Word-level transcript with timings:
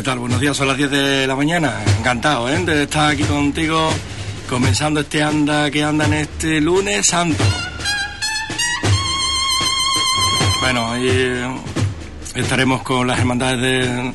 ¿Qué 0.00 0.04
tal? 0.04 0.18
Buenos 0.18 0.40
días, 0.40 0.56
son 0.56 0.66
las 0.66 0.78
10 0.78 0.90
de 0.90 1.26
la 1.26 1.36
mañana. 1.36 1.84
Encantado 1.98 2.48
¿eh? 2.48 2.58
de 2.64 2.84
estar 2.84 3.10
aquí 3.10 3.22
contigo, 3.22 3.90
comenzando 4.48 5.00
este 5.00 5.22
anda 5.22 5.70
que 5.70 5.84
anda 5.84 6.06
en 6.06 6.14
este 6.14 6.58
lunes 6.58 7.04
santo. 7.04 7.44
Bueno, 10.62 10.88
hoy 10.88 11.06
eh, 11.06 11.54
estaremos 12.34 12.80
con 12.80 13.08
las 13.08 13.18
hermandades 13.18 14.14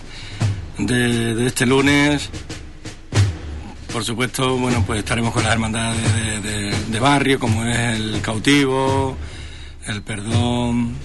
de, 0.79 1.35
de, 1.35 1.45
este 1.45 1.67
lunes. 1.67 2.31
Por 3.93 4.03
supuesto, 4.03 4.57
bueno, 4.57 4.83
pues 4.87 4.97
estaremos 4.97 5.33
con 5.33 5.43
las 5.43 5.53
hermandades 5.53 6.41
de, 6.41 6.71
de 6.71 6.99
barrio, 6.99 7.39
como 7.39 7.63
es 7.63 7.77
el 7.77 8.21
cautivo, 8.23 9.15
el 9.85 10.01
perdón, 10.01 10.95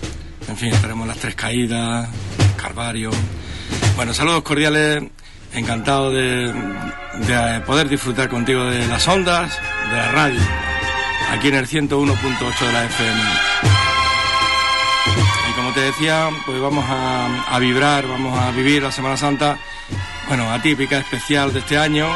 en 0.48 0.56
fin, 0.56 0.73
estaremos 0.73 1.06
las 1.06 1.19
tres 1.19 1.34
caídas, 1.34 2.09
Calvario. 2.56 3.11
Bueno, 4.01 4.15
saludos 4.15 4.43
cordiales, 4.45 5.03
encantado 5.53 6.11
de, 6.11 6.55
poder 7.67 7.87
disfrutar 7.87 8.31
contigo 8.31 8.65
de 8.65 8.87
las 8.87 9.07
ondas, 9.07 9.61
de 9.91 9.95
la 9.95 10.11
radio, 10.11 10.41
aquí 11.31 11.49
en 11.49 11.57
el 11.57 11.67
101.8 11.67 12.67
de 12.67 12.73
la 12.73 12.85
FM. 12.87 13.21
Y 15.51 15.53
como 15.53 15.73
te 15.75 15.81
decía, 15.81 16.31
pues 16.47 16.59
vamos 16.63 16.83
a, 16.89 17.59
vibrar, 17.59 18.09
vamos 18.09 18.41
a 18.41 18.51
vivir 18.53 18.83
la 18.83 18.91
Semana 18.91 19.19
Santa, 19.19 19.59
bueno, 20.29 20.51
atípica, 20.51 20.97
especial 20.97 21.53
de 21.53 21.59
este 21.59 21.77
año, 21.77 22.09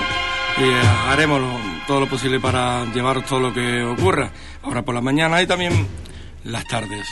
y 0.56 1.10
haremos 1.10 1.42
todo 1.86 2.00
lo 2.00 2.08
posible 2.08 2.40
para 2.40 2.86
llevaros 2.94 3.26
todo 3.26 3.40
lo 3.40 3.52
que 3.52 3.82
ocurra, 3.82 4.30
ahora 4.62 4.80
por 4.80 4.94
la 4.94 5.02
mañana 5.02 5.42
y 5.42 5.46
también 5.46 5.86
las 6.44 6.64
tardes, 6.64 7.06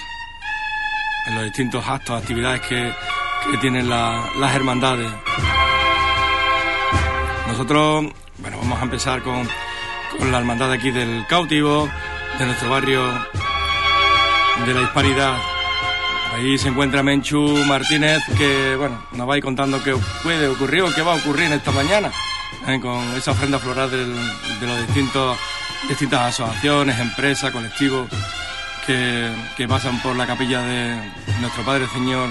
en 1.27 1.35
los 1.35 1.45
distintos 1.45 1.87
actos, 1.87 2.23
actividades 2.23 2.63
que, 2.63 2.91
que 3.51 3.59
tienen 3.59 3.89
las 3.89 4.55
hermandades. 4.55 5.11
Nosotros, 7.49 8.07
bueno, 8.39 8.57
vamos 8.59 8.81
a 8.81 8.83
empezar 8.83 9.23
con, 9.23 9.49
la 10.31 10.39
hermandad 10.39 10.71
aquí 10.73 10.91
del 10.91 11.27
cautivo, 11.27 11.89
de 12.39 12.47
nuestro 12.47 12.71
barrio 12.71 13.03
de 14.65 14.75
la 14.75 14.83
Hispanidad. 14.83 15.39
Ahí 16.35 16.57
se 16.57 16.69
encuentra 16.69 17.03
Menchu 17.03 17.65
Martínez, 17.67 18.23
que 18.39 18.77
bueno, 18.77 19.03
nos 19.13 19.29
va 19.29 19.35
a 19.35 19.37
ir 19.37 19.43
contando 19.43 19.83
qué 19.83 19.95
puede 20.23 20.49
ocurrir 20.49 20.83
o 20.83 20.95
qué 20.95 21.03
va 21.03 21.13
a 21.13 21.17
ocurrir 21.17 21.47
en 21.47 21.53
esta 21.53 21.73
mañana, 21.73 22.11
¿eh? 22.67 22.81
con 22.81 22.99
esa 23.17 23.33
ofrenda 23.33 23.59
floral 23.59 23.91
de 23.91 24.67
los 24.67 24.87
distintos 24.87 25.37
distintas 25.89 26.21
asociaciones, 26.41 26.99
empresas, 27.01 27.51
colectivos 27.51 28.09
que 28.87 29.67
pasan 29.69 30.01
por 30.01 30.17
la 30.17 30.27
capilla 30.27 30.63
de 30.63 31.13
nuestro 31.41 31.65
Padre 31.65 31.87
Señor 31.89 32.31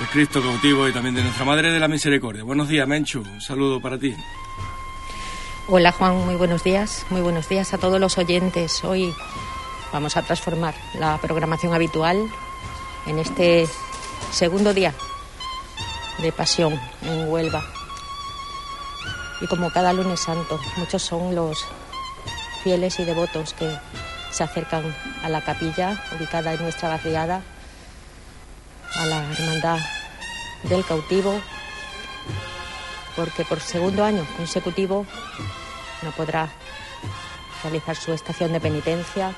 el 0.00 0.06
Cristo 0.06 0.40
cautivo 0.40 0.88
y 0.88 0.92
también 0.92 1.14
de 1.14 1.22
nuestra 1.22 1.44
Madre 1.44 1.72
de 1.72 1.80
la 1.80 1.88
Misericordia. 1.88 2.44
Buenos 2.44 2.68
días, 2.68 2.86
Menchu. 2.86 3.20
Un 3.20 3.40
saludo 3.40 3.80
para 3.80 3.98
ti. 3.98 4.14
Hola, 5.66 5.92
Juan. 5.92 6.24
Muy 6.24 6.36
buenos 6.36 6.62
días. 6.62 7.04
Muy 7.10 7.20
buenos 7.20 7.48
días 7.48 7.74
a 7.74 7.78
todos 7.78 7.98
los 8.00 8.16
oyentes. 8.16 8.84
Hoy 8.84 9.12
vamos 9.92 10.16
a 10.16 10.22
transformar 10.22 10.74
la 10.94 11.18
programación 11.18 11.74
habitual 11.74 12.16
en 13.06 13.18
este 13.18 13.66
segundo 14.30 14.72
día 14.72 14.94
de 16.18 16.30
pasión 16.30 16.78
en 17.02 17.28
Huelva. 17.28 17.64
Y 19.40 19.46
como 19.46 19.70
cada 19.70 19.92
lunes 19.92 20.20
santo, 20.20 20.60
muchos 20.76 21.02
son 21.02 21.34
los 21.34 21.66
fieles 22.62 22.98
y 23.00 23.04
devotos 23.04 23.52
que 23.52 23.76
se 24.30 24.44
acercan 24.44 24.94
a 25.22 25.28
la 25.28 25.40
capilla 25.40 26.04
ubicada 26.16 26.54
en 26.54 26.62
nuestra 26.62 26.88
barriada 26.88 27.42
a 28.98 29.06
la 29.06 29.32
Hermandad 29.32 29.78
del 30.64 30.84
Cautivo, 30.84 31.40
porque 33.14 33.44
por 33.44 33.60
segundo 33.60 34.04
año 34.04 34.26
consecutivo 34.36 35.06
no 36.02 36.10
podrá 36.12 36.48
realizar 37.62 37.96
su 37.96 38.12
estación 38.12 38.52
de 38.52 38.60
penitencia. 38.60 39.34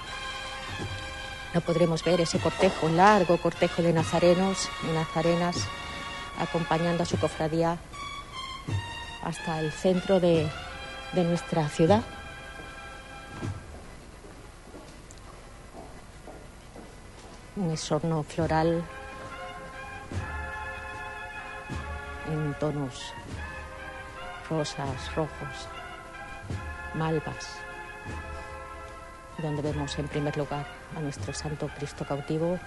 No 1.53 1.61
podremos 1.61 2.03
ver 2.05 2.21
ese 2.21 2.39
cortejo, 2.39 2.89
largo 2.89 3.37
cortejo 3.39 3.83
de 3.83 3.93
nazarenos 3.93 4.69
y 4.83 4.95
nazarenas 4.95 5.57
acompañando 6.39 7.03
a 7.03 7.07
su 7.07 7.19
cofradía 7.19 7.79
hasta 9.23 9.61
el 9.61 9.73
centro 9.73 10.21
de, 10.21 10.49
nuestra 11.13 11.69
ciudad. 11.69 12.03
Un 17.57 17.73
esorno 17.73 18.23
floral 18.23 18.83
en 22.31 22.55
tonos 22.55 23.13
rosas, 24.49 25.15
rojos, 25.15 25.69
malvas, 26.95 27.59
donde 29.39 29.63
vemos 29.63 29.99
en 29.99 30.09
primer 30.09 30.37
lugar 30.37 30.67
a 30.97 31.01
nuestro 31.01 31.33
Santo 31.33 31.69
Cristo 31.77 32.05
cautivo 32.05 32.59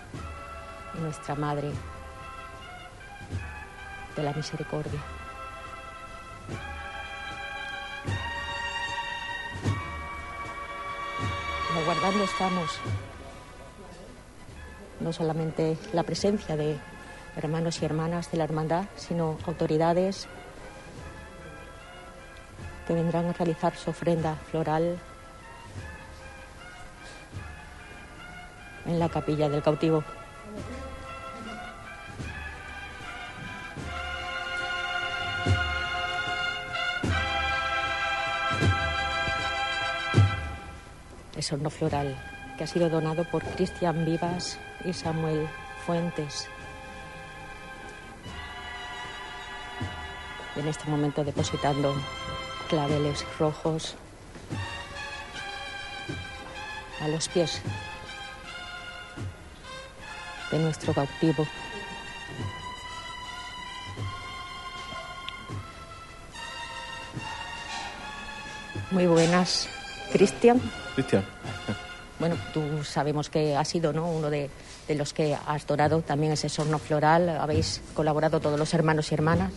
y 0.95 1.01
nuestra 1.01 1.35
Madre 1.35 1.71
de 4.15 4.23
la 4.23 4.33
Misericordia. 4.33 4.99
Aguardando 11.81 12.23
estamos 12.23 12.79
no 14.99 15.11
solamente 15.11 15.77
la 15.91 16.03
presencia 16.03 16.55
de 16.55 16.79
hermanos 17.35 17.81
y 17.81 17.85
hermanas 17.85 18.31
de 18.31 18.37
la 18.37 18.43
hermandad, 18.43 18.85
sino 18.95 19.37
autoridades 19.45 20.27
que 22.87 22.93
vendrán 22.93 23.25
a 23.27 23.33
realizar 23.33 23.75
su 23.75 23.89
ofrenda 23.89 24.35
floral 24.35 24.99
en 28.85 28.99
la 28.99 29.09
capilla 29.09 29.49
del 29.49 29.63
cautivo. 29.63 30.03
Es 41.35 41.51
horno 41.51 41.69
floral 41.69 42.15
que 42.57 42.63
ha 42.63 42.67
sido 42.67 42.89
donado 42.89 43.25
por 43.25 43.43
Cristian 43.43 44.05
Vivas 44.05 44.59
y 44.85 44.93
Samuel 44.93 45.47
Fuentes. 45.85 46.47
En 50.55 50.67
este 50.67 50.89
momento 50.89 51.23
depositando 51.23 51.95
claveles 52.69 53.25
rojos 53.39 53.95
a 57.01 57.07
los 57.07 57.27
pies 57.27 57.61
de 60.51 60.59
nuestro 60.59 60.93
cautivo. 60.93 61.45
Muy 68.91 69.07
buenas, 69.07 69.67
Cristian. 70.11 70.61
Cristian. 70.93 71.25
Bueno, 72.19 72.37
tú 72.53 72.83
sabemos 72.83 73.29
que 73.29 73.55
has 73.55 73.67
sido 73.67 73.91
¿no? 73.91 74.07
uno 74.07 74.29
de, 74.29 74.51
de, 74.87 74.95
los 74.95 75.13
que 75.13 75.35
has 75.47 75.65
donado 75.65 76.01
también 76.01 76.31
ese 76.31 76.47
sorno 76.47 76.77
floral. 76.77 77.27
Habéis 77.29 77.81
colaborado 77.95 78.39
todos 78.39 78.57
los 78.57 78.73
hermanos 78.73 79.11
y 79.11 79.15
hermanas. 79.15 79.51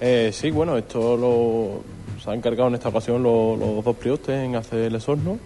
Eh, 0.00 0.30
sí, 0.32 0.50
bueno, 0.50 0.76
esto 0.76 1.16
lo, 1.16 1.82
se 2.22 2.30
han 2.30 2.36
encargado 2.36 2.68
en 2.68 2.74
esta 2.74 2.88
ocasión 2.88 3.22
los, 3.22 3.84
dos 3.84 3.96
priostes 3.96 4.44
en 4.44 4.56
hacer 4.56 4.80
el 4.80 4.94
esorno. 4.94 5.38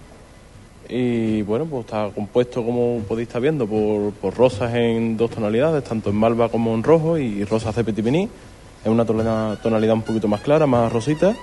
Y 0.88 1.42
bueno, 1.42 1.66
pues 1.66 1.84
está 1.84 2.10
compuesto, 2.12 2.64
como 2.64 2.98
podéis 3.06 3.28
estar 3.28 3.40
viendo, 3.40 3.66
por, 3.66 4.34
rosas 4.36 4.74
en 4.74 5.16
dos 5.16 5.30
tonalidades, 5.30 5.84
tanto 5.84 6.10
en 6.10 6.16
malva 6.16 6.48
como 6.48 6.74
en 6.74 6.82
rojo 6.82 7.16
y 7.16 7.44
rosas 7.44 7.76
de 7.76 7.84
petit 7.84 8.06
Es 8.06 8.86
una 8.86 9.04
tonalidad 9.04 9.94
un 9.94 10.02
poquito 10.02 10.26
más 10.26 10.40
clara, 10.40 10.66
más 10.66 10.92
rosita. 10.92 11.36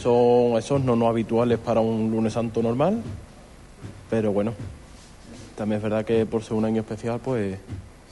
Son 0.00 0.56
esornos 0.56 0.98
no 0.98 1.06
habituales 1.06 1.58
para 1.58 1.80
un 1.80 2.10
lunes 2.10 2.32
santo 2.32 2.62
normal, 2.62 3.00
pero 4.10 4.32
bueno, 4.32 4.54
también 5.54 5.76
es 5.76 5.82
verdad 5.82 6.04
que 6.04 6.26
por 6.26 6.42
ser 6.42 6.54
un 6.54 6.64
año 6.64 6.80
especial, 6.80 7.20
pues 7.22 7.58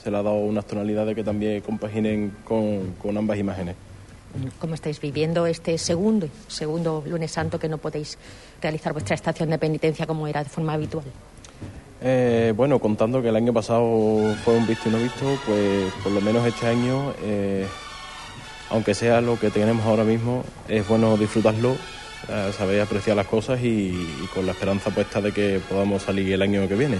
se 0.03 0.11
le 0.11 0.17
ha 0.17 0.23
dado 0.23 0.37
unas 0.37 0.65
tonalidades 0.65 1.15
que 1.15 1.25
también 1.25 1.61
compaginen 1.61 2.33
con, 2.45 3.17
ambas 3.17 3.39
imágenes. 3.39 3.77
¿Cómo 4.59 4.75
estáis 4.75 5.01
viviendo 5.01 5.47
este 5.47 5.77
segundo, 5.77 6.29
segundo 6.47 7.03
lunes 7.07 7.33
santo 7.33 7.59
que 7.59 7.69
no 7.69 7.79
podéis 7.79 8.17
realizar 8.63 8.93
vuestra 8.93 9.15
estación 9.15 9.51
de 9.51 9.59
penitencia 9.59 10.07
como 10.07 10.27
era 10.27 10.45
de 10.45 10.49
forma 10.49 10.75
habitual? 10.75 11.05
Eh, 12.03 12.55
bueno, 12.57 12.79
contando 12.79 13.21
que 13.21 13.29
el 13.29 13.37
año 13.37 13.53
pasado 13.53 14.35
fue 14.45 14.57
un 14.57 14.67
visto 14.67 14.89
y 14.89 14.93
no 14.93 14.99
visto, 14.99 15.39
pues 15.45 15.93
por 16.03 16.13
lo 16.13 16.21
menos 16.21 16.47
este 16.47 16.67
año, 16.67 17.13
eh, 17.23 17.67
aunque 18.71 18.95
sea 18.95 19.21
lo 19.21 19.39
que 19.39 19.51
tenemos 19.51 19.85
ahora 19.85 20.05
mismo, 20.05 20.45
es 20.69 20.87
bueno 20.89 21.17
disfrutarlo, 21.19 21.77
eh, 22.29 22.53
saber 22.57 22.81
apreciar 22.81 23.17
las 23.17 23.27
cosas 23.27 23.61
y, 23.63 23.93
con 24.33 24.47
la 24.47 24.53
esperanza 24.53 24.91
puesta 24.91 25.21
de 25.21 25.33
que 25.33 25.61
podamos 25.69 26.03
salir 26.03 26.33
el 26.33 26.41
año 26.41 26.67
que 26.69 26.75
viene. 26.77 26.99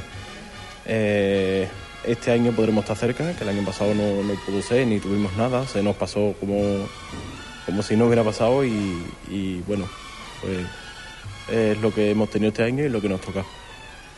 Este 2.05 2.33
año 2.33 2.53
podremos 2.53 2.85
estar 2.85 2.97
cerca, 2.97 3.33
que 3.35 3.45
el 3.45 3.51
año 3.51 3.65
pasado 3.65 3.95
no, 3.95 4.23
no 4.23 4.35
pudo 4.47 4.63
ser, 4.63 4.87
ni 4.87 4.99
tuvimos 5.01 5.37
nada, 5.37 5.67
se 5.67 5.83
nos 5.83 5.97
pasó 5.97 6.35
como, 6.41 6.87
como 7.67 7.83
si 7.83 7.97
no 7.97 8.07
hubiera 8.07 8.25
pasado 8.25 8.65
y, 8.65 9.05
y 9.29 9.61
bueno, 9.67 9.89
pues 10.41 10.67
es 11.51 11.79
lo 11.79 11.93
que 11.93 12.11
hemos 12.11 12.31
tenido 12.31 12.51
este 12.51 12.65
año 12.65 12.85
y 12.85 12.89
lo 12.89 13.01
que 13.01 13.09
nos 13.09 13.21
toca. 13.21 13.45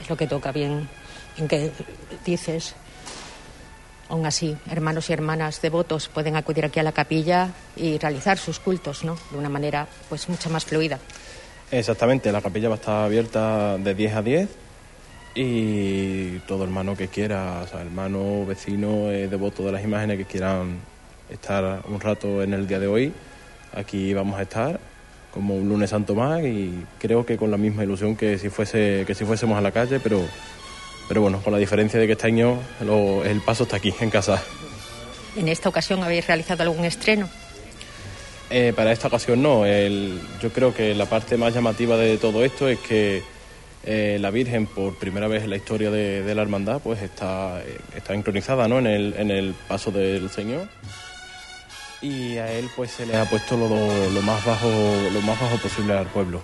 Es 0.01 0.09
lo 0.09 0.17
que 0.17 0.27
toca 0.27 0.53
bien, 0.53 0.89
en 1.37 1.49
que 1.49 1.73
dices, 2.25 2.75
aún 4.09 4.27
así, 4.27 4.57
hermanos 4.71 5.11
y 5.11 5.13
hermanas 5.13 5.61
devotos 5.63 6.09
pueden 6.09 6.37
acudir 6.37 6.65
aquí 6.65 6.81
a 6.81 6.83
la 6.83 6.93
capilla 6.93 7.51
y 7.77 7.99
realizar 7.99 8.39
sus 8.39 8.59
cultos, 8.59 9.05
¿no? 9.05 9.17
De 9.31 9.39
una 9.39 9.49
manera 9.49 9.87
pues 10.09 10.29
mucho 10.29 10.51
más 10.51 10.65
fluida. 10.65 10.99
Exactamente, 11.71 12.31
la 12.31 12.43
capilla 12.43 12.69
va 12.69 12.75
a 12.75 12.79
estar 12.79 13.05
abierta 13.05 13.79
de 13.79 13.95
10 13.95 14.15
a 14.15 14.23
10 14.23 14.49
y 15.35 16.39
todo 16.41 16.65
hermano 16.65 16.97
que 16.97 17.09
quiera, 17.09 17.63
o 17.65 17.67
sea, 17.67 17.81
hermano, 17.81 18.45
vecino, 18.47 19.11
eh, 19.11 19.29
devoto 19.29 19.65
de 19.65 19.73
las 19.73 19.83
imágenes 19.83 20.19
que 20.19 20.25
quieran 20.25 20.77
estar 21.31 21.83
un 21.89 22.01
rato 22.01 22.43
en 22.43 22.53
el 22.53 22.67
día 22.67 22.79
de 22.79 22.87
hoy, 22.87 23.13
aquí 23.75 24.13
vamos 24.13 24.39
a 24.39 24.43
estar 24.43 24.79
como 25.33 25.57
un 25.57 25.69
lunes 25.69 25.89
santo 25.91 26.15
más 26.15 26.43
y 26.45 26.85
creo 26.99 27.25
que 27.25 27.39
con 27.39 27.51
la 27.51 27.57
misma 27.57 27.85
ilusión 27.85 28.15
que 28.17 28.39
si 28.39 28.51
fuese 28.51 29.05
que 29.07 29.15
si 29.15 29.25
fuésemos 29.25 29.57
a 29.57 29.63
la 29.63 29.71
calle, 29.73 29.99
pero 30.01 30.21
pero 31.09 31.23
bueno, 31.23 31.41
con 31.43 31.53
la 31.53 31.59
diferencia 31.59 31.99
de 31.99 32.07
que 32.07 32.13
este 32.13 32.27
año 32.27 32.59
lo- 32.85 33.25
el 33.25 33.41
paso 33.41 33.65
está 33.65 33.77
aquí 33.77 33.93
en 34.01 34.11
casa. 34.11 34.43
En 35.37 35.49
esta 35.49 35.69
ocasión 35.71 36.03
habéis 36.03 36.27
realizado 36.27 36.63
algún 36.63 36.85
estreno. 36.85 37.29
Eh, 38.51 38.73
para 38.77 38.93
esta 38.93 39.09
ocasión 39.09 39.41
no. 39.43 39.65
El- 39.65 40.21
yo 40.43 40.51
creo 40.53 40.75
que 40.75 40.95
la 40.95 41.07
parte 41.07 41.39
más 41.39 41.55
llamativa 41.55 41.97
de 41.97 42.19
todo 42.19 42.45
esto 42.45 42.69
es 42.69 42.79
que 42.81 43.23
eh, 43.85 44.19
la 44.21 44.31
Virgen, 44.31 44.67
por 44.67 44.95
primera 44.95 45.27
vez 45.27 45.43
en 45.43 45.51
la 45.51 45.57
historia 45.57 45.91
de, 45.91 46.35
la 46.35 46.43
hermandad, 46.43 46.81
pues 46.83 47.03
está, 47.03 47.61
eh, 47.63 47.79
está 47.97 48.13
sincronizada 48.13 48.69
¿no? 48.69 48.79
en, 48.79 48.87
el, 48.87 49.15
en 49.17 49.31
el 49.31 49.55
paso 49.67 49.91
del 49.91 50.31
Señor. 50.31 50.69
Y 52.01 52.37
a 52.39 52.53
él 52.53 52.69
pues 52.75 52.91
se 52.93 53.07
le 53.07 53.17
ha 53.17 53.25
puesto 53.25 53.57
lo, 53.57 54.23
más 54.23 54.45
bajo 54.45 54.69
lo 55.13 55.21
más 55.21 55.41
bajo 55.41 55.57
posible 55.59 55.95
al 55.95 56.07
pueblo. 56.07 56.41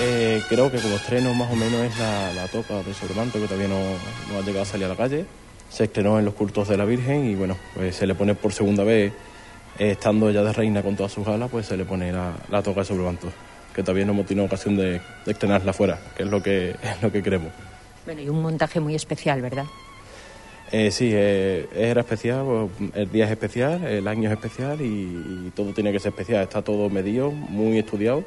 Eh, 0.00 0.40
creo 0.48 0.70
que 0.70 0.78
como 0.78 0.96
estreno 0.96 1.34
más 1.34 1.50
o 1.50 1.56
menos 1.56 1.80
es 1.80 1.98
la, 1.98 2.46
toca 2.50 2.82
de 2.82 2.94
Sobremanto, 2.94 3.40
que 3.40 3.46
todavía 3.46 3.68
no, 3.68 3.80
no 4.32 4.38
ha 4.38 4.42
llegado 4.42 4.62
a 4.62 4.66
salir 4.66 4.86
a 4.86 4.88
la 4.88 4.96
calle. 4.96 5.26
Se 5.68 5.84
estrenó 5.84 6.18
en 6.18 6.24
los 6.24 6.34
cultos 6.34 6.68
de 6.68 6.76
la 6.76 6.84
Virgen 6.84 7.28
y 7.28 7.34
bueno, 7.34 7.56
pues 7.74 7.96
se 7.96 8.06
le 8.06 8.14
pone 8.14 8.34
por 8.34 8.52
segunda 8.52 8.84
vez 8.84 9.12
estando 9.78 10.28
ella 10.28 10.42
de 10.42 10.52
reina 10.52 10.82
con 10.82 10.96
todas 10.96 11.12
sus 11.12 11.26
alas, 11.26 11.50
pues 11.50 11.66
se 11.66 11.76
le 11.76 11.84
pone 11.84 12.12
la, 12.12 12.32
la 12.50 12.62
toca 12.62 12.80
de 12.80 12.86
sobremanto, 12.86 13.32
que 13.74 13.82
todavía 13.82 14.04
no 14.04 14.12
hemos 14.12 14.26
tenido 14.26 14.46
ocasión 14.46 14.76
de, 14.76 15.00
de 15.24 15.32
estrenarla 15.32 15.72
fuera, 15.72 15.98
que 16.16 16.22
es 16.24 16.28
lo 16.28 16.42
que, 16.42 16.70
es 16.82 17.02
lo 17.02 17.10
que 17.10 17.22
queremos. 17.22 17.52
Bueno, 18.04 18.20
y 18.20 18.28
un 18.28 18.42
montaje 18.42 18.80
muy 18.80 18.94
especial, 18.94 19.40
¿verdad? 19.40 19.66
Eh, 20.72 20.90
sí, 20.90 21.10
eh, 21.12 21.68
era 21.74 22.00
especial, 22.00 22.44
pues, 22.46 22.90
el 22.94 23.12
día 23.12 23.26
es 23.26 23.30
especial, 23.30 23.84
el 23.84 24.08
año 24.08 24.30
es 24.30 24.32
especial 24.32 24.80
y, 24.80 25.46
y 25.46 25.52
todo 25.54 25.72
tiene 25.74 25.92
que 25.92 26.00
ser 26.00 26.10
especial. 26.10 26.42
Está 26.42 26.62
todo 26.62 26.88
medido, 26.88 27.30
muy 27.30 27.78
estudiado 27.78 28.24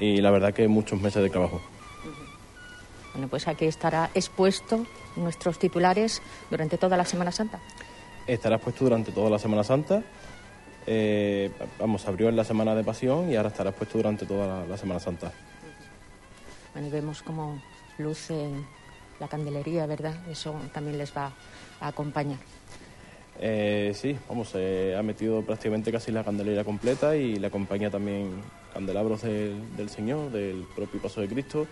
y 0.00 0.20
la 0.20 0.30
verdad 0.30 0.54
que 0.54 0.66
muchos 0.66 1.00
meses 1.00 1.22
de 1.22 1.28
trabajo. 1.28 1.60
Bueno, 3.12 3.28
pues 3.28 3.48
aquí 3.48 3.66
estará 3.66 4.10
expuesto 4.14 4.86
nuestros 5.16 5.58
titulares 5.58 6.22
durante 6.50 6.78
toda 6.78 6.96
la 6.96 7.04
Semana 7.04 7.32
Santa. 7.32 7.58
Estará 8.26 8.56
expuesto 8.56 8.84
durante 8.84 9.12
toda 9.12 9.28
la 9.28 9.38
Semana 9.38 9.64
Santa. 9.64 10.02
Eh, 10.90 11.50
vamos, 11.78 12.08
abrió 12.08 12.30
en 12.30 12.36
la 12.36 12.44
Semana 12.44 12.74
de 12.74 12.82
Pasión 12.82 13.30
y 13.30 13.36
ahora 13.36 13.50
estará 13.50 13.70
expuesto 13.70 13.98
durante 13.98 14.24
toda 14.24 14.46
la, 14.46 14.66
la 14.66 14.78
Semana 14.78 14.98
Santa. 14.98 15.30
Bueno, 16.72 16.88
y 16.88 16.90
vemos 16.90 17.20
cómo 17.22 17.60
luce 17.98 18.48
la 19.20 19.28
candelería, 19.28 19.84
¿verdad? 19.84 20.16
Eso 20.30 20.58
también 20.72 20.96
les 20.96 21.14
va 21.14 21.30
a 21.80 21.88
acompañar. 21.88 22.38
Eh, 23.38 23.92
sí, 23.94 24.18
vamos, 24.30 24.48
se 24.48 24.96
ha 24.96 25.02
metido 25.02 25.42
prácticamente 25.42 25.92
casi 25.92 26.10
la 26.10 26.24
candelería 26.24 26.64
completa 26.64 27.14
y 27.14 27.36
le 27.36 27.48
acompaña 27.48 27.90
también 27.90 28.40
candelabros 28.72 29.20
del, 29.20 29.76
del 29.76 29.90
Señor, 29.90 30.32
del 30.32 30.66
propio 30.74 31.02
Paso 31.02 31.20
de 31.20 31.28
Cristo 31.28 31.66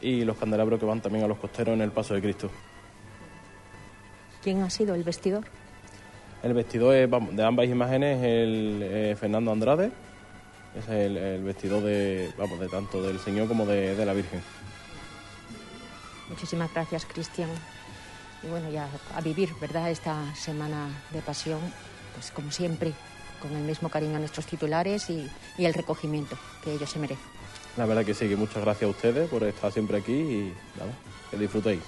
y 0.00 0.24
los 0.24 0.36
candelabros 0.36 0.78
que 0.78 0.86
van 0.86 1.00
también 1.00 1.24
a 1.24 1.28
los 1.28 1.38
costeros 1.38 1.74
en 1.74 1.80
el 1.80 1.90
Paso 1.90 2.14
de 2.14 2.20
Cristo. 2.20 2.48
¿Quién 4.40 4.62
ha 4.62 4.70
sido 4.70 4.94
el 4.94 5.02
vestidor? 5.02 5.46
El 6.42 6.54
vestidor 6.54 6.94
es, 6.94 7.10
vamos, 7.10 7.36
de 7.36 7.44
ambas 7.44 7.66
imágenes 7.66 8.18
es 8.18 8.24
el 8.24 8.80
eh, 8.82 9.16
Fernando 9.18 9.52
Andrade, 9.52 9.92
es 10.74 10.88
el, 10.88 11.16
el 11.16 11.44
vestidor 11.44 11.82
de, 11.82 12.32
vamos, 12.38 12.58
de 12.58 12.68
tanto 12.68 13.02
del 13.02 13.18
Señor 13.18 13.46
como 13.46 13.66
de, 13.66 13.94
de 13.94 14.06
la 14.06 14.14
Virgen. 14.14 14.40
Muchísimas 16.30 16.72
gracias, 16.72 17.04
Cristian. 17.04 17.50
Y 18.42 18.46
bueno, 18.46 18.70
ya 18.70 18.88
a 19.14 19.20
vivir, 19.20 19.50
¿verdad? 19.60 19.90
Esta 19.90 20.34
semana 20.34 20.88
de 21.10 21.20
pasión, 21.20 21.60
pues 22.14 22.30
como 22.30 22.50
siempre, 22.50 22.92
con 23.42 23.54
el 23.54 23.62
mismo 23.64 23.90
cariño 23.90 24.16
a 24.16 24.20
nuestros 24.20 24.46
titulares 24.46 25.10
y, 25.10 25.28
y 25.58 25.66
el 25.66 25.74
recogimiento 25.74 26.38
que 26.64 26.72
ellos 26.72 26.88
se 26.88 26.98
merecen. 26.98 27.24
La 27.76 27.84
verdad 27.84 28.04
que 28.04 28.14
sí, 28.14 28.28
que 28.28 28.36
muchas 28.36 28.62
gracias 28.62 28.88
a 28.88 28.90
ustedes 28.90 29.28
por 29.28 29.44
estar 29.44 29.70
siempre 29.72 29.98
aquí 29.98 30.12
y 30.12 30.54
nada, 30.78 30.92
que 31.30 31.36
disfrutéis. 31.36 31.80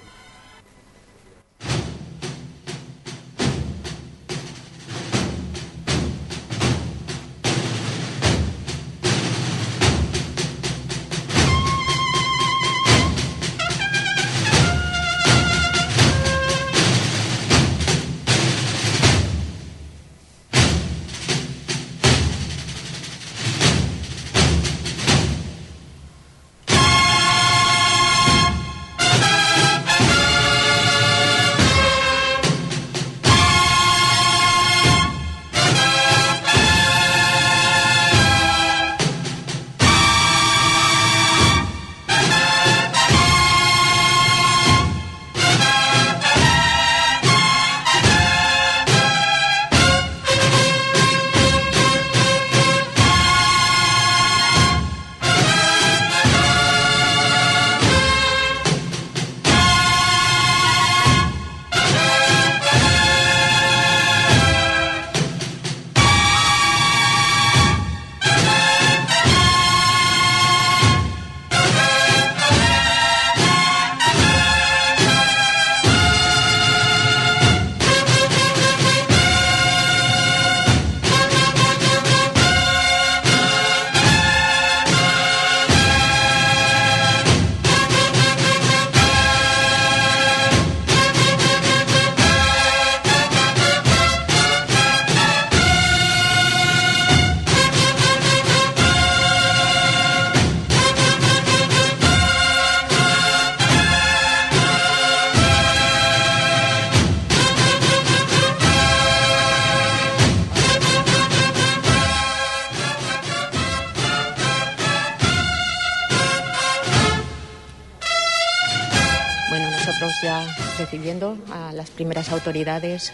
Primeras 121.95 122.31
autoridades, 122.31 123.13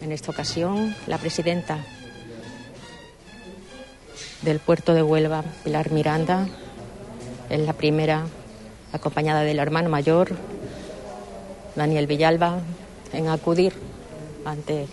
en 0.00 0.12
esta 0.12 0.30
ocasión 0.30 0.94
la 1.06 1.18
presidenta 1.18 1.78
del 4.42 4.60
puerto 4.60 4.94
de 4.94 5.02
Huelva, 5.02 5.42
Pilar 5.64 5.90
Miranda, 5.90 6.46
es 7.50 7.60
la 7.60 7.72
primera 7.72 8.26
acompañada 8.92 9.42
del 9.42 9.58
hermano 9.58 9.88
mayor, 9.88 10.30
Daniel 11.74 12.06
Villalba 12.06 12.60
en 13.12 13.28
acudir 13.28 13.72
ante 14.44 14.86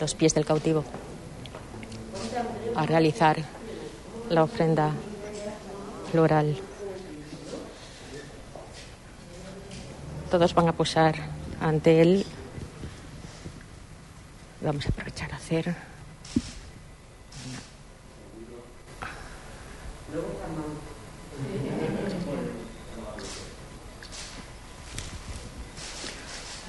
los 0.00 0.14
pies 0.14 0.34
del 0.34 0.44
cautivo 0.44 0.84
a 2.74 2.86
realizar 2.86 3.36
la 4.28 4.42
ofrenda 4.42 4.90
floral. 6.10 6.56
Todos 10.34 10.52
van 10.52 10.66
a 10.66 10.72
posar 10.72 11.14
ante 11.60 12.02
él. 12.02 12.26
Vamos 14.62 14.84
a 14.84 14.88
aprovechar 14.88 15.32
a 15.32 15.36
hacer 15.36 15.76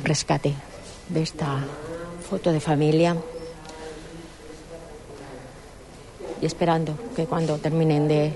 rescate 0.03 0.53
de 1.09 1.23
esta 1.23 1.65
foto 2.29 2.51
de 2.51 2.59
familia 2.59 3.17
y 6.39 6.45
esperando 6.45 6.95
que 7.15 7.25
cuando 7.25 7.57
terminen 7.57 8.07
de, 8.07 8.31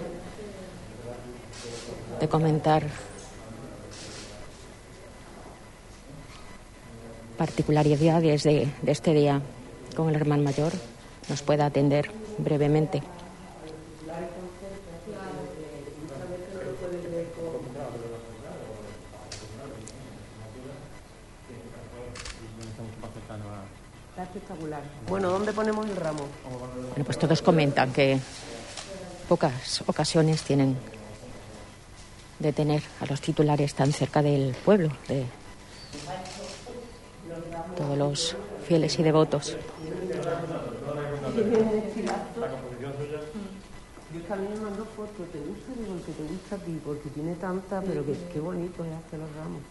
de 2.20 2.28
comentar 2.28 3.09
particularidades 7.40 8.44
de, 8.44 8.68
de 8.82 8.92
este 8.92 9.14
día 9.14 9.42
con 9.96 10.10
el 10.10 10.16
hermano 10.16 10.44
mayor, 10.44 10.74
nos 11.30 11.42
pueda 11.42 11.66
atender 11.66 12.12
brevemente. 12.38 13.02
espectacular. 24.22 24.82
Bueno, 25.08 25.30
¿dónde 25.30 25.54
ponemos 25.54 25.88
el 25.88 25.96
ramo? 25.96 26.28
Bueno, 26.90 27.06
pues 27.06 27.18
todos 27.18 27.42
comentan 27.42 27.94
que 27.94 28.20
pocas 29.30 29.82
ocasiones 29.88 30.44
tienen 30.44 30.78
de 32.38 32.54
tener 32.54 32.84
a 33.00 33.06
los 33.06 33.22
titulares 33.22 33.74
tan 33.74 33.92
cerca 33.94 34.22
del 34.22 34.54
pueblo, 34.66 34.92
de 35.08 35.26
todos 37.80 37.98
los 37.98 38.36
fieles 38.68 39.00
y 39.00 39.04
devotos. 39.04 39.56
Yo 44.14 44.22
también 44.28 44.54
me 44.54 44.60
mando 44.60 44.86
fotos, 44.86 45.30
¿te 45.32 45.40
gusta? 45.40 45.72
Digo, 45.78 45.96
que 46.06 46.12
te 46.12 46.24
gusta 46.24 46.56
a 46.56 46.60
ti, 46.60 46.80
porque 46.84 47.10
tiene 47.10 47.36
tanta, 47.36 47.82
pero 47.82 48.06
que, 48.06 48.14
qué 48.34 48.40
bonito 48.40 48.84
es 48.84 48.92
hacer 48.92 49.20
los 49.20 49.30
ramos. 49.36 49.62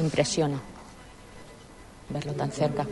Impresiona 0.00 0.58
verlo 2.08 2.32
tan 2.32 2.50
cerca. 2.50 2.86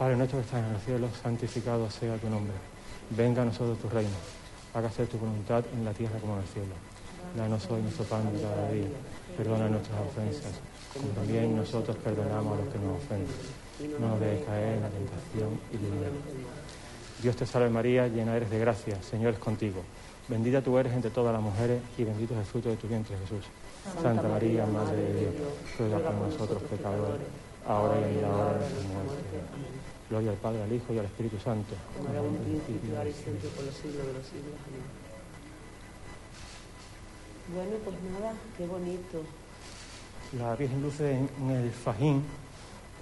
Padre 0.00 0.16
nuestro 0.16 0.38
que 0.38 0.46
estás 0.46 0.64
en 0.64 0.74
el 0.74 0.80
cielo, 0.80 1.08
santificado 1.22 1.90
sea 1.90 2.16
tu 2.16 2.30
nombre. 2.30 2.54
Venga 3.10 3.42
a 3.42 3.44
nosotros 3.44 3.76
tu 3.80 3.88
reino. 3.90 4.16
Hágase 4.72 5.04
tu 5.04 5.18
voluntad 5.18 5.62
en 5.74 5.84
la 5.84 5.92
tierra 5.92 6.18
como 6.20 6.36
en 6.36 6.40
el 6.40 6.48
cielo. 6.48 6.72
Danos 7.36 7.70
hoy 7.70 7.82
nuestro 7.82 8.06
pan 8.06 8.32
de 8.32 8.40
cada 8.40 8.70
día. 8.72 8.96
Perdona 9.36 9.68
nuestras 9.68 10.00
ofensas, 10.00 10.56
como 10.94 11.08
también 11.08 11.54
nosotros 11.54 11.94
perdonamos 11.98 12.58
a 12.58 12.62
los 12.62 12.72
que 12.72 12.78
nos 12.78 12.96
ofenden. 12.96 14.00
No 14.00 14.08
nos 14.08 14.20
dejes 14.20 14.46
caer 14.46 14.76
en 14.78 14.82
la 14.84 14.88
tentación 14.88 15.60
y 15.70 15.76
líbranos 15.76 16.24
Dios 17.20 17.36
te 17.36 17.44
salve 17.44 17.68
María, 17.68 18.08
llena 18.08 18.36
eres 18.36 18.48
de 18.48 18.58
gracia, 18.58 19.02
Señor 19.02 19.34
es 19.34 19.38
contigo. 19.38 19.82
Bendita 20.28 20.62
tú 20.62 20.78
eres 20.78 20.94
entre 20.94 21.10
todas 21.10 21.34
las 21.34 21.42
mujeres 21.42 21.82
y 21.98 22.04
bendito 22.04 22.32
es 22.32 22.40
el 22.40 22.46
fruto 22.46 22.70
de 22.70 22.76
tu 22.76 22.88
vientre 22.88 23.18
Jesús. 23.18 23.44
Santa 24.02 24.26
María, 24.26 24.64
Madre 24.64 24.96
de 24.96 25.20
Dios, 25.20 25.34
ruega 25.78 25.98
por 25.98 26.14
nosotros 26.14 26.62
pecadores, 26.62 27.20
ahora 27.68 28.00
y 28.00 28.16
en 28.16 28.22
la 28.22 28.28
hora 28.28 28.52
de 28.54 28.60
nuestra 28.60 28.88
muerte. 28.94 29.79
Gloria 30.10 30.32
al 30.32 30.36
Padre, 30.36 30.62
al 30.64 30.72
Hijo 30.72 30.92
y 30.92 30.98
al 30.98 31.04
Espíritu 31.04 31.38
Santo. 31.38 31.74
Bueno, 37.54 37.70
pues 37.84 37.96
nada, 38.12 38.32
qué 38.58 38.66
bonito. 38.66 39.22
La 40.36 40.56
Virgen 40.56 40.82
luce 40.82 41.16
en 41.16 41.50
el 41.50 41.70
fajín 41.70 42.22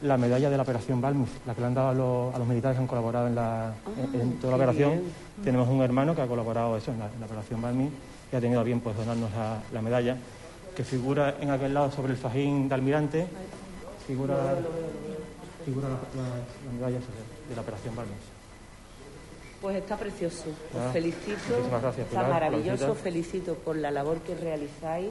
la 0.02 0.16
medalla 0.16 0.48
de 0.50 0.56
la 0.56 0.62
operación 0.62 1.00
Balmus, 1.00 1.28
la 1.46 1.54
que 1.54 1.60
le 1.60 1.66
han 1.66 1.74
dado 1.74 2.32
a 2.34 2.38
los, 2.38 2.46
militares 2.46 2.76
que 2.76 2.82
han 2.82 2.86
colaborado 2.86 3.26
en, 3.26 3.34
la, 3.34 3.74
en, 4.12 4.38
toda 4.38 4.56
la 4.56 4.64
operación. 4.64 5.02
Tenemos 5.42 5.68
un 5.68 5.82
hermano 5.82 6.14
que 6.14 6.22
ha 6.22 6.26
colaborado 6.26 6.76
eso, 6.76 6.92
en, 6.92 6.98
la, 6.98 7.06
operación 7.24 7.60
Balmus 7.60 7.90
y 8.32 8.36
ha 8.36 8.40
tenido 8.40 8.60
a 8.60 8.64
bien 8.64 8.80
pues, 8.80 8.96
donarnos 8.96 9.30
la, 9.72 9.82
medalla, 9.82 10.16
que 10.76 10.84
figura 10.84 11.36
en 11.40 11.50
aquel 11.50 11.74
lado 11.74 11.90
sobre 11.90 12.12
el 12.12 12.18
fajín 12.18 12.68
de 12.68 12.74
almirante, 12.74 13.26
figura, 14.06 14.36
figura 15.68 15.88
la, 15.88 16.72
medalla 16.72 16.98
de 17.48 17.54
la 17.54 17.60
operación 17.60 17.94
Balmus. 17.94 18.16
Pues 19.60 19.76
está 19.76 19.96
precioso. 19.96 20.48
Os 20.72 20.80
ah, 20.80 20.90
felicito. 20.92 21.68
Gracias, 21.68 22.06
está 22.06 22.22
maravilloso. 22.22 22.94
Felicito 22.94 23.54
por 23.54 23.76
la 23.76 23.90
labor 23.90 24.18
que 24.20 24.34
realizáis 24.34 25.10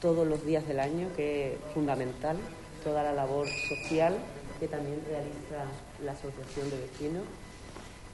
todos 0.00 0.26
los 0.26 0.44
días 0.44 0.66
del 0.66 0.80
año, 0.80 1.08
que 1.16 1.54
es 1.54 1.58
fundamental 1.72 2.36
toda 2.82 3.02
la 3.02 3.12
labor 3.12 3.46
social 3.68 4.16
que 4.58 4.68
también 4.68 5.00
realiza 5.08 5.64
la 6.04 6.12
Asociación 6.12 6.70
de 6.70 6.78
Vecinos 6.80 7.22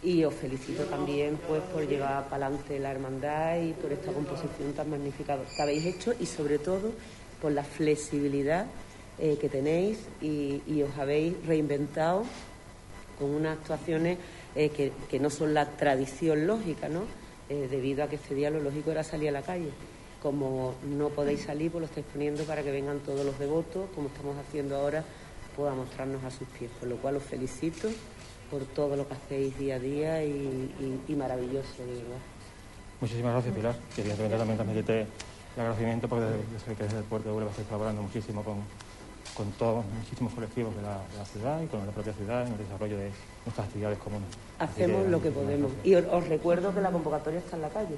y 0.03 0.25
os 0.25 0.35
felicito 0.35 0.85
también 0.85 1.39
pues 1.49 1.63
por 1.73 1.87
llevar 1.87 2.29
para 2.29 2.47
adelante 2.47 2.79
la 2.79 2.91
hermandad 2.91 3.61
y 3.61 3.73
por 3.73 3.93
esta 3.93 4.13
composición 4.13 4.73
tan 4.77 4.91
magnífica 4.91 5.39
que 5.57 5.63
habéis 5.63 5.87
hecho 5.87 6.15
y 6.19 6.27
sobre 6.27 6.59
todo 6.59 6.93
por 7.41 7.53
la 7.53 7.65
flexibilidad 7.65 8.67
eh, 9.19 9.39
que 9.41 9.49
tenéis 9.49 9.99
y, 10.21 10.83
os 10.83 10.99
habéis 10.99 11.35
reinventado 11.47 12.25
con 13.19 13.31
unas 13.31 13.59
actuaciones 13.59 14.19
eh, 14.55 14.71
que, 14.71 15.21
no 15.21 15.31
son 15.31 15.55
la 15.55 15.67
tradición 15.77 16.47
lógica, 16.47 16.89
¿no? 16.89 17.03
Eh, 17.49 17.69
debido 17.71 18.05
a 18.05 18.09
que 18.09 18.17
este 18.17 18.35
día 18.35 18.51
lo 18.51 18.61
lógico 18.61 18.91
era 18.91 19.05
salir 19.05 19.29
a 19.29 19.33
la 19.33 19.43
calle 19.43 19.71
como 20.27 20.75
no 20.83 21.11
podéis 21.11 21.43
salir, 21.43 21.71
pues 21.71 21.83
lo 21.83 21.87
estáis 21.87 22.07
poniendo 22.13 22.43
para 22.45 22.63
que 22.63 22.73
vengan 22.73 22.99
todos 22.99 23.25
los 23.25 23.39
devotos, 23.39 23.89
como 23.95 24.09
estamos 24.09 24.37
haciendo 24.37 24.75
ahora, 24.75 25.05
pueda 25.57 25.73
mostrarnos 25.73 26.25
a 26.25 26.33
sus 26.33 26.49
pies. 26.49 26.69
Por 26.81 26.89
lo 26.89 26.97
cual 26.97 27.17
os 27.17 27.23
felicito 27.23 27.89
por 28.51 28.65
todo 28.65 28.97
lo 28.97 29.07
que 29.07 29.15
hacéis 29.15 29.57
día 29.57 29.77
a 29.77 29.79
día 29.79 30.25
y, 30.25 31.15
maravilloso, 31.17 31.79
de. 31.79 32.03
Muchísimas 33.01 33.35
gracias, 33.35 33.55
Pilar. 33.55 33.77
Quería 33.95 34.17
también 34.17 34.57
transmitirte 34.57 35.01
el 35.03 35.61
agradecimiento 35.61 36.09
porque 36.09 36.25
desde, 36.25 36.75
que 36.75 36.83
desde 36.83 36.99
el 36.99 37.05
puerto 37.05 37.29
de 37.29 37.35
Huelva 37.37 37.51
estáis 37.51 37.69
colaborando 37.69 38.03
muchísimo 38.03 38.43
con, 38.43 38.57
con 39.37 39.51
todos 39.53 39.85
muchísimos 39.99 40.33
colectivos 40.33 40.75
de 40.75 40.83
la, 40.83 41.25
ciudad 41.27 41.61
y 41.61 41.67
con 41.67 41.85
la 41.85 41.93
propia 41.93 42.13
ciudad 42.15 42.47
en 42.47 42.53
el 42.53 42.59
desarrollo 42.59 42.97
de 42.97 43.11
nuestras 43.45 43.67
actividades 43.67 43.99
comunes. 43.99 44.29
Hacemos 44.59 45.07
lo 45.09 45.21
que 45.21 45.31
podemos. 45.31 45.71
Y 45.85 45.95
os, 45.95 46.29
recuerdo 46.29 46.75
que 46.75 46.81
la 46.81 46.91
convocatoria 46.91 47.41
está 47.41 47.57
en 47.57 47.63
la 47.63 47.69
calle, 47.69 47.97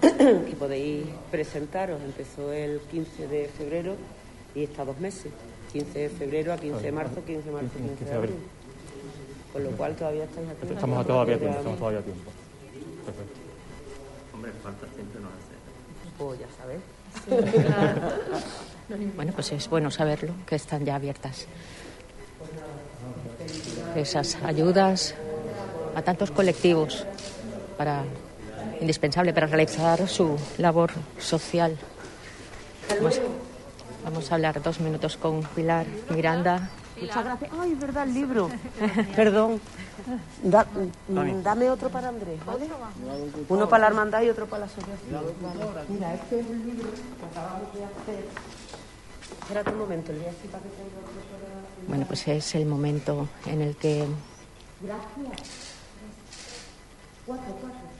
que 0.46 0.56
podéis 0.56 1.06
presentaros. 1.30 2.00
Empezó 2.02 2.52
el 2.52 2.80
15 2.80 3.26
de 3.26 3.48
febrero 3.48 3.96
y 4.54 4.64
está 4.64 4.84
dos 4.84 4.98
meses. 5.00 5.32
15 5.72 5.98
de 5.98 6.08
febrero 6.08 6.52
a 6.52 6.56
15 6.56 6.80
de 6.80 6.92
marzo, 6.92 7.24
15 7.24 7.42
de 7.42 7.50
marzo, 7.50 7.70
15 7.76 8.04
de 8.04 8.14
abril. 8.14 8.36
Con 9.52 9.64
lo 9.64 9.70
cual 9.72 9.96
todavía 9.96 10.24
estáis 10.24 10.48
aquí. 10.50 10.72
Estamos 10.72 10.98
a 10.98 11.04
todavía 11.04 11.38
tiempo, 11.38 11.58
estamos 11.58 11.78
todavía 11.78 12.00
a 12.00 12.02
tiempo. 12.02 12.30
Perfecto. 13.04 13.40
Hombre, 14.32 14.52
falta 14.62 14.86
siempre 14.94 15.20
no 15.20 15.28
hace. 15.28 15.54
Pues 16.16 16.38
ya 16.38 16.46
sabes. 16.56 16.80
Bueno, 19.16 19.32
pues 19.32 19.52
es 19.52 19.68
bueno 19.68 19.90
saberlo, 19.90 20.34
que 20.46 20.56
están 20.56 20.84
ya 20.84 20.96
abiertas 20.96 21.46
esas 23.94 24.36
ayudas 24.44 25.14
a 25.94 26.02
tantos 26.02 26.30
colectivos 26.30 27.06
para 27.76 28.02
indispensable 28.80 29.32
para 29.32 29.46
realizar 29.46 30.08
su 30.08 30.36
labor 30.58 30.90
social. 31.18 31.76
Vamos, 34.04 34.30
a 34.30 34.34
hablar 34.34 34.60
dos 34.62 34.80
minutos 34.80 35.16
con 35.16 35.42
Pilar 35.42 35.86
Miranda. 36.10 36.68
Muchas 37.00 37.24
gracias. 37.24 37.50
Ay, 37.58 37.74
verdad, 37.74 38.04
el 38.04 38.14
libro. 38.14 38.50
Perdón. 39.16 39.60
dame 41.42 41.70
otro 41.70 41.88
para 41.88 42.08
Andrés, 42.08 42.38
¿vale? 42.44 42.68
Uno 43.48 43.68
para 43.68 43.82
la 43.82 43.86
hermandad 43.88 44.22
y 44.22 44.28
otro 44.28 44.46
para 44.46 44.60
la 44.60 44.66
asociación. 44.66 45.22
Mira, 45.88 46.14
este 46.14 46.40
es 46.40 46.46
el 46.46 46.66
libro 46.66 46.90
que 46.90 47.26
acabamos 47.30 47.74
de 47.74 47.84
hacer 47.84 48.24
Espérate 49.42 49.70
un 49.70 49.78
momento, 49.78 50.12
le 50.12 50.18
voy 50.18 50.28
a 50.28 50.30
decir 50.30 50.50
para 50.50 50.62
que 50.62 50.68
tenga 50.70 50.98
otro 50.98 51.88
Bueno, 51.88 52.06
pues 52.06 52.28
es 52.28 52.54
el 52.54 52.66
momento 52.66 53.28
en 53.46 53.60
el 53.60 53.76
que. 53.76 54.06
Gracias. 54.80 55.50
Cuatro, 57.26 57.56
cuatro. 57.60 57.94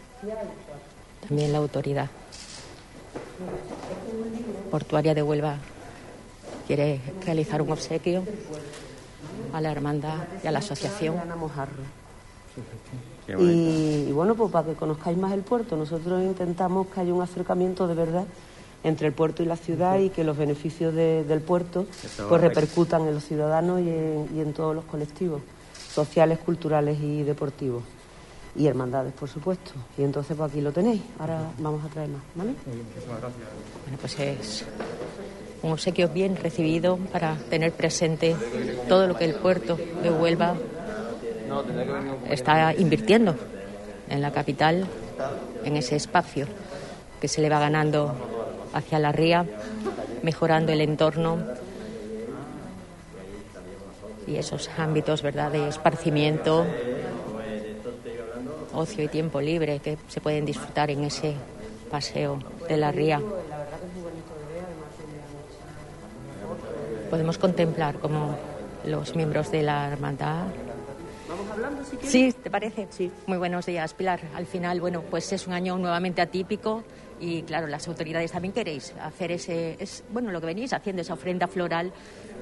También 1.28 1.52
la 1.52 1.58
autoridad 1.58 2.08
portuaria 4.70 5.14
de 5.14 5.22
Huelva 5.22 5.56
quiere 6.66 7.00
realizar 7.24 7.62
un 7.62 7.72
obsequio 7.72 8.24
a 9.52 9.60
la 9.60 9.70
hermandad 9.70 10.24
y 10.42 10.46
a 10.46 10.50
la 10.50 10.58
asociación. 10.60 11.16
Y, 13.26 14.06
y, 14.08 14.12
bueno, 14.12 14.34
pues 14.34 14.52
para 14.52 14.68
que 14.68 14.74
conozcáis 14.74 15.16
más 15.16 15.32
el 15.32 15.40
puerto, 15.40 15.76
nosotros 15.76 16.22
intentamos 16.22 16.88
que 16.88 17.00
haya 17.00 17.14
un 17.14 17.22
acercamiento 17.22 17.86
de 17.88 17.94
verdad 17.94 18.24
entre 18.84 19.08
el 19.08 19.14
puerto 19.14 19.42
y 19.42 19.46
la 19.46 19.56
ciudad 19.56 19.98
y 19.98 20.10
que 20.10 20.22
los 20.22 20.36
beneficios 20.36 20.94
del 20.94 21.40
puerto 21.40 21.86
pues 22.28 22.40
repercutan 22.40 23.02
en 23.08 23.14
los 23.14 23.24
ciudadanos 23.24 23.80
y 23.80 23.88
en, 24.40 24.52
todos 24.52 24.74
los 24.74 24.84
colectivos 24.84 25.40
sociales, 25.92 26.38
culturales 26.38 26.98
y 27.00 27.22
deportivos. 27.22 27.82
Y 28.56 28.68
hermandades, 28.68 29.12
por 29.14 29.28
supuesto. 29.28 29.72
Y 29.98 30.04
entonces, 30.04 30.36
pues 30.36 30.52
aquí 30.52 30.60
lo 30.60 30.70
tenéis. 30.70 31.02
Ahora 31.18 31.50
vamos 31.58 31.84
a 31.84 31.88
traer 31.88 32.08
más, 32.10 32.22
¿vale? 32.36 32.52
Bueno, 32.64 33.98
pues 34.00 34.16
es 34.20 34.64
un 35.62 35.72
obsequio 35.72 36.08
bien 36.10 36.36
recibido 36.36 36.98
para 37.10 37.36
tener 37.50 37.72
presente 37.72 38.36
todo 38.88 39.08
lo 39.08 39.16
que 39.16 39.24
el 39.24 39.34
puerto 39.34 39.76
de 39.76 40.10
Huelva 40.10 40.54
está 42.28 42.74
invirtiendo 42.74 43.34
en 44.08 44.20
la 44.20 44.30
capital, 44.30 44.86
en 45.64 45.76
ese 45.76 45.96
espacio 45.96 46.46
que 47.20 47.26
se 47.26 47.40
le 47.40 47.48
va 47.48 47.58
ganando 47.58 48.43
hacia 48.74 48.98
la 48.98 49.12
ría, 49.12 49.46
mejorando 50.22 50.72
el 50.72 50.80
entorno 50.80 51.38
y 54.26 54.36
esos 54.36 54.68
ámbitos 54.76 55.22
¿verdad? 55.22 55.52
de 55.52 55.68
esparcimiento, 55.68 56.66
ocio 58.74 59.04
y 59.04 59.08
tiempo 59.08 59.40
libre 59.40 59.78
que 59.78 59.96
se 60.08 60.20
pueden 60.20 60.44
disfrutar 60.44 60.90
en 60.90 61.04
ese 61.04 61.34
paseo 61.90 62.38
de 62.68 62.76
la 62.76 62.90
ría. 62.90 63.20
Podemos 67.10 67.38
contemplar 67.38 67.98
como 67.98 68.36
los 68.84 69.14
miembros 69.14 69.50
de 69.50 69.62
la 69.62 69.88
hermandad 69.88 70.46
¿Vamos 71.28 71.50
hablando 71.50 71.82
si 71.84 71.96
Sí, 72.06 72.32
¿te 72.32 72.50
parece? 72.50 72.86
Sí. 72.90 73.10
Muy 73.26 73.38
buenos 73.38 73.64
días, 73.66 73.94
Pilar. 73.94 74.20
Al 74.34 74.46
final, 74.46 74.80
bueno, 74.80 75.02
pues 75.10 75.32
es 75.32 75.46
un 75.46 75.54
año 75.54 75.78
nuevamente 75.78 76.20
atípico 76.20 76.84
y 77.24 77.42
claro, 77.42 77.66
las 77.66 77.88
autoridades 77.88 78.30
también 78.32 78.52
queréis 78.52 78.92
hacer 79.00 79.32
ese, 79.32 79.76
es, 79.78 80.04
bueno, 80.10 80.30
lo 80.30 80.40
que 80.40 80.46
venís 80.46 80.72
haciendo, 80.74 81.00
esa 81.00 81.14
ofrenda 81.14 81.48
floral 81.48 81.90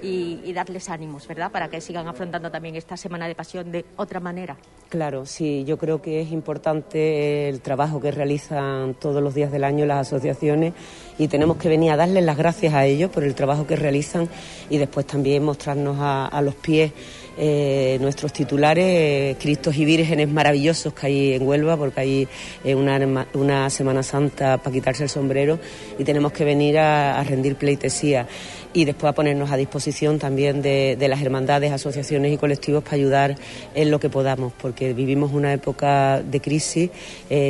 y, 0.02 0.52
darles 0.52 0.90
ánimos, 0.90 1.26
¿verdad? 1.28 1.50
Para 1.50 1.68
que 1.68 1.80
sigan 1.80 2.08
afrontando 2.08 2.50
también 2.50 2.74
esta 2.74 2.96
Semana 2.96 3.28
de 3.28 3.34
Pasión 3.34 3.70
de 3.70 3.84
otra 3.96 4.18
manera. 4.18 4.56
Claro, 4.88 5.24
sí, 5.24 5.64
yo 5.64 5.78
creo 5.78 6.02
que 6.02 6.20
es 6.20 6.32
importante 6.32 7.48
el 7.48 7.60
trabajo 7.60 8.00
que 8.00 8.10
realizan 8.10 8.94
todos 8.94 9.22
los 9.22 9.34
días 9.34 9.52
del 9.52 9.64
año 9.64 9.86
las 9.86 10.08
asociaciones 10.08 10.74
y 11.18 11.28
tenemos 11.28 11.56
que 11.56 11.68
venir 11.68 11.92
a 11.92 11.96
darles 11.96 12.24
las 12.24 12.36
gracias 12.36 12.74
a 12.74 12.84
ellos 12.84 13.10
por 13.10 13.22
el 13.22 13.34
trabajo 13.34 13.66
que 13.66 13.76
realizan 13.76 14.28
y 14.68 14.78
después 14.78 15.06
también 15.06 15.44
mostrarnos 15.44 15.96
a 16.00 16.42
los 16.42 16.54
pies 16.56 16.92
eh, 17.38 17.98
nuestros 18.00 18.32
titulares, 18.32 18.84
eh, 18.86 19.36
Cristos 19.40 19.76
y 19.76 19.84
Vírgenes 19.84 20.28
maravillosos 20.28 20.92
que 20.92 21.06
hay 21.06 21.32
en 21.34 21.46
Huelva, 21.46 21.76
porque 21.76 22.00
hay 22.00 22.28
eh, 22.64 22.74
una, 22.74 23.26
una, 23.32 23.70
Semana 23.70 24.02
Santa 24.02 24.58
para 24.58 24.72
quitarse 24.72 25.04
el 25.04 25.08
sombrero 25.08 25.58
y 25.98 26.04
tenemos 26.04 26.32
que 26.32 26.44
venir 26.44 26.78
a, 26.78 27.22
rendir 27.24 27.56
pleitesía. 27.56 28.26
Y 28.74 28.84
después 28.84 29.10
a 29.10 29.14
ponernos 29.14 29.50
a 29.50 29.56
disposición 29.56 30.18
también 30.18 30.62
de, 30.62 30.96
de, 30.98 31.08
las 31.08 31.20
hermandades, 31.20 31.72
asociaciones 31.72 32.32
y 32.32 32.38
colectivos 32.38 32.82
para 32.82 32.96
ayudar 32.96 33.36
en 33.74 33.90
lo 33.90 34.00
que 34.00 34.08
podamos, 34.08 34.52
porque 34.54 34.94
vivimos 34.94 35.32
una 35.32 35.52
época 35.52 36.22
de 36.22 36.40
crisis 36.40 36.90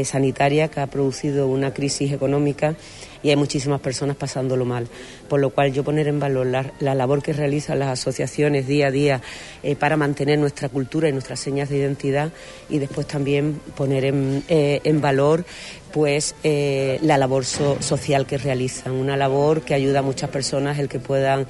sanitaria 0.04 0.66
que 0.66 0.80
ha 0.80 0.88
producido 0.88 1.46
una 1.46 1.72
crisis 1.72 2.12
económica 2.12 2.74
y 3.22 3.30
hay 3.30 3.36
muchísimas 3.36 3.80
personas 3.80 4.16
pasándolo 4.16 4.64
mal. 4.64 4.88
Por 5.28 5.40
lo 5.40 5.50
cual 5.50 5.72
yo 5.72 5.84
poner 5.84 6.08
en 6.08 6.20
valor 6.20 6.46
la, 6.46 6.94
labor 6.94 7.22
que 7.22 7.32
realizan 7.32 7.78
las 7.78 7.88
asociaciones 7.88 8.66
día 8.66 8.88
a 8.88 8.90
día 8.90 9.20
eh, 9.62 9.76
para 9.76 9.96
mantener 9.96 10.38
nuestra 10.38 10.68
cultura 10.68 11.08
y 11.08 11.12
nuestras 11.12 11.40
señas 11.40 11.68
de 11.68 11.78
identidad 11.78 12.30
y 12.68 12.78
después 12.78 13.06
también 13.06 13.60
poner 13.76 14.04
en, 14.04 14.44
eh, 14.48 14.80
valor 14.94 15.44
pues 15.92 16.34
eh, 16.42 16.98
la 17.02 17.18
labor 17.18 17.44
social 17.44 18.26
que 18.26 18.38
realizan, 18.38 18.92
una 18.92 19.16
labor 19.16 19.60
que 19.60 19.74
ayuda 19.74 19.98
a 19.98 20.02
muchas 20.02 20.30
personas 20.30 20.78
el 20.78 20.88
que 20.88 20.98
puedan 20.98 21.46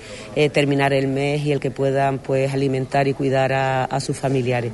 terminar 0.53 0.93
el 0.93 1.07
mes 1.07 1.45
y 1.45 1.53
el 1.53 1.61
que 1.61 1.71
puedan 1.71 2.19
pues 2.19 2.53
alimentar 2.53 3.07
y 3.07 3.15
cuidar 3.15 3.53
a, 3.53 3.85
a 3.85 4.01
sus 4.01 4.17
familiares 4.17 4.73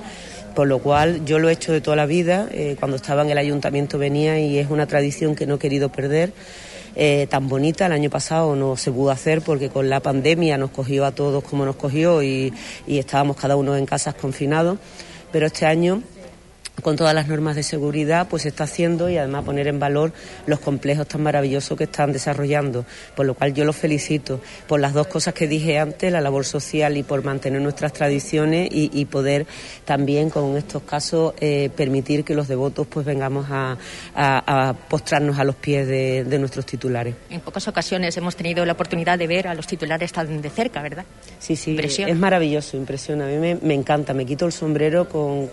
por 0.54 0.68
lo 0.68 0.78
cual 0.78 1.24
yo 1.26 1.38
lo 1.38 1.50
he 1.50 1.52
hecho 1.52 1.72
de 1.72 1.80
toda 1.80 1.96
la 1.96 2.06
vida, 2.06 2.48
cuando 2.80 2.96
estaba 2.96 3.22
en 3.22 3.30
el 3.30 3.38
ayuntamiento 3.38 3.96
venía 3.96 4.40
y 4.40 4.58
es 4.58 4.70
una 4.70 4.86
tradición 4.86 5.36
que 5.36 5.46
no 5.46 5.54
he 5.54 5.58
querido 5.58 5.90
perder. 5.90 6.32
Eh, 7.00 7.28
tan 7.30 7.48
bonita. 7.48 7.86
El 7.86 7.92
año 7.92 8.10
pasado 8.10 8.56
no 8.56 8.76
se 8.76 8.90
pudo 8.90 9.12
hacer 9.12 9.40
porque 9.40 9.68
con 9.68 9.88
la 9.88 10.00
pandemia 10.00 10.58
nos 10.58 10.70
cogió 10.72 11.06
a 11.06 11.12
todos 11.12 11.44
como 11.44 11.64
nos 11.64 11.76
cogió 11.76 12.24
y, 12.24 12.52
y 12.88 12.98
estábamos 12.98 13.36
cada 13.36 13.54
uno 13.54 13.76
en 13.76 13.86
casas 13.86 14.16
confinados. 14.16 14.78
Pero 15.30 15.46
este 15.46 15.64
año 15.64 16.02
con 16.82 16.96
todas 16.96 17.14
las 17.14 17.28
normas 17.28 17.56
de 17.56 17.62
seguridad, 17.62 18.28
pues 18.28 18.42
se 18.42 18.50
está 18.50 18.64
haciendo 18.64 19.08
y 19.08 19.16
además 19.16 19.44
poner 19.44 19.68
en 19.68 19.78
valor 19.78 20.12
los 20.46 20.60
complejos 20.60 21.06
tan 21.06 21.22
maravillosos 21.22 21.76
que 21.76 21.84
están 21.84 22.12
desarrollando, 22.12 22.84
por 23.16 23.26
lo 23.26 23.34
cual 23.34 23.54
yo 23.54 23.64
los 23.64 23.76
felicito 23.76 24.40
por 24.66 24.80
las 24.80 24.94
dos 24.94 25.06
cosas 25.06 25.34
que 25.34 25.48
dije 25.48 25.78
antes, 25.78 26.12
la 26.12 26.20
labor 26.20 26.44
social 26.44 26.96
y 26.96 27.02
por 27.02 27.24
mantener 27.24 27.60
nuestras 27.60 27.92
tradiciones 27.92 28.68
y, 28.70 29.08
poder 29.08 29.46
también 29.86 30.28
con 30.28 30.56
estos 30.56 30.82
casos 30.82 31.32
eh, 31.40 31.70
permitir 31.74 32.24
que 32.24 32.34
los 32.34 32.46
devotos 32.46 32.86
pues 32.86 33.06
vengamos 33.06 33.46
a, 33.50 33.76
postrarnos 34.88 35.38
a 35.38 35.44
los 35.44 35.56
pies 35.56 35.88
de, 35.88 36.38
nuestros 36.38 36.66
titulares. 36.66 37.14
En 37.30 37.40
pocas 37.40 37.66
ocasiones 37.68 38.16
hemos 38.16 38.36
tenido 38.36 38.64
la 38.64 38.72
oportunidad 38.72 39.18
de 39.18 39.26
ver 39.26 39.48
a 39.48 39.54
los 39.54 39.66
titulares 39.66 40.12
tan 40.12 40.40
de 40.40 40.50
cerca, 40.50 40.82
¿verdad? 40.82 41.04
Sí, 41.38 41.56
sí, 41.56 41.76
es 41.78 42.16
maravilloso, 42.16 42.76
impresiona. 42.76 43.26
A 43.26 43.28
mí 43.28 43.58
me, 43.60 43.74
encanta, 43.74 44.14
me 44.14 44.24
quito 44.26 44.46
el 44.46 44.52
sombrero 44.52 45.08
con... 45.08 45.48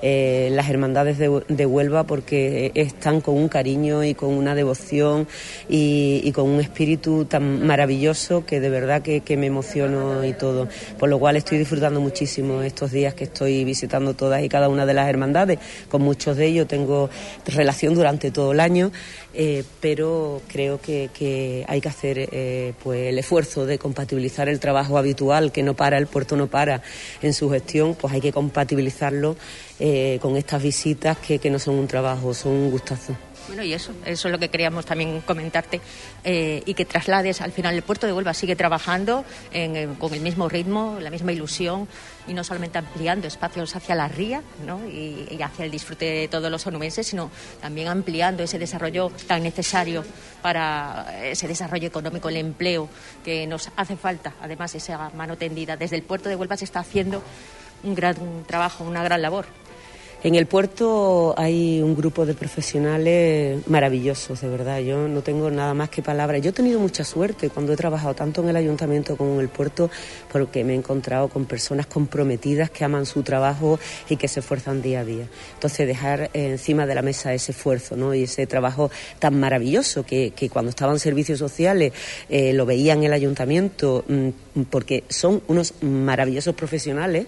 Eh, 0.00 0.37
las 0.50 0.68
hermandades 0.68 1.18
de, 1.18 1.66
Huelva 1.66 2.04
porque 2.04 2.72
están 2.74 3.20
con 3.20 3.36
un 3.36 3.48
cariño 3.48 4.04
y 4.04 4.14
con 4.14 4.30
una 4.30 4.54
devoción 4.54 5.26
y, 5.68 6.30
con 6.32 6.48
un 6.48 6.60
espíritu 6.60 7.24
tan 7.24 7.66
maravilloso 7.66 8.44
que 8.46 8.60
de 8.60 8.70
verdad 8.70 9.02
que, 9.02 9.36
me 9.36 9.46
emociono 9.46 10.24
y 10.24 10.32
todo. 10.32 10.68
Por 10.98 11.08
lo 11.08 11.18
cual 11.18 11.36
estoy 11.36 11.58
disfrutando 11.58 12.00
muchísimo 12.00 12.62
estos 12.62 12.90
días 12.90 13.14
que 13.14 13.24
estoy 13.24 13.64
visitando 13.64 14.14
todas 14.14 14.42
y 14.42 14.48
cada 14.48 14.68
una 14.68 14.86
de 14.86 14.94
las 14.94 15.08
hermandades. 15.08 15.58
Con 15.88 16.02
muchos 16.02 16.36
de 16.36 16.46
ellos 16.46 16.66
tengo 16.66 17.10
relación 17.46 17.94
durante 17.94 18.30
todo 18.30 18.52
el 18.52 18.60
año, 18.60 18.90
eh, 19.34 19.64
pero 19.80 20.40
creo 20.48 20.80
que, 20.80 21.64
hay 21.68 21.80
que 21.80 21.88
hacer 21.88 22.28
eh, 22.32 22.72
pues 22.82 23.08
el 23.08 23.18
esfuerzo 23.18 23.66
de 23.66 23.78
compatibilizar 23.78 24.48
el 24.48 24.58
trabajo 24.58 24.98
habitual 24.98 25.52
que 25.52 25.62
no 25.62 25.74
para, 25.74 25.98
el 25.98 26.06
puerto 26.06 26.36
no 26.36 26.46
para 26.46 26.82
en 27.22 27.34
su 27.34 27.50
gestión, 27.50 27.94
pues 27.94 28.14
hay 28.14 28.20
que 28.20 28.32
compatibilizarlo 28.32 29.36
eh, 29.78 30.18
con 30.22 30.36
estas 30.36 30.62
visitas 30.62 31.18
que, 31.18 31.38
que 31.38 31.50
no 31.50 31.58
son 31.58 31.74
un 31.76 31.86
trabajo, 31.86 32.32
son 32.34 32.52
un 32.52 32.70
gustazo. 32.70 33.16
Bueno, 33.48 33.62
y 33.62 33.72
eso, 33.72 33.92
eso 34.04 34.28
es 34.28 34.32
lo 34.32 34.38
que 34.38 34.50
queríamos 34.50 34.84
también 34.84 35.22
comentarte 35.22 35.80
eh, 36.22 36.62
y 36.66 36.74
que 36.74 36.84
traslades. 36.84 37.40
Al 37.40 37.50
final, 37.50 37.74
el 37.74 37.82
puerto 37.82 38.06
de 38.06 38.12
Huelva 38.12 38.34
sigue 38.34 38.54
trabajando 38.56 39.24
eh, 39.52 39.88
con 39.98 40.12
el 40.12 40.20
mismo 40.20 40.50
ritmo, 40.50 40.98
la 41.00 41.08
misma 41.08 41.32
ilusión 41.32 41.88
y 42.26 42.34
no 42.34 42.44
solamente 42.44 42.76
ampliando 42.76 43.26
espacios 43.26 43.74
hacia 43.74 43.94
la 43.94 44.06
ría 44.06 44.42
¿no? 44.66 44.86
y, 44.86 45.40
hacia 45.42 45.64
el 45.64 45.70
disfrute 45.70 46.04
de 46.04 46.28
todos 46.28 46.50
los 46.50 46.66
onumenses, 46.66 47.06
sino 47.06 47.30
también 47.58 47.88
ampliando 47.88 48.42
ese 48.42 48.58
desarrollo 48.58 49.10
tan 49.26 49.42
necesario 49.42 50.04
para 50.42 51.06
ese 51.24 51.48
desarrollo 51.48 51.88
económico, 51.88 52.28
el 52.28 52.36
empleo 52.36 52.90
que 53.24 53.46
nos 53.46 53.70
hace 53.76 53.96
falta. 53.96 54.34
Además, 54.42 54.74
esa 54.74 55.08
mano 55.14 55.38
tendida. 55.38 55.78
Desde 55.78 55.96
el 55.96 56.02
puerto 56.02 56.28
de 56.28 56.36
Huelva 56.36 56.58
se 56.58 56.66
está 56.66 56.80
haciendo 56.80 57.22
un 57.82 57.94
gran 57.94 58.44
trabajo, 58.46 58.84
una 58.84 59.02
gran 59.02 59.22
labor. 59.22 59.46
En 60.24 60.34
el 60.34 60.46
puerto 60.46 61.32
hay 61.38 61.80
un 61.80 61.94
grupo 61.94 62.26
de 62.26 62.34
profesionales 62.34 63.64
maravillosos, 63.68 64.40
de 64.40 64.48
verdad. 64.48 64.80
Yo 64.80 65.06
no 65.06 65.22
tengo 65.22 65.48
nada 65.48 65.74
más 65.74 65.90
que 65.90 66.02
palabras. 66.02 66.42
Yo 66.42 66.50
he 66.50 66.52
tenido 66.52 66.80
mucha 66.80 67.04
suerte 67.04 67.50
cuando 67.50 67.72
he 67.72 67.76
trabajado 67.76 68.14
tanto 68.14 68.42
en 68.42 68.48
el 68.48 68.56
ayuntamiento 68.56 69.16
como 69.16 69.34
en 69.34 69.40
el 69.40 69.48
puerto, 69.48 69.88
porque 70.32 70.64
me 70.64 70.72
he 70.72 70.76
encontrado 70.76 71.28
con 71.28 71.44
personas 71.44 71.86
comprometidas 71.86 72.68
que 72.68 72.84
aman 72.84 73.06
su 73.06 73.22
trabajo 73.22 73.78
y 74.08 74.16
que 74.16 74.26
se 74.26 74.40
esfuerzan 74.40 74.82
día 74.82 75.00
a 75.00 75.04
día. 75.04 75.28
Entonces, 75.54 75.86
dejar 75.86 76.30
encima 76.32 76.84
de 76.84 76.96
la 76.96 77.02
mesa 77.02 77.32
ese 77.32 77.52
esfuerzo 77.52 77.94
¿no? 77.94 78.12
y 78.12 78.24
ese 78.24 78.44
trabajo 78.48 78.90
tan 79.20 79.38
maravilloso 79.38 80.02
que, 80.04 80.32
cuando 80.52 80.70
estaban 80.70 80.98
servicios 80.98 81.38
sociales 81.38 81.92
eh, 82.28 82.52
lo 82.54 82.66
veían 82.66 83.04
el 83.04 83.12
ayuntamiento, 83.12 84.04
mm, 84.08 84.62
porque 84.68 85.04
son 85.08 85.42
unos 85.46 85.74
maravillosos 85.80 86.56
profesionales 86.56 87.26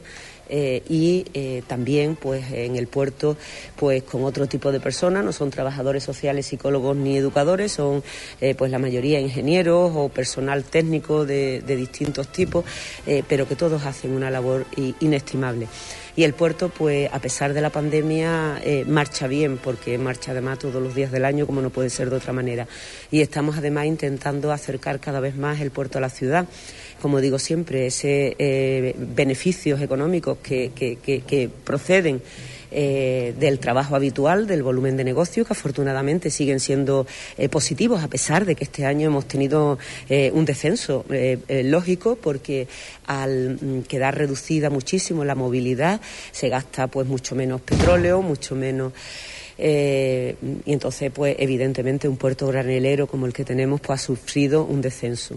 eh, 0.52 0.82
y 0.88 1.24
eh, 1.32 1.62
también 1.66 2.16
pues 2.16 2.50
en 2.50 2.74
el 2.74 2.88
puerto 2.88 3.36
pues 3.76 4.02
con 4.02 4.24
otro 4.24 4.48
tipo 4.48 4.72
de 4.72 4.80
personas, 4.80 5.24
no 5.24 5.32
son 5.32 5.50
trabajadores 5.50 6.02
sociales, 6.02 6.46
psicólogos 6.46 6.96
ni 6.96 7.16
educadores, 7.16 7.70
son 7.70 8.02
eh, 8.40 8.56
pues 8.56 8.72
la 8.72 8.80
mayoría 8.80 9.20
ingenieros 9.20 9.92
o 9.94 10.08
personal 10.08 10.64
técnico 10.64 11.24
de, 11.24 11.62
distintos 11.70 12.32
tipos, 12.32 12.64
pero 13.28 13.46
que 13.46 13.54
todos 13.54 13.86
hacen 13.86 14.10
una 14.10 14.28
labor 14.28 14.66
inestimable. 14.98 15.68
Y 16.16 16.24
el 16.24 16.34
puerto, 16.34 16.68
pues 16.68 17.08
a 17.12 17.20
pesar 17.20 17.54
de 17.54 17.60
la 17.60 17.70
pandemia, 17.70 18.60
marcha 18.86 19.28
bien, 19.28 19.56
porque 19.56 19.96
marcha 19.96 20.32
además 20.32 20.58
todos 20.58 20.82
los 20.82 20.94
días 20.94 21.12
del 21.12 21.24
año, 21.24 21.46
como 21.46 21.62
no 21.62 21.70
puede 21.70 21.90
ser 21.90 22.10
de 22.10 22.16
otra 22.16 22.32
manera. 22.32 22.66
Y 23.10 23.20
estamos 23.20 23.56
además 23.56 23.86
intentando 23.86 24.52
acercar 24.52 24.98
cada 24.98 25.20
vez 25.20 25.36
más 25.36 25.60
el 25.60 25.70
puerto 25.70 25.98
a 25.98 26.00
la 26.00 26.10
ciudad 26.10 26.46
como 27.00 27.20
digo 27.20 27.38
siempre, 27.38 27.86
ese 27.86 28.36
eh, 28.38 28.94
beneficios 28.96 29.80
económicos 29.80 30.38
que, 30.42 30.70
que 30.74 31.50
proceden 31.64 32.22
eh, 32.72 33.34
del 33.36 33.58
trabajo 33.58 33.96
habitual, 33.96 34.46
del 34.46 34.62
volumen 34.62 34.96
de 34.96 35.02
negocio, 35.02 35.44
que 35.44 35.52
afortunadamente 35.52 36.30
siguen 36.30 36.60
siendo 36.60 37.04
eh, 37.36 37.48
positivos, 37.48 38.04
a 38.04 38.08
pesar 38.08 38.44
de 38.44 38.54
que 38.54 38.62
este 38.62 38.86
año 38.86 39.08
hemos 39.08 39.26
tenido 39.26 39.76
eh, 40.08 40.30
un 40.32 40.44
descenso 40.44 41.04
lógico, 41.48 42.16
porque 42.16 42.68
al 43.06 43.58
mm, 43.60 43.82
quedar 43.82 44.16
reducida 44.16 44.70
muchísimo 44.70 45.24
la 45.24 45.34
movilidad, 45.34 46.00
se 46.30 46.48
gasta 46.48 46.86
pues 46.86 47.08
mucho 47.08 47.34
menos 47.34 47.60
petróleo, 47.60 48.22
mucho 48.22 48.54
menos. 48.54 48.92
y 49.58 50.72
entonces, 50.72 51.10
pues 51.12 51.36
evidentemente 51.38 52.08
un 52.08 52.16
puerto 52.16 52.46
granelero 52.46 53.06
como 53.08 53.26
el 53.26 53.32
que 53.32 53.44
tenemos 53.44 53.80
pues 53.80 54.00
ha 54.00 54.02
sufrido 54.02 54.64
un 54.64 54.80
descenso. 54.80 55.36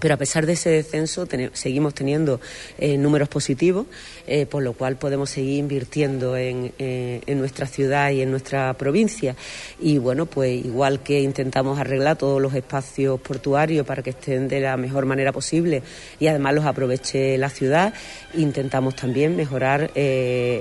Pero 0.00 0.14
a 0.14 0.16
pesar 0.16 0.44
de 0.44 0.54
ese 0.54 0.70
descenso 0.70 1.26
seguimos 1.52 1.94
teniendo 1.94 2.40
eh, 2.78 2.98
números 2.98 3.28
positivos, 3.28 3.86
eh, 4.26 4.44
por 4.46 4.62
lo 4.62 4.72
cual 4.72 4.96
podemos 4.96 5.30
seguir 5.30 5.58
invirtiendo 5.58 6.36
en, 6.36 6.72
eh, 6.78 7.20
en, 7.26 7.38
nuestra 7.38 7.66
ciudad 7.66 8.10
y 8.10 8.20
en 8.20 8.30
nuestra 8.30 8.74
provincia. 8.74 9.36
Y 9.80 9.98
bueno, 9.98 10.26
pues 10.26 10.64
igual 10.64 11.02
que 11.02 11.20
intentamos 11.20 11.78
arreglar 11.78 12.16
todos 12.16 12.42
los 12.42 12.54
espacios 12.54 13.20
portuarios 13.20 13.86
para 13.86 14.02
que 14.02 14.10
estén 14.10 14.48
de 14.48 14.60
la 14.60 14.76
mejor 14.76 15.06
manera 15.06 15.32
posible 15.32 15.82
y 16.18 16.26
además 16.26 16.54
los 16.54 16.64
aproveche 16.64 17.38
la 17.38 17.48
ciudad, 17.48 17.94
intentamos 18.34 18.96
también 18.96 19.36
mejorar 19.36 19.90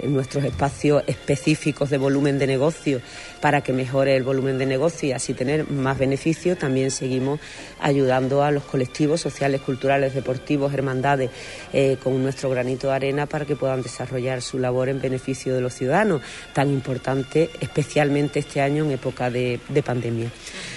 nuestros 0.04 0.44
espacios 0.44 1.04
específicos 1.08 1.90
de 1.90 1.98
volumen 1.98 2.38
de 2.38 2.48
negocio 2.48 3.02
para 3.44 3.60
que 3.60 3.74
mejore 3.74 4.16
el 4.16 4.24
volumen 4.24 4.58
de 4.58 4.66
negocio 4.66 5.10
y 5.10 5.12
así 5.12 5.34
tener 5.34 5.70
más 5.70 5.98
beneficio. 5.98 6.56
También 6.56 6.92
seguimos 6.92 7.42
ayudando 7.82 8.42
a 8.42 8.52
los 8.52 8.64
colectivos 8.64 9.20
sociales, 9.20 9.60
culturales, 9.60 10.14
deportivos, 10.14 10.74
hermandades, 10.74 11.30
eh, 11.74 11.98
con 12.02 12.24
nuestro 12.24 12.50
granito 12.50 12.88
de 12.88 12.94
arena 12.94 13.26
para 13.26 13.44
que 13.44 13.58
puedan 13.58 13.82
desarrollar 13.82 14.42
su 14.42 14.60
labor 14.60 14.88
en 14.88 15.02
beneficio 15.02 15.54
de 15.54 15.60
los 15.60 15.74
ciudadanos, 15.74 16.22
tan 16.54 16.70
importante 16.70 17.50
especialmente 17.60 18.40
este 18.40 18.62
año 18.62 18.86
en 18.86 18.92
época 18.92 19.30
de, 19.30 19.60
pandemia. 19.86 20.30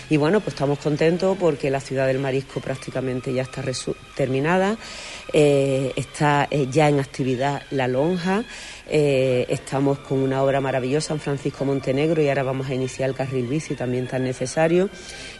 Y 0.08 0.18
bueno, 0.18 0.38
pues 0.38 0.54
estamos 0.54 0.78
contentos 0.78 1.36
porque 1.36 1.68
la 1.68 1.80
ciudad 1.80 2.06
del 2.06 2.20
Marisco 2.20 2.60
prácticamente 2.60 3.32
ya 3.32 3.42
está 3.42 3.62
terminada, 4.14 4.76
eh, 5.32 5.92
está 5.96 6.46
eh, 6.48 6.68
ya 6.70 6.88
en 6.88 7.00
actividad 7.00 7.62
la 7.72 7.88
lonja. 7.88 8.44
Eh, 8.88 9.46
estamos 9.48 9.98
con 9.98 10.18
una 10.18 10.44
obra 10.44 10.60
maravillosa 10.60 11.12
en 11.12 11.18
Francisco 11.18 11.64
Montenegro 11.64 12.22
y 12.22 12.28
ahora 12.28 12.44
vamos 12.44 12.68
a 12.68 12.74
iniciar 12.74 13.08
el 13.08 13.16
carril 13.16 13.48
bici 13.48 13.74
también 13.74 14.06
tan 14.06 14.22
necesario. 14.22 14.88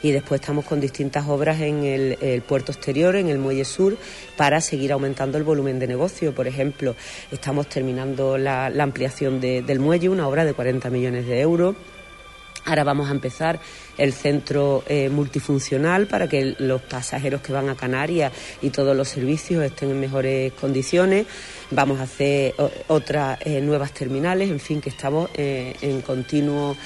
Y 0.02 0.10
después 0.10 0.40
estamos 0.40 0.64
con 0.64 0.80
distintas 0.80 1.28
obras 1.28 1.60
en 1.60 1.84
el, 1.84 2.42
puerto 2.42 2.72
exterior, 2.72 3.14
en 3.14 3.28
el 3.28 3.38
muelle 3.38 3.64
sur, 3.64 3.96
para 4.36 4.60
seguir 4.60 4.90
aumentando 4.90 5.38
el 5.38 5.44
volumen 5.44 5.78
de 5.78 5.86
negocio. 5.86 6.34
Por 6.34 6.48
ejemplo, 6.48 6.96
estamos 7.30 7.68
terminando 7.68 8.36
la, 8.36 8.66
ampliación 8.66 9.40
del 9.40 9.78
muelle, 9.78 10.08
una 10.08 10.26
obra 10.26 10.44
de 10.44 10.54
40 10.54 10.90
millones 10.90 11.26
de 11.28 11.40
euros. 11.40 11.76
Ahora 12.66 12.82
vamos 12.82 13.08
a 13.08 13.12
empezar 13.12 13.60
el 13.96 14.12
centro 14.12 14.82
eh, 14.88 15.08
multifuncional 15.08 16.08
para 16.08 16.26
que 16.26 16.56
los 16.58 16.82
pasajeros 16.82 17.40
que 17.40 17.52
van 17.52 17.68
a 17.68 17.76
Canarias 17.76 18.32
y 18.60 18.70
todos 18.70 18.96
los 18.96 19.06
servicios 19.06 19.62
estén 19.62 19.92
en 19.92 20.00
mejores 20.00 20.52
condiciones. 20.54 21.26
Vamos 21.70 22.00
a 22.00 22.02
hacer 22.02 22.56
otras 22.88 23.38
eh, 23.42 23.60
nuevas 23.60 23.92
terminales, 23.92 24.50
en 24.50 24.58
fin, 24.58 24.80
que 24.80 24.88
estamos 24.88 25.30
eh, 25.34 25.76
en 25.80 26.00
continuo 26.00 26.76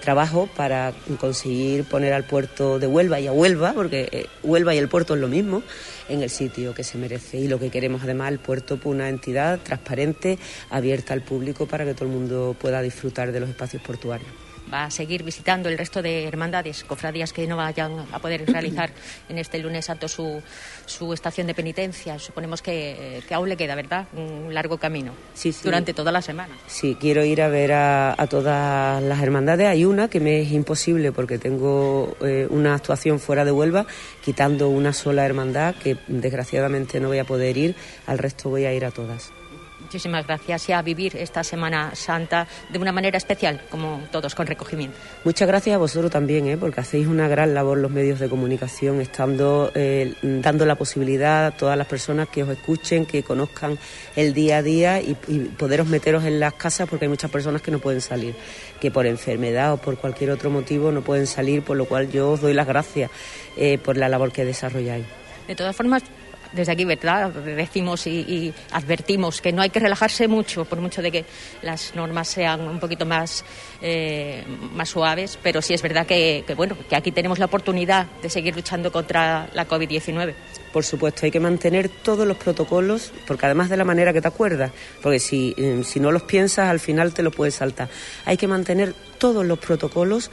trabajo 0.00 0.48
para 0.54 0.92
conseguir 1.18 1.82
poner 1.82 2.12
al 2.12 2.22
puerto 2.24 2.78
de 2.78 2.86
Huelva 2.86 3.18
y 3.18 3.26
a 3.26 3.32
Huelva, 3.32 3.72
porque 3.72 4.28
Huelva 4.44 4.72
y 4.72 4.78
el 4.78 4.88
puerto 4.88 5.14
es 5.14 5.20
lo 5.20 5.26
mismo, 5.26 5.64
en 6.08 6.22
el 6.22 6.30
sitio 6.30 6.74
que 6.74 6.84
se 6.84 6.96
merece. 6.96 7.38
Y 7.38 7.48
lo 7.48 7.58
que 7.58 7.70
queremos 7.70 8.04
además, 8.04 8.30
el 8.30 8.38
puerto, 8.38 8.76
pues 8.76 8.94
una 8.94 9.08
entidad 9.08 9.58
transparente, 9.64 10.38
abierta 10.70 11.12
al 11.12 11.22
público 11.22 11.66
para 11.66 11.84
que 11.84 11.94
todo 11.94 12.04
el 12.04 12.12
mundo 12.12 12.54
pueda 12.60 12.80
disfrutar 12.82 13.32
de 13.32 13.40
los 13.40 13.48
espacios 13.48 13.82
portuarios 13.82 14.45
va 14.72 14.84
a 14.84 14.90
seguir 14.90 15.22
visitando 15.22 15.68
el 15.68 15.78
resto 15.78 16.02
de 16.02 16.24
hermandades, 16.24 16.84
cofradías 16.84 17.32
que 17.32 17.46
no 17.46 17.56
vayan 17.56 18.06
a 18.12 18.18
poder 18.18 18.44
realizar 18.52 18.90
en 19.28 19.38
este 19.38 19.58
lunes 19.58 19.84
santo 19.84 20.08
su, 20.08 20.42
su 20.86 21.12
estación 21.12 21.46
de 21.46 21.54
penitencia. 21.54 22.18
Suponemos 22.18 22.62
que, 22.62 23.22
aún 23.30 23.48
le 23.48 23.56
queda, 23.56 23.74
¿verdad? 23.74 24.06
Un 24.14 24.52
largo 24.54 24.78
camino 24.78 25.12
sí, 25.34 25.54
durante 25.62 25.94
toda 25.94 26.12
la 26.12 26.22
semana. 26.22 26.54
Sí, 26.66 26.96
quiero 26.98 27.24
ir 27.24 27.42
a 27.42 27.48
ver 27.48 27.72
a, 27.72 28.26
todas 28.28 29.02
las 29.02 29.22
hermandades. 29.22 29.68
Hay 29.68 29.84
una 29.84 30.08
que 30.08 30.20
me 30.20 30.40
es 30.40 30.52
imposible 30.52 31.12
porque 31.12 31.38
tengo 31.38 32.16
eh, 32.20 32.46
una 32.50 32.74
actuación 32.74 33.20
fuera 33.20 33.44
de 33.44 33.52
Huelva, 33.52 33.86
quitando 34.24 34.68
una 34.68 34.92
sola 34.92 35.24
hermandad 35.24 35.74
que 35.76 35.96
desgraciadamente 36.08 37.00
no 37.00 37.08
voy 37.08 37.18
a 37.18 37.24
poder 37.24 37.56
ir. 37.56 37.76
Al 38.06 38.18
resto 38.18 38.48
voy 38.48 38.64
a 38.64 38.72
ir 38.72 38.84
a 38.84 38.90
todas. 38.90 39.32
Muchísimas 39.86 40.26
gracias 40.26 40.68
y 40.68 40.72
a 40.72 40.82
vivir 40.82 41.16
esta 41.16 41.44
Semana 41.44 41.94
Santa 41.94 42.48
de 42.70 42.78
una 42.80 42.90
manera 42.90 43.18
especial, 43.18 43.60
como 43.70 44.00
todos, 44.10 44.34
con 44.34 44.44
recogimiento. 44.44 44.98
Muchas 45.22 45.46
gracias 45.46 45.76
a 45.76 45.78
vosotros 45.78 46.10
también, 46.10 46.48
¿eh? 46.48 46.56
porque 46.56 46.80
hacéis 46.80 47.06
una 47.06 47.28
gran 47.28 47.54
labor 47.54 47.78
los 47.78 47.92
medios 47.92 48.18
de 48.18 48.28
comunicación, 48.28 49.00
estando 49.00 49.70
eh, 49.76 50.12
dando 50.22 50.66
la 50.66 50.74
posibilidad 50.74 51.46
a 51.46 51.50
todas 51.52 51.78
las 51.78 51.86
personas 51.86 52.28
que 52.28 52.42
os 52.42 52.48
escuchen, 52.48 53.06
que 53.06 53.22
conozcan 53.22 53.78
el 54.16 54.34
día 54.34 54.56
a 54.56 54.62
día 54.62 55.00
y, 55.00 55.14
poderos 55.56 55.86
meteros 55.86 56.24
en 56.24 56.40
las 56.40 56.54
casas, 56.54 56.88
porque 56.88 57.04
hay 57.04 57.08
muchas 57.08 57.30
personas 57.30 57.62
que 57.62 57.70
no 57.70 57.78
pueden 57.78 58.00
salir, 58.00 58.34
que 58.80 58.90
por 58.90 59.06
enfermedad 59.06 59.72
o 59.74 59.76
por 59.76 59.98
cualquier 59.98 60.32
otro 60.32 60.50
motivo 60.50 60.90
no 60.90 61.02
pueden 61.02 61.28
salir, 61.28 61.62
por 61.62 61.76
lo 61.76 61.84
cual 61.84 62.10
yo 62.10 62.32
os 62.32 62.40
doy 62.40 62.54
las 62.54 62.66
gracias 62.66 63.08
eh, 63.56 63.78
por 63.78 63.96
la 63.96 64.08
labor 64.08 64.32
que 64.32 64.44
desarrolláis. 64.44 65.06
De 65.46 65.54
todas 65.54 65.76
formas, 65.76 66.02
desde 66.52 66.72
aquí, 66.72 66.84
¿verdad? 66.84 67.30
Decimos 67.30 68.06
y, 68.06 68.52
advertimos 68.72 69.40
que 69.40 69.52
no 69.52 69.62
hay 69.62 69.70
que 69.70 69.80
relajarse 69.80 70.28
mucho, 70.28 70.64
por 70.64 70.80
mucho 70.80 71.02
de 71.02 71.10
que 71.10 71.24
las 71.62 71.94
normas 71.94 72.28
sean 72.28 72.60
un 72.60 72.80
poquito 72.80 73.06
más, 73.06 73.44
eh, 73.82 74.44
más 74.72 74.88
suaves, 74.88 75.38
pero 75.42 75.62
sí 75.62 75.74
es 75.74 75.82
verdad 75.82 76.06
que, 76.06 76.44
bueno, 76.56 76.76
que 76.88 76.96
aquí 76.96 77.12
tenemos 77.12 77.38
la 77.38 77.46
oportunidad 77.46 78.06
de 78.22 78.30
seguir 78.30 78.54
luchando 78.54 78.92
contra 78.92 79.48
la 79.54 79.66
COVID-19. 79.66 80.34
Por 80.72 80.84
supuesto, 80.84 81.24
hay 81.24 81.30
que 81.30 81.40
mantener 81.40 81.88
todos 81.88 82.26
los 82.26 82.36
protocolos, 82.36 83.12
porque 83.26 83.46
además 83.46 83.70
de 83.70 83.76
la 83.76 83.84
manera 83.84 84.12
que 84.12 84.20
te 84.20 84.28
acuerdas, 84.28 84.72
porque 85.02 85.18
si, 85.18 85.54
eh, 85.56 85.82
si 85.84 86.00
no 86.00 86.12
los 86.12 86.22
piensas, 86.22 86.68
al 86.68 86.80
final 86.80 87.14
te 87.14 87.22
lo 87.22 87.30
puedes 87.30 87.54
saltar. 87.54 87.88
Hay 88.24 88.36
que 88.36 88.46
mantener 88.46 88.94
todos 89.18 89.46
los 89.46 89.58
protocolos 89.58 90.30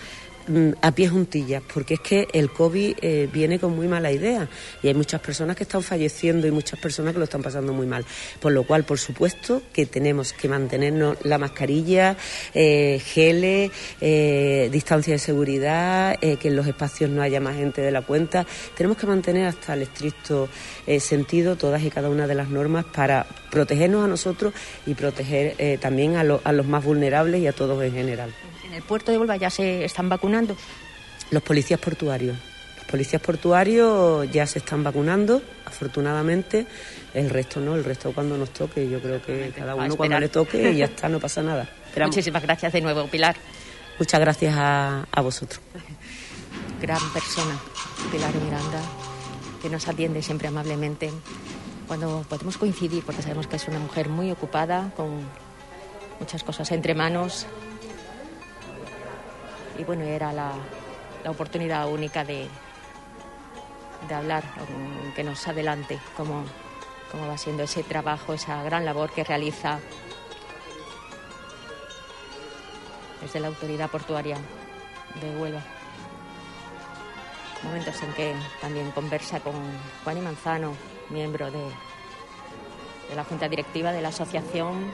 a 0.81 0.91
pie 0.91 1.07
juntillas, 1.07 1.63
porque 1.73 1.95
es 1.95 1.99
que 2.01 2.27
el 2.33 2.51
COVID 2.51 2.97
eh, 3.01 3.29
viene 3.31 3.59
con 3.59 3.75
muy 3.75 3.87
mala 3.87 4.11
idea 4.11 4.47
y 4.81 4.87
hay 4.87 4.93
muchas 4.93 5.21
personas 5.21 5.55
que 5.55 5.63
están 5.63 5.81
falleciendo 5.81 6.47
y 6.47 6.51
muchas 6.51 6.79
personas 6.79 7.13
que 7.13 7.19
lo 7.19 7.25
están 7.25 7.41
pasando 7.41 7.73
muy 7.73 7.87
mal. 7.87 8.05
Por 8.39 8.51
lo 8.51 8.63
cual, 8.63 8.83
por 8.83 8.99
supuesto, 8.99 9.61
que 9.71 9.85
tenemos 9.85 10.33
que 10.33 10.49
mantenernos 10.49 11.17
la 11.23 11.37
mascarilla, 11.37 12.17
eh, 12.53 13.01
geles, 13.03 13.71
eh, 14.01 14.69
distancia 14.71 15.13
de 15.13 15.19
seguridad, 15.19 16.19
que 16.19 16.47
en 16.47 16.55
los 16.55 16.67
espacios 16.67 17.09
no 17.09 17.21
haya 17.21 17.39
más 17.39 17.55
gente 17.55 17.81
de 17.81 17.91
la 17.91 18.01
cuenta. 18.01 18.45
Tenemos 18.75 18.97
que 18.97 19.07
mantener 19.07 19.47
hasta 19.47 19.73
el 19.73 19.83
estricto 19.83 20.49
sentido 20.99 21.55
todas 21.55 21.81
y 21.83 21.89
cada 21.89 22.09
una 22.09 22.27
de 22.27 22.35
las 22.35 22.49
normas 22.49 22.85
para 22.85 23.25
protegernos 23.51 24.03
a 24.03 24.07
nosotros 24.07 24.53
y 24.85 24.93
proteger 24.93 25.79
también 25.79 26.15
a, 26.15 26.21
a 26.21 26.51
los 26.51 26.65
más 26.65 26.83
vulnerables 26.83 27.41
y 27.41 27.47
a 27.47 27.53
todos 27.53 27.81
en 27.83 27.93
general. 27.93 28.33
¿En 28.65 28.73
el 28.73 28.83
puerto 28.83 29.11
de 29.11 29.19
Huelva 29.19 29.37
ya 29.37 29.51
se 29.51 29.85
están 29.85 30.09
vacunando? 30.09 30.32
Los 31.31 31.43
policías 31.43 31.79
portuarios. 31.79 32.35
Los 32.77 32.85
policías 32.85 33.21
portuarios 33.21 34.31
ya 34.31 34.45
se 34.45 34.59
están 34.59 34.83
vacunando, 34.83 35.41
afortunadamente. 35.65 36.65
El 37.13 37.29
resto 37.29 37.59
no, 37.59 37.75
el 37.75 37.83
resto 37.83 38.11
cuando 38.13 38.37
nos 38.37 38.51
toque. 38.51 38.89
Yo 38.89 39.01
creo 39.01 39.21
que 39.21 39.51
cada 39.55 39.75
uno 39.75 39.95
cuando 39.95 40.19
le 40.19 40.29
toque 40.29 40.71
y 40.71 40.77
ya 40.77 40.85
está, 40.85 41.09
no 41.09 41.19
pasa 41.19 41.41
nada. 41.43 41.69
Muchísimas 41.97 42.41
gracias 42.41 42.73
de 42.73 42.81
nuevo, 42.81 43.07
Pilar. 43.07 43.35
Muchas 43.99 44.19
gracias 44.19 44.55
a, 44.57 45.05
a 45.11 45.21
vosotros. 45.21 45.61
Gran 46.81 47.13
persona, 47.13 47.59
Pilar 48.11 48.33
Miranda, 48.35 48.81
que 49.61 49.69
nos 49.69 49.87
atiende 49.87 50.21
siempre 50.21 50.47
amablemente 50.47 51.11
cuando 51.87 52.25
podemos 52.27 52.57
coincidir, 52.57 53.03
porque 53.03 53.21
sabemos 53.21 53.47
que 53.47 53.55
es 53.57 53.67
una 53.67 53.79
mujer 53.79 54.09
muy 54.09 54.31
ocupada, 54.31 54.91
con 54.95 55.21
muchas 56.19 56.43
cosas 56.43 56.71
entre 56.71 56.95
manos, 56.95 57.45
y 59.77 59.83
bueno, 59.83 60.03
era 60.03 60.31
la, 60.33 60.53
oportunidad 61.25 61.87
única 61.87 62.25
de, 62.25 62.47
de 64.07 64.13
hablar, 64.13 64.43
que 65.15 65.23
nos 65.23 65.47
adelante 65.47 65.97
cómo, 66.17 66.43
cómo 67.11 67.27
va 67.27 67.37
siendo 67.37 67.63
ese 67.63 67.81
trabajo, 67.83 68.33
esa 68.33 68.61
gran 68.63 68.83
labor 68.83 69.09
que 69.11 69.23
realiza 69.23 69.79
desde 73.21 73.39
la 73.39 73.47
autoridad 73.47 73.89
portuaria 73.89 74.37
de 75.21 75.37
Huelva. 75.37 75.61
Momentos 77.63 78.03
en 78.03 78.13
que 78.13 78.35
también 78.59 78.91
conversa 78.91 79.39
con 79.39 79.53
Juan 80.03 80.17
y 80.17 80.21
Manzano, 80.21 80.75
miembro 81.09 81.49
de 81.49 81.63
de 83.09 83.15
la 83.15 83.23
Junta 83.23 83.47
Directiva 83.47 83.91
de 83.91 84.01
la 84.01 84.09
Asociación 84.09 84.91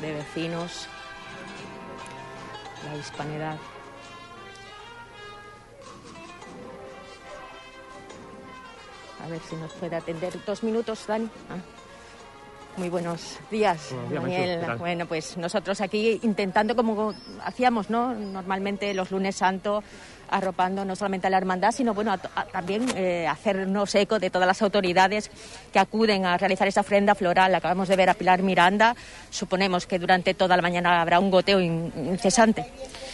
de 0.00 0.12
Vecinos 0.12 0.88
La 2.86 2.96
Hispanidad. 2.96 3.56
A 9.24 9.28
ver 9.28 9.40
si 9.48 9.56
nos 9.56 9.72
puede 9.72 9.96
atender 9.96 10.32
dos 10.46 10.62
minutos, 10.62 11.04
Dani. 11.06 11.28
Ah. 11.50 11.56
Muy 12.76 12.88
buenos 12.88 13.38
días, 13.52 13.90
Buenos 14.10 14.24
días, 14.28 14.60
Daniel. 14.60 14.78
Bueno, 14.78 15.06
pues 15.06 15.36
nosotros 15.36 15.80
aquí 15.80 16.18
intentando, 16.24 16.74
como 16.74 17.14
hacíamos, 17.44 17.88
¿no? 17.88 18.12
Normalmente 18.14 18.92
los 18.94 19.12
lunes 19.12 19.36
santo, 19.36 19.84
arropando 20.28 20.84
no 20.84 20.96
solamente 20.96 21.28
a 21.28 21.30
la 21.30 21.36
hermandad, 21.36 21.70
sino 21.70 21.94
bueno, 21.94 22.10
a 22.12 22.18
to- 22.18 22.28
a- 22.34 22.46
también 22.46 22.84
eh, 22.96 23.28
hacernos 23.28 23.94
eco 23.94 24.18
de 24.18 24.28
todas 24.28 24.48
las 24.48 24.60
autoridades 24.60 25.30
que 25.72 25.78
acuden 25.78 26.26
a 26.26 26.36
realizar 26.36 26.66
esa 26.66 26.80
ofrenda 26.80 27.14
floral. 27.14 27.54
Acabamos 27.54 27.86
de 27.86 27.94
ver 27.94 28.10
a 28.10 28.14
Pilar 28.14 28.42
Miranda. 28.42 28.96
Suponemos 29.30 29.86
que 29.86 30.00
durante 30.00 30.34
toda 30.34 30.56
la 30.56 30.62
mañana 30.62 31.00
habrá 31.00 31.20
un 31.20 31.30
goteo 31.30 31.60
in- 31.60 31.92
incesante. 32.08 32.66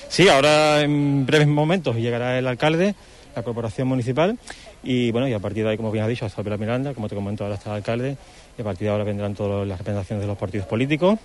Sí, 0.09 0.27
ahora 0.29 0.81
en 0.81 1.27
breves 1.27 1.49
momentos 1.49 1.97
llegará 1.97 2.39
el 2.39 2.47
alcalde, 2.47 2.95
la 3.35 3.43
corporación 3.43 3.89
municipal 3.89 4.39
y 4.83 5.11
bueno, 5.11 5.29
y 5.29 5.33
a 5.33 5.39
partir 5.39 5.65
de 5.65 5.71
ahí, 5.71 5.77
como 5.77 5.91
bien 5.91 6.05
ha 6.05 6.09
dicho, 6.09 6.25
hasta 6.27 6.43
Pilar 6.43 6.59
Miranda, 6.59 6.95
como 6.95 7.09
te 7.09 7.15
comento, 7.15 7.45
ahora 7.45 7.57
está 7.57 7.71
el 7.71 7.77
alcalde 7.77 8.17
y 8.57 8.61
a 8.61 8.65
partir 8.65 8.87
de 8.87 8.93
ahora 8.93 9.05
vendrán 9.05 9.35
todas 9.35 9.67
las 9.67 9.79
representaciones 9.79 10.23
de 10.23 10.27
los 10.27 10.39
partidos 10.39 10.67
políticos 10.67 11.19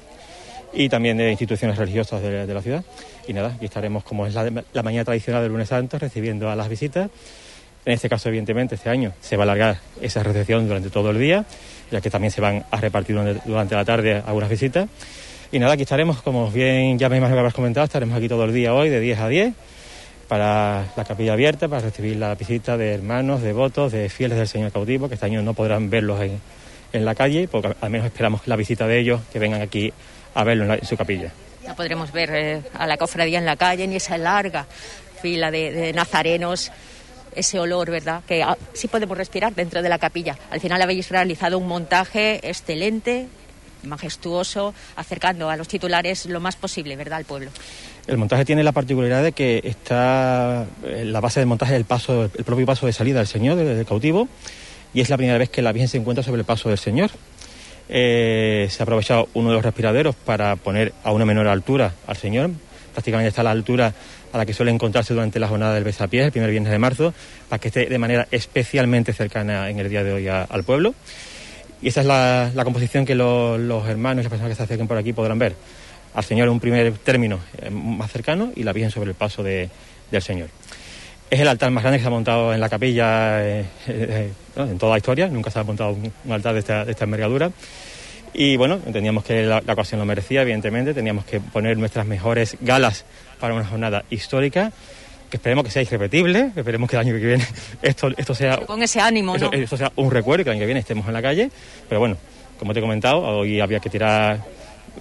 y 0.73 0.89
también 0.89 1.17
de 1.17 1.31
instituciones 1.31 1.77
religiosas 1.77 2.21
de, 2.21 2.53
la 2.53 2.61
ciudad. 2.61 2.83
Y 3.27 3.33
nada, 3.33 3.53
aquí 3.55 3.65
estaremos 3.65 4.03
como 4.03 4.27
es 4.27 4.33
la, 4.33 4.51
la 4.73 4.83
mañana 4.83 5.05
tradicional 5.05 5.41
del 5.41 5.51
lunes 5.51 5.69
santo, 5.69 5.97
recibiendo 5.97 6.49
a 6.49 6.55
las 6.55 6.67
visitas. 6.67 7.09
En 7.85 7.93
este 7.93 8.09
caso, 8.09 8.29
evidentemente, 8.29 8.75
este 8.75 8.89
año 8.89 9.13
se 9.21 9.37
va 9.37 9.43
a 9.43 9.45
alargar 9.45 9.79
esa 10.01 10.23
recepción 10.23 10.67
durante 10.67 10.89
todo 10.89 11.11
el 11.11 11.19
día, 11.19 11.45
ya 11.91 12.01
que 12.01 12.09
también 12.09 12.31
se 12.31 12.41
van 12.41 12.65
a 12.71 12.81
repartir 12.81 13.15
durante, 13.15 13.41
durante 13.47 13.75
la 13.75 13.85
tarde 13.85 14.21
algunas 14.25 14.49
visitas. 14.49 14.89
Y 15.51 15.59
nada, 15.59 15.73
aquí 15.73 15.83
estaremos, 15.83 16.21
como 16.21 16.49
bien 16.51 16.97
ya 16.97 17.07
me 17.07 17.17
imagino 17.17 17.35
que 17.35 17.39
habrás 17.39 17.53
comentado, 17.53 17.85
estaremos 17.85 18.17
aquí 18.17 18.27
todo 18.27 18.43
el 18.43 18.53
día 18.53 18.73
hoy, 18.73 18.89
de 18.89 18.99
10 18.99 19.19
a 19.19 19.27
10, 19.29 19.53
para 20.27 20.85
la 20.95 21.05
capilla 21.05 21.33
abierta, 21.33 21.67
para 21.67 21.81
recibir 21.81 22.15
la 22.17 22.33
visita 22.35 22.77
de 22.77 22.93
hermanos, 22.93 23.41
devotos, 23.41 23.91
de 23.91 24.09
fieles 24.09 24.37
del 24.37 24.47
Señor 24.47 24.71
cautivo, 24.71 25.07
que 25.07 25.13
este 25.15 25.25
año 25.27 25.41
no 25.41 25.53
podrán 25.53 25.89
verlos 25.89 26.19
en, 26.21 27.05
la 27.05 27.13
calle, 27.13 27.47
porque 27.49 27.75
al 27.81 27.89
menos 27.89 28.07
esperamos 28.07 28.41
la 28.47 28.55
visita 28.55 28.87
de 28.87 28.99
ellos, 28.99 29.21
que 29.31 29.37
vengan 29.39 29.61
aquí 29.61 29.91
a 30.33 30.43
verlo 30.43 30.63
en, 30.63 30.69
la- 30.69 30.79
su 30.85 30.95
capilla. 30.95 31.31
No 31.67 31.75
podremos 31.75 32.11
ver 32.11 32.29
eh, 32.33 32.61
a 32.73 32.87
la 32.87 32.95
cofradía 32.97 33.37
en 33.39 33.45
la 33.45 33.55
calle 33.57 33.85
ni 33.87 33.95
esa 33.97 34.17
larga 34.17 34.65
fila 35.21 35.51
de, 35.51 35.71
de 35.71 35.93
nazarenos, 35.93 36.71
ese 37.35 37.59
olor, 37.59 37.91
¿verdad? 37.91 38.21
Que 38.27 38.43
ah, 38.43 38.57
sí 38.73 38.87
podemos 38.87 39.17
respirar 39.17 39.53
dentro 39.53 39.81
de 39.81 39.89
la 39.89 39.97
capilla. 39.99 40.37
Al 40.51 40.61
final 40.61 40.81
habéis 40.81 41.09
realizado 41.09 41.57
un 41.57 41.67
montaje 41.67 42.39
excelente, 42.47 43.27
majestuoso, 43.83 44.73
acercando 44.95 45.49
a 45.49 45.57
los 45.57 45.67
titulares 45.67 46.25
lo 46.27 46.39
más 46.39 46.55
posible, 46.55 46.95
¿verdad?, 46.95 47.17
al 47.17 47.25
pueblo. 47.25 47.51
El 48.07 48.17
montaje 48.17 48.45
tiene 48.45 48.63
la 48.63 48.71
particularidad 48.71 49.23
de 49.23 49.31
que 49.31 49.61
está 49.63 50.65
eh, 50.85 51.03
la 51.05 51.19
base 51.21 51.39
del 51.39 51.47
montaje 51.47 51.75
el 51.75 51.85
paso, 51.85 52.25
el 52.25 52.43
propio 52.43 52.65
paso 52.65 52.85
de 52.85 52.93
salida 52.93 53.17
del 53.19 53.27
Señor 53.27 53.55
del, 53.57 53.85
cautivo 53.85 54.27
y 54.93 55.01
es 55.01 55.09
la 55.09 55.17
primera 55.17 55.37
vez 55.39 55.49
que 55.49 55.61
la 55.63 55.71
Virgen 55.71 55.87
se 55.87 55.97
encuentra 55.97 56.23
sobre 56.23 56.39
el 56.39 56.45
paso 56.45 56.69
del 56.69 56.77
Señor. 56.77 57.09
Eh, 57.89 58.67
se 58.69 58.81
ha 58.81 58.83
aprovechado 58.83 59.27
uno 59.33 59.49
de 59.49 59.55
los 59.55 59.63
respiraderos 59.63 60.15
para 60.15 60.55
poner 60.55 60.93
a 61.03 61.11
una 61.11 61.25
menor 61.25 61.47
altura 61.47 61.93
al 62.07 62.15
Señor, 62.17 62.51
prácticamente 62.93 63.29
está 63.29 63.41
a 63.41 63.45
la 63.45 63.51
altura 63.51 63.93
a 64.33 64.37
la 64.37 64.45
que 64.45 64.53
suele 64.53 64.71
encontrarse 64.71 65.13
durante 65.13 65.39
la 65.39 65.47
jornada 65.47 65.73
del 65.73 65.83
besapiés, 65.83 66.25
el 66.25 66.31
primer 66.31 66.51
viernes 66.51 66.71
de 66.71 66.79
marzo, 66.79 67.13
para 67.49 67.59
que 67.59 67.69
esté 67.69 67.85
de 67.87 67.97
manera 67.97 68.27
especialmente 68.31 69.13
cercana 69.13 69.69
en 69.69 69.79
el 69.79 69.89
día 69.89 70.03
de 70.03 70.13
hoy 70.13 70.27
al 70.27 70.63
pueblo. 70.63 70.93
Y 71.81 71.89
esa 71.89 72.01
es 72.01 72.07
la, 72.07 72.63
composición 72.63 73.05
que 73.05 73.15
lo- 73.15 73.57
los 73.57 73.87
hermanos 73.87 74.21
y 74.21 74.23
las 74.23 74.29
personas 74.29 74.51
que 74.51 74.55
se 74.55 74.63
acerquen 74.63 74.87
por 74.87 74.97
aquí 74.97 75.13
podrán 75.13 75.39
ver. 75.39 75.55
Al 76.15 76.23
Señor 76.23 76.47
en 76.47 76.53
un 76.53 76.59
primer 76.59 76.91
término 76.99 77.39
eh, 77.61 77.69
más 77.69 78.11
cercano 78.11 78.51
y 78.55 78.63
la 78.63 78.73
Virgen 78.73 78.91
sobre 78.91 79.09
el 79.09 79.15
paso 79.15 79.43
de- 79.43 79.69
del 80.11 80.21
Señor. 80.21 80.49
Es 81.29 81.39
el 81.39 81.47
altar 81.47 81.71
más 81.71 81.83
grande 81.83 81.97
que 81.99 82.03
se 82.03 82.07
ha 82.07 82.11
montado 82.11 82.53
en 82.53 82.59
la 82.61 82.69
capilla 82.69 83.43
eh, 83.45 83.65
eh, 83.87 84.31
en 84.55 84.77
toda 84.77 84.93
la 84.93 84.97
historia. 84.97 85.27
Nunca 85.27 85.49
se 85.51 85.59
ha 85.59 85.63
montado 85.63 85.91
un, 85.91 86.11
un 86.23 86.31
altar 86.31 86.53
de 86.53 86.59
esta, 86.59 86.85
de 86.85 86.91
esta 86.91 87.03
envergadura. 87.05 87.51
Y 88.33 88.57
bueno, 88.57 88.79
entendíamos 88.85 89.23
que 89.23 89.43
la, 89.43 89.61
la 89.65 89.73
ocasión 89.73 89.99
lo 89.99 90.05
merecía, 90.05 90.41
evidentemente. 90.43 90.93
Teníamos 90.93 91.25
que 91.25 91.39
poner 91.39 91.77
nuestras 91.77 92.05
mejores 92.05 92.57
galas 92.61 93.05
para 93.39 93.53
una 93.53 93.65
jornada 93.65 94.03
histórica, 94.09 94.71
que 95.29 95.37
esperemos 95.37 95.63
que 95.65 95.71
sea 95.71 95.81
irrepetible, 95.81 96.51
que 96.53 96.59
esperemos 96.59 96.89
que 96.89 96.95
el 96.95 96.99
año 97.01 97.13
que 97.13 97.25
viene 97.25 97.45
esto, 97.81 98.09
esto 98.15 98.35
sea 98.35 98.57
Con 98.57 98.83
ese 98.83 98.99
ánimo, 99.01 99.35
eso, 99.35 99.49
¿no? 99.51 99.57
eso 99.57 99.75
sea 99.77 99.91
un 99.95 100.11
recuerdo 100.11 100.41
y 100.41 100.43
que 100.43 100.49
el 100.51 100.55
año 100.57 100.61
que 100.61 100.65
viene 100.67 100.79
estemos 100.81 101.07
en 101.07 101.13
la 101.13 101.21
calle. 101.21 101.49
Pero 101.89 101.99
bueno, 101.99 102.17
como 102.59 102.71
te 102.73 102.79
he 102.79 102.81
comentado, 102.81 103.19
hoy 103.21 103.59
había 103.59 103.79
que 103.79 103.89
tirar 103.89 104.39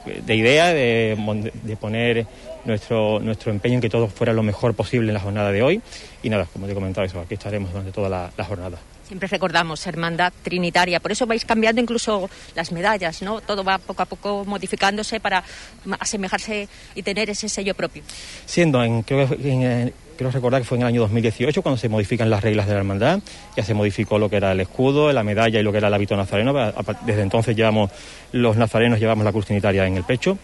de 0.05 0.35
idea, 0.35 0.73
de, 0.73 1.53
de 1.63 1.77
poner 1.77 2.27
nuestro, 2.65 3.21
nuestro 3.21 3.53
empeño 3.53 3.77
en 3.77 3.81
que 3.81 3.91
todo 3.91 4.09
fuera 4.09 4.33
lo 4.33 4.43
mejor 4.43 4.75
posible 4.75 5.09
en 5.09 5.15
la 5.15 5.21
jornada 5.21 5.53
de 5.53 5.63
hoy. 5.63 5.83
Y 6.23 6.31
nada, 6.31 6.47
como 6.53 6.67
te 6.67 6.73
he 6.73 6.75
comentado, 6.75 7.07
eso, 7.07 7.21
aquí 7.21 7.35
estaremos 7.35 7.71
durante 7.71 7.93
toda 7.93 8.09
la, 8.09 8.31
la 8.37 8.45
jornada. 8.45 8.79
Siempre 9.07 9.29
recordamos 9.29 9.87
hermandad 9.87 10.33
trinitaria, 10.43 10.99
por 10.99 11.13
eso 11.13 11.27
vais 11.27 11.45
cambiando 11.45 11.79
incluso 11.79 12.31
las 12.55 12.73
medallas, 12.73 13.21
¿no? 13.21 13.43
Todo 13.43 13.63
va 13.63 13.77
poco 13.77 14.03
a 14.03 14.07
poco 14.07 14.45
modificándose 14.47 15.21
para 15.21 15.45
asemejarse 16.01 16.69
y 16.95 17.03
tener 17.03 17.29
ese 17.29 17.51
sello 17.51 17.75
propio. 17.75 18.03
Siendo 18.47 18.83
en, 18.83 19.03
creo, 19.03 19.29
que 19.29 19.51
en, 19.51 19.93
creo 20.17 20.31
recordar 20.31 20.63
que 20.63 20.67
fue 20.67 20.79
en 20.79 20.83
el 20.83 20.89
año 20.89 21.01
2018 21.03 21.63
cuando 21.63 21.79
se 21.79 21.89
modifican 21.89 22.31
las 22.31 22.43
reglas 22.43 22.67
de 22.67 22.73
la 22.73 22.79
hermandad, 22.79 23.21
ya 23.57 23.65
se 23.65 23.75
modificó 23.75 24.19
lo 24.19 24.29
que 24.29 24.37
era 24.37 24.53
el 24.53 24.61
escudo, 24.61 25.13
la 25.13 25.23
medalla 25.23 25.61
y 25.61 25.63
lo 25.63 25.73
que 25.73 25.79
era 25.79 25.89
el 25.89 25.95
hábito 25.95 26.17
nazareno. 26.17 26.55
Desde 27.07 27.23
entonces 27.23 27.57
llevamos, 27.57 27.91
los 28.33 28.57
nazarenos 28.57 29.01
llevamos 29.01 29.25
la 29.25 29.33
cruz 29.33 29.47
trinitaria 29.47 29.87
en 29.87 29.97
el 29.97 30.05
pecho, 30.05 30.39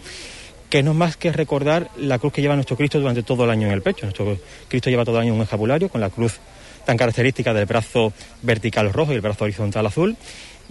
que 0.70 0.82
no 0.82 0.92
es 0.92 0.96
más 0.96 1.16
que 1.16 1.32
recordar 1.32 1.90
la 1.96 2.18
cruz 2.18 2.32
que 2.32 2.42
lleva 2.42 2.54
nuestro 2.54 2.76
Cristo 2.76 3.00
durante 3.00 3.22
todo 3.22 3.44
el 3.44 3.50
año 3.50 3.66
en 3.66 3.72
el 3.72 3.82
pecho. 3.82 4.06
Nuestro 4.06 4.38
Cristo 4.68 4.88
lleva 4.88 5.04
todo 5.04 5.16
el 5.16 5.22
año 5.22 5.34
un 5.34 5.42
escapulario 5.42 5.88
con 5.88 6.00
la 6.00 6.10
cruz 6.10 6.38
tan 6.84 6.96
característica 6.96 7.52
del 7.52 7.66
brazo 7.66 8.12
vertical 8.42 8.92
rojo 8.92 9.12
y 9.12 9.16
el 9.16 9.20
brazo 9.20 9.44
horizontal 9.44 9.86
azul. 9.86 10.16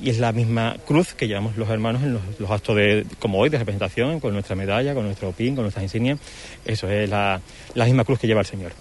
Y 0.02 0.10
es 0.10 0.20
la 0.20 0.32
misma 0.32 0.78
cruz 0.88 1.14
que 1.14 1.28
llevamos 1.28 1.58
los 1.58 1.70
hermanos 1.70 2.02
en 2.04 2.14
los, 2.14 2.50
actos 2.50 2.78
de, 2.78 3.06
como 3.20 3.40
hoy, 3.40 3.50
de 3.50 3.58
representación, 3.58 4.22
con 4.22 4.32
nuestra 4.32 4.56
medalla, 4.56 4.94
con 4.94 5.04
nuestro 5.04 5.34
pin, 5.34 5.56
con 5.56 5.64
nuestras 5.66 5.84
insignias. 5.84 6.20
Eso 6.64 6.90
es 6.90 7.10
la 7.10 7.42
misma 7.76 8.06
cruz 8.06 8.18
que 8.18 8.28
lleva 8.28 8.40
el 8.40 8.46
Señor. 8.46 8.72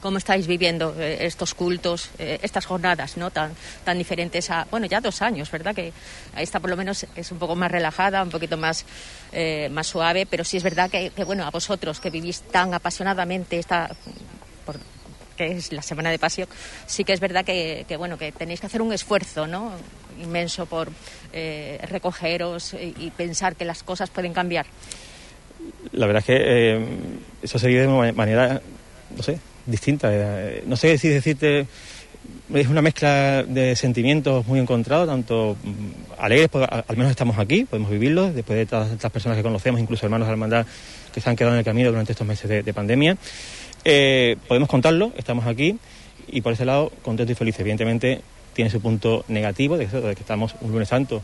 ¿Cómo 0.00 0.18
estáis 0.18 0.46
viviendo 0.46 0.94
eh, 0.98 1.18
estos 1.26 1.54
cultos, 1.54 2.10
eh, 2.18 2.38
estas 2.42 2.66
jornadas, 2.66 3.16
¿no? 3.16 3.30
Tan, 3.30 3.52
tan 3.84 3.98
diferentes 3.98 4.50
a, 4.50 4.66
bueno, 4.70 4.86
ya 4.86 5.00
dos 5.00 5.22
años, 5.22 5.50
¿verdad? 5.50 5.74
Que 5.74 5.92
esta 6.36 6.60
por 6.60 6.70
lo 6.70 6.76
menos 6.76 7.06
es 7.16 7.32
un 7.32 7.38
poco 7.38 7.56
más 7.56 7.70
relajada, 7.70 8.22
un 8.22 8.30
poquito 8.30 8.56
más, 8.56 8.84
eh, 9.32 9.68
más 9.70 9.86
suave, 9.86 10.26
pero 10.26 10.44
sí 10.44 10.56
es 10.56 10.62
verdad 10.62 10.88
que, 10.90 11.10
que, 11.10 11.24
bueno, 11.24 11.44
a 11.44 11.50
vosotros 11.50 12.00
que 12.00 12.10
vivís 12.10 12.42
tan 12.42 12.74
apasionadamente 12.74 13.58
esta, 13.58 13.90
que 15.38 15.52
es 15.52 15.72
la 15.72 15.80
Semana 15.82 16.10
de 16.10 16.18
Pasión, 16.18 16.48
sí 16.86 17.04
que 17.04 17.14
es 17.14 17.20
verdad 17.20 17.44
que, 17.44 17.86
que, 17.88 17.96
bueno, 17.96 18.18
que 18.18 18.32
tenéis 18.32 18.60
que 18.60 18.66
hacer 18.66 18.82
un 18.82 18.92
esfuerzo, 18.92 19.46
¿no? 19.46 19.72
Inmenso 20.20 20.66
por 20.66 20.90
eh, 21.32 21.78
recogeros 21.88 22.74
y, 22.74 23.10
pensar 23.16 23.54
que 23.54 23.64
las 23.64 23.82
cosas 23.84 24.10
pueden 24.10 24.34
cambiar. 24.34 24.66
La 25.92 26.06
verdad 26.06 26.20
es 26.20 26.26
que 26.26 26.36
eh, 26.36 26.86
eso 27.40 27.58
se 27.58 27.68
vive 27.68 27.86
de 27.86 28.12
manera, 28.12 28.60
no 29.16 29.22
sé, 29.22 29.38
distinta. 29.68 30.08
Eh, 30.10 30.64
no 30.66 30.76
sé 30.76 30.98
si 30.98 31.08
decirte, 31.08 31.66
es 32.54 32.66
una 32.68 32.82
mezcla 32.82 33.42
de 33.42 33.76
sentimientos 33.76 34.46
muy 34.46 34.58
encontrados, 34.58 35.06
tanto 35.06 35.56
mm, 35.62 36.20
alegres, 36.22 36.48
pues, 36.48 36.66
al 36.70 36.96
menos 36.96 37.10
estamos 37.10 37.38
aquí, 37.38 37.64
podemos 37.64 37.90
vivirlos, 37.90 38.34
después 38.34 38.58
de 38.58 38.66
todas 38.66 38.90
estas 38.90 39.12
personas 39.12 39.36
que 39.36 39.42
conocemos, 39.42 39.80
incluso 39.80 40.06
hermanos 40.06 40.26
de 40.26 40.30
la 40.30 40.34
hermandad 40.34 40.66
que 41.12 41.20
se 41.20 41.30
han 41.30 41.36
quedado 41.36 41.54
en 41.54 41.60
el 41.60 41.64
camino 41.64 41.90
durante 41.90 42.12
estos 42.12 42.26
meses 42.26 42.48
de, 42.48 42.62
de 42.62 42.72
pandemia. 42.72 43.16
Eh, 43.84 44.36
podemos 44.48 44.68
contarlo, 44.68 45.12
estamos 45.16 45.46
aquí 45.46 45.78
y 46.26 46.40
por 46.40 46.52
ese 46.52 46.64
lado 46.64 46.92
contento 47.02 47.32
y 47.32 47.34
feliz. 47.34 47.58
Evidentemente 47.60 48.20
tiene 48.54 48.70
su 48.70 48.80
punto 48.80 49.24
negativo 49.28 49.78
de 49.78 49.84
eso, 49.84 50.00
de 50.00 50.14
que 50.14 50.20
estamos 50.20 50.54
un 50.60 50.72
lunes 50.72 50.88
santo 50.88 51.22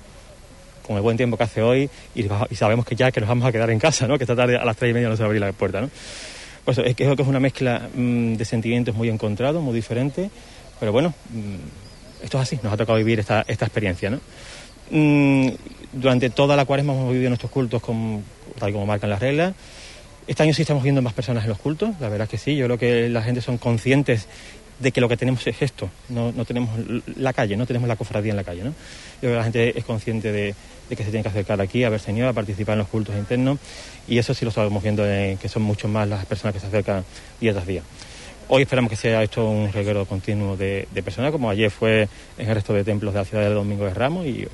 con 0.86 0.96
el 0.96 1.02
buen 1.02 1.16
tiempo 1.16 1.36
que 1.36 1.44
hace 1.44 1.62
hoy 1.62 1.88
y 2.14 2.24
sabemos 2.54 2.84
que 2.84 2.94
ya 2.94 3.10
que 3.10 3.20
nos 3.20 3.28
vamos 3.28 3.46
a 3.46 3.52
quedar 3.52 3.70
en 3.70 3.78
casa, 3.78 4.06
¿no? 4.06 4.18
que 4.18 4.24
esta 4.24 4.36
tarde 4.36 4.56
a 4.56 4.64
las 4.64 4.76
tres 4.76 4.90
y 4.90 4.94
media 4.94 5.08
no 5.08 5.16
se 5.16 5.22
va 5.22 5.26
a 5.26 5.28
abrir 5.28 5.40
la 5.40 5.52
puerta. 5.52 5.80
¿no? 5.80 5.88
Pues 6.64 6.78
es 6.78 6.94
que 6.96 7.04
creo 7.04 7.16
que 7.16 7.22
es 7.22 7.28
una 7.28 7.40
mezcla 7.40 7.88
mm, 7.94 8.34
de 8.34 8.44
sentimientos 8.44 8.94
muy 8.94 9.08
encontrados, 9.08 9.62
muy 9.62 9.74
diferentes, 9.74 10.30
pero 10.80 10.92
bueno, 10.92 11.10
mm, 11.30 12.24
esto 12.24 12.38
es 12.38 12.42
así, 12.42 12.58
nos 12.62 12.72
ha 12.72 12.76
tocado 12.76 12.96
vivir 12.98 13.20
esta, 13.20 13.44
esta 13.46 13.66
experiencia. 13.66 14.10
¿no? 14.10 14.20
Mm, 14.90 15.48
durante 15.92 16.30
toda 16.30 16.56
la 16.56 16.64
cuaresma 16.64 16.94
hemos 16.94 17.12
vivido 17.12 17.30
nuestros 17.30 17.52
cultos 17.52 17.82
con, 17.82 18.24
tal 18.58 18.72
como 18.72 18.86
marcan 18.86 19.10
las 19.10 19.20
reglas. 19.20 19.54
Este 20.26 20.42
año 20.42 20.54
sí 20.54 20.62
estamos 20.62 20.82
viendo 20.82 21.02
más 21.02 21.12
personas 21.12 21.44
en 21.44 21.50
los 21.50 21.58
cultos, 21.58 21.90
la 22.00 22.08
verdad 22.08 22.24
es 22.24 22.30
que 22.30 22.38
sí, 22.38 22.56
yo 22.56 22.64
creo 22.64 22.78
que 22.78 23.08
la 23.10 23.22
gente 23.22 23.42
son 23.42 23.58
conscientes 23.58 24.26
de 24.78 24.92
que 24.92 25.00
lo 25.00 25.08
que 25.08 25.16
tenemos 25.16 25.46
es 25.46 25.62
esto, 25.62 25.88
no, 26.08 26.32
no 26.32 26.44
tenemos 26.44 26.70
la 27.16 27.32
calle, 27.32 27.56
no 27.56 27.66
tenemos 27.66 27.88
la 27.88 27.96
cofradía 27.96 28.30
en 28.30 28.36
la 28.36 28.44
calle. 28.44 28.64
¿no? 28.64 28.70
Yo 28.70 29.20
creo 29.20 29.32
que 29.32 29.38
la 29.38 29.44
gente 29.44 29.78
es 29.78 29.84
consciente 29.84 30.32
de, 30.32 30.54
de 30.88 30.96
que 30.96 31.04
se 31.04 31.10
tiene 31.10 31.22
que 31.22 31.28
acercar 31.28 31.60
aquí 31.60 31.84
a 31.84 31.90
ver 31.90 32.00
Señor, 32.00 32.28
a 32.28 32.32
participar 32.32 32.74
en 32.74 32.80
los 32.80 32.88
cultos 32.88 33.14
internos 33.14 33.58
y 34.08 34.18
eso 34.18 34.34
sí 34.34 34.44
lo 34.44 34.50
estamos 34.50 34.82
viendo, 34.82 35.06
eh, 35.06 35.38
que 35.40 35.48
son 35.48 35.62
mucho 35.62 35.88
más 35.88 36.08
las 36.08 36.26
personas 36.26 36.54
que 36.54 36.60
se 36.60 36.66
acercan 36.66 37.04
día 37.40 37.52
tras 37.52 37.66
día. 37.66 37.82
Hoy 38.46 38.62
esperamos 38.62 38.90
que 38.90 38.96
sea 38.96 39.22
esto 39.22 39.48
un 39.48 39.72
reguero 39.72 40.04
continuo 40.04 40.54
de, 40.56 40.86
personas, 41.02 41.32
como 41.32 41.48
ayer 41.48 41.70
fue 41.70 42.08
en 42.36 42.48
el 42.48 42.54
resto 42.54 42.74
de 42.74 42.84
templos 42.84 43.14
de 43.14 43.20
la 43.20 43.24
ciudad 43.24 43.44
del 43.44 43.54
Domingo 43.54 43.86
de 43.86 43.94
Ramos 43.94 44.26
y 44.26 44.46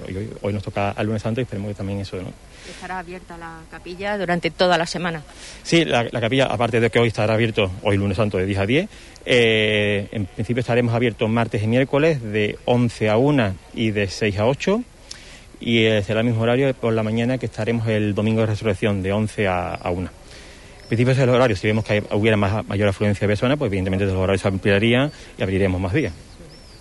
hoy, 0.43 0.53
nos 0.53 0.63
toca 0.63 0.91
al 0.91 1.07
lunes 1.07 1.23
santo 1.23 1.41
y 1.41 1.43
esperemos 1.43 1.71
que 1.71 1.75
también 1.75 1.99
eso, 1.99 2.17
¿no? 2.17 2.33
Estará 2.69 3.01
abierta 3.01 3.37
la 3.37 3.59
capilla 3.69 4.17
durante 4.17 4.51
toda 4.51 4.79
la 4.79 4.87
semana. 4.87 5.23
Sí, 5.65 5.85
la, 5.85 6.09
capilla, 6.09 6.47
aparte 6.47 6.79
de 6.79 6.89
que 6.89 7.01
hoy 7.01 7.09
estará 7.09 7.35
abierto, 7.35 7.69
hoy 7.83 7.97
lunes 7.97 8.17
santo 8.17 8.39
de 8.39 8.47
10 8.47 8.59
a 8.61 8.67
10, 8.67 8.89
eh, 9.27 10.09
en 10.13 10.27
principio 10.27 10.61
estaremos 10.61 10.95
abiertos 10.95 11.29
martes 11.29 11.61
y 11.63 11.67
miércoles 11.67 12.23
de 12.23 12.59
11 12.67 13.11
a 13.11 13.17
1 13.17 13.55
y 13.75 13.91
de 13.91 14.07
6 14.07 14.39
a 14.39 14.47
8 14.47 14.85
y 15.61 15.83
será 16.05 16.21
el 16.21 16.27
mismo 16.27 16.43
horario 16.43 16.73
por 16.75 16.93
la 16.93 17.03
mañana 17.03 17.39
que 17.39 17.47
estaremos 17.47 17.89
el 17.89 18.15
domingo 18.15 18.43
de 18.43 18.47
resurrección 18.47 19.03
de 19.03 19.13
11 19.13 19.49
a, 19.49 19.75
a 19.75 19.91
1 19.91 20.20
principio 20.91 21.13
es 21.13 21.19
el 21.21 21.29
horario. 21.29 21.57
Si 21.57 21.69
vemos 21.69 21.85
que 21.85 22.03
hubiera 22.11 22.37
más, 22.37 22.67
mayor 22.67 22.89
afluencia 22.89 23.27
de 23.27 23.31
personas, 23.31 23.57
pues 23.57 23.69
evidentemente 23.69 24.05
los 24.05 24.15
horarios 24.15 24.43
se 24.43 24.49
ampliarían 24.49 25.11
y 25.39 25.43
abriremos 25.43 25.81
más 25.81 25.93
días. 25.93 26.13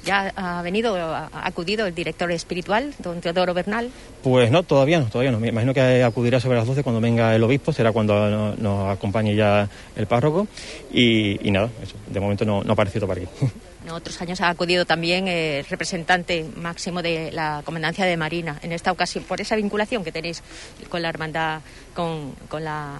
¿Ya 0.03 0.31
ha 0.35 0.61
venido, 0.61 0.95
ha 0.95 1.29
acudido 1.33 1.85
el 1.85 1.93
director 1.93 2.31
espiritual, 2.31 2.93
don 2.99 3.21
Teodoro 3.21 3.53
Bernal? 3.53 3.91
Pues 4.23 4.49
no, 4.49 4.63
todavía 4.63 4.99
no, 4.99 5.05
todavía 5.05 5.31
no. 5.31 5.39
Me 5.39 5.49
imagino 5.49 5.73
que 5.73 6.03
acudirá 6.03 6.39
sobre 6.39 6.57
las 6.57 6.65
12 6.65 6.81
cuando 6.83 7.01
venga 7.01 7.35
el 7.35 7.43
obispo, 7.43 7.71
será 7.71 7.91
cuando 7.91 8.55
nos, 8.55 8.89
acompañe 8.89 9.35
ya 9.35 9.69
el 9.95 10.07
párroco. 10.07 10.47
Y, 10.91 11.37
nada, 11.51 11.69
eso, 11.83 11.95
de 12.07 12.19
momento 12.19 12.45
no, 12.45 12.63
no 12.63 12.71
ha 12.71 12.73
aparecido 12.73 13.05
por 13.05 13.17
aquí. 13.17 13.27
En 13.81 13.91
otros 13.91 14.21
años 14.21 14.39
ha 14.41 14.49
acudido 14.49 14.85
también 14.85 15.27
el 15.27 15.65
representante 15.65 16.45
máximo 16.57 17.01
de 17.01 17.31
la 17.31 17.61
Comandancia 17.63 18.05
de 18.05 18.17
Marina. 18.17 18.59
En 18.61 18.73
esta 18.73 18.91
ocasión, 18.91 19.23
por 19.23 19.39
esa 19.39 19.55
vinculación 19.55 20.03
que 20.03 20.11
tenéis 20.11 20.43
con 20.89 21.01
la 21.01 21.09
hermandad, 21.09 21.61
con, 21.95 22.33
con 22.49 22.63
la 22.65 22.99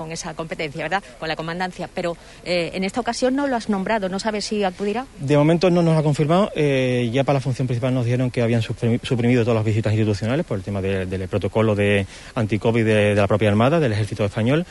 con 0.00 0.12
esa 0.12 0.32
competencia, 0.32 0.82
¿verdad? 0.82 1.02
Con 1.18 1.28
la 1.28 1.36
comandancia. 1.36 1.90
Pero 1.94 2.16
eh, 2.42 2.70
en 2.72 2.84
esta 2.84 3.00
ocasión 3.00 3.36
no 3.36 3.46
lo 3.46 3.54
has 3.54 3.68
nombrado, 3.68 4.08
¿no 4.08 4.18
sabes 4.18 4.46
si 4.46 4.64
acudirá? 4.64 5.04
De 5.18 5.36
momento 5.36 5.68
no 5.68 5.82
nos 5.82 5.94
ha 5.94 6.02
confirmado. 6.02 6.50
Eh, 6.56 7.10
ya 7.12 7.22
para 7.22 7.36
la 7.36 7.40
función 7.42 7.68
principal 7.68 7.92
nos 7.92 8.06
dijeron 8.06 8.30
que 8.30 8.40
habían 8.40 8.62
suprimido 8.62 9.42
todas 9.42 9.56
las 9.56 9.64
visitas 9.64 9.92
institucionales 9.92 10.46
por 10.46 10.56
el 10.56 10.64
tema 10.64 10.80
del 10.80 11.28
protocolo 11.28 11.74
de 11.74 12.06
anti-COVID 12.34 12.82
de, 12.82 13.14
la 13.14 13.26
propia 13.26 13.50
Armada, 13.50 13.78
del 13.78 13.92
Ejército 13.92 14.24
Español, 14.24 14.64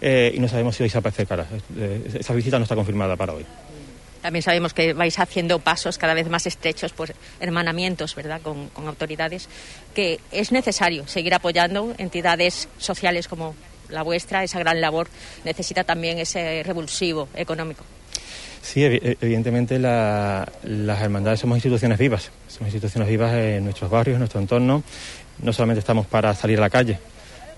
eh, 0.00 0.32
y 0.32 0.38
no 0.38 0.46
sabemos 0.46 0.76
si 0.76 0.84
hoy 0.84 0.88
se 0.88 0.98
acercará. 0.98 1.46
Esa 2.14 2.32
visita 2.32 2.56
no 2.58 2.62
está 2.62 2.76
confirmada 2.76 3.16
para 3.16 3.32
hoy. 3.32 3.44
También 4.22 4.42
sabemos 4.42 4.72
que 4.72 4.92
vais 4.92 5.18
haciendo 5.18 5.58
pasos 5.58 5.98
cada 5.98 6.14
vez 6.14 6.28
más 6.28 6.46
estrechos, 6.46 6.92
pues 6.92 7.12
hermanamientos, 7.40 8.14
¿verdad?, 8.14 8.40
con, 8.40 8.68
con 8.68 8.86
autoridades, 8.86 9.48
que 9.94 10.20
es 10.30 10.52
necesario 10.52 11.08
seguir 11.08 11.34
apoyando 11.34 11.92
entidades 11.98 12.68
sociales 12.78 13.26
como 13.26 13.56
la 13.88 14.02
vuestra, 14.02 14.44
esa 14.44 14.58
gran 14.58 14.80
labor, 14.80 15.08
necesita 15.44 15.84
también 15.84 16.18
ese 16.18 16.62
revulsivo 16.64 17.28
económico. 17.34 17.84
Sí, 18.62 18.82
evidentemente 18.84 19.78
las 19.78 20.48
hermandades 21.00 21.38
somos 21.38 21.56
instituciones 21.56 21.98
vivas, 21.98 22.32
somos 22.48 22.72
instituciones 22.72 23.08
vivas 23.08 23.32
en 23.34 23.62
nuestros 23.62 23.88
barrios, 23.88 24.16
en 24.16 24.18
nuestro 24.18 24.40
entorno. 24.40 24.82
No 25.40 25.52
solamente 25.52 25.78
estamos 25.78 26.06
para 26.06 26.34
salir 26.34 26.58
a 26.58 26.62
la 26.62 26.70
calle, 26.70 26.98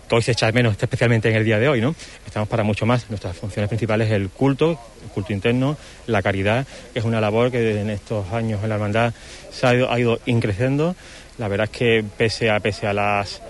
que 0.07 0.15
hoy 0.15 0.21
se 0.21 0.33
echa 0.33 0.53
menos, 0.53 0.77
especialmente 0.79 1.31
en 1.31 1.37
el 1.37 1.45
día 1.45 1.59
de 1.59 1.67
hoy, 1.67 1.81
¿no? 1.81 1.95
Estamos 2.27 2.47
para 2.47 2.63
mucho 2.63 2.85
más. 2.85 3.09
Nuestras 3.09 3.37
funciones 3.37 3.69
principales 3.69 4.09
es 4.09 4.15
el 4.15 4.29
culto, 4.29 4.79
el 5.03 5.09
culto 5.11 5.33
interno, 5.33 5.79
la 6.07 6.21
caridad, 6.21 6.67
que 6.93 6.99
es 6.99 7.05
una 7.07 7.23
labor 7.23 7.51
que 7.51 7.81
en 7.81 7.89
estos 7.89 8.31
años 8.33 8.63
en 8.63 8.69
la 8.69 8.75
hermandad 8.75 9.15
se 9.51 9.67
ha 9.67 9.75
ido, 9.75 9.91
ha 9.91 9.99
ido 9.99 10.21
increciendo. 10.27 10.95
La 11.39 11.49
verdad 11.49 11.71
es 11.73 11.79
que 11.79 12.05
pese 12.19 12.51
a, 12.51 12.61
pese 12.61 12.87
a 12.87 12.93
las 12.93 13.41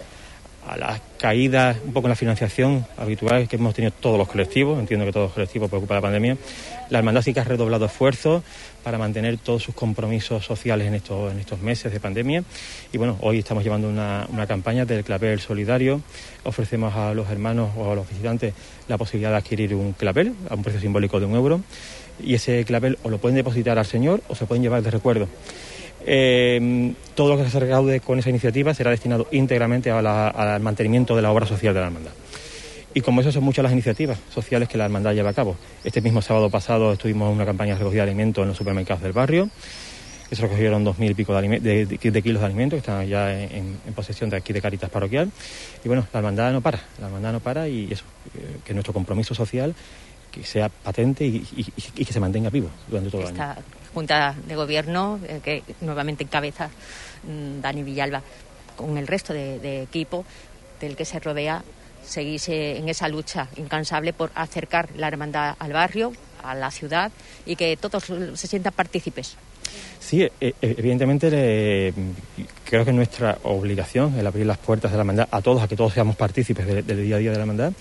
a 0.68 0.76
las 0.76 1.00
caídas 1.18 1.78
un 1.84 1.92
poco 1.92 2.06
en 2.06 2.10
la 2.10 2.16
financiación 2.16 2.86
habitual 2.96 3.48
que 3.48 3.56
hemos 3.56 3.74
tenido 3.74 3.92
todos 3.98 4.18
los 4.18 4.28
colectivos, 4.28 4.78
entiendo 4.78 5.06
que 5.06 5.12
todos 5.12 5.26
los 5.26 5.34
colectivos 5.34 5.70
de 5.70 5.94
la 5.94 6.00
pandemia, 6.00 6.36
la 6.90 6.98
hermandad 6.98 7.22
sí 7.22 7.32
que 7.32 7.40
ha 7.40 7.44
redoblado 7.44 7.86
esfuerzos 7.86 8.42
para 8.84 8.98
mantener 8.98 9.38
todos 9.38 9.62
sus 9.62 9.74
compromisos 9.74 10.44
sociales 10.44 10.86
en 10.86 10.94
estos, 10.94 11.32
en 11.32 11.38
estos 11.40 11.60
meses 11.60 11.92
de 11.92 12.00
pandemia. 12.00 12.44
Y 12.92 12.98
bueno, 12.98 13.16
hoy 13.20 13.38
estamos 13.38 13.64
llevando 13.64 13.88
una, 13.88 14.26
una 14.30 14.46
campaña 14.46 14.84
del 14.84 15.04
clavel 15.04 15.40
solidario. 15.40 16.00
Ofrecemos 16.44 16.94
a 16.94 17.12
los 17.14 17.28
hermanos 17.30 17.70
o 17.76 17.90
a 17.90 17.94
los 17.94 18.08
visitantes 18.08 18.54
la 18.88 18.96
posibilidad 18.96 19.30
de 19.30 19.36
adquirir 19.36 19.74
un 19.74 19.92
clavel 19.92 20.34
a 20.48 20.54
un 20.54 20.62
precio 20.62 20.80
simbólico 20.80 21.18
de 21.18 21.26
un 21.26 21.34
euro. 21.34 21.60
Y 22.22 22.34
ese 22.34 22.64
clavel 22.64 22.98
o 23.02 23.10
lo 23.10 23.18
pueden 23.18 23.36
depositar 23.36 23.78
al 23.78 23.86
Señor 23.86 24.22
o 24.28 24.34
se 24.34 24.46
pueden 24.46 24.62
llevar 24.62 24.82
de 24.82 24.90
recuerdo. 24.90 25.28
Eh, 26.10 26.94
todo 27.14 27.36
lo 27.36 27.42
que 27.42 27.50
se 27.50 27.60
recaude 27.60 28.00
con 28.00 28.18
esa 28.18 28.30
iniciativa 28.30 28.72
será 28.72 28.90
destinado 28.90 29.26
íntegramente 29.30 29.90
al 29.90 30.60
mantenimiento 30.60 31.14
de 31.14 31.20
la 31.20 31.30
obra 31.30 31.44
social 31.44 31.74
de 31.74 31.80
la 31.80 31.86
hermandad. 31.86 32.12
Y 32.94 33.02
como 33.02 33.20
eso 33.20 33.30
son 33.30 33.44
muchas 33.44 33.62
las 33.62 33.72
iniciativas 33.72 34.18
sociales 34.32 34.70
que 34.70 34.78
la 34.78 34.86
hermandad 34.86 35.12
lleva 35.12 35.30
a 35.30 35.34
cabo. 35.34 35.56
Este 35.84 36.00
mismo 36.00 36.22
sábado 36.22 36.48
pasado 36.48 36.94
estuvimos 36.94 37.28
en 37.28 37.34
una 37.34 37.44
campaña 37.44 37.74
de 37.74 37.80
recogida 37.80 38.04
de 38.04 38.10
alimentos 38.10 38.40
en 38.40 38.48
los 38.48 38.56
supermercados 38.56 39.02
del 39.02 39.12
barrio. 39.12 39.50
Que 40.30 40.36
se 40.36 40.42
recogieron 40.42 40.82
dos 40.82 40.98
mil 40.98 41.10
y 41.10 41.14
pico 41.14 41.38
de, 41.38 41.98
kilos 42.22 42.40
de 42.40 42.46
alimentos 42.46 42.76
que 42.78 42.90
están 42.90 43.06
ya 43.06 43.38
en, 43.38 43.78
posesión 43.94 44.30
de 44.30 44.36
aquí 44.38 44.54
de 44.54 44.62
Caritas 44.62 44.88
Parroquial. 44.88 45.30
Y 45.84 45.88
bueno, 45.88 46.06
la 46.10 46.20
hermandad 46.20 46.52
no 46.52 46.62
para, 46.62 46.80
la 46.98 47.06
hermandad 47.06 47.32
no 47.32 47.40
para 47.40 47.68
y 47.68 47.88
eso, 47.90 48.04
que 48.64 48.72
nuestro 48.72 48.94
compromiso 48.94 49.34
social 49.34 49.74
que 50.30 50.44
sea 50.44 50.68
patente 50.68 51.26
y, 51.26 51.40
que 51.94 52.12
se 52.12 52.20
mantenga 52.20 52.50
vivo 52.50 52.70
durante 52.88 53.10
todo 53.10 53.22
el 53.22 53.28
año. 53.28 53.56
Junta 53.94 54.34
de 54.46 54.54
Gobierno, 54.54 55.18
eh, 55.26 55.40
que 55.42 55.62
nuevamente 55.80 56.24
encabeza 56.24 56.68
mm, 57.24 57.60
Dani 57.60 57.82
Villalba, 57.82 58.22
con 58.76 58.96
el 58.96 59.06
resto 59.06 59.32
de, 59.32 59.82
equipo 59.82 60.24
del 60.80 60.96
que 60.96 61.04
se 61.04 61.18
rodea, 61.18 61.62
seguís 62.04 62.48
en 62.48 62.88
esa 62.88 63.08
lucha 63.08 63.48
incansable 63.56 64.12
por 64.12 64.30
acercar 64.34 64.88
la 64.96 65.08
hermandad 65.08 65.56
al 65.58 65.72
barrio, 65.72 66.12
a 66.42 66.54
la 66.54 66.70
ciudad 66.70 67.10
y 67.44 67.56
que 67.56 67.76
todos 67.76 68.04
se 68.34 68.46
sientan 68.46 68.72
partícipes. 68.72 69.36
Sí, 70.00 70.22
e, 70.22 70.30
e, 70.40 70.54
evidentemente 70.60 71.92
creo 72.64 72.84
que 72.84 72.92
nuestra 72.92 73.38
obligación 73.42 74.18
es 74.18 74.24
abrir 74.24 74.46
las 74.46 74.58
puertas 74.58 74.90
de 74.90 74.96
la 74.96 75.02
hermandad 75.02 75.28
a 75.30 75.42
todos, 75.42 75.62
a 75.62 75.68
que 75.68 75.76
todos 75.76 75.92
seamos 75.92 76.16
partícipes 76.16 76.66
del 76.66 77.02
día 77.02 77.16
a 77.16 77.18
día 77.18 77.30
de 77.30 77.36
la 77.36 77.42
hermandad. 77.42 77.72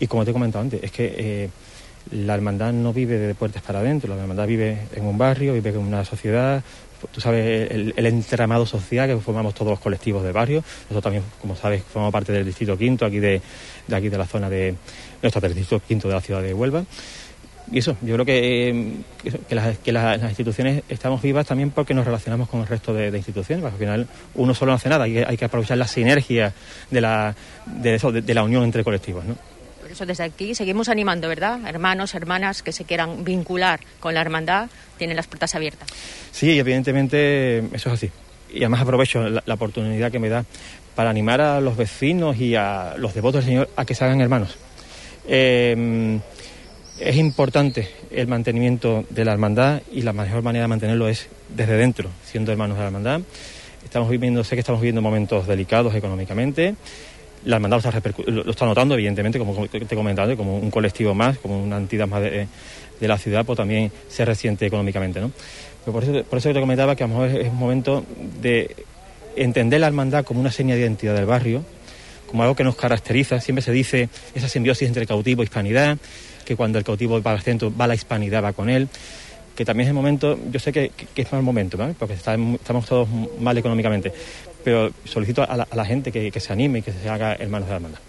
Y 0.00 0.06
como 0.06 0.24
te 0.24 0.30
he 0.30 0.32
comentado 0.32 0.62
antes, 0.62 0.82
es 0.82 0.90
que 0.90 1.14
eh, 1.18 1.50
la 2.12 2.34
hermandad 2.34 2.72
no 2.72 2.92
vive 2.92 3.18
de 3.18 3.34
puertas 3.34 3.62
para 3.62 3.80
adentro, 3.80 4.14
la 4.14 4.22
hermandad 4.22 4.46
vive 4.46 4.78
en 4.94 5.04
un 5.04 5.18
barrio, 5.18 5.54
vive 5.54 5.70
en 5.70 5.78
una 5.78 6.04
sociedad, 6.04 6.62
tú 7.12 7.20
sabes 7.20 7.70
el, 7.70 8.06
entramado 8.06 8.66
social 8.66 9.08
que 9.08 9.16
formamos 9.18 9.54
todos 9.54 9.70
los 9.70 9.80
colectivos 9.80 10.22
de 10.22 10.32
barrio. 10.32 10.64
Nosotros 10.82 11.02
también, 11.02 11.24
como 11.40 11.54
sabes, 11.54 11.82
formamos 11.82 12.12
parte 12.12 12.32
del 12.32 12.44
distrito 12.44 12.76
quinto, 12.76 13.06
aquí 13.06 13.18
de, 13.18 13.40
aquí 13.92 14.08
de 14.08 14.18
la 14.18 14.26
zona 14.26 14.50
de 14.50 14.74
nuestro 15.22 15.48
distrito 15.48 15.80
quinto 15.86 16.08
de 16.08 16.14
la 16.14 16.20
ciudad 16.20 16.42
de 16.42 16.54
Huelva. 16.54 16.84
Y 17.70 17.78
eso, 17.78 17.98
yo 18.00 18.14
creo 18.14 18.24
que, 18.24 18.94
que, 19.46 19.92
las, 19.92 20.22
instituciones 20.22 20.82
estamos 20.88 21.20
vivas 21.20 21.46
también 21.46 21.70
porque 21.70 21.92
nos 21.92 22.06
relacionamos 22.06 22.48
con 22.48 22.60
el 22.60 22.66
resto 22.66 22.94
de, 22.94 23.14
instituciones. 23.14 23.64
Al 23.64 23.72
final, 23.72 24.08
uno 24.34 24.54
solo 24.54 24.72
no 24.72 24.76
hace 24.76 24.88
nada, 24.88 25.04
hay, 25.04 25.18
hay 25.18 25.36
que 25.36 25.44
aprovechar 25.44 25.76
la 25.76 25.86
sinergia 25.86 26.54
de 26.90 27.00
la, 27.00 27.34
de, 27.66 28.22
de 28.22 28.34
la 28.34 28.42
unión 28.42 28.64
entre 28.64 28.82
colectivos. 28.82 29.24
¿no? 29.26 29.36
Eso 29.90 30.06
desde 30.06 30.24
aquí 30.24 30.54
seguimos 30.54 30.88
animando, 30.88 31.28
¿verdad? 31.28 31.60
Hermanos, 31.66 32.14
hermanas 32.14 32.62
que 32.62 32.72
se 32.72 32.84
quieran 32.84 33.24
vincular 33.24 33.80
con 34.00 34.14
la 34.14 34.20
hermandad, 34.20 34.68
tienen 34.96 35.16
las 35.16 35.26
puertas 35.26 35.54
abiertas. 35.54 35.88
Sí, 36.32 36.58
evidentemente 36.58 37.58
eso 37.58 37.88
es 37.88 37.94
así. 37.94 38.10
Y 38.52 38.58
además 38.58 38.82
aprovecho 38.82 39.28
la, 39.28 39.54
oportunidad 39.54 40.10
que 40.10 40.18
me 40.18 40.28
da 40.28 40.44
para 40.94 41.10
animar 41.10 41.40
a 41.40 41.60
los 41.60 41.76
vecinos 41.76 42.38
y 42.38 42.54
a 42.54 42.94
los 42.96 43.14
devotos 43.14 43.44
del 43.44 43.52
Señor 43.52 43.70
a 43.76 43.84
que 43.84 43.94
se 43.94 44.04
hagan 44.04 44.20
hermanos. 44.20 44.56
Em, 45.26 46.20
es 46.98 47.16
importante 47.16 47.88
el 48.10 48.26
mantenimiento 48.26 49.04
de 49.10 49.24
la 49.24 49.32
hermandad 49.32 49.82
y 49.92 50.02
la 50.02 50.12
mejor 50.12 50.42
manera 50.42 50.64
de 50.64 50.68
mantenerlo 50.68 51.08
es 51.08 51.28
desde 51.54 51.76
dentro, 51.76 52.10
siendo 52.24 52.50
hermanos 52.50 52.76
de 52.76 52.80
la 52.80 52.86
hermandad. 52.86 53.20
Estamos 53.84 54.10
viviendo, 54.10 54.42
sé 54.44 54.56
que 54.56 54.60
estamos 54.60 54.80
viviendo 54.80 55.00
momentos 55.00 55.46
delicados 55.46 55.94
económicamente, 55.94 56.74
la 57.44 57.56
hermandad 57.56 57.82
lo 58.26 58.50
está, 58.50 58.66
notando, 58.66 58.94
evidentemente, 58.94 59.38
como 59.38 59.66
te 59.66 59.78
he 59.78 59.96
comentado, 59.96 60.36
como 60.36 60.58
un 60.58 60.70
colectivo 60.70 61.14
más, 61.14 61.38
como 61.38 61.62
una 61.62 61.76
entidad 61.76 62.06
más 62.06 62.22
de, 62.22 62.46
la 63.00 63.18
ciudad, 63.18 63.44
pues 63.44 63.56
también 63.56 63.92
se 64.08 64.24
resiente 64.24 64.66
económicamente, 64.66 65.20
¿no? 65.20 65.30
Pero 65.84 65.92
por 65.92 66.02
eso, 66.02 66.24
por 66.24 66.38
eso 66.38 66.52
te 66.52 66.60
comentaba 66.60 66.96
que 66.96 67.04
a 67.04 67.06
lo 67.06 67.14
mejor 67.14 67.40
es 67.40 67.48
un 67.48 67.56
momento 67.56 68.04
de 68.40 68.74
entender 69.36 69.80
la 69.80 69.86
hermandad 69.86 70.24
como 70.24 70.40
una 70.40 70.50
seña 70.50 70.74
de 70.74 70.80
identidad 70.80 71.14
del 71.14 71.26
barrio, 71.26 71.62
como 72.26 72.42
algo 72.42 72.56
que 72.56 72.64
nos 72.64 72.76
caracteriza. 72.76 73.40
Siempre 73.40 73.62
se 73.62 73.72
dice 73.72 74.08
esa 74.34 74.48
simbiosis 74.48 74.88
entre 74.88 75.06
cautivo 75.06 75.42
e 75.42 75.44
hispanidad, 75.44 75.96
que 76.44 76.56
cuando 76.56 76.78
el 76.78 76.84
cautivo 76.84 77.22
va 77.22 77.32
al 77.32 77.40
centro, 77.40 77.72
va 77.74 77.86
la 77.86 77.94
hispanidad, 77.94 78.42
va 78.42 78.52
con 78.52 78.68
él 78.68 78.88
que 79.58 79.64
también 79.64 79.86
es 79.86 79.88
el 79.88 79.94
momento, 79.94 80.38
yo 80.52 80.60
sé 80.60 80.72
que, 80.72 80.92
es 81.16 81.32
mal 81.32 81.42
momento, 81.42 81.76
porque 81.98 82.14
estamos 82.14 82.86
todos 82.86 83.08
mal 83.40 83.58
económicamente, 83.58 84.12
pero 84.68 84.92
solicito 85.06 85.42
a 85.42 85.56
la, 85.56 85.84
gente 85.86 86.12
que, 86.12 86.40
se 86.40 86.52
anime 86.52 86.80
y 86.80 86.82
que 86.82 86.92
se 86.92 87.08
haga 87.08 87.32
hermanos 87.32 87.68
de 87.68 87.70
la 87.70 87.76
hermandad. 87.76 88.00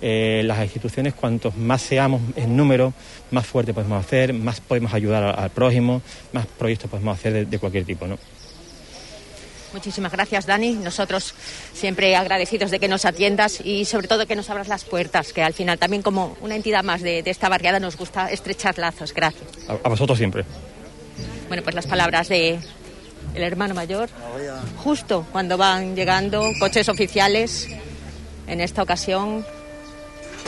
Eh, 0.00 0.42
las 0.44 0.62
instituciones, 0.62 1.12
cuantos 1.12 1.56
más 1.56 1.82
seamos 1.82 2.22
en 2.36 2.56
número, 2.56 2.92
más 3.32 3.44
fuerte 3.44 3.74
podemos 3.74 3.98
hacer, 3.98 4.32
más 4.32 4.60
podemos 4.60 4.94
ayudar 4.94 5.36
al, 5.36 5.50
prójimo, 5.50 6.02
más 6.32 6.46
proyectos 6.46 6.88
podemos 6.88 7.18
hacer 7.18 7.48
de, 7.48 7.58
cualquier 7.58 7.84
tipo. 7.84 8.06
¿no? 8.06 8.16
Muchísimas 9.72 10.12
gracias, 10.12 10.46
Dani. 10.46 10.74
Nosotros 10.74 11.34
siempre 11.72 12.14
agradecidos 12.14 12.70
de 12.70 12.78
que 12.78 12.86
nos 12.86 13.04
atiendas 13.06 13.60
y 13.60 13.86
sobre 13.86 14.06
todo 14.06 14.28
que 14.28 14.36
nos 14.36 14.48
abras 14.50 14.68
las 14.68 14.84
puertas, 14.84 15.32
que 15.32 15.42
al 15.42 15.52
final 15.52 15.80
también 15.80 16.02
como 16.02 16.36
una 16.42 16.54
entidad 16.54 16.84
más 16.84 17.02
de, 17.02 17.24
esta 17.26 17.48
barriada 17.48 17.80
nos 17.80 17.96
gusta 17.96 18.30
estrechar 18.30 18.78
lazos. 18.78 19.12
Gracias. 19.12 19.50
A, 19.66 19.88
vosotros 19.88 20.16
siempre. 20.16 20.44
Bueno, 21.48 21.64
pues 21.64 21.74
las 21.74 21.88
palabras 21.88 22.28
de 22.28 22.60
el 23.34 23.42
hermano 23.42 23.74
mayor, 23.74 24.08
justo 24.76 25.26
cuando 25.32 25.56
van 25.56 25.96
llegando 25.96 26.42
coches 26.58 26.88
oficiales, 26.88 27.68
en 28.46 28.60
esta 28.60 28.82
ocasión 28.82 29.44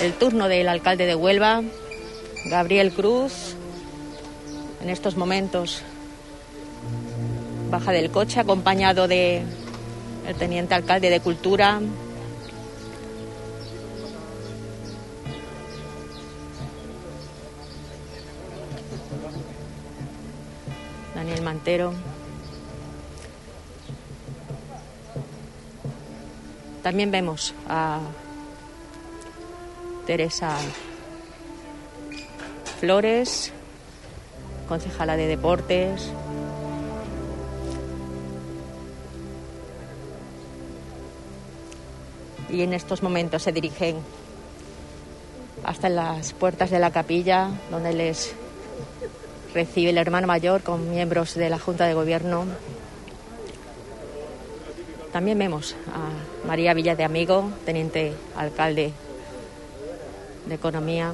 el 0.01 0.13
turno 0.15 0.49
del 0.49 0.69
alcalde 0.69 1.07
de 1.07 1.15
Huelva, 1.15 1.63
Gabriel 2.47 2.93
Cruz, 2.93 3.57
en 4.83 4.91
estos 4.91 5.17
momentos 5.17 5.83
baja 7.71 7.93
del 7.93 8.11
coche 8.11 8.41
acompañado 8.41 9.09
de 9.09 9.43
el 10.27 10.35
teniente 10.37 10.75
alcalde 10.75 11.11
de 11.11 11.21
Cultura. 11.21 11.81
Daniel 21.15 21.43
Mantero. 21.43 22.16
También 26.87 27.11
vemos 27.11 27.53
a 27.69 27.99
Teresa 30.07 30.57
Flores, 32.79 33.51
concejala 34.69 35.17
de 35.17 35.27
deportes. 35.27 36.13
Y 42.51 42.63
en 42.63 42.73
estos 42.73 43.03
momentos 43.03 43.43
se 43.43 43.51
dirigen 43.51 43.97
hasta 45.65 45.89
las 45.89 46.35
puertas 46.35 46.71
de 46.71 46.79
la 46.79 46.93
capilla, 46.93 47.51
donde 47.73 47.95
les 47.95 48.33
recibe 49.53 49.91
el 49.91 49.99
hermano 49.99 50.29
mayor 50.29 50.63
con 50.63 50.89
miembros 50.89 51.35
de 51.35 51.51
la 51.51 51.59
Junta 51.59 51.87
de 51.87 51.95
Gobierno. 51.95 52.45
También 55.13 55.37
vemos 55.37 55.75
a 55.93 56.36
María 56.47 56.75
Villa 56.75 56.95
de 56.95 57.05
Amigo, 57.05 57.51
teniente 57.65 58.13
alcalde 58.37 58.93
de 60.47 60.55
Economía. 60.55 61.13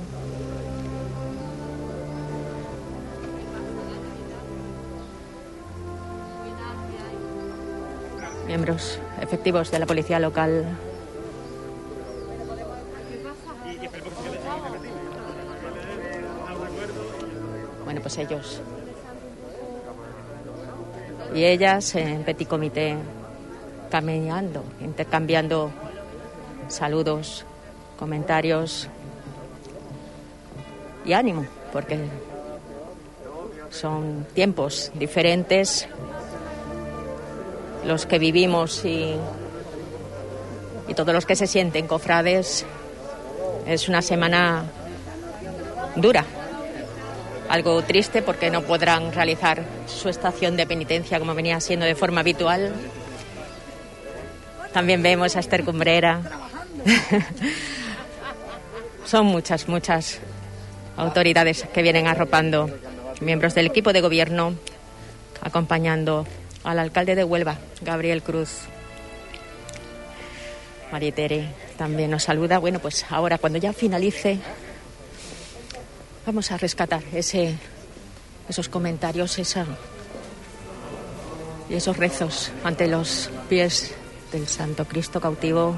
miembros 8.46 8.98
efectivos 9.22 9.70
de 9.70 9.78
la 9.78 9.86
policía 9.86 10.20
local. 10.20 10.66
Bueno, 17.84 18.00
pues 18.02 18.18
ellos 18.18 18.60
y 21.34 21.44
ellas 21.44 21.94
en 21.94 22.24
petit 22.24 22.46
comité 22.46 22.98
caminando, 23.92 24.64
intercambiando 24.80 25.70
saludos, 26.68 27.44
comentarios 27.98 28.88
y 31.04 31.12
ánimo, 31.12 31.44
porque 31.74 31.98
son 33.68 34.26
tiempos 34.32 34.90
diferentes 34.94 35.86
los 37.84 38.06
que 38.06 38.18
vivimos 38.18 38.82
y, 38.86 39.14
y 40.88 40.94
todos 40.94 41.12
los 41.12 41.26
que 41.26 41.36
se 41.36 41.46
sienten 41.46 41.86
cofrades. 41.86 42.64
Es 43.66 43.90
una 43.90 44.00
semana 44.00 44.64
dura, 45.96 46.24
algo 47.50 47.82
triste 47.82 48.22
porque 48.22 48.50
no 48.50 48.62
podrán 48.62 49.12
realizar 49.12 49.62
su 49.86 50.08
estación 50.08 50.56
de 50.56 50.66
penitencia 50.66 51.18
como 51.18 51.34
venía 51.34 51.60
siendo 51.60 51.84
de 51.84 51.94
forma 51.94 52.22
habitual. 52.22 52.72
También 54.72 55.02
vemos 55.02 55.36
a 55.36 55.40
Esther 55.40 55.64
Cumbrera. 55.64 56.22
Son 59.04 59.26
muchas, 59.26 59.68
muchas 59.68 60.18
autoridades 60.96 61.66
que 61.74 61.82
vienen 61.82 62.06
arropando, 62.06 62.70
miembros 63.20 63.54
del 63.54 63.66
equipo 63.66 63.92
de 63.92 64.00
gobierno, 64.00 64.54
acompañando 65.42 66.26
al 66.64 66.78
alcalde 66.78 67.14
de 67.14 67.24
Huelva, 67.24 67.58
Gabriel 67.82 68.22
Cruz. 68.22 68.60
Marietere 70.90 71.48
también 71.76 72.10
nos 72.10 72.22
saluda. 72.22 72.58
Bueno, 72.58 72.78
pues 72.78 73.04
ahora 73.10 73.36
cuando 73.36 73.58
ya 73.58 73.74
finalice, 73.74 74.38
vamos 76.24 76.50
a 76.50 76.56
rescatar 76.56 77.02
ese, 77.12 77.56
esos 78.48 78.70
comentarios, 78.70 79.38
esa, 79.38 79.66
y 81.68 81.74
esos 81.74 81.96
rezos 81.96 82.52
ante 82.64 82.88
los 82.88 83.30
pies 83.48 83.94
del 84.32 84.48
Santo 84.48 84.86
Cristo 84.86 85.20
cautivo 85.20 85.76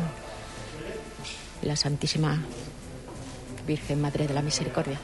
la 1.62 1.76
Santísima 1.76 2.38
Virgen 3.66 4.00
Madre 4.00 4.26
de 4.26 4.34
la 4.34 4.42
Misericordia. 4.42 4.98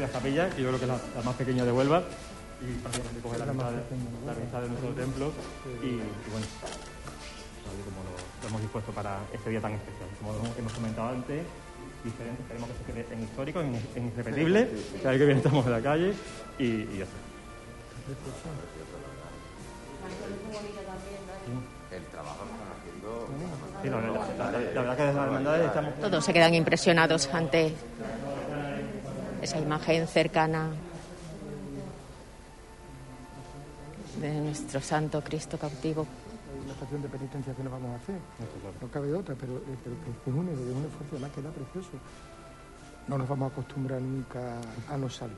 la 0.00 0.08
capilla, 0.08 0.48
que 0.48 0.62
yo 0.62 0.68
creo 0.68 0.78
que 0.78 0.86
es 0.86 0.90
la, 0.90 1.22
más 1.22 1.36
pequeña 1.36 1.64
de 1.64 1.72
Huelva, 1.72 2.02
y 2.62 2.72
prácticamente 2.80 3.20
coge 3.20 3.38
la, 3.38 3.46
mitad 3.46 3.70
de, 3.70 4.62
de 4.62 4.68
nuestro 4.68 4.90
templo. 4.94 5.32
Y, 5.82 6.00
bueno, 6.30 6.46
como 7.84 8.00
lo, 8.04 8.48
hemos 8.48 8.60
dispuesto 8.62 8.92
para 8.92 9.18
este 9.32 9.50
día 9.50 9.60
tan 9.60 9.72
especial. 9.72 10.08
Como 10.18 10.32
hemos 10.56 10.72
comentado 10.72 11.10
antes, 11.10 11.42
diferente, 12.02 12.42
queremos 12.48 12.70
que 12.70 12.76
se 12.78 12.84
quede 12.84 13.14
en 13.14 13.22
histórico, 13.24 13.60
en, 13.60 14.06
irrepetible, 14.06 14.64
vez 14.64 15.02
que 15.02 15.24
viene 15.24 15.36
estamos 15.36 15.66
en 15.66 15.72
la 15.72 15.82
calle 15.82 16.14
y, 16.58 16.64
y 16.64 16.98
ya 16.98 17.04
está. 17.04 17.20
El 21.90 22.04
trabajo 22.06 22.44
que 22.44 22.90
están 23.82 23.98
haciendo. 23.98 24.00
la, 24.74 24.80
verdad 24.80 24.96
que 24.96 25.02
desde 25.02 25.16
las 25.16 25.26
hermandades 25.26 25.66
estamos. 25.66 25.94
Todos 26.00 26.24
se 26.24 26.32
quedan 26.32 26.54
impresionados 26.54 27.28
ante 27.34 27.74
esa 29.42 29.58
imagen 29.58 30.06
cercana 30.06 30.70
de 34.20 34.40
nuestro 34.40 34.80
Santo 34.80 35.22
Cristo 35.22 35.58
cautivo. 35.58 36.06
La 36.66 36.72
estación 36.74 37.02
de 37.02 37.08
penitencia 37.08 37.54
que 37.54 37.62
nos 37.62 37.72
vamos 37.72 37.90
a 37.92 37.96
hacer, 37.96 38.16
no 38.80 38.88
cabe 38.88 39.14
otra, 39.14 39.34
pero, 39.34 39.56
eh, 39.56 39.76
pero 39.82 39.96
que 40.04 40.30
es 40.30 40.36
un, 40.36 40.48
es 40.48 40.58
un 40.58 40.84
esfuerzo 40.84 41.18
más 41.18 41.30
que 41.32 41.42
da 41.42 41.50
precioso. 41.50 41.90
No 43.08 43.18
nos 43.18 43.28
vamos 43.28 43.50
a 43.50 43.52
acostumbrar 43.52 44.00
nunca 44.00 44.60
a 44.88 44.96
no 44.96 45.08
salir. 45.08 45.36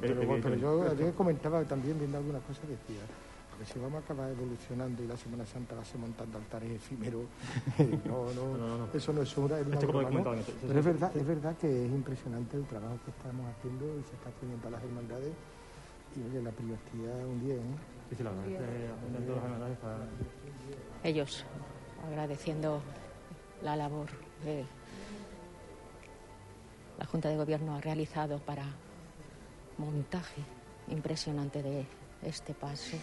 Pero, 0.00 0.54
yo 0.56 0.90
ayer 0.90 1.12
comentaba 1.12 1.62
también, 1.64 1.98
viendo 1.98 2.16
algunas 2.16 2.42
cosas, 2.42 2.62
decía, 2.62 3.02
porque 3.56 3.72
si 3.72 3.78
vamos 3.78 4.02
a 4.02 4.04
acabar 4.04 4.30
evolucionando 4.30 5.02
y 5.02 5.06
la 5.06 5.16
Semana 5.16 5.46
Santa 5.46 5.76
va 5.76 5.80
a 5.80 5.84
ser 5.84 5.98
montando 5.98 6.36
altares 6.36 6.72
efímeros, 6.72 7.24
no, 8.04 8.32
no, 8.34 8.88
eso 8.92 9.12
no 9.12 9.22
es 9.22 9.36
una, 9.38 9.58
es 9.58 9.66
Pero 9.66 10.78
es 10.78 10.84
verdad, 10.84 11.16
es 11.16 11.26
verdad 11.26 11.56
que 11.56 11.86
es 11.86 11.90
impresionante 11.90 12.58
el 12.58 12.66
trabajo 12.66 12.98
que 13.04 13.10
estamos 13.10 13.46
haciendo 13.46 13.86
y 13.98 14.02
se 14.02 14.14
está 14.14 14.28
haciendo 14.28 14.58
para 14.58 14.72
las 14.72 14.84
hermandades 14.84 15.32
y 16.16 16.28
oye, 16.28 16.42
la 16.42 16.50
privacidad 16.50 17.26
un 17.26 17.40
día, 17.40 17.54
¿eh? 17.54 17.60
Sí, 18.10 18.16
sí, 18.16 18.22
la 18.22 18.30
verdad 18.30 18.46
Ellos 21.02 21.44
agradeciendo 22.06 22.82
la 23.62 23.74
labor 23.74 24.08
que 24.42 24.64
la 26.98 27.06
Junta 27.06 27.30
de 27.30 27.36
Gobierno 27.36 27.74
ha 27.74 27.80
realizado 27.80 28.38
para 28.38 28.66
montaje 29.78 30.42
impresionante 30.88 31.62
de 31.62 31.86
este 32.22 32.52
paso. 32.54 32.96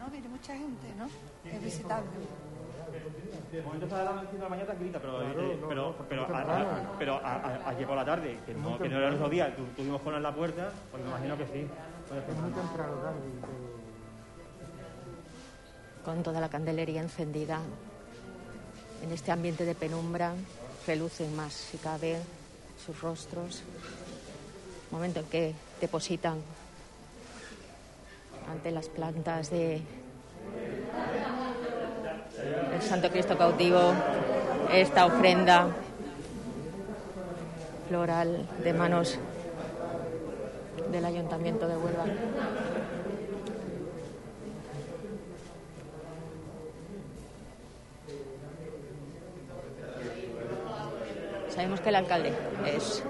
¿No? 0.00 0.10
Viene 0.10 0.28
mucha 0.28 0.54
gente, 0.54 0.86
¿no? 0.96 1.06
Es 1.48 1.62
visitable. 1.62 2.08
De 3.52 3.62
momento 3.62 3.86
está 3.86 4.04
la 4.04 4.12
mañana, 4.12 4.38
la 4.40 4.48
mañana 4.48 4.66
tranquilita, 4.66 4.98
pero, 4.98 5.22
eh, 5.22 5.58
pero, 5.68 5.94
pero, 6.08 6.22
a, 6.22 6.96
pero 6.98 7.14
a, 7.22 7.68
aquí 7.68 7.84
por 7.84 7.96
la 7.96 8.04
tarde, 8.04 8.38
que 8.46 8.54
no, 8.54 8.78
que 8.78 8.88
no 8.88 8.98
era 8.98 9.08
el 9.08 9.14
otro 9.14 9.28
día, 9.28 9.54
tu, 9.54 9.64
tuvimos 9.76 10.00
con 10.00 10.14
en 10.14 10.22
la 10.22 10.34
puerta, 10.34 10.72
pues 10.90 11.02
me 11.02 11.08
imagino 11.10 11.36
que 11.36 11.44
sí. 11.46 11.68
Muy 12.40 12.52
temprano, 12.52 12.96
Con 16.04 16.22
toda 16.22 16.40
la 16.40 16.48
candelería 16.48 17.02
encendida, 17.02 17.60
en 19.02 19.12
este 19.12 19.30
ambiente 19.32 19.64
de 19.64 19.74
penumbra, 19.74 20.32
relucen 20.86 21.34
más, 21.36 21.52
si 21.52 21.78
cabe, 21.78 22.18
sus 22.84 23.00
rostros. 23.00 23.62
Momento 24.90 25.20
en 25.20 25.26
que 25.26 25.54
depositan 25.80 26.38
ante 28.48 28.70
las 28.70 28.88
plantas 28.88 29.50
de 29.50 29.82
el 32.74 32.82
Santo 32.82 33.10
Cristo 33.10 33.36
cautivo, 33.36 33.92
esta 34.72 35.06
ofrenda 35.06 35.68
floral 37.88 38.46
de 38.62 38.72
manos 38.72 39.18
del 40.90 41.04
Ayuntamiento 41.04 41.68
de 41.68 41.76
Huelva. 41.76 42.04
Sabemos 51.48 51.80
que 51.80 51.88
el 51.88 51.96
alcalde 51.96 52.32
es 52.66 53.02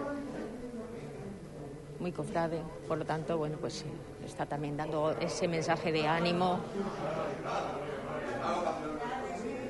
muy 2.00 2.10
cofrade, 2.10 2.62
por 2.88 2.98
lo 2.98 3.04
tanto, 3.04 3.36
bueno, 3.36 3.58
pues 3.60 3.84
está 4.26 4.46
también 4.46 4.76
dando 4.76 5.12
ese 5.20 5.48
mensaje 5.48 5.92
de 5.92 6.06
ánimo, 6.06 6.60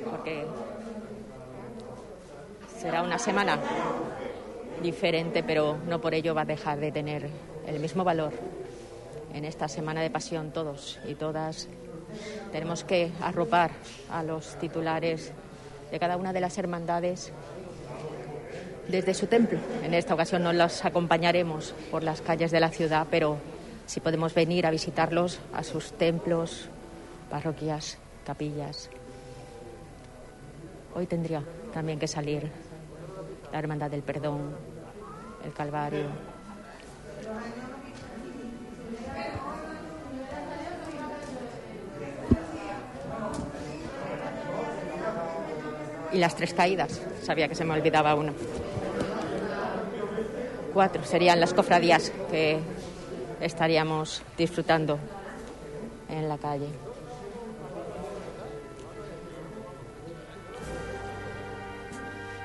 porque 0.09 0.46
será 2.78 3.03
una 3.03 3.18
semana 3.18 3.59
diferente, 4.82 5.42
pero 5.42 5.76
no 5.86 6.01
por 6.01 6.14
ello 6.14 6.34
va 6.34 6.42
a 6.42 6.46
dejar 6.46 6.78
de 6.78 6.92
tener 6.92 7.28
el 7.66 7.80
mismo 7.80 8.05
valor. 8.05 8.32
En 9.32 9.44
esta 9.44 9.68
semana 9.68 10.01
de 10.01 10.11
pasión 10.11 10.51
todos 10.51 10.98
y 11.07 11.14
todas 11.14 11.68
tenemos 12.53 12.82
que 12.82 13.12
arropar 13.20 13.70
a 14.11 14.22
los 14.22 14.57
titulares 14.59 15.32
de 15.90 15.98
cada 15.98 16.16
una 16.16 16.32
de 16.32 16.40
las 16.40 16.59
hermandades 16.59 17.32
desde 18.88 19.14
su 19.14 19.26
templo. 19.26 19.59
En 19.84 19.94
esta 19.94 20.14
ocasión 20.14 20.42
no 20.42 20.53
los 20.53 20.84
acompañaremos 20.84 21.74
por 21.90 22.03
las 22.03 22.20
calles 22.20 22.51
de 22.51 22.61
la 22.61 22.70
ciudad, 22.70 23.07
pero 23.11 23.36
si 23.91 23.99
podemos 23.99 24.32
venir 24.34 24.66
a 24.66 24.70
visitarlos 24.70 25.41
a 25.53 25.64
sus 25.64 25.91
templos, 25.91 26.68
parroquias, 27.28 27.99
capillas. 28.24 28.88
Hoy 30.95 31.07
tendría 31.07 31.43
también 31.74 31.99
que 31.99 32.07
salir 32.07 32.53
la 33.51 33.59
Hermandad 33.59 33.91
del 33.91 34.03
Perdón, 34.03 34.55
el 35.45 35.53
Calvario. 35.53 36.07
Y 46.12 46.18
las 46.18 46.36
tres 46.36 46.55
caídas, 46.55 47.03
sabía 47.24 47.49
que 47.49 47.57
se 47.57 47.64
me 47.64 47.74
olvidaba 47.74 48.14
una 48.14 48.32
cuatro 50.72 51.05
serían 51.05 51.41
las 51.41 51.53
cofradías 51.53 52.12
que 52.30 52.61
estaríamos 53.41 54.22
disfrutando 54.36 54.99
en 56.09 56.28
la 56.28 56.38
calle. 56.38 56.68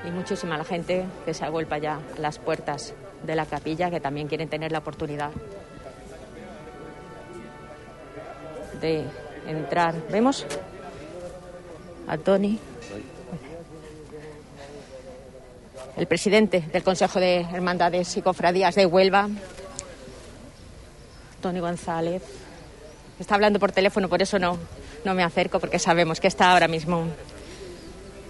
Y 0.06 0.10
muchísima 0.10 0.56
la 0.56 0.64
gente 0.64 1.04
que 1.24 1.34
se 1.34 1.44
agolpa 1.44 1.78
ya 1.78 1.96
a 1.96 2.20
las 2.20 2.38
puertas 2.38 2.94
de 3.24 3.34
la 3.34 3.46
capilla, 3.46 3.90
que 3.90 4.00
también 4.00 4.28
quieren 4.28 4.48
tener 4.48 4.70
la 4.70 4.78
oportunidad 4.78 5.30
de 8.80 9.04
entrar. 9.46 9.94
¿Vemos? 10.10 10.46
A 12.06 12.16
Tony 12.18 12.60
el 15.96 16.06
presidente 16.06 16.60
del 16.72 16.82
Consejo 16.82 17.18
de 17.18 17.40
Hermandades 17.40 18.16
y 18.16 18.22
Cofradías 18.22 18.74
de 18.74 18.86
Huelva, 18.86 19.28
Tony 21.46 21.60
González. 21.60 22.22
Está 23.20 23.36
hablando 23.36 23.60
por 23.60 23.70
teléfono, 23.70 24.08
por 24.08 24.20
eso 24.20 24.36
no, 24.36 24.58
no 25.04 25.14
me 25.14 25.22
acerco, 25.22 25.60
porque 25.60 25.78
sabemos 25.78 26.18
que 26.18 26.26
está 26.26 26.50
ahora 26.50 26.66
mismo 26.66 27.04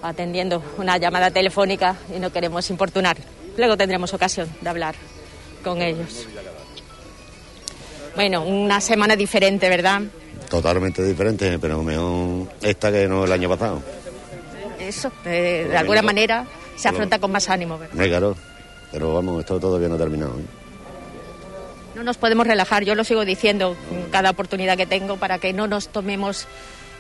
atendiendo 0.03 0.63
una 0.77 0.99
llamada 0.99 1.31
telefónica 1.31 1.97
y 2.15 2.21
no 2.21 2.31
queremos 2.31 2.69
importunar. 2.69 3.17
Luego 3.57 3.75
tendremos 3.75 4.13
ocasión 4.13 4.55
de 4.61 4.69
hablar 4.69 4.95
con 5.65 5.81
ellos. 5.81 6.27
Bueno, 8.15 8.45
una 8.45 8.83
semana 8.83 9.17
diferente, 9.17 9.71
¿verdad? 9.71 10.03
Totalmente 10.51 11.03
diferente, 11.03 11.59
pero 11.59 11.83
mejor 11.83 12.49
esta 12.61 12.93
que 12.93 13.09
no 13.09 13.25
el 13.25 13.33
año 13.33 13.49
pasado. 13.49 13.83
Eso, 14.79 15.11
de, 15.25 15.69
de 15.69 15.77
alguna 15.79 16.03
manera 16.03 16.47
se 16.77 16.89
afronta 16.89 17.19
con 17.19 17.33
más 17.33 17.49
ánimo, 17.49 17.79
¿verdad? 17.79 17.97
claro, 17.97 18.37
pero 18.93 19.15
vamos, 19.15 19.41
esto 19.41 19.59
todavía 19.59 19.89
no 19.89 19.95
ha 19.95 19.99
terminado. 19.99 20.39
¿eh? 20.39 20.56
No 21.97 22.03
nos 22.03 22.19
podemos 22.19 22.47
relajar, 22.47 22.85
yo 22.85 22.95
lo 22.95 23.05
sigo 23.05 23.25
diciendo 23.25 23.75
cada 24.13 24.29
oportunidad 24.29 24.77
que 24.77 24.85
tengo 24.85 25.17
para 25.17 25.39
que 25.39 25.55
no 25.55 25.67
nos 25.67 25.89
tomemos 25.89 26.47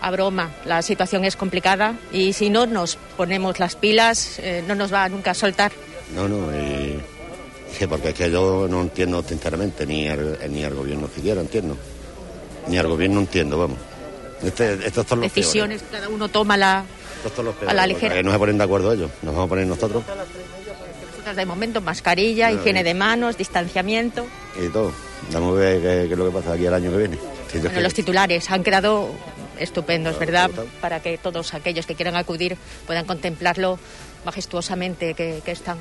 a 0.00 0.10
broma. 0.10 0.52
La 0.64 0.80
situación 0.80 1.26
es 1.26 1.36
complicada 1.36 1.96
y 2.12 2.32
si 2.32 2.48
no 2.48 2.64
nos 2.64 2.96
ponemos 3.18 3.60
las 3.60 3.76
pilas, 3.76 4.38
eh, 4.38 4.64
no 4.66 4.74
nos 4.74 4.90
va 4.90 5.06
nunca 5.10 5.32
a 5.32 5.34
soltar. 5.34 5.70
No, 6.14 6.26
no, 6.26 6.50
eh, 6.50 6.98
porque 7.90 8.08
es 8.08 8.14
que 8.14 8.30
yo 8.30 8.66
no 8.70 8.80
entiendo 8.80 9.22
sinceramente 9.22 9.84
ni 9.84 10.08
al, 10.08 10.38
ni 10.48 10.64
al 10.64 10.72
gobierno 10.72 11.10
siquiera, 11.14 11.42
entiendo. 11.42 11.76
Ni 12.68 12.78
al 12.78 12.86
gobierno 12.88 13.20
entiendo, 13.20 13.58
vamos. 13.58 13.78
Este, 14.42 14.86
estos 14.86 15.06
son 15.06 15.20
los 15.20 15.34
Decisiones, 15.34 15.84
cada 15.92 16.08
uno 16.08 16.28
toma 16.28 16.56
la, 16.56 16.86
a 17.66 17.74
la 17.74 17.86
ligera. 17.86 18.22
no 18.22 18.32
se 18.32 18.38
ponen 18.38 18.56
de 18.56 18.64
acuerdo 18.64 18.94
ellos, 18.94 19.10
nos 19.20 19.34
vamos 19.34 19.46
a 19.46 19.48
poner 19.50 19.66
nosotros. 19.66 20.02
Nosotros 21.26 21.44
de 21.44 21.46
momento 21.46 21.80
mascarilla, 21.80 22.52
higiene 22.52 22.84
de 22.84 22.94
manos, 22.94 23.36
distanciamiento. 23.36 24.28
Y 24.62 24.68
todo. 24.68 24.92
Vamos 25.32 25.56
a 25.56 25.58
ver 25.58 25.80
qué, 25.80 26.04
es 26.04 26.10
lo 26.16 26.26
que 26.26 26.30
pasa 26.30 26.52
aquí 26.52 26.66
el 26.66 26.72
año 26.72 26.92
que 26.92 26.98
viene. 26.98 27.18
los 27.80 27.94
titulares 27.94 28.48
han 28.48 28.62
quedado 28.62 29.10
estupendos, 29.58 30.20
¿verdad? 30.20 30.52
Para 30.80 31.00
que 31.00 31.18
todos 31.18 31.52
aquellos 31.52 31.84
que 31.84 31.96
quieran 31.96 32.14
acudir 32.14 32.56
puedan 32.86 33.06
contemplarlo 33.06 33.76
majestuosamente 34.24 35.14
que, 35.14 35.42
están. 35.46 35.78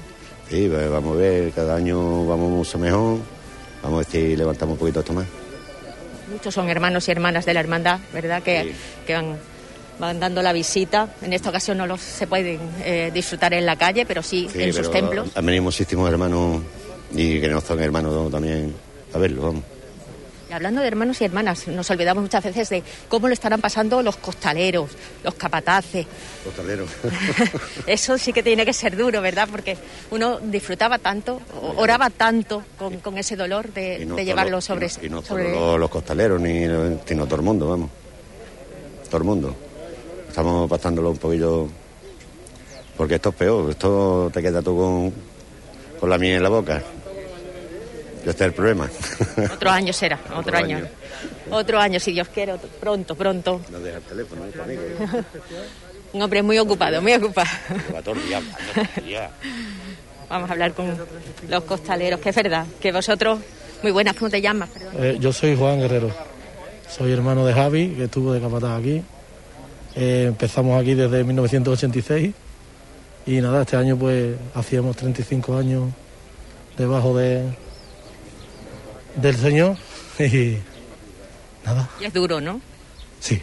Sí, 0.49 0.67
pues 0.67 0.89
vamos 0.89 1.15
a 1.15 1.19
ver, 1.19 1.51
cada 1.51 1.75
año 1.75 2.25
vamos 2.25 2.49
mucho 2.49 2.79
mejor. 2.79 3.19
Vamos 3.83 3.97
a 3.97 3.97
ver 3.97 4.05
si 4.07 4.35
levantamos 4.35 4.73
un 4.73 4.79
poquito 4.79 5.01
esto 5.01 5.13
más. 5.13 5.27
Muchos 6.31 6.55
son 6.55 6.69
hermanos 6.69 7.07
y 7.07 7.11
hermanas 7.11 7.45
de 7.45 7.53
la 7.53 7.59
hermandad, 7.59 7.99
¿verdad? 8.11 8.41
Que, 8.41 8.73
que 9.05 9.13
han 9.13 9.37
van 9.99 10.19
dando 10.19 10.41
la 10.41 10.53
visita. 10.53 11.09
En 11.21 11.33
esta 11.33 11.49
ocasión 11.49 11.77
no 11.77 11.87
los, 11.87 12.01
se 12.01 12.27
pueden 12.27 12.59
eh, 12.83 13.11
disfrutar 13.13 13.53
en 13.53 13.65
la 13.65 13.75
calle, 13.75 14.05
pero 14.05 14.21
sí, 14.21 14.47
en 14.53 14.73
sus 14.73 14.91
templos. 14.91 15.29
Han 15.35 15.45
venido 15.45 15.63
muchísimos 15.63 16.09
hermanos 16.09 16.61
y 17.13 17.39
que 17.39 17.47
no 17.47 17.61
son 17.61 17.81
hermanos 17.81 18.31
también 18.31 18.73
a 19.13 19.17
verlo, 19.17 19.41
vamos. 19.43 19.63
Y 20.47 20.53
hablando 20.53 20.81
de 20.81 20.87
hermanos 20.87 21.19
y 21.21 21.25
hermanas, 21.25 21.67
nos 21.67 21.89
olvidamos 21.89 22.21
muchas 22.21 22.43
veces 22.43 22.69
de 22.69 22.83
cómo 23.09 23.27
lo 23.27 23.33
estarán 23.33 23.61
pasando 23.61 24.03
los 24.03 24.17
costaleros, 24.17 24.91
los 25.23 25.33
capataces. 25.33 26.05
Costaleros. 26.43 26.89
Eso 27.87 28.17
sí 28.19 28.31
que 28.31 28.43
tiene 28.43 28.63
que 28.63 28.73
ser 28.73 28.95
duro, 28.95 29.21
¿verdad? 29.21 29.47
Porque 29.49 29.75
uno 30.11 30.39
disfrutaba 30.39 30.99
tanto, 30.99 31.41
oraba 31.77 32.11
tanto 32.11 32.63
con, 32.77 33.17
ese 33.17 33.35
dolor 33.35 33.73
de, 33.73 34.05
llevarlo 34.23 34.61
sobre... 34.61 34.87
Y 35.01 35.09
no, 35.09 35.23
solo 35.23 35.79
los 35.79 35.89
costaleros, 35.89 36.39
ni, 36.39 36.65
sino 37.05 37.25
todo 37.25 37.37
el 37.37 37.41
mundo, 37.41 37.67
vamos. 37.67 37.89
Todo 39.09 39.17
el 39.17 39.23
mundo. 39.23 39.55
Estamos 40.36 40.69
pasándolo 40.69 41.11
un 41.11 41.17
poquillo. 41.17 41.65
Porque 42.97 43.15
esto 43.15 43.29
es 43.29 43.36
peor, 43.36 43.69
esto 43.69 44.29
te 44.33 44.41
queda 44.41 44.61
tú 44.61 44.75
con, 44.75 45.13
con 45.97 46.09
la 46.09 46.17
miel 46.17 46.36
en 46.36 46.43
la 46.43 46.49
boca. 46.49 46.83
Este 48.17 48.29
es 48.31 48.41
el 48.41 48.51
problema. 48.51 48.89
Otro 49.53 49.69
año 49.69 49.93
será, 49.93 50.19
otro, 50.36 50.57
año. 50.57 50.81
Otro 51.49 51.79
año, 51.79 52.01
si 52.01 52.11
Dios 52.11 52.27
quiere, 52.27 52.55
pronto, 52.81 53.15
pronto. 53.15 53.61
No 53.71 53.79
deja 53.79 53.95
el 53.95 54.03
teléfono, 54.03 54.41
¿eh, 54.67 55.23
Un 56.11 56.21
hombre 56.21 56.43
muy 56.43 56.59
ocupado, 56.59 57.01
muy 57.01 57.13
ocupado. 57.13 57.47
Vamos 60.29 60.49
a 60.49 60.51
hablar 60.51 60.73
con 60.73 60.97
los 61.47 61.63
costaleros, 61.63 62.19
que 62.19 62.31
es 62.31 62.36
verdad, 62.36 62.65
que 62.81 62.91
vosotros, 62.91 63.39
muy 63.81 63.93
buenas, 63.93 64.17
¿cómo 64.17 64.29
te 64.29 64.41
llamas? 64.41 64.69
Eh, 64.97 65.15
yo 65.17 65.31
soy 65.31 65.55
Juan 65.55 65.79
Guerrero, 65.79 66.11
soy 66.89 67.13
hermano 67.13 67.45
de 67.45 67.53
Javi, 67.53 67.95
que 67.95 68.03
estuvo 68.03 68.33
de 68.33 68.41
capataz 68.41 68.81
aquí 68.81 69.01
eh, 69.95 70.25
empezamos 70.27 70.79
aquí 70.79 70.93
desde 70.93 71.23
1986 71.23 72.33
y 73.25 73.41
nada, 73.41 73.61
este 73.61 73.77
año 73.77 73.97
pues 73.97 74.35
hacíamos 74.53 74.95
35 74.95 75.57
años 75.57 75.89
debajo 76.77 77.17
de 77.17 77.43
del 79.15 79.35
Señor 79.35 79.77
y 80.19 80.57
nada. 81.65 81.89
Y 81.99 82.05
es 82.05 82.13
duro, 82.13 82.41
¿no? 82.41 82.61
Sí, 83.19 83.41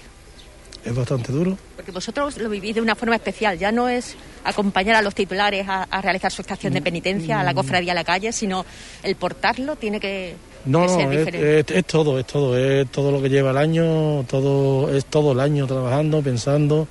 es 0.85 0.95
bastante 0.95 1.33
duro. 1.33 1.57
Porque 1.77 1.91
vosotros 1.91 2.37
lo 2.39 2.49
vivís 2.49 2.75
de 2.75 2.81
una 2.81 2.95
forma 2.95 3.17
especial, 3.17 3.59
ya 3.59 3.73
no 3.73 3.89
es 3.89 4.15
acompañar 4.45 4.97
a 4.97 5.03
los 5.03 5.15
titulares 5.15 5.67
a, 5.69 6.01
realizar 6.03 6.31
su 6.31 6.43
estación 6.43 6.75
de 6.75 6.83
penitencia, 6.83 7.41
a 7.41 7.45
la 7.45 7.55
cofradía 7.55 7.93
a 7.93 7.95
la 7.95 8.05
calle, 8.05 8.33
sino 8.33 8.67
el 9.03 9.17
portarlo 9.17 9.77
tiene 9.77 10.01
que, 10.01 10.37
no, 10.65 10.87
no, 10.87 11.11
es, 11.11 11.87
todo, 11.87 12.19
es 12.19 12.27
todo, 12.27 12.57
es 12.57 12.89
todo 12.89 13.11
lo 13.11 13.21
que 13.21 13.29
lleva 13.29 13.51
el 13.51 13.57
año, 13.57 14.25
todo, 14.29 14.95
es 14.95 15.07
todo 15.07 15.33
el 15.33 15.41
año 15.41 15.67
trabajando, 15.67 16.23
pensando, 16.23 16.87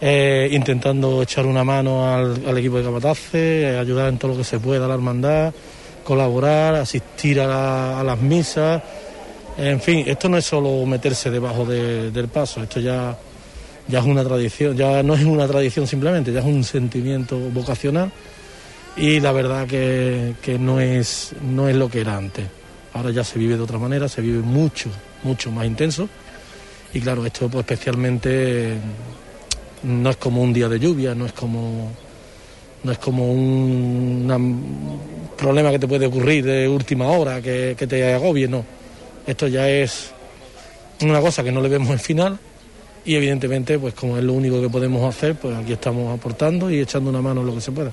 eh, 0.00 0.50
intentando 0.52 1.22
echar 1.22 1.46
una 1.46 1.64
mano 1.64 2.06
al, 2.14 2.58
equipo 2.58 2.76
de 2.76 2.84
Capatace, 2.84 3.78
ayudar 3.78 4.10
en 4.10 4.18
todo 4.18 4.32
lo 4.32 4.36
que 4.36 4.44
se 4.44 4.58
pueda 4.58 4.84
a 4.84 4.88
la 4.88 4.94
hermandad, 4.94 5.54
colaborar, 6.04 6.74
asistir 6.74 7.40
a, 7.40 8.02
las 8.04 8.18
misas. 8.18 8.82
En 9.56 9.80
fin, 9.80 10.04
esto 10.06 10.28
no 10.28 10.36
es 10.36 10.44
solo 10.44 10.84
meterse 10.84 11.30
debajo 11.30 11.64
del 11.64 12.28
paso, 12.28 12.62
esto 12.62 12.80
ya, 12.80 13.16
ya 13.88 13.98
es 14.00 14.04
una 14.04 14.22
tradición, 14.22 14.76
ya 14.76 15.02
no 15.02 15.14
es 15.14 15.24
una 15.24 15.46
tradición 15.46 15.86
simplemente, 15.86 16.32
ya 16.32 16.40
es 16.40 16.46
un 16.46 16.62
sentimiento 16.62 17.38
vocacional 17.38 18.12
y 18.94 19.20
la 19.20 19.32
verdad 19.32 19.66
que, 19.66 20.34
que 20.42 20.58
no, 20.58 20.80
es, 20.80 21.32
no 21.40 21.66
es 21.66 21.76
lo 21.76 21.88
que 21.88 22.02
era 22.02 22.16
antes. 22.16 22.44
Ahora 22.94 23.10
ya 23.10 23.24
se 23.24 23.38
vive 23.38 23.56
de 23.56 23.62
otra 23.62 23.78
manera, 23.78 24.08
se 24.08 24.22
vive 24.22 24.38
mucho, 24.38 24.88
mucho 25.24 25.50
más 25.50 25.66
intenso. 25.66 26.08
Y 26.92 27.00
claro, 27.00 27.26
esto 27.26 27.48
pues 27.48 27.64
especialmente 27.68 28.76
no 29.82 30.10
es 30.10 30.16
como 30.16 30.40
un 30.40 30.52
día 30.52 30.68
de 30.68 30.78
lluvia, 30.78 31.14
no 31.14 31.26
es 31.26 31.32
como 31.32 31.90
no 32.84 32.92
es 32.92 32.98
como 32.98 33.32
un, 33.32 35.00
problema 35.36 35.70
que 35.72 35.78
te 35.78 35.88
puede 35.88 36.06
ocurrir 36.06 36.44
de 36.44 36.68
última 36.68 37.08
hora, 37.08 37.42
que, 37.42 37.74
que 37.76 37.86
te 37.86 38.14
agobie, 38.14 38.46
no. 38.46 38.64
Esto 39.26 39.48
ya 39.48 39.68
es 39.68 40.12
una 41.00 41.20
cosa 41.20 41.42
que 41.42 41.50
no 41.50 41.60
le 41.60 41.68
vemos 41.68 41.90
el 41.90 41.98
final 41.98 42.38
y 43.04 43.16
evidentemente, 43.16 43.78
pues 43.78 43.94
como 43.94 44.16
es 44.18 44.22
lo 44.22 44.34
único 44.34 44.60
que 44.60 44.68
podemos 44.68 45.02
hacer, 45.04 45.34
pues 45.34 45.56
aquí 45.56 45.72
estamos 45.72 46.16
aportando 46.16 46.70
y 46.70 46.78
echando 46.78 47.10
una 47.10 47.20
mano 47.20 47.40
en 47.40 47.48
lo 47.48 47.54
que 47.54 47.60
se 47.60 47.72
pueda 47.72 47.90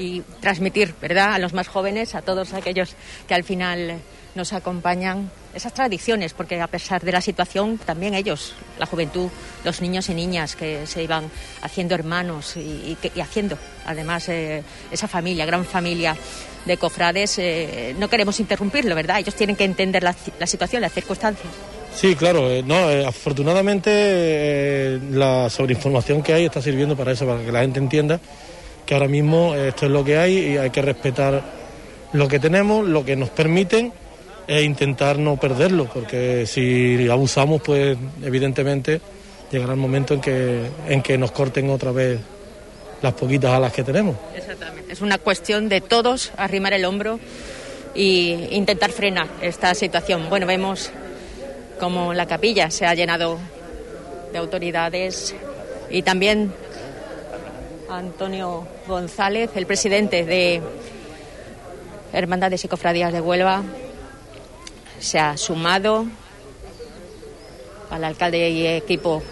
y 0.00 0.22
transmitir, 0.40 0.94
¿verdad?, 1.00 1.34
a 1.34 1.38
los 1.38 1.52
más 1.52 1.68
jóvenes, 1.68 2.14
a 2.14 2.22
todos 2.22 2.54
aquellos 2.54 2.94
que 3.28 3.34
al 3.34 3.44
final 3.44 4.00
nos 4.34 4.52
acompañan, 4.52 5.30
esas 5.54 5.74
tradiciones, 5.74 6.32
porque 6.32 6.60
a 6.60 6.68
pesar 6.68 7.02
de 7.02 7.12
la 7.12 7.20
situación, 7.20 7.78
también 7.78 8.14
ellos, 8.14 8.54
la 8.78 8.86
juventud, 8.86 9.28
los 9.64 9.80
niños 9.80 10.08
y 10.08 10.14
niñas 10.14 10.54
que 10.54 10.86
se 10.86 11.02
iban 11.02 11.30
haciendo 11.62 11.94
hermanos 11.94 12.56
y, 12.56 12.96
haciendo, 13.20 13.58
además, 13.84 14.28
eh, 14.28 14.62
esa 14.90 15.08
familia, 15.08 15.44
gran 15.46 15.64
familia 15.64 16.16
de 16.64 16.76
cofrades, 16.76 17.38
eh, 17.38 17.94
no 17.98 18.08
queremos 18.08 18.38
interrumpirlo, 18.38 18.94
¿verdad? 18.94 19.18
Ellos 19.18 19.34
tienen 19.34 19.56
que 19.56 19.64
entender 19.64 20.04
la, 20.04 20.14
situación, 20.46 20.82
las 20.82 20.92
circunstancias. 20.92 21.52
Sí, 21.92 22.14
claro, 22.14 22.48
eh, 22.48 22.62
no, 22.62 22.78
afortunadamente 23.08 25.00
la 25.10 25.50
sobreinformación 25.50 26.22
que 26.22 26.34
hay 26.34 26.44
está 26.44 26.62
sirviendo 26.62 26.96
para 26.96 27.10
eso, 27.10 27.26
para 27.26 27.44
que 27.44 27.50
la 27.50 27.62
gente 27.62 27.80
entienda 27.80 28.20
que 28.90 28.94
ahora 28.94 29.06
mismo 29.06 29.54
esto 29.54 29.86
es 29.86 29.92
lo 29.92 30.04
que 30.04 30.18
hay 30.18 30.36
y 30.36 30.56
hay 30.56 30.70
que 30.70 30.82
respetar 30.82 31.40
lo 32.12 32.26
que 32.26 32.40
tenemos, 32.40 32.84
lo 32.84 33.04
que 33.04 33.14
nos 33.14 33.30
permiten 33.30 33.92
e 34.48 34.62
intentar 34.62 35.16
no 35.16 35.36
perderlo, 35.36 35.84
porque 35.84 36.44
si 36.44 37.08
abusamos, 37.08 37.62
pues 37.62 37.96
evidentemente 38.20 39.00
llegará 39.48 39.74
el 39.74 39.78
momento 39.78 40.14
en 40.14 40.20
que, 40.20 40.66
en 40.88 41.02
que 41.02 41.16
nos 41.16 41.30
corten 41.30 41.70
otra 41.70 41.92
vez 41.92 42.18
las 43.00 43.12
poquitas 43.12 43.52
alas 43.52 43.72
que 43.72 43.84
tenemos. 43.84 44.16
Exactamente, 44.34 44.92
es 44.92 45.00
una 45.00 45.18
cuestión 45.18 45.68
de 45.68 45.80
todos 45.82 46.32
arrimar 46.36 46.72
el 46.72 46.84
hombro 46.84 47.20
e 47.94 48.48
intentar 48.50 48.90
frenar 48.90 49.28
esta 49.40 49.72
situación. 49.76 50.28
Bueno, 50.28 50.48
vemos 50.48 50.90
como 51.78 52.12
la 52.12 52.26
capilla 52.26 52.72
se 52.72 52.86
ha 52.86 52.94
llenado 52.94 53.38
de 54.32 54.38
autoridades 54.38 55.32
y 55.90 56.02
también 56.02 56.52
Antonio 57.90 58.66
González, 58.86 59.50
el 59.56 59.66
presidente 59.66 60.24
de 60.24 60.62
Hermandades 62.12 62.64
y 62.64 62.68
Cofradías 62.68 63.12
de 63.12 63.20
Huelva, 63.20 63.62
se 65.00 65.18
ha 65.18 65.36
sumado 65.36 66.06
al 67.90 68.04
alcalde 68.04 68.48
y 68.50 68.66
equipo 68.66 69.22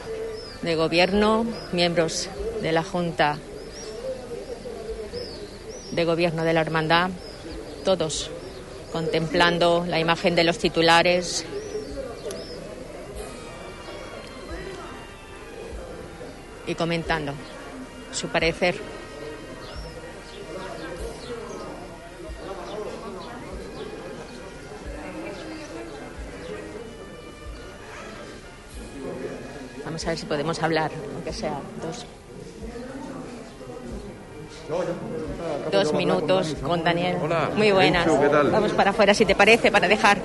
de 0.62 0.74
gobierno, 0.74 1.46
miembros 1.72 2.28
de 2.60 2.72
la 2.72 2.82
Junta 2.82 3.38
de 5.92 6.04
Gobierno 6.04 6.42
de 6.42 6.52
la 6.52 6.60
Hermandad, 6.60 7.10
todos 7.84 8.30
contemplando 8.92 9.84
la 9.86 10.00
imagen 10.00 10.34
de 10.34 10.44
los 10.44 10.58
titulares. 10.58 11.44
Y 16.66 16.74
comentando 16.74 17.32
su 18.12 18.28
parecer. 18.28 18.80
Vamos 29.84 30.04
a 30.06 30.08
ver 30.10 30.18
si 30.18 30.26
podemos 30.26 30.62
hablar, 30.62 30.90
aunque 31.14 31.32
sea 31.32 31.58
dos. 31.82 32.06
Dos 35.72 35.92
minutos 35.94 36.56
con 36.62 36.84
Daniel. 36.84 37.16
Muy 37.56 37.72
buenas. 37.72 38.06
Vamos 38.50 38.72
para 38.72 38.90
afuera, 38.90 39.14
si 39.14 39.24
te 39.24 39.34
parece, 39.34 39.70
para 39.70 39.88
dejar 39.88 40.18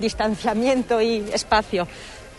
distanciamiento 0.00 1.00
y 1.00 1.24
espacio. 1.32 1.86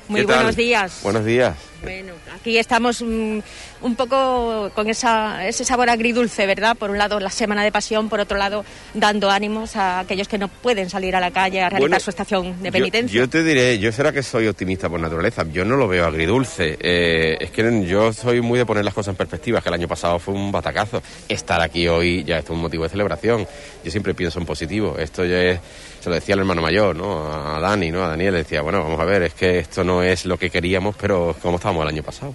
Muy 0.08 0.24
buenos 0.24 0.56
días. 0.56 1.00
Buenos 1.04 1.24
días. 1.24 1.71
Bueno, 1.82 2.14
aquí 2.36 2.58
estamos 2.58 3.02
mm, 3.02 3.40
un 3.82 3.96
poco 3.96 4.72
con 4.76 4.88
esa, 4.88 5.48
ese 5.48 5.66
sabor 5.66 5.90
agridulce, 5.90 6.46
¿verdad? 6.46 6.78
Por 6.78 6.92
un 6.92 6.98
lado 6.98 7.20
la 7.20 7.32
Semana 7.32 7.64
de 7.64 7.72
Pasión, 7.72 8.08
por 8.08 8.20
otro 8.20 8.38
lado 8.38 8.64
dando 8.94 9.32
ánimos 9.32 9.76
a 9.76 10.00
aquellos 10.00 10.28
que 10.28 10.38
no 10.38 10.48
pueden 10.48 10.90
salir 10.90 11.16
a 11.16 11.20
la 11.20 11.32
calle 11.32 11.62
a 11.62 11.70
realizar 11.70 12.02
su 12.02 12.12
estación 12.12 12.62
de 12.62 12.72
penitencia. 12.72 13.20
Yo, 13.20 13.28
te 13.28 13.44
diré, 13.44 13.80
yo 13.80 13.92
será 13.92 14.12
que 14.12 14.22
soy 14.22 14.48
optimista 14.48 14.90
por 14.90 15.00
naturaleza, 15.00 15.44
yo 15.52 15.66
no 15.66 15.76
lo 15.76 15.88
veo 15.88 16.06
agridulce. 16.06 16.78
Eh, 16.80 17.38
es 17.40 17.50
que 17.50 17.86
yo 17.86 18.14
soy 18.14 18.42
muy 18.42 18.60
de 18.60 18.66
poner 18.66 18.86
las 18.86 18.94
cosas 18.94 19.14
en 19.14 19.18
perspectiva, 19.18 19.62
que 19.62 19.70
el 19.70 19.76
año 19.76 19.88
pasado 19.88 20.20
fue 20.20 20.36
un 20.36 20.52
batacazo. 20.52 21.02
Estar 21.28 21.62
aquí 21.62 21.88
hoy 21.88 22.24
ya 22.24 22.38
es 22.40 22.50
un 22.50 22.60
motivo 22.60 22.84
de 22.84 22.90
celebración. 22.90 23.48
Yo 23.84 23.90
siempre 23.90 24.14
pienso 24.14 24.40
en 24.40 24.46
positivo. 24.46 24.98
Esto 25.00 25.26
ya 25.26 25.42
es 25.42 25.60
se 26.02 26.10
lo 26.10 26.16
decía 26.16 26.34
el 26.34 26.40
hermano 26.40 26.64
mayor, 26.64 26.96
¿no? 26.96 27.32
A 27.32 27.60
Dani, 27.60 27.92
¿no? 27.92 28.04
A 28.04 28.08
Daniel 28.08 28.34
le 28.34 28.40
decía, 28.40 28.64
bueno, 28.64 28.84
vamos 28.84 29.00
a 29.00 29.06
ver, 29.06 29.22
es 29.22 29.36
que 29.36 29.60
esto 29.60 29.84
no 29.84 30.02
es 30.02 30.26
lo 30.26 30.36
que 30.36 30.50
queríamos, 30.50 30.96
pero 31.00 31.36
como 31.40 31.60
el 31.80 31.88
año 31.88 32.04
pasado. 32.04 32.34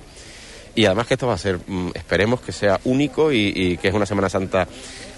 Y 0.74 0.84
además 0.84 1.07
que 1.07 1.14
esto 1.14 1.26
va 1.26 1.34
a 1.34 1.39
ser, 1.39 1.59
mm, 1.66 1.91
esperemos 1.95 2.41
que 2.41 2.53
sea 2.53 2.80
único 2.84 3.32
y, 3.32 3.78
que 3.80 3.89
es 3.89 3.95
una 3.95 4.07
Semana 4.07 4.28
Santa 4.28 4.68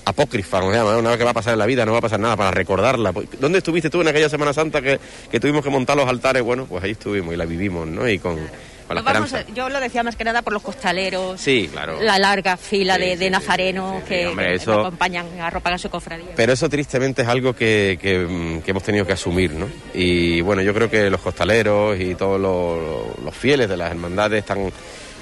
apócrifa, 0.04 0.60
¿no? 0.60 0.68
una 0.68 1.10
vez 1.10 1.18
que 1.18 1.24
va 1.24 1.32
a 1.32 1.34
pasar 1.34 1.52
en 1.52 1.58
la 1.58 1.66
vida, 1.66 1.84
no 1.84 1.92
va 1.92 1.98
a 1.98 2.00
pasar 2.00 2.18
nada 2.18 2.36
para 2.36 2.50
recordarla. 2.50 3.12
¿Dónde 3.38 3.58
estuviste 3.58 3.90
tú 3.90 4.00
en 4.00 4.08
aquella 4.08 4.28
Semana 4.28 4.52
Santa 4.52 4.80
que, 4.80 4.98
que 5.30 5.38
tuvimos 5.38 5.62
que 5.62 5.68
montar 5.68 5.96
los 5.96 6.08
altares? 6.08 6.42
Bueno, 6.42 6.64
pues 6.64 6.82
ahí 6.82 6.92
estuvimos 6.92 7.34
y 7.34 7.36
la 7.36 7.44
vivimos, 7.44 7.86
¿no? 7.86 8.08
Y 8.08 8.18
con, 8.18 8.38
yo 9.54 9.68
lo 9.68 9.80
decía 9.80 10.02
más 10.02 10.16
que 10.16 10.24
nada 10.24 10.42
por 10.42 10.52
los 10.52 10.62
costaleros. 10.62 11.40
Sí, 11.40 11.68
claro. 11.70 12.00
La 12.00 12.18
larga 12.18 12.56
fila 12.56 12.98
de, 12.98 13.30
nazarenos 13.30 14.02
que, 14.04 14.26
acompañan 14.26 15.26
a 15.40 15.48
acompañan 15.48 15.78
su 15.78 15.90
cofradía. 15.90 16.32
Pero 16.36 16.52
eso 16.52 16.68
tristemente 16.68 17.22
es 17.22 17.28
algo 17.28 17.54
que, 17.54 17.98
que, 18.00 18.60
hemos 18.66 18.82
tenido 18.82 19.06
que 19.06 19.12
asumir, 19.12 19.52
¿no? 19.52 19.66
Y 19.94 20.40
bueno, 20.40 20.62
yo 20.62 20.74
creo 20.74 20.90
que 20.90 21.10
los 21.10 21.20
costaleros 21.20 21.98
y 22.00 22.14
todos 22.14 22.40
los 22.40 23.34
fieles 23.34 23.68
de 23.68 23.76
las 23.76 23.90
hermandades 23.90 24.40
están 24.40 24.70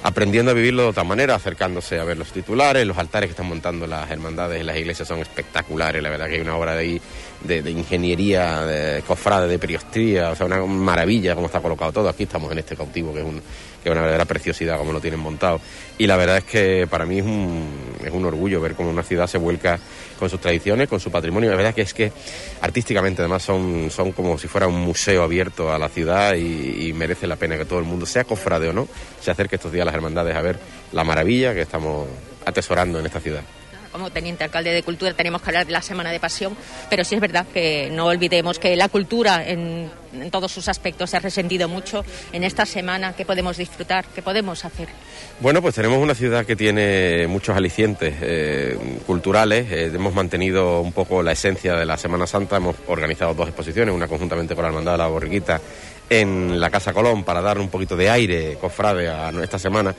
aprendiendo 0.03 0.51
a 0.51 0.53
vivirlo 0.53 0.83
de 0.83 0.89
otra 0.89 1.03
manera, 1.03 1.35
acercándose 1.35 1.99
a 1.99 2.03
ver 2.03 2.17
los 2.17 2.31
titulares, 2.31 2.85
los 2.85 2.97
altares 2.97 3.27
que 3.27 3.31
están 3.31 3.47
montando 3.47 3.87
las 3.87 4.09
hermandades 4.09 4.61
y 4.61 4.63
las 4.63 4.77
iglesias 4.77 5.07
son 5.07 5.19
espectaculares, 5.19 6.01
la 6.01 6.09
verdad 6.09 6.27
que 6.27 6.35
hay 6.35 6.41
una 6.41 6.55
obra 6.55 6.73
de 6.73 6.79
ahí 6.79 7.01
de, 7.43 7.71
ingeniería, 7.71 8.61
de 8.61 9.01
cofrade, 9.03 9.47
de 9.47 9.59
periostría, 9.59 10.31
o 10.31 10.35
sea, 10.35 10.45
una 10.45 10.65
maravilla 10.65 11.35
como 11.35 11.47
está 11.47 11.59
colocado 11.59 11.91
todo. 11.91 12.09
Aquí 12.09 12.23
estamos 12.23 12.51
en 12.51 12.59
este 12.59 12.75
cautivo 12.75 13.13
que 13.13 13.19
es 13.19 13.25
un, 13.25 13.37
es 13.37 13.91
una 13.91 14.01
verdadera 14.01 14.25
preciosidad 14.25 14.77
como 14.77 14.91
lo 14.91 14.99
tienen 14.99 15.19
montado. 15.19 15.59
Y 15.97 16.07
la 16.07 16.17
verdad 16.17 16.37
es 16.37 16.43
que 16.43 16.87
para 16.89 17.05
mí 17.05 17.19
es 17.19 17.25
un, 17.25 17.67
es 18.03 18.11
un 18.11 18.25
orgullo 18.25 18.61
ver 18.61 18.75
cómo 18.75 18.89
una 18.89 19.03
ciudad 19.03 19.27
se 19.27 19.37
vuelca 19.37 19.79
con 20.19 20.29
sus 20.29 20.39
tradiciones, 20.39 20.87
con 20.87 20.99
su 20.99 21.11
patrimonio. 21.11 21.49
La 21.49 21.57
verdad 21.57 21.73
que 21.73 21.81
es 21.81 21.93
que 21.93 22.11
artísticamente 22.61 23.21
además 23.21 23.43
son, 23.43 23.89
son 23.91 24.11
como 24.11 24.37
si 24.37 24.47
fuera 24.47 24.67
un 24.67 24.79
museo 24.79 25.23
abierto 25.23 25.71
a 25.71 25.79
la 25.79 25.89
ciudad 25.89 26.35
y, 26.35 26.93
merece 26.97 27.27
la 27.27 27.35
pena 27.35 27.57
que 27.57 27.65
todo 27.65 27.77
el 27.77 27.85
mundo, 27.85 28.07
sea 28.07 28.23
cofrade 28.23 28.69
o 28.69 28.73
no, 28.73 28.87
se 29.21 29.29
acerque 29.29 29.57
estos 29.57 29.71
días 29.71 29.83
a 29.83 29.85
las 29.85 29.93
hermandades 29.93 30.35
a 30.35 30.41
ver 30.41 30.57
la 30.93 31.03
maravilla 31.03 31.53
que 31.53 31.61
estamos 31.61 32.07
atesorando 32.43 32.99
en 32.99 33.05
esta 33.05 33.19
ciudad 33.19 33.43
como 33.97 34.11
teniente 34.11 34.43
alcalde 34.43 34.71
de 34.71 34.83
Cultura 34.83 35.13
tenemos 35.13 35.41
que 35.41 35.49
hablar 35.49 35.65
de 35.65 35.71
la 35.71 35.81
Semana 35.81 36.11
de 36.11 36.19
Pasión, 36.19 36.55
pero 36.87 37.03
sí 37.03 37.15
es 37.15 37.21
verdad 37.21 37.47
que 37.51 37.89
no 37.91 38.05
olvidemos 38.05 38.59
que 38.59 38.75
la 38.75 38.89
cultura 38.89 39.43
en, 39.43 39.89
todos 40.29 40.51
sus 40.51 40.67
aspectos 40.67 41.09
se 41.09 41.17
ha 41.17 41.19
resentido 41.19 41.67
mucho 41.67 42.05
en 42.31 42.43
esta 42.43 42.67
semana 42.67 43.13
que 43.13 43.25
podemos 43.25 43.57
disfrutar, 43.57 44.05
que 44.05 44.21
podemos 44.21 44.63
hacer. 44.65 44.87
Bueno, 45.39 45.63
pues 45.63 45.73
tenemos 45.73 45.97
una 45.97 46.13
ciudad 46.13 46.45
que 46.45 46.55
tiene 46.55 47.25
muchos 47.27 47.57
alicientes 47.57 48.13
eh, 48.21 48.77
culturales, 49.07 49.71
eh, 49.71 49.91
hemos 49.93 50.13
mantenido 50.13 50.81
un 50.81 50.93
poco 50.93 51.23
la 51.23 51.31
esencia 51.31 51.73
de 51.73 51.85
la 51.85 51.97
Semana 51.97 52.27
Santa, 52.27 52.57
hemos 52.57 52.75
organizado 52.85 53.33
dos 53.33 53.47
exposiciones, 53.47 53.95
una 53.95 54.07
conjuntamente 54.07 54.53
con 54.53 54.61
la 54.61 54.69
Hermandad 54.69 54.91
de 54.91 54.97
la 54.99 55.07
Borriquita 55.07 55.59
en 56.07 56.59
la 56.59 56.69
Casa 56.69 56.93
Colón 56.93 57.23
para 57.23 57.41
dar 57.41 57.57
un 57.57 57.69
poquito 57.69 57.97
de 57.97 58.11
aire 58.11 58.57
cofrade 58.61 59.09
a 59.09 59.31
esta 59.41 59.57
semana 59.57 59.95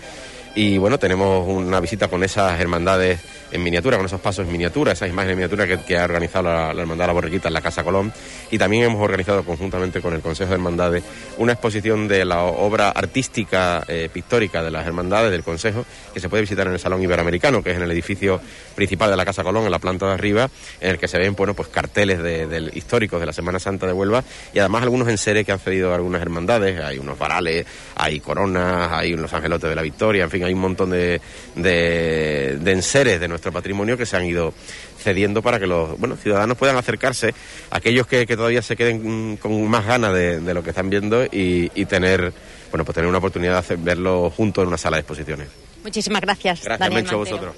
y 0.59 0.77
bueno, 0.77 0.99
tenemos 0.99 1.47
una 1.47 1.79
visita 1.79 2.09
con 2.09 2.25
esas 2.25 2.61
hermandades 2.61 3.21
en 3.53 3.63
miniatura, 3.63 3.97
con 3.97 4.07
esos 4.07 4.21
pasos 4.21 4.45
en 4.45 4.51
miniatura, 4.51 4.91
esas 4.91 5.09
imágenes 5.09 5.35
en 5.35 5.39
miniatura 5.39 5.85
que, 5.87 5.97
ha 5.97 6.03
organizado 6.03 6.45
la, 6.45 6.71
Hermandad 6.71 7.05
de 7.05 7.07
la 7.07 7.13
Borriquita 7.13 7.47
en 7.47 7.55
la 7.55 7.61
Casa 7.61 7.85
Colón. 7.85 8.13
Y 8.51 8.59
también 8.59 8.83
hemos 8.83 9.01
organizado 9.01 9.45
conjuntamente 9.45 10.01
con 10.01 10.15
el 10.15 10.21
Consejo 10.21 10.49
de 10.49 10.57
Hermandades 10.57 11.05
una 11.37 11.53
exposición 11.53 12.09
de 12.09 12.25
la 12.25 12.43
obra 12.43 12.91
artística 12.91 13.85
eh, 13.87 14.11
pictórica 14.13 14.61
de 14.61 14.73
las 14.73 14.85
hermandades 14.85 15.31
del 15.31 15.45
Consejo, 15.45 15.87
que 16.13 16.19
se 16.19 16.29
puede 16.29 16.41
visitar 16.41 16.67
en 16.67 16.73
el 16.73 16.81
Salón 16.81 17.03
Iberoamericano, 17.03 17.63
que 17.63 17.71
es 17.71 17.77
en 17.77 17.85
el 17.85 17.91
edificio 17.93 18.41
principal 18.75 19.11
de 19.11 19.17
la 19.17 19.25
Casa 19.25 19.45
Colón, 19.45 19.65
en 19.65 19.71
la 19.71 19.79
planta 19.79 20.07
de 20.07 20.15
arriba, 20.15 20.51
en 20.81 20.91
el 20.91 20.99
que 20.99 21.07
se 21.07 21.19
ven 21.19 21.37
bueno, 21.37 21.55
pues 21.55 21.69
carteles 21.69 22.21
de, 22.21 22.71
históricos 22.75 23.21
de 23.21 23.27
la 23.27 23.33
Semana 23.33 23.61
Santa 23.61 23.87
de 23.87 23.93
Huelva 23.93 24.25
y 24.53 24.59
además 24.59 24.83
algunos 24.83 25.07
enseres 25.07 25.47
que 25.47 25.53
han 25.53 25.61
cedido 25.61 25.95
algunas 25.95 26.21
hermandades. 26.21 26.81
Hay 26.81 26.99
unos 26.99 27.17
varales, 27.17 27.65
hay 27.95 28.19
coronas, 28.19 28.91
hay 28.93 29.15
unos 29.15 29.33
angelotes 29.33 29.71
de 29.71 29.77
la 29.77 29.83
Victoria, 29.83 30.25
en 30.25 30.31
fin, 30.31 30.48
hay 30.49 30.55
un 30.55 30.61
montón 30.61 30.91
de, 30.91 31.21
de, 31.55 32.59
de 32.61 32.73
enseres 32.73 33.21
de 33.21 33.29
nuestro 33.29 33.53
patrimonio 33.53 33.97
que 33.97 34.07
se 34.07 34.17
han 34.17 34.25
ido 34.25 34.53
cediendo 34.99 35.43
para 35.43 35.59
que 35.59 35.67
los 35.67 35.99
bueno, 35.99 36.17
ciudadanos 36.17 36.57
puedan 36.59 36.77
acercarse, 36.77 37.33
aquellos 37.71 38.07
que, 38.07 38.27
todavía 38.27 38.63
se 38.63 38.77
queden 38.77 39.37
con 39.37 39.67
más 39.69 39.87
ganas 39.87 40.13
de, 40.13 40.41
lo 40.53 40.63
que 40.63 40.71
están 40.71 40.91
viendo 40.91 41.25
y, 41.25 41.69
tener 41.87 42.33
bueno 42.71 42.85
pues 42.85 42.95
tener 42.95 43.09
una 43.09 43.19
oportunidad 43.19 43.65
de 43.65 43.77
verlo 43.77 44.31
junto 44.31 44.61
en 44.63 44.69
una 44.69 44.77
sala 44.77 44.97
de 44.97 45.01
exposiciones. 45.01 45.49
Muchísimas 45.83 46.21
gracias. 46.21 46.63
Gracias, 46.63 46.79
Daniel 46.79 47.03
Mencho, 47.03 47.15
a 47.15 47.19
vosotros. 47.19 47.55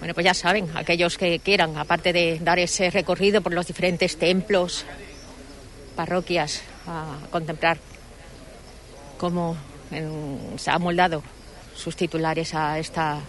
Bueno, 0.00 0.14
pues 0.14 0.24
ya 0.24 0.34
saben, 0.34 0.68
aquellos 0.74 1.18
que 1.18 1.38
quieran, 1.38 1.76
aparte 1.76 2.12
de 2.12 2.38
dar 2.40 2.58
ese 2.58 2.90
recorrido 2.90 3.42
por 3.42 3.52
los 3.52 3.66
diferentes 3.66 4.16
templos, 4.16 4.86
parroquias, 5.94 6.62
a 6.86 7.18
contemplar 7.30 7.78
cómo 9.18 9.56
en- 9.90 10.58
se 10.58 10.70
han 10.70 10.80
moldado 10.82 11.22
sus 11.80 11.96
titulares 11.96 12.54
a, 12.54 12.78
esta, 12.78 13.20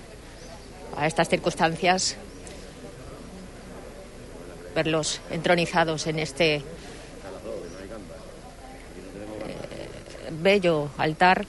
a 0.97 1.07
estas 1.07 1.29
circunstancias, 1.29 2.17
verlos 4.75 5.21
entronizados 5.29 6.05
en 6.07 6.19
este 6.19 6.55
eh, 6.55 6.63
bello 10.31 10.89
altar, 10.97 11.45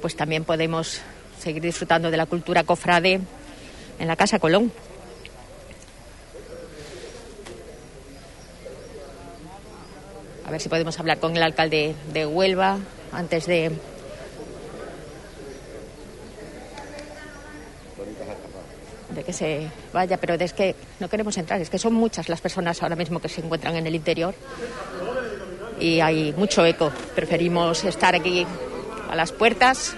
pues 0.00 0.16
también 0.16 0.44
podemos 0.44 1.00
seguir 1.38 1.62
disfrutando 1.62 2.10
de 2.10 2.16
la 2.16 2.26
cultura 2.26 2.64
cofrade 2.64 3.20
en 4.00 4.08
la 4.08 4.16
Casa 4.16 4.40
Colón. 4.40 4.72
A 10.44 10.50
ver 10.50 10.60
si 10.60 10.68
podemos 10.68 10.98
hablar 10.98 11.18
con 11.18 11.36
el 11.36 11.42
alcalde 11.42 11.94
de 12.12 12.26
Huelva 12.26 12.78
antes 13.12 13.46
de 13.46 13.70
de 19.14 19.24
que 19.24 19.32
se 19.32 19.68
vaya, 19.92 20.18
pero 20.18 20.34
es 20.34 20.52
que 20.52 20.74
no 21.00 21.08
queremos 21.08 21.36
entrar, 21.38 21.60
es 21.60 21.70
que 21.70 21.78
son 21.78 21.94
muchas 21.94 22.28
las 22.28 22.40
personas 22.40 22.82
ahora 22.82 22.96
mismo 22.96 23.20
que 23.20 23.28
se 23.28 23.40
encuentran 23.40 23.76
en 23.76 23.86
el 23.86 23.94
interior 23.94 24.34
y 25.82 26.00
hay 26.00 26.32
mucho 26.36 26.64
eco. 26.64 26.92
Preferimos 27.14 27.84
estar 27.84 28.14
aquí 28.14 28.46
a 29.10 29.16
las 29.16 29.32
puertas. 29.32 29.94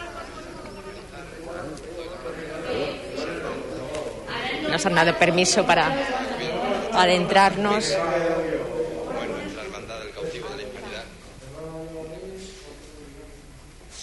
Nos 4.71 4.87
han 4.87 4.95
dado 4.95 5.15
permiso 5.17 5.65
para 5.65 5.95
adentrarnos. 6.93 7.97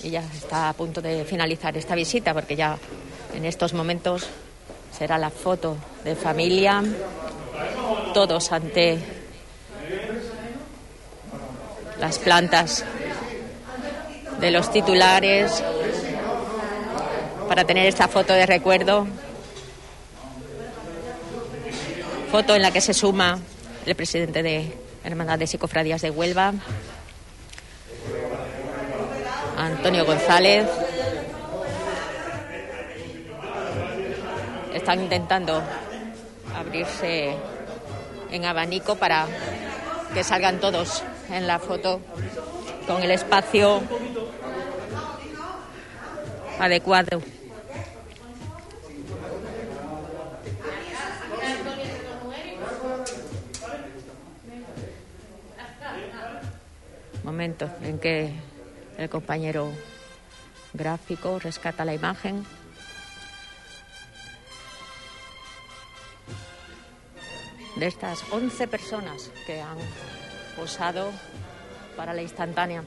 Y 0.04 0.10
ya 0.10 0.24
está 0.34 0.70
a 0.70 0.74
punto 0.74 1.02
de 1.02 1.26
finalizar 1.26 1.76
esta 1.78 1.94
visita 1.94 2.34
porque 2.34 2.56
ya 2.56 2.78
en 3.36 3.46
estos 3.46 3.74
momentos 3.74 4.28
será 4.98 5.18
la 5.18 5.30
foto 5.30 5.78
de 6.04 6.16
familia, 6.16 6.84
todos 8.14 8.52
ante 8.52 9.00
las 12.00 12.20
plantas 12.20 12.84
de 14.40 14.52
los 14.52 14.72
titulares 14.72 15.64
para 17.48 17.64
tener 17.64 17.86
esta 17.86 18.08
foto 18.08 18.34
de 18.34 18.46
recuerdo. 18.46 19.08
Foto 22.32 22.56
en 22.56 22.62
la 22.62 22.72
que 22.72 22.82
se 22.82 22.94
suma 22.94 23.40
el 23.86 23.96
presidente 23.96 24.42
de 24.42 24.74
Hermandades 25.04 25.54
y 25.54 25.58
Cofradías 25.58 26.02
de 26.02 26.10
Huelva, 26.12 26.54
Antonio 29.58 30.06
González. 30.06 30.66
Están 34.82 35.04
intentando 35.04 35.62
abrirse 36.58 37.36
en 38.32 38.46
abanico 38.46 38.96
para 38.96 39.28
que 40.12 40.24
salgan 40.24 40.60
todos 40.60 41.04
en 41.30 41.46
la 41.46 41.60
foto 41.60 42.02
con 42.88 43.04
el 43.04 43.12
espacio 43.12 43.80
adecuado. 46.60 47.22
Momento 57.24 57.70
en 57.84 58.00
que 58.00 58.34
el 58.98 59.10
compañero 59.10 59.70
gráfico 60.74 61.38
rescata 61.38 61.86
la 61.86 61.94
imagen. 61.94 62.44
De 67.76 67.88
estas 67.88 68.24
11 68.32 68.68
personas 68.68 69.32
que 69.46 69.62
han 69.62 69.78
posado 70.56 71.12
para 71.96 72.14
la 72.14 72.22
instantánea. 72.22 72.84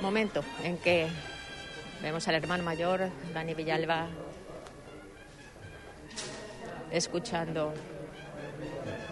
Momento 0.00 0.42
en 0.62 0.78
que 0.78 1.08
vemos 2.02 2.28
al 2.28 2.34
hermano 2.34 2.62
mayor, 2.62 3.08
Dani 3.32 3.54
Villalba, 3.54 4.08
escuchando 6.90 7.72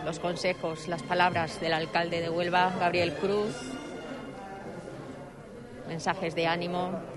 los 0.05 0.19
consejos, 0.19 0.87
las 0.89 1.03
palabras 1.03 1.61
del 1.61 1.73
alcalde 1.73 2.21
de 2.21 2.29
Huelva, 2.29 2.73
Gabriel 2.79 3.15
Cruz, 3.15 3.55
mensajes 5.89 6.35
de 6.35 6.47
ánimo. 6.47 7.14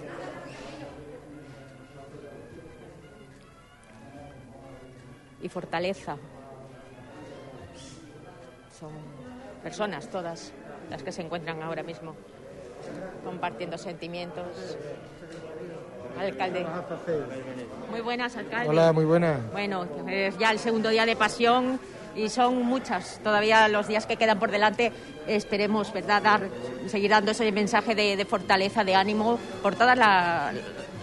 Y 5.41 5.49
fortaleza. 5.49 6.17
Son 8.79 8.91
personas 9.63 10.07
todas 10.09 10.51
las 10.89 11.03
que 11.03 11.11
se 11.11 11.21
encuentran 11.21 11.61
ahora 11.63 11.83
mismo 11.83 12.15
compartiendo 13.23 13.77
sentimientos. 13.77 14.77
Alcalde. 16.19 16.65
Muy 17.89 18.01
buenas, 18.01 18.35
alcalde. 18.35 18.69
Hola, 18.69 18.91
muy 18.93 19.05
buenas. 19.05 19.51
Bueno, 19.51 19.85
es 20.07 20.37
ya 20.37 20.51
el 20.51 20.59
segundo 20.59 20.89
día 20.89 21.05
de 21.05 21.15
pasión 21.15 21.79
y 22.15 22.29
son 22.29 22.63
muchas 22.63 23.19
todavía 23.23 23.67
los 23.67 23.87
días 23.87 24.05
que 24.05 24.17
quedan 24.17 24.39
por 24.39 24.49
delante. 24.49 24.91
Esperemos, 25.27 25.91
¿verdad?, 25.93 26.21
dar, 26.23 26.49
seguir 26.87 27.11
dando 27.11 27.31
ese 27.31 27.51
mensaje 27.51 27.93
de, 27.93 28.15
de 28.15 28.25
fortaleza, 28.25 28.83
de 28.83 28.95
ánimo 28.95 29.37
por 29.61 29.75
todas 29.75 29.97
la- 29.97 30.53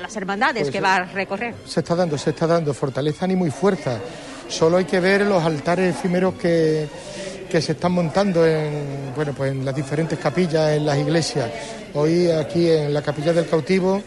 las 0.01 0.15
hermandades 0.17 0.63
Pues 0.65 0.73
que 0.73 0.81
va 0.81 0.97
a 0.97 1.05
recorrer. 1.05 1.55
Se 1.67 1.81
está 1.81 1.95
dando, 1.95 2.17
se 2.19 2.31
está 2.31 2.47
dando 2.47 2.73
fortaleza, 2.75 3.25
ánimo 3.25 3.47
y 3.47 3.51
fuerza. 3.51 3.99
Solo 4.49 4.77
hay 4.77 4.85
que 4.85 5.01
ver 5.01 5.23
los 5.23 5.43
altares 5.43 5.95
efímeros 5.97 6.35
que, 6.35 6.87
que 7.51 7.63
se 7.63 7.73
están 7.73 7.93
montando 7.93 8.47
en, 8.47 9.13
bueno, 9.17 9.33
pues 9.35 9.53
en 9.53 9.65
las 9.65 9.75
diferentes 9.75 10.19
capillas, 10.19 10.73
en 10.77 10.85
las 10.85 10.99
iglesias. 10.99 11.51
Hoy 11.95 12.31
aquí 12.31 12.69
en 12.69 12.93
la 12.93 13.03
capilla 13.03 13.33
del 13.33 13.47
cautivo 13.49 14.03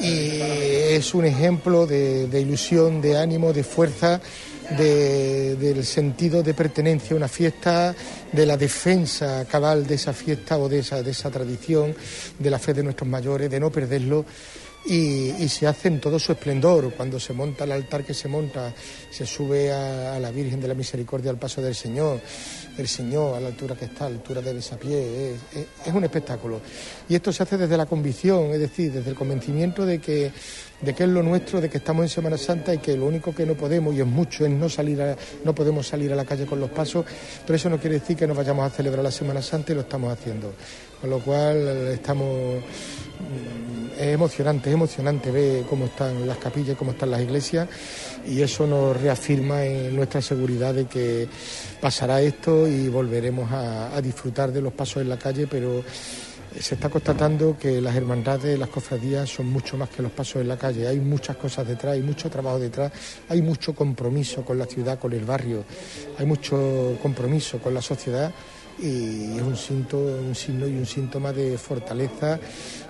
y 0.00 0.40
es 0.40 1.14
un 1.14 1.24
ejemplo 1.24 1.86
de, 1.86 2.26
de 2.26 2.40
ilusión, 2.40 3.00
de 3.00 3.16
ánimo, 3.16 3.52
de 3.52 3.62
fuerza, 3.62 4.20
de- 4.76 5.54
del 5.56 5.84
sentido 5.84 6.42
de 6.42 6.52
pertenencia 6.54 7.14
a 7.14 7.16
una 7.16 7.28
fiesta, 7.28 7.94
de 8.32 8.46
la 8.46 8.56
defensa 8.56 9.44
cabal 9.48 9.86
de 9.86 9.94
esa 9.94 10.12
fiesta 10.12 10.58
o 10.58 10.68
de 10.68 10.80
esa, 10.80 11.02
de 11.02 11.12
esa 11.12 11.30
tradición, 11.30 11.94
de 12.38 12.50
la 12.50 12.58
fe 12.58 12.74
de 12.74 12.82
nuestros 12.82 13.08
mayores, 13.08 13.48
de 13.50 13.60
no 13.60 13.70
perderlo. 13.70 14.24
Y, 14.86 15.48
se 15.48 15.66
hace 15.66 15.88
en 15.88 15.98
todo 16.00 16.18
su 16.18 16.32
esplendor. 16.32 16.92
Cuando 16.94 17.18
se 17.18 17.32
monta 17.32 17.64
el 17.64 17.72
altar 17.72 18.04
que 18.04 18.12
se 18.12 18.28
monta, 18.28 18.72
se 19.10 19.24
sube 19.24 19.72
a, 19.72 20.18
la 20.18 20.30
Virgen 20.30 20.60
de 20.60 20.68
la 20.68 20.74
Misericordia 20.74 21.30
al 21.30 21.38
paso 21.38 21.62
del 21.62 21.74
Señor, 21.74 22.20
el 22.76 22.86
Señor 22.88 23.36
a 23.36 23.40
la 23.40 23.48
altura 23.48 23.76
que 23.76 23.86
está, 23.86 24.06
a 24.06 24.10
la 24.10 24.16
altura 24.16 24.42
de 24.42 24.52
besapié, 24.52 25.30
es, 25.34 25.40
es- 25.56 25.66
es 25.86 25.92
un 25.94 26.04
espectáculo. 26.04 26.60
Y 27.08 27.14
esto 27.14 27.32
se 27.32 27.42
hace 27.42 27.56
desde 27.56 27.76
la 27.78 27.86
convicción, 27.86 28.50
es 28.50 28.58
decir, 28.60 28.92
desde 28.92 29.10
el 29.10 29.16
convencimiento 29.16 29.86
de 29.86 30.00
que, 30.00 30.30
de 30.82 30.94
que 30.94 31.04
es 31.04 31.08
lo 31.08 31.22
nuestro, 31.22 31.60
de 31.62 31.70
que 31.70 31.78
estamos 31.78 32.02
en 32.02 32.08
Semana 32.10 32.36
Santa 32.36 32.74
y 32.74 32.78
que 32.78 32.94
lo 32.96 33.06
único 33.06 33.34
que 33.34 33.46
no 33.46 33.54
podemos, 33.54 33.94
y 33.94 34.00
es 34.00 34.06
mucho, 34.06 34.44
es 34.44 34.50
no 34.50 34.68
salir 34.68 35.00
a- 35.00 35.16
no 35.44 35.54
podemos 35.54 35.86
salir 35.88 36.12
a 36.12 36.16
la 36.16 36.24
calle 36.26 36.44
con 36.46 36.60
los 36.60 36.70
pasos, 36.70 37.06
pero 37.46 37.56
eso 37.56 37.70
no 37.70 37.78
quiere 37.78 38.00
decir 38.00 38.16
que 38.16 38.26
no 38.26 38.34
vayamos 38.34 38.66
a 38.66 38.74
celebrar 38.74 39.02
la 39.02 39.10
Semana 39.10 39.40
Santa 39.40 39.72
y 39.72 39.76
lo 39.76 39.80
estamos 39.82 40.12
haciendo. 40.12 40.52
Con 41.04 41.10
lo 41.10 41.18
cual 41.18 41.88
estamos 41.88 42.62
mm, 42.62 44.00
es 44.00 44.06
emocionante, 44.06 44.70
es 44.70 44.74
emocionante 44.74 45.30
ver 45.30 45.64
cómo 45.64 45.84
están 45.84 46.26
las 46.26 46.38
capillas, 46.38 46.78
cómo 46.78 46.92
están 46.92 47.10
las 47.10 47.20
iglesias 47.20 47.68
y 48.26 48.40
eso 48.40 48.66
nos 48.66 48.98
reafirma 48.98 49.66
en 49.66 49.94
nuestra 49.94 50.22
seguridad 50.22 50.72
de 50.72 50.86
que 50.86 51.28
pasará 51.78 52.22
esto 52.22 52.66
y 52.66 52.88
volveremos 52.88 53.52
a, 53.52 53.94
a 53.94 54.00
disfrutar 54.00 54.50
de 54.50 54.62
los 54.62 54.72
pasos 54.72 55.02
en 55.02 55.10
la 55.10 55.18
calle, 55.18 55.46
pero 55.46 55.84
se 56.58 56.74
está 56.74 56.88
constatando 56.88 57.58
que 57.58 57.82
las 57.82 57.94
hermandades, 57.94 58.58
las 58.58 58.70
cofradías 58.70 59.28
son 59.28 59.48
mucho 59.50 59.76
más 59.76 59.90
que 59.90 60.00
los 60.00 60.10
pasos 60.10 60.40
en 60.40 60.48
la 60.48 60.56
calle. 60.56 60.88
Hay 60.88 61.00
muchas 61.00 61.36
cosas 61.36 61.68
detrás, 61.68 61.92
hay 61.92 62.02
mucho 62.02 62.30
trabajo 62.30 62.58
detrás, 62.58 62.90
hay 63.28 63.42
mucho 63.42 63.74
compromiso 63.74 64.42
con 64.42 64.58
la 64.58 64.64
ciudad, 64.64 64.98
con 64.98 65.12
el 65.12 65.26
barrio, 65.26 65.64
hay 66.16 66.24
mucho 66.24 66.96
compromiso 67.02 67.58
con 67.58 67.74
la 67.74 67.82
sociedad 67.82 68.32
y 68.78 69.36
es 69.36 69.70
un, 69.70 69.86
un 69.92 70.34
signo 70.34 70.66
y 70.66 70.76
un 70.76 70.86
síntoma 70.86 71.32
de 71.32 71.56
fortaleza 71.58 72.38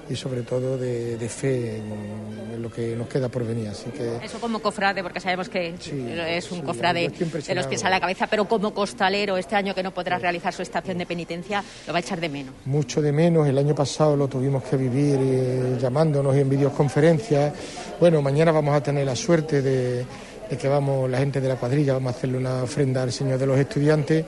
y 0.09 0.17
sobre 0.17 0.43
todo 0.43 0.77
de, 0.77 1.29
fe 1.29 1.79
en, 1.79 2.63
lo 2.63 2.71
que 2.71 2.95
nos 2.97 3.09
queda 3.09 3.29
por 3.29 3.47
venir. 3.47 3.69
Así 3.69 3.91
que... 3.91 4.25
Eso 4.25 4.39
como 4.41 4.61
cofrade, 4.61 5.03
porque 5.03 5.21
sabemos 5.21 5.49
que 5.49 5.75
es 6.29 6.53
un 6.53 6.63
cofrade 6.63 7.09
de 7.09 7.55
los 7.55 7.67
pies 7.67 7.85
a 7.85 7.91
la 7.91 8.01
cabeza, 8.01 8.27
pero 8.27 8.47
como 8.47 8.73
costalero 8.73 9.37
este 9.37 9.57
año 9.57 9.75
que 9.75 9.83
no 9.83 9.93
podrá 9.93 10.19
realizar 10.19 10.53
su 10.53 10.63
estación 10.63 10.99
de 10.99 11.07
penitencia, 11.07 11.65
lo 11.87 11.93
va 11.93 11.99
a 11.99 12.01
echar 12.01 12.21
de 12.21 12.29
menos. 12.29 12.55
Mucho 12.65 13.01
de 13.01 13.13
menos, 13.13 13.47
el 13.49 13.59
año 13.59 13.75
pasado 13.75 14.17
lo 14.17 14.29
tuvimos 14.29 14.63
que 14.65 14.77
vivir 14.77 15.19
eh, 15.21 15.79
llamándonos 15.81 16.35
en 16.37 16.49
videoconferencias. 16.49 17.53
Bueno, 18.01 18.23
mañana 18.23 18.53
vamos 18.53 18.75
a 18.75 18.83
tener 18.83 19.07
la 19.07 19.17
suerte 19.17 19.63
de 19.63 20.05
de 20.49 20.57
que 20.57 20.69
vamos, 20.69 21.09
la 21.11 21.19
gente 21.19 21.41
de 21.41 21.49
la 21.49 21.57
cuadrilla, 21.57 21.95
vamos 21.95 22.15
a 22.15 22.17
hacerle 22.17 22.39
una 22.39 22.63
ofrenda 22.63 23.03
al 23.03 23.13
Señor 23.13 23.39
de 23.39 23.47
los 23.47 23.59
Estudiantes 23.59 24.25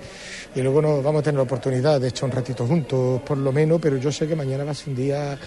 y 0.57 0.63
luego 0.63 0.81
nos 0.81 1.05
vamos 1.05 1.21
a 1.21 1.23
tener 1.23 1.37
la 1.37 1.43
oportunidad 1.43 2.01
de 2.01 2.09
echar 2.09 2.25
un 2.25 2.33
ratito 2.33 2.67
juntos, 2.67 3.21
por 3.21 3.37
lo 3.37 3.53
menos, 3.53 3.79
pero 3.81 3.99
yo 3.99 4.11
sé 4.11 4.27
que 4.27 4.35
mañana 4.35 4.65
va 4.65 4.71
a 4.71 4.75
ser 4.75 4.89
un 4.89 4.97
día 4.97 5.39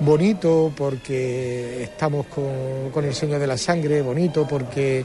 bonito 0.00 0.72
porque 0.74 1.82
estamos 1.82 2.26
con, 2.26 2.90
con 2.90 3.04
el 3.04 3.14
Señor 3.14 3.38
de 3.38 3.46
la 3.46 3.58
Sangre, 3.58 4.00
bonito 4.00 4.48
porque 4.48 5.04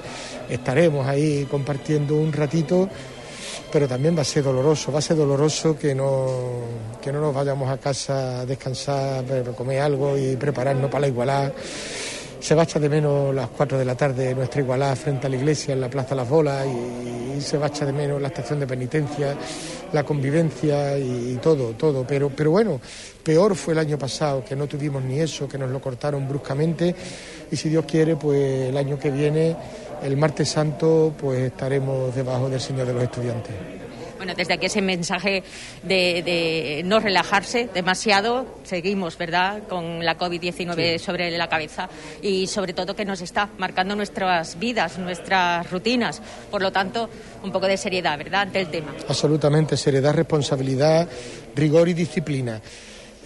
estaremos 0.50 1.06
ahí 1.06 1.46
compartiendo 1.52 2.16
un 2.16 2.32
ratito 2.32 2.90
pero 3.72 3.90
también 3.90 4.16
va 4.16 4.22
a 4.22 4.24
ser 4.24 4.42
doloroso, 4.42 4.90
va 4.90 5.00
a 5.00 5.02
ser 5.02 5.18
doloroso 5.18 5.78
que 5.78 5.94
no, 5.94 6.28
que 7.02 7.12
no 7.12 7.20
nos 7.20 7.36
vayamos 7.36 7.70
a 7.70 7.78
casa 7.78 8.40
a 8.40 8.46
descansar, 8.46 9.26
comer 9.54 9.82
algo 9.82 10.18
y 10.18 10.38
prepararnos 10.38 10.90
para 10.90 11.02
la 11.02 11.08
igualdad 11.10 11.52
se 12.46 12.54
va 12.54 12.64
de 12.64 12.90
menos 12.90 13.34
las 13.34 13.50
4 13.50 13.80
de 13.80 13.86
la 13.86 13.96
tarde 13.96 14.36
nuestra 14.36 14.62
igualdad 14.62 14.96
frente 14.96 15.26
a 15.26 15.30
la 15.32 15.36
iglesia 15.36 15.74
en 15.74 15.82
la 15.82 15.90
Plaza 15.90 16.14
Las 16.14 16.30
Bolas 16.30 16.68
y, 16.68 17.42
se 17.42 17.58
va 17.58 17.70
de 17.70 17.92
menos 17.92 18.22
la 18.22 18.28
estación 18.28 18.60
de 18.60 18.68
penitencia, 18.68 19.36
la 19.92 20.04
convivencia 20.04 20.96
y, 20.98 21.40
todo, 21.42 21.72
todo. 21.72 22.06
Pero, 22.08 22.30
pero 22.30 22.52
bueno, 22.52 22.80
peor 23.24 23.56
fue 23.56 23.74
el 23.74 23.80
año 23.80 23.98
pasado, 23.98 24.46
que 24.46 24.56
no 24.56 24.68
tuvimos 24.68 25.04
ni 25.04 25.20
eso, 25.20 25.50
que 25.50 25.58
nos 25.58 25.72
lo 25.72 25.82
cortaron 25.82 26.28
bruscamente 26.28 26.96
y 27.52 27.56
si 27.56 27.68
Dios 27.68 27.84
quiere, 27.86 28.16
pues 28.16 28.70
el 28.70 28.78
año 28.78 29.00
que 29.00 29.10
viene, 29.10 29.56
el 30.04 30.16
martes 30.16 30.48
santo, 30.48 31.14
pues 31.20 31.40
estaremos 31.40 32.16
debajo 32.16 32.48
del 32.48 32.62
Señor 32.62 32.86
de 32.86 32.94
los 32.94 33.04
Estudiantes. 33.04 33.85
Bueno, 34.18 34.34
desde 34.36 34.54
aquí 34.54 34.68
ese 34.68 34.82
mensaje 34.82 35.44
de, 35.84 36.82
no 36.86 37.00
relajarse 37.00 37.70
demasiado, 37.74 38.46
seguimos, 38.64 39.18
¿verdad?, 39.18 39.64
con 39.68 40.04
la 40.04 40.18
COVID-19 40.18 41.00
sobre 41.00 41.32
la 41.38 41.48
cabeza 41.48 41.90
y 42.22 42.48
sobre 42.48 42.74
todo 42.74 42.96
que 42.96 43.06
nos 43.06 43.22
está 43.22 43.50
marcando 43.58 43.96
nuestras 43.96 44.58
vidas, 44.58 44.98
nuestras 44.98 45.70
rutinas. 45.70 46.22
Por 46.50 46.62
lo 46.62 46.72
tanto, 46.72 47.10
un 47.44 47.52
poco 47.52 47.68
de 47.68 47.78
seriedad, 47.78 48.18
¿verdad?, 48.18 48.42
ante 48.42 48.62
el 48.62 48.68
tema. 48.68 48.94
Absolutamente, 49.08 49.78
seriedad, 49.78 50.14
responsabilidad, 50.14 51.08
rigor 51.56 51.90
y 51.90 51.94
disciplina. 51.94 52.62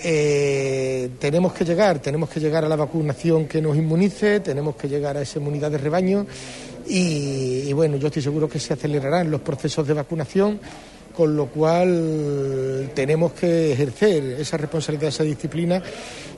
Eh, 0.01 1.09
tenemos 1.19 1.51
que 1.53 1.65
llegar, 1.65 1.99
tenemos 1.99 2.29
que 2.29 2.39
llegar 2.39 2.63
a 2.63 2.69
la 2.69 2.77
vacunación 2.77 3.47
que 3.47 3.61
nos 3.61 3.75
inmunice, 3.75 4.39
tenemos 4.39 4.77
que 4.77 4.87
llegar 4.87 5.17
a 5.17 5.21
esa 5.21 5.39
inmunidad 5.39 5.71
de 5.71 5.77
rebaño 5.77 6.25
y, 6.89 7.71
bueno, 7.73 7.97
yo 7.97 8.07
estoy 8.07 8.21
seguro 8.21 8.49
que 8.49 8.59
se 8.59 8.73
acelerarán 8.73 9.29
los 9.29 9.41
procesos 9.41 9.87
de 9.87 9.93
vacunación, 9.93 10.59
con 11.15 11.35
lo 11.35 11.47
cual 11.47 12.91
tenemos 12.93 13.33
que 13.33 13.73
ejercer 13.73 14.23
esa 14.39 14.57
responsabilidad, 14.57 15.09
esa 15.09 15.23
disciplina 15.23 15.81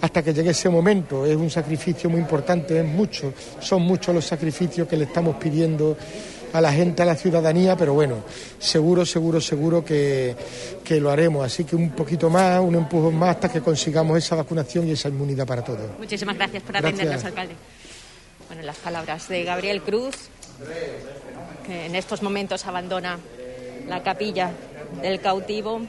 hasta 0.02 0.24
que 0.24 0.34
llegue 0.34 0.50
ese 0.50 0.70
momento. 0.70 1.26
Es 1.26 1.36
un 1.36 1.50
sacrificio 1.50 2.10
muy 2.10 2.20
importante, 2.20 2.80
es 2.80 2.86
mucho, 2.86 3.34
son 3.60 3.84
muchos 3.84 4.14
los 4.14 4.26
sacrificios 4.26 4.88
que 4.88 4.98
le 4.98 5.06
estamos 5.06 5.36
pidiendo 5.38 5.96
a 6.54 6.60
la 6.60 6.74
gente, 6.74 7.02
a 7.02 7.06
la 7.06 7.16
ciudadanía, 7.16 7.78
pero 7.78 7.94
bueno, 7.94 8.24
seguro, 8.60 9.06
seguro, 9.06 9.40
seguro 9.40 9.86
que, 9.86 10.36
lo 10.90 11.10
haremos. 11.10 11.46
Así 11.46 11.64
que 11.64 11.76
un 11.76 11.92
poquito 11.92 12.30
más, 12.30 12.60
un 12.60 12.76
empujón 12.76 13.16
más 13.16 13.36
hasta 13.36 13.50
que 13.50 13.62
consigamos 13.62 14.18
esa 14.18 14.36
vacunación 14.36 14.88
y 14.88 14.92
esa 14.92 15.08
inmunidad 15.08 15.48
para 15.48 15.64
todos. 15.64 15.98
Muchísimas 15.98 16.36
gracias 16.36 16.64
por 16.64 16.76
atendernos, 16.76 17.24
alcalde. 17.24 17.54
Bueno, 18.48 18.64
las 18.64 18.78
palabras 18.78 19.30
de 19.30 19.46
Gabriel 19.46 19.82
Cruz, 19.82 20.16
que 21.66 21.86
en 21.86 21.96
estos 21.96 22.22
momentos 22.22 22.66
abandona 22.66 23.20
la 23.88 24.04
capilla 24.04 24.52
del 25.02 25.20
cautivo 25.22 25.82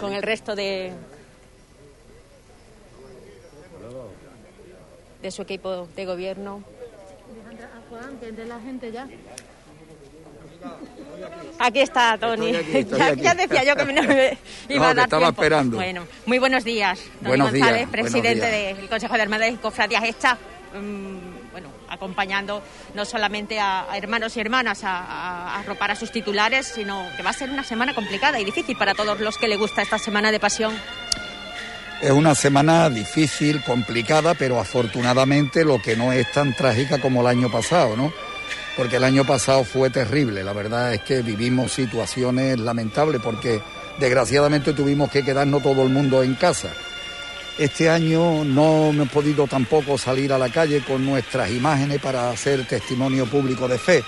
con 0.00 0.12
el 0.12 0.22
resto 0.22 0.54
de, 0.54 0.92
de 5.22 5.30
su 5.30 5.42
equipo 5.42 5.88
de 5.94 6.04
gobierno. 6.04 6.62
Aquí 11.58 11.80
está 11.80 12.18
Tony. 12.18 12.52
ya, 12.52 13.34
decía 13.34 13.64
yo 13.64 13.76
que 13.76 13.84
me 13.84 14.38
iba 14.68 14.90
a 14.90 14.94
dar 14.94 15.04
estaba 15.04 15.28
esperando. 15.28 15.76
Bueno, 15.76 16.06
muy 16.26 16.38
buenos 16.38 16.64
días. 16.64 17.00
Tony 17.22 17.38
González, 17.38 17.88
presidente 17.88 18.46
del 18.46 18.88
Consejo 18.88 19.14
de 19.14 19.22
Hermandades 19.22 19.54
y 19.54 19.58
Cofradías. 19.58 20.04
Está 20.04 20.38
mm, 20.74 21.33
bueno, 21.33 21.33
acompañando 21.88 22.62
no 22.94 23.04
solamente 23.04 23.60
a, 23.60 23.86
hermanos 23.94 24.36
y 24.36 24.40
hermanas 24.40 24.82
a, 24.84 25.58
arropar 25.58 25.90
a 25.90 25.96
sus 25.96 26.10
titulares, 26.10 26.66
sino 26.66 27.06
que 27.16 27.22
va 27.22 27.30
a 27.30 27.34
ser 27.34 27.50
una 27.50 27.64
semana 27.64 27.94
complicada 27.94 28.40
y 28.40 28.44
difícil 28.44 28.76
para 28.76 28.94
todos 28.94 29.20
los 29.20 29.38
que 29.38 29.48
le 29.48 29.56
gusta 29.56 29.82
esta 29.82 29.98
semana 29.98 30.30
de 30.30 30.40
pasión. 30.40 30.74
Es 32.00 32.10
una 32.10 32.34
semana 32.34 32.90
difícil, 32.90 33.62
complicada, 33.62 34.34
pero 34.34 34.60
afortunadamente 34.60 35.64
lo 35.64 35.80
que 35.80 35.96
no 35.96 36.12
es 36.12 36.30
tan 36.32 36.54
trágica 36.54 37.00
como 37.00 37.22
el 37.22 37.28
año 37.28 37.50
pasado, 37.50 37.96
¿no? 37.96 38.12
Porque 38.76 38.96
el 38.96 39.04
año 39.04 39.24
pasado 39.24 39.64
fue 39.64 39.90
terrible. 39.90 40.42
La 40.42 40.52
verdad 40.52 40.92
es 40.92 41.02
que 41.02 41.22
vivimos 41.22 41.72
situaciones 41.72 42.58
lamentables 42.58 43.20
porque 43.22 43.62
desgraciadamente 43.98 44.72
tuvimos 44.72 45.10
que 45.10 45.24
quedarnos 45.24 45.62
todo 45.62 45.82
el 45.82 45.90
mundo 45.90 46.22
en 46.22 46.34
casa. 46.34 46.70
Este 47.56 47.88
año 47.88 48.42
no 48.42 48.88
hemos 48.88 49.08
podido 49.10 49.46
tampoco 49.46 49.96
salir 49.96 50.32
a 50.32 50.38
la 50.38 50.48
calle 50.48 50.82
con 50.82 51.06
nuestras 51.06 51.52
imágenes 51.52 52.00
para 52.00 52.30
hacer 52.30 52.66
testimonio 52.66 53.26
público 53.26 53.68
de 53.68 53.78
fe, 53.78 54.02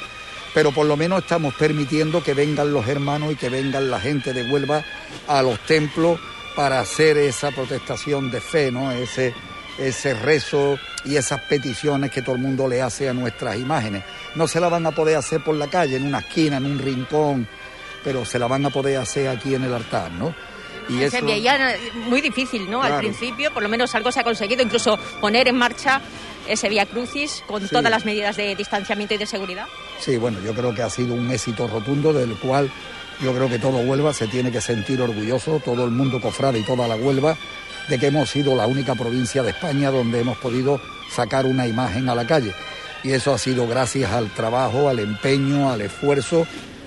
pero 0.53 0.73
por 0.73 0.85
lo 0.85 0.97
menos 0.97 1.21
estamos 1.21 1.55
permitiendo 1.55 2.25
que 2.25 2.35
vengan 2.35 2.73
los 2.73 2.89
hermanos 2.89 3.33
y 3.33 3.37
que 3.37 3.49
vengan 3.49 3.89
la 3.89 4.01
gente 4.01 4.33
de 4.33 4.51
Huelva 4.51 4.85
a 5.29 5.43
los 5.43 5.61
templos 5.61 6.19
para 6.57 6.81
hacer 6.81 7.19
esa 7.19 7.53
protestación 7.53 8.33
de 8.33 8.41
fe, 8.41 8.73
¿no? 8.73 8.91
Ese, 8.91 9.33
ese 9.79 10.15
rezo 10.15 10.77
y 11.05 11.15
esas 11.15 11.43
peticiones 11.43 12.11
que 12.11 12.23
todo 12.23 12.35
el 12.35 12.43
mundo 12.43 12.67
le 12.67 12.83
hace 12.83 13.09
a 13.09 13.15
nuestras 13.15 13.59
imágenes. 13.59 14.03
No 14.35 14.49
se 14.49 14.59
la 14.59 14.69
van 14.69 14.87
a 14.87 14.91
poder 14.91 15.19
hacer 15.19 15.45
por 15.45 15.55
la 15.55 15.69
calle, 15.69 15.95
en 15.95 16.07
una 16.07 16.19
esquina, 16.19 16.57
en 16.57 16.67
un 16.67 16.81
rincón, 16.81 17.47
pero 18.03 18.25
se 18.25 18.41
la 18.41 18.49
van 18.49 18.67
a 18.67 18.71
poder 18.71 18.99
hacer 18.99 19.29
aquí 19.29 19.55
en 19.55 19.63
el 19.63 19.73
altar, 19.73 20.11
¿no? 20.11 20.35
Y 20.89 21.09
Se 21.11 21.21
veía 21.21 21.77
muy 22.09 22.21
difícil, 22.21 22.71
¿no? 22.71 22.83
Al 22.83 22.99
principio, 22.99 23.53
por 23.53 23.63
lo 23.63 23.69
menos 23.69 23.95
algo 23.95 24.13
se 24.13 24.21
ha 24.21 24.25
conseguido, 24.25 24.63
incluso 24.63 24.99
poner 25.21 25.49
en 25.49 25.57
marcha 25.57 26.01
ese 26.49 26.69
Vía 26.69 26.87
Crucis 26.87 27.43
con 27.47 27.69
todas 27.69 27.91
las 27.91 28.05
medidas 28.05 28.37
de 28.37 28.55
distanciamiento 28.55 29.15
y 29.15 29.19
de 29.19 29.27
seguridad. 29.27 29.67
Sí, 30.01 30.17
bueno, 30.17 30.39
yo 30.45 30.55
creo 30.55 30.75
que 30.75 30.83
ha 30.83 30.91
sido 30.91 31.15
un 31.15 31.31
éxito 31.31 31.67
rotundo 31.67 32.13
del 32.13 32.37
cual 32.37 32.71
yo 33.21 33.33
creo 33.35 33.49
que 33.49 33.59
todo 33.59 33.79
Huelva 33.79 34.13
se 34.13 34.27
tiene 34.29 34.53
que 34.53 34.61
sentir 34.61 35.01
orgulloso, 35.01 35.61
todo 35.65 35.85
el 35.85 35.91
mundo 35.91 36.21
cofrade 36.21 36.59
y 36.59 36.63
toda 36.63 36.87
la 36.87 36.97
Huelva, 36.97 37.37
de 37.89 37.99
que 37.99 38.07
hemos 38.07 38.31
sido 38.31 38.55
la 38.55 38.67
única 38.67 38.95
provincia 38.95 39.43
de 39.43 39.51
España 39.51 39.91
donde 39.91 40.21
hemos 40.21 40.39
podido 40.39 40.81
sacar 41.11 41.47
una 41.47 41.67
imagen 41.67 42.09
a 42.09 42.15
la 42.15 42.27
calle. 42.27 42.53
Y 43.03 43.13
eso 43.13 43.33
ha 43.33 43.39
sido 43.39 43.67
gracias 43.67 44.13
al 44.13 44.31
trabajo, 44.31 44.89
al 44.89 44.99
empeño, 44.99 45.71
al 45.71 45.81
esfuerzo 45.81 46.47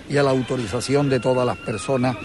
y 0.09 0.17
a 0.17 0.23
la 0.23 0.31
autorización 0.31 1.09
de 1.09 1.19
todas 1.19 1.45
las 1.45 1.57
personas 1.57 2.17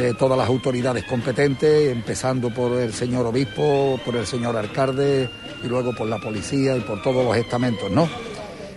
eh, 0.00 0.14
todas 0.16 0.38
las 0.38 0.46
autoridades 0.46 1.02
competentes, 1.02 1.90
empezando 1.90 2.54
por 2.54 2.78
el 2.78 2.92
señor 2.92 3.26
obispo, 3.26 3.98
por 4.04 4.14
el 4.14 4.28
señor 4.28 4.56
alcalde 4.56 5.28
y 5.60 5.66
luego 5.66 5.92
por 5.92 6.06
la 6.06 6.18
policía 6.18 6.76
y 6.76 6.80
por 6.82 7.02
todos 7.02 7.24
los 7.24 7.36
estamentos, 7.36 7.90
¿no? 7.90 8.08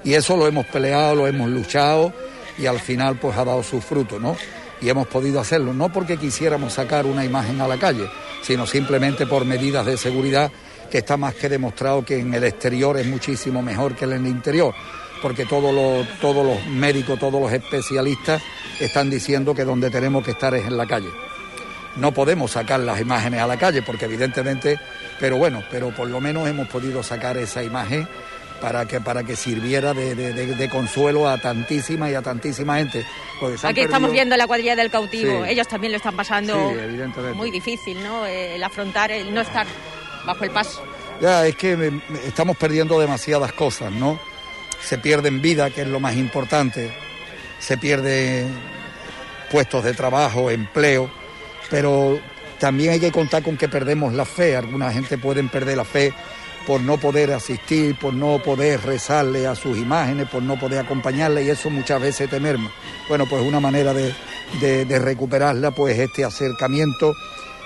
Y 0.04 0.16
eso 0.16 0.36
lo 0.36 0.48
hemos 0.48 0.66
peleado, 0.66 1.14
lo 1.14 1.28
hemos 1.28 1.48
luchado 1.48 2.12
y 2.58 2.66
al 2.66 2.80
final 2.80 3.20
pues 3.20 3.38
ha 3.38 3.46
dado 3.46 3.62
su 3.62 3.82
fruto, 3.82 4.20
¿no? 4.20 4.36
Y 4.82 4.90
hemos 4.90 5.06
podido 5.06 5.40
hacerlo, 5.40 5.76
no 5.76 5.94
porque 5.94 6.18
quisiéramos 6.18 6.74
sacar 6.74 7.06
una 7.06 7.24
imagen 7.24 7.62
a 7.62 7.68
la 7.68 7.78
calle, 7.78 8.10
sino 8.42 8.66
simplemente 8.66 9.28
por 9.28 9.46
medidas 9.46 9.86
de 9.86 9.98
seguridad 9.98 10.52
que 10.90 10.98
está 10.98 11.18
más 11.18 11.36
que 11.36 11.50
demostrado 11.50 12.04
que 12.04 12.18
en 12.18 12.34
el 12.34 12.46
exterior 12.46 12.98
es 12.98 13.06
muchísimo 13.06 13.62
mejor 13.62 13.96
que 13.96 14.06
en 14.06 14.14
el 14.14 14.26
interior, 14.26 14.74
porque 15.22 15.46
todos 15.46 15.72
los, 15.72 16.20
todos 16.20 16.44
los 16.44 16.66
médicos, 16.66 17.20
todos 17.20 17.40
los 17.40 17.54
especialistas 17.54 18.42
están 18.86 19.10
diciendo 19.10 19.54
que 19.54 19.64
donde 19.64 19.90
tenemos 19.90 20.24
que 20.24 20.32
estar 20.32 20.54
es 20.56 20.66
en 20.66 20.78
la 20.78 20.86
calle. 20.86 21.10
No 21.96 22.14
podemos 22.14 22.52
sacar 22.52 22.80
las 22.80 23.00
imágenes 23.02 23.42
a 23.42 23.48
la 23.48 23.58
calle 23.58 23.82
porque 23.82 24.06
evidentemente, 24.06 24.80
pero 25.20 25.38
bueno, 25.38 25.64
pero 25.70 25.94
por 25.94 26.10
lo 26.10 26.22
menos 26.22 26.48
hemos 26.48 26.68
podido 26.68 27.04
sacar 27.04 27.38
esa 27.38 27.64
imagen 27.64 28.08
para 28.62 28.86
que, 28.86 29.02
para 29.02 29.24
que 29.24 29.36
sirviera 29.36 29.94
de, 29.94 30.70
consuelo 30.72 31.28
a 31.28 31.38
tantísima 31.40 32.10
y 32.10 32.14
a 32.14 32.22
tantísima 32.22 32.78
gente. 32.78 33.06
Aquí 33.64 33.82
estamos 33.82 34.12
viendo 34.12 34.38
la 34.38 34.48
cuadrilla 34.48 34.76
del 34.76 34.92
cautivo, 34.92 35.44
ellos 35.46 35.68
también 35.68 35.92
lo 35.92 35.98
están 35.98 36.16
pasando 36.16 36.74
muy 37.34 37.52
difícil, 37.52 38.02
¿no? 38.04 38.26
El 38.26 38.64
afrontar, 38.64 39.12
el 39.12 39.34
no 39.34 39.42
estar 39.42 39.66
bajo 40.26 40.44
el 40.44 40.52
paso. 40.52 40.84
Ya, 41.20 41.46
es 41.46 41.56
que 41.56 41.92
estamos 42.26 42.56
perdiendo 42.58 43.00
demasiadas 43.00 43.52
cosas, 43.54 43.92
¿no? 43.92 44.20
Se 44.82 44.98
pierden 44.98 45.42
vida, 45.42 45.70
que 45.72 45.82
es 45.82 45.88
lo 45.88 46.00
más 46.00 46.16
importante 46.16 46.92
se 47.62 47.78
pierde 47.78 48.48
puestos 49.52 49.84
de 49.84 49.94
trabajo, 49.94 50.50
empleo, 50.50 51.10
pero 51.70 52.20
también 52.60 52.92
hay 52.92 53.00
que 53.00 53.12
contar 53.12 53.44
con 53.44 53.58
que 53.58 53.68
perdemos 53.68 54.14
la 54.14 54.24
fe. 54.24 54.56
Alguna 54.56 54.92
gente 54.92 55.18
pueden 55.18 55.50
perder 55.50 55.78
la 55.78 55.84
fe 55.84 56.14
por 56.66 56.80
no 56.82 56.98
poder 56.98 57.32
asistir, 57.34 57.98
por 57.98 58.14
no 58.14 58.42
poder 58.44 58.82
rezarle 58.82 59.48
a 59.48 59.56
sus 59.56 59.78
imágenes, 59.78 60.30
por 60.30 60.44
no 60.44 60.60
poder 60.60 60.80
acompañarle 60.80 61.44
y 61.44 61.50
eso 61.50 61.70
muchas 61.70 62.00
veces 62.00 62.30
te 62.30 62.40
merma. 62.40 62.72
Bueno, 63.10 63.26
pues 63.28 63.42
una 63.44 63.60
manera 63.60 63.94
de, 63.94 65.00
recuperarla, 65.00 65.72
pues 65.72 65.98
este 65.98 66.24
acercamiento 66.24 67.16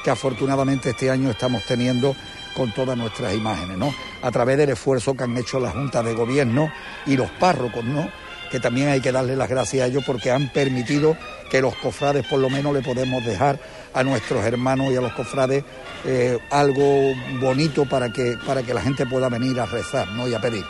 que 0.04 0.12
afortunadamente 0.12 0.92
este 0.92 1.10
año 1.10 1.32
estamos 1.32 1.64
teniendo 1.66 2.16
con 2.56 2.74
todas 2.74 2.98
nuestras 2.98 3.34
imágenes, 3.34 3.78
¿no? 3.78 3.94
A 4.22 4.32
través 4.32 4.58
del 4.58 4.70
esfuerzo 4.70 5.14
que 5.14 5.24
han 5.24 5.36
hecho 5.36 5.60
la 5.60 5.72
Junta 5.72 6.02
de 6.02 6.14
Gobierno 6.14 6.72
y 7.06 7.18
los 7.18 7.30
párrocos, 7.32 7.84
¿no? 7.84 8.10
Que 8.50 8.62
también 8.62 8.88
hay 8.88 9.02
que 9.02 9.12
darle 9.12 9.36
las 9.36 9.50
gracias 9.50 9.84
a 9.84 9.88
ellos 9.88 10.04
porque 10.06 10.32
han 10.32 10.48
permitido 10.54 11.18
que 11.50 11.62
los 11.62 11.76
cofrades 11.76 12.26
por 12.28 12.40
lo 12.40 12.50
menos 12.50 12.74
le 12.74 12.82
podemos 12.82 13.24
dejar 13.26 13.60
a 13.94 14.04
nuestros 14.04 14.44
hermanos 14.46 14.92
y 14.92 14.98
a 14.98 15.02
los 15.02 15.14
cofrades 15.14 15.64
eh, 16.06 16.38
algo 16.50 17.14
bonito 17.40 17.86
para 17.86 18.12
que, 18.12 18.38
para 18.46 18.64
que 18.64 18.74
la 18.74 18.82
gente 18.82 19.06
pueda 19.06 19.30
venir 19.30 19.60
a 19.60 19.66
rezar 19.66 20.08
¿no? 20.10 20.28
y 20.28 20.34
a 20.34 20.40
pedir. 20.40 20.66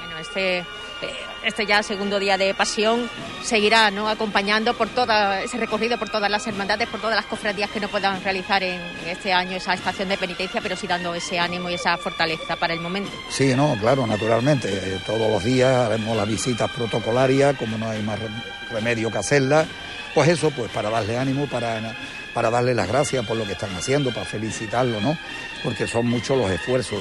Bueno, 0.00 0.18
este 0.18 0.64
este 1.46 1.64
ya 1.64 1.80
segundo 1.84 2.18
día 2.18 2.36
de 2.36 2.54
pasión 2.54 3.08
seguirá 3.44 3.92
¿no? 3.92 4.08
acompañando 4.08 4.74
por 4.74 4.88
todo 4.88 5.32
ese 5.34 5.56
recorrido, 5.58 5.96
por 5.96 6.10
todas 6.10 6.28
las 6.28 6.44
hermandades, 6.48 6.88
por 6.88 7.00
todas 7.00 7.14
las 7.14 7.26
cofradías 7.26 7.70
que 7.70 7.78
no 7.78 7.86
puedan 7.86 8.20
realizar 8.24 8.64
en 8.64 8.80
este 9.06 9.32
año 9.32 9.56
esa 9.56 9.74
estación 9.74 10.08
de 10.08 10.18
penitencia, 10.18 10.60
pero 10.60 10.74
sí 10.74 10.88
dando 10.88 11.14
ese 11.14 11.38
ánimo 11.38 11.70
y 11.70 11.74
esa 11.74 11.96
fortaleza 11.98 12.56
para 12.56 12.74
el 12.74 12.80
momento. 12.80 13.12
Sí, 13.30 13.54
no, 13.54 13.76
claro, 13.80 14.08
naturalmente. 14.08 14.68
Eh, 14.68 14.98
todos 15.06 15.30
los 15.30 15.44
días 15.44 15.86
haremos 15.86 16.16
las 16.16 16.26
visitas 16.26 16.68
protocolarias, 16.72 17.56
como 17.56 17.78
no 17.78 17.90
hay 17.90 18.02
más 18.02 18.18
remedio 18.72 19.12
que 19.12 19.18
hacerlas. 19.18 19.68
Pues 20.16 20.30
eso, 20.30 20.50
pues 20.50 20.72
para 20.72 20.88
darle 20.88 21.18
ánimo, 21.18 21.46
para, 21.46 21.94
para 22.32 22.48
darle 22.48 22.74
las 22.74 22.88
gracias 22.88 23.26
por 23.26 23.36
lo 23.36 23.44
que 23.44 23.52
están 23.52 23.76
haciendo, 23.76 24.14
para 24.14 24.24
felicitarlo, 24.24 24.98
¿no? 24.98 25.14
Porque 25.62 25.86
son 25.86 26.06
muchos 26.06 26.38
los 26.38 26.50
esfuerzos. 26.50 27.00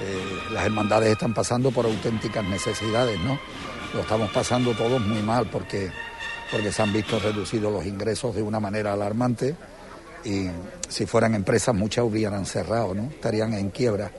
Eh, 0.00 0.52
las 0.52 0.64
hermandades 0.64 1.12
están 1.12 1.34
pasando 1.34 1.70
por 1.70 1.84
auténticas 1.84 2.42
necesidades, 2.44 3.20
¿no? 3.20 3.38
lo 3.92 4.00
estamos 4.00 4.30
pasando 4.30 4.72
todos 4.72 5.02
muy 5.02 5.20
mal 5.20 5.50
porque, 5.50 5.90
porque 6.50 6.72
se 6.72 6.80
han 6.80 6.94
visto 6.94 7.18
reducidos 7.18 7.70
los 7.70 7.84
ingresos 7.84 8.34
de 8.34 8.40
una 8.40 8.58
manera 8.58 8.94
alarmante 8.94 9.54
y 10.24 10.46
si 10.88 11.04
fueran 11.04 11.34
empresas 11.34 11.74
muchas 11.74 12.06
hubieran 12.06 12.46
cerrado, 12.46 12.94
¿no? 12.94 13.10
estarían 13.10 13.52
en 13.52 13.68
quiebra. 13.68 14.10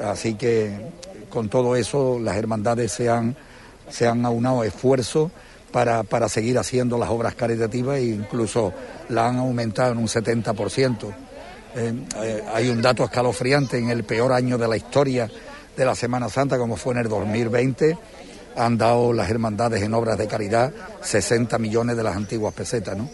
Así 0.00 0.34
que 0.34 0.92
con 1.28 1.48
todo 1.48 1.74
eso 1.74 2.20
las 2.20 2.36
hermandades 2.36 2.92
se 2.92 3.10
han, 3.10 3.36
se 3.90 4.06
han 4.06 4.24
aunado 4.24 4.62
esfuerzos 4.62 5.32
para, 5.74 6.04
para 6.04 6.28
seguir 6.28 6.56
haciendo 6.56 6.96
las 6.96 7.10
obras 7.10 7.34
caritativas 7.34 7.96
e 7.96 8.04
incluso 8.04 8.72
la 9.08 9.26
han 9.26 9.38
aumentado 9.38 9.90
en 9.90 9.98
un 9.98 10.06
70%. 10.06 11.12
Eh, 11.74 11.92
eh, 12.22 12.44
hay 12.54 12.68
un 12.68 12.80
dato 12.80 13.02
escalofriante 13.02 13.76
en 13.76 13.90
el 13.90 14.04
peor 14.04 14.32
año 14.32 14.56
de 14.56 14.68
la 14.68 14.76
historia 14.76 15.28
de 15.76 15.84
la 15.84 15.96
Semana 15.96 16.28
Santa, 16.28 16.58
como 16.58 16.76
fue 16.76 16.92
en 16.92 17.00
el 17.00 17.08
2020 17.08 17.98
han 18.56 18.78
dado 18.78 19.12
las 19.12 19.28
hermandades 19.28 19.82
en 19.82 19.94
obras 19.94 20.16
de 20.16 20.28
caridad 20.28 20.72
60 21.00 21.58
millones 21.58 21.96
de 21.96 22.04
las 22.04 22.14
antiguas 22.14 22.54
pesetas, 22.54 22.96
¿no? 22.96 23.10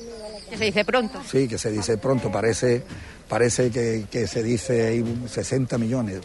Que 0.50 0.58
se 0.58 0.64
dice 0.64 0.84
pronto. 0.84 1.18
Sí, 1.26 1.48
que 1.48 1.56
se 1.56 1.70
dice 1.70 1.96
pronto, 1.96 2.30
parece, 2.30 2.82
parece 3.26 3.70
que, 3.70 4.26
se 4.26 4.42
dice 4.42 5.02
60 5.28 5.78
millones. 5.78 6.20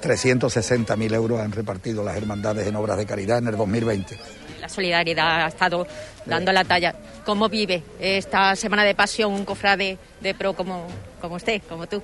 360 0.00 0.96
mil 0.96 1.12
euros 1.12 1.38
han 1.38 1.52
repartido 1.52 2.02
las 2.02 2.16
hermandades 2.16 2.66
en 2.66 2.76
obras 2.76 2.96
de 2.96 3.04
caridad 3.04 3.36
en 3.36 3.48
el 3.48 3.58
2020. 3.58 4.18
La 4.64 4.70
solidaridad 4.70 5.44
ha 5.44 5.48
estado 5.48 5.86
dando 6.24 6.50
la 6.50 6.64
talla. 6.64 6.94
¿Cómo 7.26 7.50
vive 7.50 7.82
esta 8.00 8.56
semana 8.56 8.82
de 8.82 8.94
pasión 8.94 9.30
un 9.30 9.44
cofrade 9.44 9.98
de 10.22 10.34
pro 10.34 10.54
como, 10.54 10.86
como 11.20 11.34
usted, 11.34 11.60
como 11.68 11.86
tú? 11.86 12.02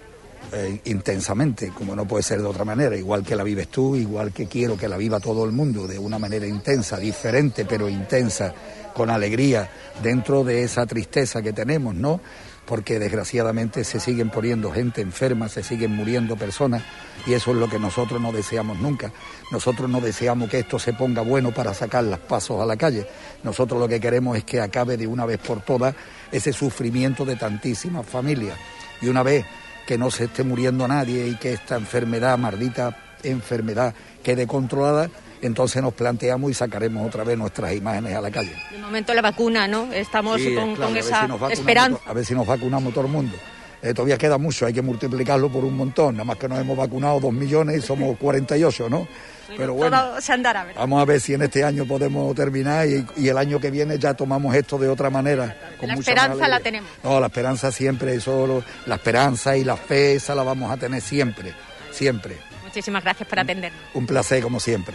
Eh, 0.52 0.78
intensamente, 0.84 1.70
como 1.70 1.96
no 1.96 2.04
puede 2.04 2.22
ser 2.22 2.42
de 2.42 2.46
otra 2.46 2.66
manera, 2.66 2.94
igual 2.94 3.24
que 3.24 3.34
la 3.34 3.44
vives 3.44 3.68
tú, 3.68 3.96
igual 3.96 4.34
que 4.34 4.46
quiero 4.46 4.76
que 4.76 4.88
la 4.88 4.98
viva 4.98 5.20
todo 5.20 5.46
el 5.46 5.52
mundo, 5.52 5.86
de 5.86 5.98
una 5.98 6.18
manera 6.18 6.46
intensa, 6.46 6.98
diferente 6.98 7.64
pero 7.64 7.88
intensa, 7.88 8.52
con 8.92 9.08
alegría, 9.08 9.70
dentro 10.02 10.44
de 10.44 10.62
esa 10.62 10.84
tristeza 10.84 11.40
que 11.40 11.54
tenemos, 11.54 11.94
¿no? 11.94 12.20
Porque 12.66 12.98
desgraciadamente 12.98 13.84
se 13.84 14.00
siguen 14.00 14.28
poniendo 14.28 14.70
gente 14.70 15.00
enferma, 15.00 15.48
se 15.48 15.62
siguen 15.62 15.96
muriendo 15.96 16.36
personas 16.36 16.82
y 17.26 17.32
eso 17.32 17.50
es 17.50 17.56
lo 17.56 17.68
que 17.68 17.78
nosotros 17.78 18.20
no 18.20 18.32
deseamos 18.32 18.78
nunca. 18.78 19.12
Nosotros 19.50 19.88
no 19.88 20.00
deseamos 20.00 20.48
que 20.48 20.60
esto 20.60 20.78
se 20.78 20.92
ponga 20.92 21.22
bueno 21.22 21.52
para 21.52 21.74
sacar 21.74 22.04
los 22.04 22.18
pasos 22.20 22.60
a 22.60 22.66
la 22.66 22.76
calle. 22.76 23.06
Nosotros 23.42 23.80
lo 23.80 23.88
que 23.88 24.00
queremos 24.00 24.36
es 24.36 24.44
que 24.44 24.60
acabe 24.60 24.96
de 24.96 25.06
una 25.06 25.26
vez 25.26 25.38
por 25.38 25.60
todas 25.60 25.94
ese 26.32 26.52
sufrimiento 26.52 27.24
de 27.24 27.36
tantísimas 27.36 28.06
familias. 28.06 28.56
Y 29.00 29.08
una 29.08 29.22
vez 29.22 29.44
que 29.86 29.98
no 29.98 30.10
se 30.10 30.24
esté 30.24 30.44
muriendo 30.44 30.86
nadie 30.86 31.26
y 31.26 31.36
que 31.36 31.52
esta 31.52 31.76
enfermedad, 31.76 32.38
maldita 32.38 32.96
enfermedad, 33.22 33.94
quede 34.22 34.46
controlada, 34.46 35.10
entonces 35.42 35.82
nos 35.82 35.94
planteamos 35.94 36.50
y 36.50 36.54
sacaremos 36.54 37.06
otra 37.06 37.24
vez 37.24 37.36
nuestras 37.36 37.74
imágenes 37.74 38.14
a 38.14 38.20
la 38.20 38.30
calle. 38.30 38.54
De 38.70 38.78
momento 38.78 39.14
la 39.14 39.22
vacuna, 39.22 39.66
¿no? 39.66 39.92
Estamos 39.92 40.40
con, 40.76 40.96
esa 40.96 41.28
esperanza. 41.50 42.00
A 42.06 42.12
ver 42.12 42.24
si 42.24 42.34
nos 42.34 42.46
vacunamos 42.46 42.92
todo 42.92 43.06
el 43.06 43.10
mundo. 43.10 43.36
Eh, 43.82 43.94
todavía 43.94 44.18
queda 44.18 44.36
mucho, 44.36 44.66
hay 44.66 44.74
que 44.74 44.82
multiplicarlo 44.82 45.50
por 45.50 45.64
un 45.64 45.74
montón, 45.74 46.14
nada 46.14 46.24
más 46.24 46.36
que 46.36 46.48
nos 46.48 46.58
hemos 46.58 46.76
vacunado 46.76 47.18
dos 47.18 47.32
millones 47.32 47.78
y 47.78 47.80
somos 47.80 48.18
48, 48.18 48.90
¿no? 48.90 49.08
Pero 49.56 49.74
bueno, 49.74 50.20
se 50.20 50.32
andará, 50.32 50.66
vamos 50.76 51.02
a 51.02 51.04
ver 51.04 51.20
si 51.20 51.34
en 51.34 51.42
este 51.42 51.64
año 51.64 51.86
podemos 51.86 52.34
terminar 52.34 52.86
y, 52.86 53.28
el 53.28 53.38
año 53.38 53.58
que 53.58 53.70
viene 53.70 53.98
ya 53.98 54.14
tomamos 54.14 54.54
esto 54.54 54.78
de 54.78 54.88
otra 54.88 55.10
manera. 55.10 55.56
la 55.80 55.94
esperanza 55.94 56.46
la 56.46 56.60
tenemos. 56.60 56.90
No, 57.02 57.18
la 57.18 57.26
esperanza 57.26 57.72
siempre, 57.72 58.20
solo 58.20 58.62
la 58.86 58.96
esperanza 58.96 59.56
y 59.56 59.64
la 59.64 59.76
fe, 59.76 60.14
esa 60.14 60.34
la 60.34 60.42
vamos 60.42 60.70
a 60.70 60.76
tener 60.76 61.00
siempre, 61.00 61.54
siempre. 61.90 62.36
Muchísimas 62.64 63.02
gracias 63.02 63.28
por 63.28 63.38
atendernos. 63.38 63.80
Un 63.94 64.06
placer, 64.06 64.42
como 64.42 64.60
siempre. 64.60 64.94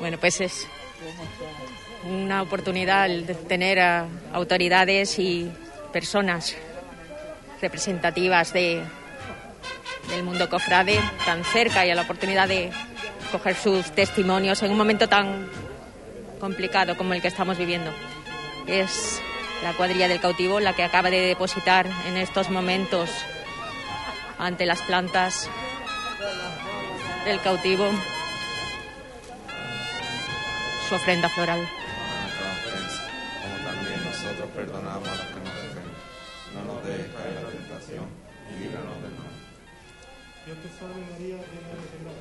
Bueno, 0.00 0.18
pues 0.18 0.40
es 0.40 0.66
una 2.10 2.42
oportunidad 2.42 3.08
de 3.08 3.34
tener 3.34 3.80
a 3.80 4.06
autoridades 4.32 5.18
y 5.18 5.50
personas 5.92 6.56
representativas 7.60 8.52
de, 8.52 8.82
del 10.08 10.22
mundo 10.22 10.48
cofrade 10.48 11.00
tan 11.24 11.44
cerca 11.44 11.84
y 11.86 11.90
a 11.90 11.94
la 11.94 12.02
oportunidad 12.02 12.48
de 12.48 12.70
coger 13.32 13.54
sus 13.54 13.90
testimonios 13.92 14.62
en 14.62 14.70
un 14.70 14.78
momento 14.78 15.08
tan 15.08 15.48
complicado 16.40 16.96
como 16.96 17.14
el 17.14 17.22
que 17.22 17.28
estamos 17.28 17.58
viviendo. 17.58 17.92
Es 18.66 19.20
la 19.62 19.72
cuadrilla 19.72 20.08
del 20.08 20.20
cautivo 20.20 20.60
la 20.60 20.74
que 20.74 20.84
acaba 20.84 21.10
de 21.10 21.20
depositar 21.20 21.86
en 22.06 22.16
estos 22.16 22.50
momentos 22.50 23.10
ante 24.38 24.66
las 24.66 24.80
plantas 24.82 25.48
del 27.24 27.40
cautivo 27.40 27.90
su 30.88 30.94
ofrenda 30.94 31.28
floral. 31.28 31.68
Como 33.42 33.56
también 33.68 34.04
nosotros 34.04 34.48
perdonamos 34.54 35.08
a 35.08 35.14
los 35.16 35.26
que 35.26 35.40
nos 35.40 35.50
ofenden. 35.50 35.84
No 36.54 36.74
nos 36.74 36.84
dejes 36.84 37.06
salve 40.78 41.02
María, 41.10 41.36
llena 41.36 42.12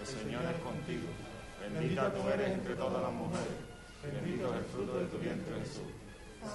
de 0.00 0.06
Señor 0.06 0.42
es 0.44 0.60
contigo. 0.62 1.08
Bendita 1.60 2.12
tú 2.12 2.28
eres 2.28 2.50
entre 2.52 2.74
todas 2.74 3.02
las 3.02 3.12
mujeres. 3.12 3.60
Bendito 4.02 4.50
es 4.50 4.56
el 4.56 4.64
fruto 4.64 4.98
de 4.98 5.04
tu 5.06 5.18
vientre 5.18 5.60
Jesús. 5.60 5.90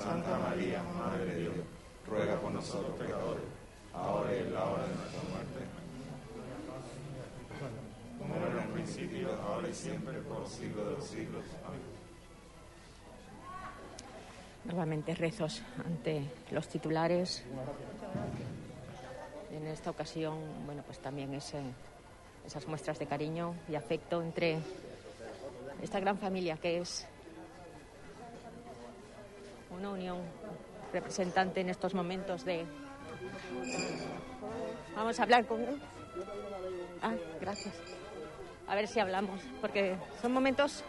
Santa 0.02 0.40
María, 0.40 0.82
Madre 0.98 1.26
de 1.26 1.42
Dios, 1.42 1.54
ruega 2.08 2.40
por 2.40 2.52
nosotros 2.52 2.98
pecadores, 2.98 3.44
ahora 3.94 4.36
y 4.36 4.40
en 4.40 4.54
la 4.54 4.64
hora 4.64 4.84
de 4.88 4.96
nuestra 4.96 5.22
muerte. 5.30 5.60
Como 8.18 8.36
era 8.36 8.64
en 8.64 8.72
principio, 8.72 9.30
ahora 9.48 9.70
y 9.70 9.74
siempre, 9.74 10.18
por 10.22 10.40
los 10.40 10.50
siglos 10.50 10.86
de 10.88 10.92
los 10.94 11.06
siglos. 11.06 11.44
Amén. 11.68 11.82
Nuevamente 14.66 15.14
rezos 15.14 15.62
ante 15.86 16.24
los 16.50 16.68
titulares. 16.68 17.44
En 19.66 19.72
esta 19.72 19.90
ocasión, 19.90 20.38
bueno, 20.68 20.84
pues 20.86 21.00
también 21.00 21.34
ese 21.34 21.60
esas 22.46 22.68
muestras 22.68 23.00
de 23.00 23.08
cariño 23.08 23.56
y 23.68 23.74
afecto 23.74 24.22
entre 24.22 24.60
esta 25.82 26.00
gran 26.00 26.20
familia 26.20 26.58
que 26.58 26.78
es 26.78 27.08
una 29.72 29.90
unión 29.90 30.20
representante 30.94 31.62
en 31.62 31.70
estos 31.70 31.96
momentos 31.96 32.46
de... 32.46 32.64
Vamos 34.96 35.20
a 35.20 35.24
hablar 35.24 35.48
con 35.48 35.60
él. 35.62 35.82
Ah, 37.02 37.16
gracias. 37.42 37.74
A 38.68 38.76
ver 38.76 38.88
si 38.88 39.00
hablamos, 39.00 39.42
porque 39.62 39.96
son 40.22 40.32
momentos 40.32 40.84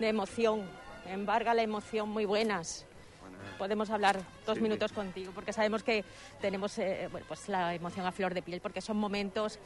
de 0.00 0.08
emoción, 0.08 0.68
embarga 1.06 1.54
la 1.54 1.62
emoción 1.62 2.08
muy 2.08 2.24
buenas. 2.24 2.84
Podemos 3.58 3.90
hablar 3.90 4.18
dos 4.46 4.60
minutos 4.60 4.92
contigo, 4.92 5.32
porque 5.34 5.52
sabemos 5.52 5.82
que 5.82 6.04
tenemos 6.40 6.78
eh, 6.78 7.08
pues 7.28 7.48
la 7.48 7.74
emoción 7.74 8.06
a 8.06 8.12
flor 8.12 8.34
de 8.34 8.42
piel, 8.42 8.60
porque 8.60 8.80
son 8.80 8.96
momentos 8.96 9.58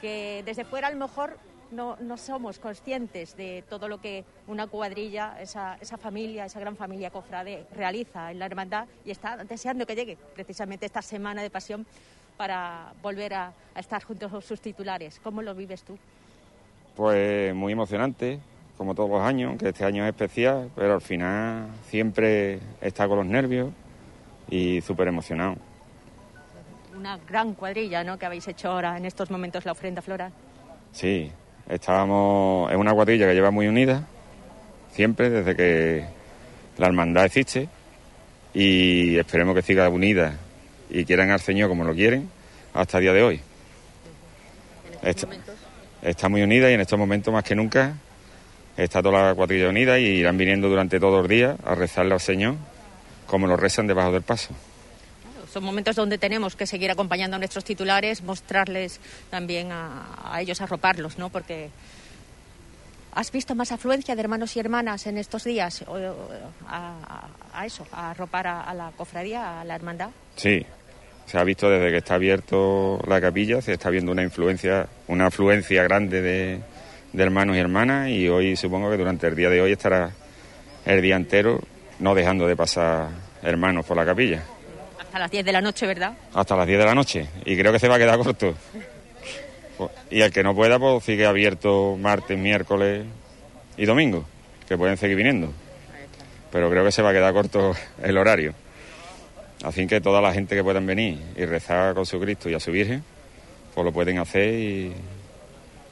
que 0.00 0.42
desde 0.44 0.64
fuera 0.64 0.88
a 0.88 0.90
lo 0.90 0.96
mejor 0.96 1.36
no, 1.70 1.96
no 2.00 2.16
somos 2.16 2.58
conscientes 2.58 3.36
de 3.36 3.64
todo 3.68 3.88
lo 3.88 4.00
que 4.00 4.24
una 4.46 4.66
cuadrilla, 4.66 5.36
esa, 5.40 5.76
esa 5.80 5.98
familia, 5.98 6.46
esa 6.46 6.60
gran 6.60 6.76
familia 6.76 7.10
cofrade 7.10 7.66
realiza 7.74 8.30
en 8.30 8.38
la 8.38 8.46
hermandad 8.46 8.86
y 9.04 9.10
está 9.10 9.36
deseando 9.44 9.86
que 9.86 9.94
llegue 9.94 10.16
precisamente 10.34 10.86
esta 10.86 11.02
semana 11.02 11.42
de 11.42 11.50
pasión 11.50 11.86
para 12.36 12.92
volver 13.02 13.34
a, 13.34 13.52
a 13.74 13.80
estar 13.80 14.02
juntos 14.04 14.32
a 14.32 14.40
sus 14.40 14.60
titulares. 14.60 15.20
¿Cómo 15.22 15.42
lo 15.42 15.54
vives 15.54 15.82
tú? 15.82 15.98
Pues 16.96 17.54
muy 17.54 17.72
emocionante, 17.72 18.40
como 18.78 18.94
todos 18.94 19.10
los 19.10 19.20
años, 19.20 19.58
que 19.58 19.70
este 19.70 19.84
año 19.84 20.04
es 20.04 20.10
especial, 20.10 20.70
pero 20.76 20.94
al 20.94 21.00
final 21.00 21.66
siempre 21.90 22.60
está 22.80 23.08
con 23.08 23.18
los 23.18 23.26
nervios 23.26 23.70
y 24.48 24.80
súper 24.82 25.08
emocionado. 25.08 25.56
Una 26.96 27.18
gran 27.28 27.54
cuadrilla 27.54 28.04
¿no? 28.04 28.18
que 28.18 28.26
habéis 28.26 28.46
hecho 28.46 28.70
ahora 28.70 28.96
en 28.96 29.04
estos 29.04 29.30
momentos 29.32 29.64
la 29.64 29.72
ofrenda 29.72 30.00
floral. 30.00 30.32
Sí, 30.92 31.30
estábamos, 31.68 32.70
es 32.70 32.76
una 32.76 32.94
cuadrilla 32.94 33.26
que 33.26 33.34
lleva 33.34 33.50
muy 33.50 33.66
unida, 33.66 34.06
siempre, 34.92 35.28
desde 35.28 35.56
que 35.56 36.04
la 36.78 36.86
hermandad 36.86 37.24
existe, 37.24 37.68
y 38.54 39.18
esperemos 39.18 39.56
que 39.56 39.62
siga 39.62 39.88
unida 39.88 40.34
y 40.88 41.04
quieran 41.04 41.30
al 41.30 41.40
Señor 41.40 41.68
como 41.68 41.82
lo 41.82 41.94
quieren 41.94 42.30
hasta 42.74 42.98
el 42.98 43.02
día 43.02 43.12
de 43.12 43.22
hoy. 43.24 43.40
Está, 45.02 45.26
está 46.02 46.28
muy 46.28 46.42
unida 46.42 46.70
y 46.70 46.74
en 46.74 46.80
estos 46.80 46.98
momentos 46.98 47.34
más 47.34 47.42
que 47.42 47.56
nunca 47.56 47.94
está 48.84 49.02
toda 49.02 49.28
la 49.28 49.34
cuadrilla 49.34 49.68
unida 49.68 49.98
y 49.98 50.04
irán 50.04 50.38
viniendo 50.38 50.68
durante 50.68 51.00
todos 51.00 51.20
los 51.20 51.28
días 51.28 51.58
a 51.64 51.74
rezarle 51.74 52.14
al 52.14 52.20
Señor 52.20 52.54
como 53.26 53.46
lo 53.46 53.56
rezan 53.56 53.86
debajo 53.86 54.12
del 54.12 54.22
paso. 54.22 54.54
Son 55.52 55.64
momentos 55.64 55.96
donde 55.96 56.18
tenemos 56.18 56.56
que 56.56 56.66
seguir 56.66 56.90
acompañando 56.90 57.36
a 57.36 57.38
nuestros 57.38 57.64
titulares, 57.64 58.22
mostrarles 58.22 59.00
también 59.30 59.72
a, 59.72 60.32
a 60.32 60.40
ellos, 60.40 60.60
arroparlos, 60.60 61.18
¿no? 61.18 61.30
Porque 61.30 61.70
¿Has 63.12 63.32
visto 63.32 63.54
más 63.54 63.72
afluencia 63.72 64.14
de 64.14 64.20
hermanos 64.20 64.56
y 64.56 64.60
hermanas 64.60 65.06
en 65.08 65.18
estos 65.18 65.42
días 65.42 65.82
o, 65.88 65.96
a, 66.68 67.26
a, 67.52 67.66
eso, 67.66 67.86
a 67.90 68.10
arropar 68.10 68.46
a, 68.46 68.62
a, 68.62 68.74
la 68.74 68.92
cofradía, 68.96 69.60
a 69.60 69.64
la 69.64 69.74
hermandad? 69.74 70.10
Sí, 70.36 70.64
se 71.26 71.38
ha 71.38 71.42
visto 71.42 71.68
desde 71.68 71.90
que 71.90 71.96
está 71.96 72.14
abierto 72.14 73.00
la 73.08 73.20
capilla, 73.20 73.60
se 73.60 73.72
está 73.72 73.90
viendo 73.90 74.12
una 74.12 74.22
influencia, 74.22 74.86
una 75.08 75.26
afluencia 75.26 75.82
grande 75.82 76.22
de, 76.22 76.60
de 77.12 77.22
hermanos 77.22 77.56
y 77.56 77.60
hermanas 77.60 78.08
y 78.10 78.28
hoy 78.28 78.56
supongo 78.56 78.90
que 78.90 78.96
durante 78.96 79.26
el 79.26 79.34
día 79.34 79.48
de 79.48 79.60
hoy 79.60 79.72
estará 79.72 80.10
el 80.84 81.02
día 81.02 81.16
entero 81.16 81.60
no 81.98 82.14
dejando 82.14 82.46
de 82.46 82.56
pasar 82.56 83.08
hermanos 83.42 83.86
por 83.86 83.96
la 83.96 84.04
capilla. 84.04 84.42
Hasta 84.98 85.18
las 85.18 85.30
10 85.30 85.44
de 85.44 85.52
la 85.52 85.60
noche, 85.60 85.86
¿verdad? 85.86 86.12
Hasta 86.34 86.56
las 86.56 86.66
10 86.66 86.78
de 86.78 86.84
la 86.84 86.94
noche 86.94 87.26
y 87.44 87.56
creo 87.56 87.72
que 87.72 87.78
se 87.78 87.88
va 87.88 87.96
a 87.96 87.98
quedar 87.98 88.18
corto. 88.18 88.54
Y 90.10 90.22
el 90.22 90.32
que 90.32 90.42
no 90.42 90.54
pueda, 90.54 90.78
pues 90.78 91.04
sigue 91.04 91.24
abierto 91.24 91.96
martes, 91.96 92.36
miércoles 92.36 93.06
y 93.76 93.84
domingo, 93.86 94.24
que 94.68 94.76
pueden 94.76 94.96
seguir 94.96 95.16
viniendo. 95.16 95.52
Pero 96.50 96.68
creo 96.68 96.84
que 96.84 96.90
se 96.90 97.00
va 97.00 97.10
a 97.10 97.12
quedar 97.12 97.32
corto 97.32 97.74
el 98.02 98.18
horario. 98.18 98.54
Así 99.62 99.86
que 99.86 100.00
toda 100.00 100.20
la 100.20 100.32
gente 100.32 100.56
que 100.56 100.64
puedan 100.64 100.86
venir 100.86 101.18
y 101.36 101.44
rezar 101.44 101.94
con 101.94 102.06
su 102.06 102.18
Cristo 102.18 102.48
y 102.48 102.54
a 102.54 102.60
su 102.60 102.72
Virgen, 102.72 103.04
pues 103.74 103.84
lo 103.84 103.92
pueden 103.92 104.18
hacer 104.18 104.54
y, 104.54 104.92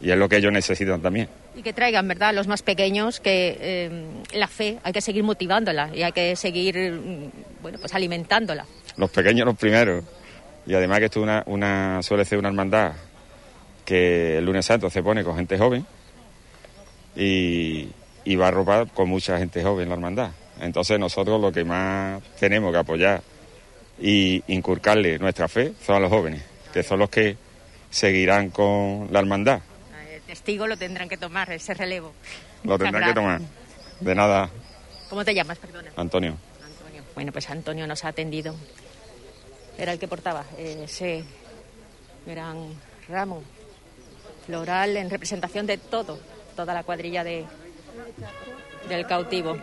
y 0.06 0.12
es 0.12 0.16
lo 0.16 0.28
que 0.28 0.36
ellos 0.36 0.52
necesitan 0.52 1.02
también. 1.02 1.28
Y 1.56 1.62
que 1.62 1.72
traigan, 1.72 2.06
¿verdad?, 2.06 2.32
los 2.32 2.46
más 2.46 2.62
pequeños, 2.62 3.18
que 3.18 3.58
eh, 3.60 3.90
la 4.34 4.46
fe 4.46 4.78
hay 4.84 4.92
que 4.92 5.00
seguir 5.00 5.24
motivándola 5.24 5.90
y 5.92 6.04
hay 6.04 6.12
que 6.12 6.36
seguir, 6.36 6.94
bueno, 7.60 7.78
pues 7.80 7.92
alimentándola. 7.92 8.66
Los 8.96 9.10
pequeños 9.10 9.44
los 9.46 9.56
primeros. 9.56 10.04
Y 10.64 10.74
además 10.74 11.00
que 11.00 11.06
esto 11.06 11.20
una, 11.20 11.42
una, 11.46 12.04
suele 12.04 12.24
ser 12.24 12.38
una 12.38 12.50
hermandad 12.50 12.92
que 13.84 14.38
el 14.38 14.44
lunes 14.44 14.64
santo 14.64 14.88
se 14.90 15.02
pone 15.02 15.24
con 15.24 15.34
gente 15.34 15.58
joven 15.58 15.84
y, 17.16 17.88
y 18.24 18.36
va 18.36 18.46
a 18.46 18.50
ropar 18.52 18.86
con 18.94 19.08
mucha 19.08 19.38
gente 19.38 19.60
joven 19.60 19.88
la 19.88 19.96
hermandad. 19.96 20.30
Entonces 20.60 21.00
nosotros 21.00 21.40
lo 21.40 21.50
que 21.50 21.64
más 21.64 22.22
tenemos 22.38 22.70
que 22.70 22.78
apoyar 22.78 23.22
y 24.00 24.40
inculcarle 24.46 25.18
nuestra 25.18 25.48
fe 25.48 25.72
son 25.84 25.96
a 25.96 25.98
los 25.98 26.10
jóvenes, 26.10 26.44
que 26.72 26.84
son 26.84 27.00
los 27.00 27.10
que 27.10 27.36
seguirán 27.90 28.50
con 28.50 29.08
la 29.10 29.18
hermandad. 29.18 29.62
Testigo 30.26 30.66
lo 30.66 30.76
tendrán 30.76 31.08
que 31.08 31.16
tomar, 31.16 31.50
ese 31.52 31.74
relevo. 31.74 32.12
Lo 32.64 32.78
tendrán 32.78 33.08
que 33.08 33.14
tomar. 33.14 33.40
De 34.00 34.14
nada. 34.14 34.50
¿Cómo 35.08 35.24
te 35.24 35.34
llamas, 35.34 35.58
perdona? 35.58 35.92
Antonio. 35.96 36.36
Antonio. 36.64 37.02
Bueno, 37.14 37.32
pues 37.32 37.48
Antonio 37.48 37.86
nos 37.86 38.04
ha 38.04 38.08
atendido. 38.08 38.54
Era 39.78 39.92
el 39.92 39.98
que 39.98 40.08
portaba 40.08 40.44
ese 40.58 41.24
gran 42.26 42.74
ramo 43.08 43.42
floral 44.46 44.96
en 44.96 45.10
representación 45.10 45.66
de 45.66 45.78
todo, 45.78 46.18
toda 46.54 46.74
la 46.74 46.82
cuadrilla 46.82 47.22
de, 47.22 47.44
del 48.88 49.06
cautivo. 49.06 49.56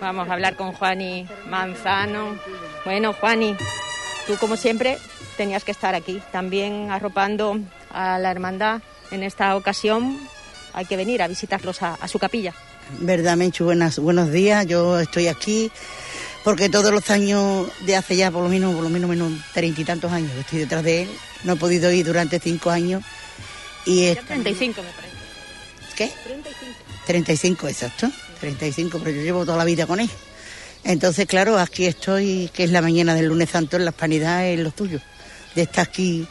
Vamos 0.00 0.28
a 0.28 0.32
hablar 0.32 0.56
con 0.56 0.72
Juani 0.72 1.28
Manzano. 1.46 2.38
Bueno, 2.84 3.12
Juani, 3.12 3.54
tú 4.30 4.36
como 4.38 4.56
siempre 4.56 4.98
tenías 5.36 5.64
que 5.64 5.72
estar 5.72 5.94
aquí, 5.94 6.22
también 6.30 6.90
arropando 6.90 7.58
a 7.92 8.18
la 8.18 8.30
hermandad. 8.30 8.80
En 9.10 9.24
esta 9.24 9.56
ocasión 9.56 10.18
hay 10.72 10.84
que 10.84 10.96
venir 10.96 11.20
a 11.22 11.28
visitarlos 11.28 11.82
a, 11.82 11.94
a 11.94 12.06
su 12.06 12.18
capilla. 12.18 12.54
Verdad, 13.00 13.36
Menchu, 13.36 13.64
buenas, 13.64 13.98
buenos 13.98 14.30
días. 14.30 14.66
Yo 14.66 15.00
estoy 15.00 15.26
aquí 15.26 15.72
porque 16.44 16.68
todos 16.68 16.92
los 16.92 17.10
años 17.10 17.66
de 17.80 17.96
hace 17.96 18.16
ya 18.16 18.30
por 18.30 18.44
lo 18.44 18.48
menos, 18.48 18.74
por 18.74 18.84
lo 18.84 18.90
menos, 18.90 19.10
menos 19.10 19.32
treinta 19.52 19.80
y 19.80 19.84
tantos 19.84 20.12
años 20.12 20.30
que 20.32 20.40
estoy 20.40 20.58
detrás 20.60 20.84
de 20.84 21.02
él. 21.02 21.10
No 21.42 21.54
he 21.54 21.56
podido 21.56 21.90
ir 21.90 22.06
durante 22.06 22.38
cinco 22.38 22.70
años. 22.70 23.02
Y 23.84 24.04
es 24.04 24.24
35 24.24 24.82
me 24.82 24.90
parece. 24.90 25.16
¿Qué? 25.96 26.12
35. 26.24 26.78
35, 27.06 27.68
exacto. 27.68 28.10
35, 28.38 29.00
pero 29.02 29.10
yo 29.10 29.22
llevo 29.22 29.44
toda 29.44 29.58
la 29.58 29.64
vida 29.64 29.86
con 29.86 29.98
él. 29.98 30.10
Entonces, 30.84 31.26
claro, 31.26 31.58
aquí 31.58 31.86
estoy, 31.86 32.50
que 32.52 32.64
es 32.64 32.70
la 32.70 32.82
mañana 32.82 33.14
del 33.14 33.26
lunes 33.26 33.50
santo, 33.50 33.76
en 33.76 33.84
la 33.84 33.90
hispanidad 33.90 34.46
es 34.46 34.58
lo 34.58 34.70
tuyo. 34.70 35.00
De 35.54 35.62
estar 35.62 35.86
aquí 35.86 36.26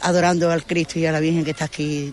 adorando 0.00 0.50
al 0.50 0.64
Cristo 0.64 0.98
y 0.98 1.06
a 1.06 1.12
la 1.12 1.20
Virgen 1.20 1.44
que 1.44 1.52
está 1.52 1.66
aquí. 1.66 2.12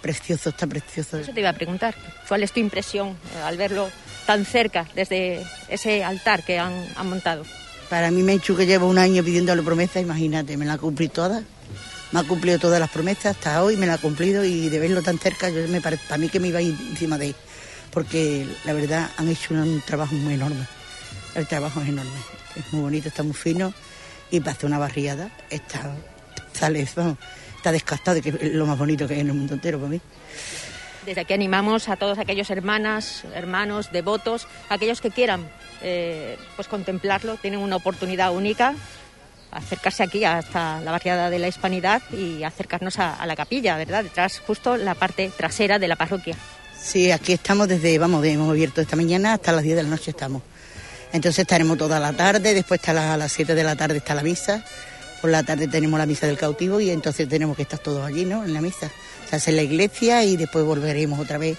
Precioso, 0.00 0.48
está 0.48 0.66
precioso. 0.66 1.18
Eso 1.18 1.32
te 1.32 1.40
iba 1.40 1.50
a 1.50 1.54
preguntar. 1.54 1.94
¿Cuál 2.26 2.42
es 2.42 2.52
tu 2.52 2.60
impresión 2.60 3.08
eh, 3.08 3.42
al 3.44 3.58
verlo 3.58 3.90
tan 4.24 4.46
cerca 4.46 4.88
desde 4.94 5.44
ese 5.68 6.02
altar 6.02 6.42
que 6.42 6.58
han, 6.58 6.72
han 6.96 7.06
montado? 7.06 7.44
Para 7.90 8.10
mí, 8.10 8.22
Menchu, 8.22 8.56
que 8.56 8.64
llevo 8.64 8.88
un 8.88 8.96
año 8.96 9.22
pidiéndole 9.22 9.62
promesas, 9.62 10.02
imagínate, 10.02 10.56
me 10.56 10.64
la 10.64 10.74
ha 10.74 10.78
cumplido 10.78 11.12
todas. 11.12 11.42
Me 12.12 12.20
ha 12.20 12.22
cumplido 12.24 12.58
todas 12.58 12.80
las 12.80 12.90
promesas 12.90 13.36
hasta 13.36 13.62
hoy, 13.62 13.76
me 13.76 13.86
la 13.86 13.94
ha 13.94 13.98
cumplido 13.98 14.44
y 14.44 14.68
de 14.68 14.78
verlo 14.78 15.02
tan 15.02 15.18
cerca, 15.18 15.48
yo 15.48 15.68
me 15.68 15.80
para 15.80 15.96
mí 16.18 16.28
que 16.28 16.40
me 16.40 16.48
iba 16.48 16.58
a 16.58 16.62
ir 16.62 16.74
encima 16.90 17.18
de 17.18 17.28
él. 17.28 17.34
Porque 17.92 18.46
la 18.64 18.72
verdad 18.72 19.10
han 19.16 19.28
hecho 19.28 19.54
un, 19.54 19.82
trabajo 19.84 20.14
muy 20.14 20.34
enorme. 20.34 20.66
El 21.34 21.46
trabajo 21.46 21.80
es 21.80 21.88
enorme. 21.88 22.18
Es 22.56 22.72
muy 22.72 22.82
bonito, 22.82 23.08
está 23.08 23.22
muy 23.22 23.34
fino 23.34 23.72
y 24.30 24.40
para 24.40 24.52
hacer 24.52 24.66
una 24.66 24.78
barriada 24.78 25.30
está, 25.50 25.92
sale, 26.52 26.86
vamos, 26.94 27.18
está 27.56 27.72
descastado, 27.72 28.20
que 28.20 28.30
es 28.30 28.52
lo 28.52 28.66
más 28.66 28.78
bonito 28.78 29.06
que 29.06 29.14
hay 29.14 29.20
en 29.20 29.28
el 29.28 29.34
mundo 29.34 29.54
entero 29.54 29.78
para 29.78 29.90
mí. 29.90 30.00
Desde 31.04 31.22
aquí 31.22 31.32
animamos 31.32 31.88
a 31.88 31.96
todos 31.96 32.18
aquellos 32.18 32.50
hermanas, 32.50 33.24
hermanos, 33.34 33.90
devotos, 33.90 34.46
aquellos 34.68 35.00
que 35.00 35.10
quieran 35.10 35.48
eh, 35.82 36.36
pues 36.56 36.68
contemplarlo, 36.68 37.36
tienen 37.36 37.60
una 37.60 37.76
oportunidad 37.76 38.32
única, 38.32 38.74
acercarse 39.50 40.02
aquí 40.02 40.24
hasta 40.24 40.80
la 40.80 40.90
barriada 40.92 41.30
de 41.30 41.38
la 41.38 41.48
Hispanidad 41.48 42.02
y 42.12 42.44
acercarnos 42.44 42.98
a, 42.98 43.14
a, 43.14 43.26
la 43.26 43.34
capilla, 43.34 43.76
¿verdad? 43.76 44.04
Detrás, 44.04 44.40
justo 44.46 44.76
la 44.76 44.94
parte 44.94 45.30
trasera 45.36 45.78
de 45.78 45.88
la 45.88 45.96
parroquia. 45.96 46.36
Sí, 46.82 47.10
aquí 47.12 47.34
estamos 47.34 47.68
desde, 47.68 47.98
vamos, 47.98 48.24
hemos 48.24 48.50
abierto 48.50 48.80
esta 48.80 48.96
mañana 48.96 49.34
hasta 49.34 49.52
las 49.52 49.62
10 49.62 49.76
de 49.76 49.82
la 49.82 49.88
noche 49.90 50.10
estamos. 50.10 50.42
Entonces 51.12 51.40
estaremos 51.40 51.76
toda 51.76 52.00
la 52.00 52.12
tarde, 52.12 52.54
después 52.54 52.80
a 52.88 53.16
las 53.16 53.32
7 53.32 53.54
de 53.54 53.64
la 53.64 53.76
tarde 53.76 53.98
está 53.98 54.14
la 54.14 54.22
misa, 54.22 54.64
por 55.20 55.30
la 55.30 55.42
tarde 55.42 55.68
tenemos 55.68 55.98
la 55.98 56.06
misa 56.06 56.26
del 56.26 56.38
cautivo 56.38 56.80
y 56.80 56.90
entonces 56.90 57.28
tenemos 57.28 57.56
que 57.56 57.62
estar 57.62 57.78
todos 57.78 58.04
allí, 58.06 58.24
¿no? 58.24 58.44
En 58.44 58.54
la 58.54 58.60
misa. 58.60 58.90
Se 59.28 59.36
hace 59.36 59.50
en 59.50 59.56
la 59.56 59.62
iglesia 59.62 60.24
y 60.24 60.36
después 60.36 60.64
volveremos 60.64 61.20
otra 61.20 61.38
vez 61.38 61.58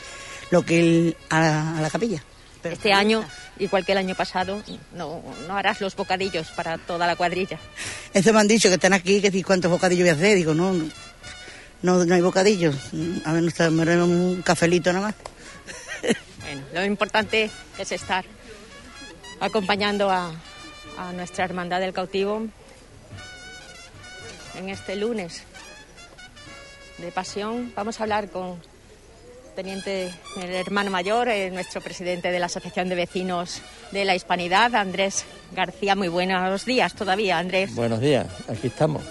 lo 0.50 0.64
que 0.66 1.16
a, 1.30 1.78
a 1.78 1.82
la 1.82 1.90
capilla. 1.90 2.24
Pero 2.62 2.76
este 2.76 2.94
año, 2.94 3.24
igual 3.60 3.86
que 3.86 3.92
el 3.92 3.98
año 4.00 4.16
pasado, 4.16 4.62
no, 4.96 5.22
no 5.48 5.58
harás 5.58 5.82
los 5.82 5.96
bocadillos 5.96 6.48
para 6.52 6.78
toda 6.78 7.08
la 7.08 7.16
cuadrilla. 7.16 7.60
Eso 8.14 8.34
me 8.34 8.40
han 8.40 8.48
dicho 8.48 8.70
que 8.70 8.76
están 8.76 8.94
aquí, 8.94 9.22
que 9.22 9.32
si 9.32 9.44
cuántos 9.44 9.72
bocadillos 9.72 10.04
voy 10.04 10.10
a 10.10 10.14
hacer. 10.14 10.36
Digo, 10.36 10.54
no, 10.54 10.74
no, 10.74 10.86
no 11.82 12.14
hay 12.14 12.22
bocadillos. 12.22 12.76
A 13.26 13.34
ver, 13.34 13.44
nos 13.44 13.54
tomaremos 13.54 14.08
un 14.08 14.42
cafelito 14.42 14.92
nada 14.94 15.08
más. 15.08 15.16
Bueno, 16.42 16.64
lo 16.74 16.86
importante 16.86 17.50
es 17.78 17.92
estar 17.92 18.26
acompañando 19.40 20.10
a, 20.10 20.32
a 20.98 21.14
nuestra 21.14 21.46
hermandad 21.46 21.80
del 21.80 21.94
cautivo 21.94 22.48
en 24.58 24.70
este 24.70 24.96
lunes 24.96 25.44
de 26.98 27.12
pasión. 27.12 27.72
Vamos 27.76 28.00
a 28.00 28.04
hablar 28.04 28.30
con 28.30 28.62
teniente, 29.56 30.12
el 30.42 30.52
hermano 30.52 30.92
mayor, 30.92 31.28
eh, 31.30 31.52
nuestro 31.52 31.82
presidente 31.82 32.32
de 32.32 32.40
la 32.40 32.46
Asociación 32.46 32.90
de 32.90 32.96
Vecinos 32.96 33.62
de 33.92 34.06
la 34.06 34.16
Hispanidad, 34.16 34.76
Andrés 34.76 35.26
García. 35.54 35.96
Muy 35.96 36.08
buenos 36.08 36.66
días 36.66 36.94
todavía, 36.94 37.38
Andrés. 37.38 37.74
Buenos 37.76 38.00
días, 38.00 38.28
aquí 38.48 38.68
estamos. 38.68 39.04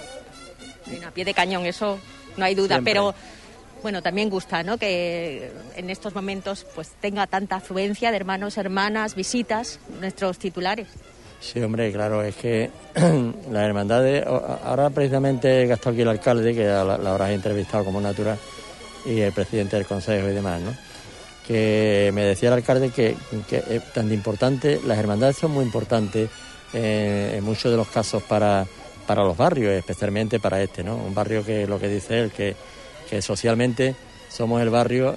Bueno, 0.86 1.09
a 1.09 1.10
pie 1.10 1.24
de 1.24 1.34
cañón, 1.34 1.66
eso 1.66 1.98
no 2.36 2.44
hay 2.44 2.55
duda, 2.55 2.77
Siempre. 2.77 2.93
pero 2.93 3.15
bueno, 3.82 4.02
también 4.02 4.28
gusta, 4.28 4.62
¿no? 4.62 4.78
Que 4.78 5.51
en 5.77 5.90
estos 5.90 6.15
momentos 6.15 6.66
pues 6.74 6.90
tenga 7.01 7.27
tanta 7.27 7.57
afluencia 7.57 8.11
de 8.11 8.16
hermanos, 8.16 8.59
hermanas, 8.59 9.15
visitas, 9.15 9.81
nuestros 10.01 10.39
titulares. 10.39 10.89
Sí, 11.40 11.59
hombre, 11.61 11.90
claro, 11.90 12.23
es 12.23 12.36
que 12.36 12.70
las 12.94 13.62
hermandades, 13.65 14.27
ahora 14.27 14.90
precisamente 14.90 15.62
he 15.62 15.73
estado 15.73 15.90
aquí 15.90 16.02
el 16.02 16.09
alcalde, 16.09 16.55
que 16.55 16.66
la, 16.66 16.85
la 16.98 17.11
habrás 17.11 17.31
entrevistado 17.31 17.85
como 17.85 18.01
natural, 18.01 18.39
y 19.07 19.20
el 19.20 19.32
presidente 19.32 19.77
del 19.77 19.86
consejo 19.86 20.28
y 20.28 20.32
demás, 20.35 20.61
¿no? 20.61 20.74
Que 21.47 22.11
me 22.12 22.24
decía 22.24 22.51
el 22.51 22.57
alcalde 22.57 22.90
que, 22.90 23.16
que 23.48 23.65
es 23.70 23.93
tan 23.94 24.12
importante, 24.12 24.81
las 24.86 24.98
hermandades 24.98 25.39
son 25.39 25.52
muy 25.52 25.65
importantes 25.65 26.28
eh, 26.74 27.35
en 27.39 27.44
muchos 27.44 27.70
de 27.70 27.77
los 27.78 27.89
casos 27.89 28.23
para, 28.23 28.66
para 29.11 29.24
los 29.24 29.37
barrios, 29.37 29.73
especialmente 29.73 30.39
para 30.39 30.62
este, 30.62 30.85
¿no? 30.85 30.95
Un 30.95 31.12
barrio 31.12 31.45
que 31.45 31.66
lo 31.66 31.81
que 31.81 31.89
dice 31.89 32.20
él, 32.20 32.31
que, 32.31 32.55
que 33.09 33.20
socialmente 33.20 33.97
somos 34.28 34.62
el 34.62 34.70
barrio, 34.70 35.16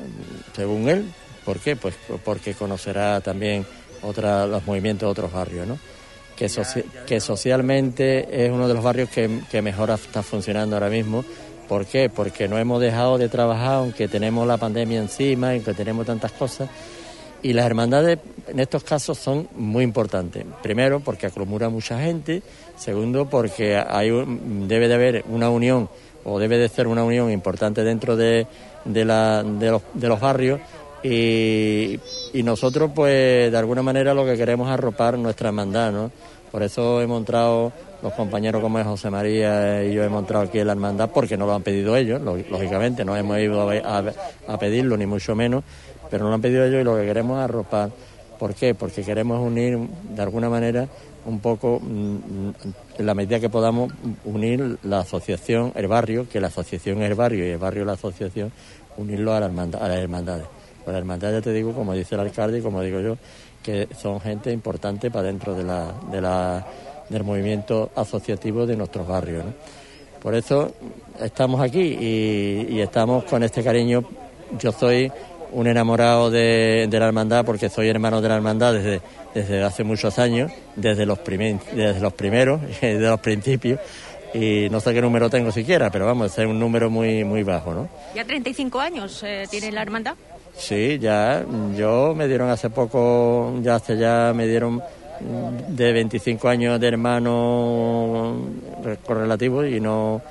según 0.55 0.89
él, 0.89 1.05
¿por 1.45 1.59
qué? 1.59 1.75
Pues 1.75 1.93
porque 2.25 2.55
conocerá 2.55 3.21
también 3.21 3.67
otra, 4.01 4.47
los 4.47 4.65
movimientos 4.65 5.05
de 5.05 5.11
otros 5.11 5.31
barrios, 5.31 5.67
¿no? 5.67 5.77
que, 6.35 6.47
soci- 6.47 6.83
que 7.05 7.19
socialmente 7.19 8.45
es 8.45 8.49
uno 8.51 8.67
de 8.67 8.73
los 8.73 8.83
barrios 8.83 9.09
que, 9.09 9.41
que 9.51 9.61
mejor 9.61 9.91
está 9.91 10.23
funcionando 10.23 10.75
ahora 10.75 10.89
mismo. 10.89 11.23
¿Por 11.69 11.85
qué? 11.85 12.09
Porque 12.09 12.47
no 12.47 12.57
hemos 12.57 12.81
dejado 12.81 13.19
de 13.19 13.29
trabajar, 13.29 13.75
aunque 13.75 14.07
tenemos 14.07 14.47
la 14.47 14.57
pandemia 14.57 14.99
encima 14.99 15.55
y 15.55 15.59
que 15.59 15.75
tenemos 15.75 16.07
tantas 16.07 16.31
cosas. 16.31 16.67
Y 17.43 17.53
las 17.53 17.65
hermandades 17.65 18.19
en 18.47 18.59
estos 18.59 18.83
casos 18.83 19.17
son 19.17 19.47
muy 19.55 19.83
importantes. 19.83 20.45
Primero, 20.61 21.01
porque 21.01 21.27
acumula 21.27 21.69
mucha 21.69 21.99
gente. 21.99 22.41
Segundo, 22.77 23.29
porque 23.29 23.75
hay 23.77 24.09
un- 24.11 24.67
debe 24.67 24.87
de 24.87 24.93
haber 24.95 25.25
una 25.29 25.49
unión 25.49 25.89
o 26.23 26.39
debe 26.39 26.57
de 26.57 26.69
ser 26.69 26.87
una 26.87 27.03
unión 27.03 27.29
importante 27.31 27.83
dentro 27.83 28.15
de, 28.15 28.47
de, 28.85 29.05
la- 29.05 29.43
de 29.43 29.69
los, 29.69 30.19
barrios. 30.21 30.61
Y, 31.03 31.99
nosotros, 32.43 32.91
pues, 32.95 33.51
de 33.51 33.57
alguna 33.57 33.83
manera 33.83 34.13
lo 34.13 34.25
que 34.25 34.37
queremos 34.37 34.67
es 34.69 34.73
arropar 34.73 35.17
nuestra 35.17 35.49
hermandad, 35.49 35.91
¿no? 35.91 36.11
Por 36.49 36.63
eso 36.63 37.01
hemos 37.01 37.19
entrado, 37.19 37.73
los 38.01 38.13
compañeros 38.13 38.61
como 38.61 38.79
es 38.79 38.85
José 38.85 39.09
María 39.09 39.83
y 39.83 39.93
yo 39.93 40.03
hemos 40.03 40.21
entrado 40.21 40.45
aquí 40.45 40.59
en 40.59 40.67
la 40.67 40.73
hermandad 40.73 41.09
porque 41.13 41.35
no 41.35 41.45
lo 41.45 41.55
han 41.55 41.63
pedido 41.63 41.97
ellos, 41.97 42.21
lo- 42.21 42.37
lógicamente, 42.37 43.03
no 43.03 43.17
hemos 43.17 43.37
ido 43.39 43.69
a 43.69 44.57
pedirlo, 44.59 44.95
ni 44.95 45.05
mucho 45.05 45.35
menos, 45.35 45.63
pero 46.13 46.25
no 46.25 46.29
lo 46.29 46.35
han 46.35 46.41
pedido 46.43 46.63
ellos 46.63 46.79
y 46.79 46.83
lo 46.83 46.95
que 46.95 47.05
queremos 47.07 47.39
es 47.39 47.45
arropar. 47.45 47.89
¿Por 48.37 48.53
qué? 48.53 48.75
Porque 48.75 49.01
queremos 49.01 49.41
unir, 49.41 49.79
de 49.79 50.21
alguna 50.21 50.47
manera, 50.47 50.87
un 51.25 51.39
poco, 51.39 51.79
mm, 51.81 52.49
en 52.99 53.05
la 53.07 53.15
medida 53.15 53.39
que 53.39 53.49
podamos, 53.49 53.91
unir 54.23 54.77
la 54.83 54.99
asociación, 54.99 55.71
el 55.73 55.87
barrio, 55.87 56.29
que 56.29 56.39
la 56.39 56.49
asociación 56.49 57.01
es 57.01 57.09
el 57.09 57.15
barrio 57.15 57.47
y 57.47 57.49
el 57.49 57.57
barrio 57.57 57.83
la 57.83 57.93
asociación, 57.93 58.51
unirlo 58.95 59.33
a, 59.33 59.39
las 59.39 59.49
hermandades. 59.97 60.45
Pues 60.83 60.93
la 60.93 60.99
hermandad, 60.99 61.31
ya 61.31 61.41
te 61.41 61.51
digo, 61.51 61.73
como 61.73 61.93
dice 61.93 62.13
el 62.13 62.21
alcalde 62.21 62.59
y 62.59 62.61
como 62.61 62.83
digo 62.83 62.99
yo, 62.99 63.17
que 63.63 63.87
son 63.99 64.21
gente 64.21 64.51
importante 64.51 65.09
para 65.09 65.23
dentro 65.25 65.55
de 65.55 65.63
la, 65.63 65.95
de 66.11 66.21
la, 66.21 66.63
del 67.09 67.23
movimiento 67.23 67.89
asociativo 67.95 68.67
de 68.67 68.77
nuestros 68.77 69.07
barrios. 69.07 69.45
Por 70.21 70.35
eso 70.35 70.75
estamos 71.19 71.59
aquí 71.59 71.81
y 71.81 72.79
estamos 72.81 73.23
con 73.23 73.41
este 73.41 73.63
cariño. 73.63 74.03
Yo 74.59 74.71
soy 74.71 75.11
un 75.53 75.67
enamorado 75.67 76.29
de, 76.31 76.87
de 76.89 76.99
la 76.99 77.07
hermandad 77.07 77.45
porque 77.45 77.69
soy 77.69 77.87
hermano 77.89 78.21
de 78.21 78.29
la 78.29 78.35
hermandad 78.35 78.73
desde, 78.73 79.01
desde 79.33 79.63
hace 79.63 79.83
muchos 79.83 80.17
años, 80.19 80.51
desde 80.75 81.05
los, 81.05 81.19
primer- 81.19 81.59
desde 81.73 81.99
los 81.99 82.13
primeros, 82.13 82.61
desde 82.81 82.99
los 83.07 83.19
principios. 83.19 83.79
Y 84.33 84.67
no 84.71 84.79
sé 84.79 84.93
qué 84.93 85.01
número 85.01 85.29
tengo 85.29 85.51
siquiera, 85.51 85.91
pero 85.91 86.07
vamos, 86.07 86.37
es 86.37 86.45
un 86.45 86.57
número 86.59 86.89
muy, 86.89 87.23
muy 87.23 87.43
bajo, 87.43 87.73
¿no? 87.73 87.87
¿Ya 88.15 88.25
35 88.25 88.79
años 88.79 89.21
eh, 89.23 89.45
tiene 89.49 89.71
la 89.71 89.83
hermandad? 89.83 90.15
Sí, 90.57 90.97
ya, 90.99 91.43
yo 91.75 92.13
me 92.15 92.27
dieron 92.27 92.49
hace 92.49 92.69
poco, 92.71 93.53
ya 93.61 93.75
hace 93.75 93.97
ya 93.97 94.33
me 94.35 94.47
dieron 94.47 94.81
de 95.69 95.93
25 95.93 96.49
años 96.49 96.79
de 96.79 96.87
hermano 96.87 98.35
re- 98.83 98.97
correlativo 98.97 99.63
y 99.65 99.79
no 99.79 100.21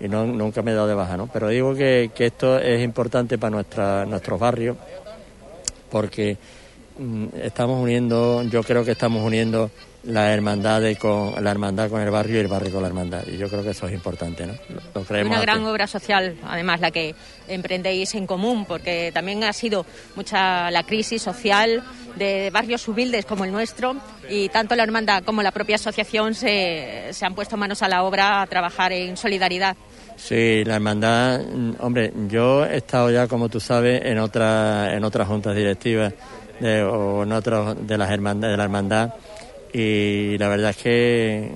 y 0.00 0.08
no, 0.08 0.26
nunca 0.26 0.62
me 0.62 0.72
he 0.72 0.74
dado 0.74 0.88
de 0.88 0.94
baja, 0.94 1.16
¿no? 1.16 1.28
Pero 1.32 1.48
digo 1.48 1.74
que, 1.74 2.10
que 2.14 2.26
esto 2.26 2.58
es 2.58 2.82
importante 2.82 3.38
para 3.38 3.50
nuestra, 3.50 4.06
nuestros 4.06 4.40
barrios 4.40 4.76
porque 5.90 6.36
mm, 6.98 7.26
estamos 7.42 7.80
uniendo, 7.82 8.42
yo 8.44 8.62
creo 8.62 8.84
que 8.84 8.92
estamos 8.92 9.22
uniendo 9.22 9.70
la 10.04 10.32
hermandad 10.32 10.80
de 10.80 10.96
con 10.96 11.44
la 11.44 11.50
hermandad 11.50 11.90
con 11.90 12.00
el 12.00 12.10
barrio 12.10 12.36
y 12.36 12.38
el 12.38 12.48
barrio 12.48 12.72
con 12.72 12.80
la 12.80 12.88
hermandad 12.88 13.22
y 13.26 13.36
yo 13.36 13.48
creo 13.50 13.62
que 13.62 13.70
eso 13.70 13.86
es 13.86 13.92
importante, 13.92 14.46
¿no? 14.46 14.54
Lo, 14.70 14.80
lo 14.94 15.04
creemos 15.04 15.30
Una 15.30 15.42
gran 15.42 15.62
obra 15.64 15.86
social, 15.86 16.36
además, 16.42 16.80
la 16.80 16.90
que 16.90 17.14
emprendéis 17.48 18.14
en 18.14 18.26
común, 18.26 18.64
porque 18.64 19.10
también 19.12 19.44
ha 19.44 19.52
sido 19.52 19.84
mucha 20.16 20.70
la 20.70 20.84
crisis 20.84 21.20
social 21.20 21.82
de 22.16 22.50
barrios 22.50 22.88
humildes 22.88 23.26
como 23.26 23.44
el 23.44 23.52
nuestro 23.52 23.96
y 24.28 24.48
tanto 24.48 24.74
la 24.74 24.84
hermandad 24.84 25.22
como 25.22 25.42
la 25.42 25.50
propia 25.50 25.76
asociación 25.76 26.34
se, 26.34 27.08
se 27.12 27.26
han 27.26 27.34
puesto 27.34 27.58
manos 27.58 27.82
a 27.82 27.88
la 27.88 28.02
obra 28.02 28.40
a 28.40 28.46
trabajar 28.46 28.92
en 28.92 29.16
solidaridad. 29.18 29.76
Sí, 30.22 30.64
la 30.64 30.74
hermandad, 30.76 31.40
mm, 31.40 31.72
hombre, 31.80 32.12
yo 32.28 32.64
he 32.64 32.76
estado 32.76 33.10
ya, 33.10 33.26
como 33.26 33.48
tú 33.48 33.58
sabes, 33.58 34.04
en 34.04 34.18
otras 34.18 34.92
en 34.92 35.02
otras 35.02 35.26
juntas 35.26 35.56
directivas 35.56 36.12
de, 36.60 36.82
o 36.82 37.22
en 37.22 37.32
otras 37.32 37.74
de 37.76 37.84
de 37.86 37.96
la 37.98 38.12
hermandad 38.64 39.14
y 39.72 40.36
la 40.38 40.48
verdad 40.48 40.70
es 40.70 40.76
que 40.76 41.50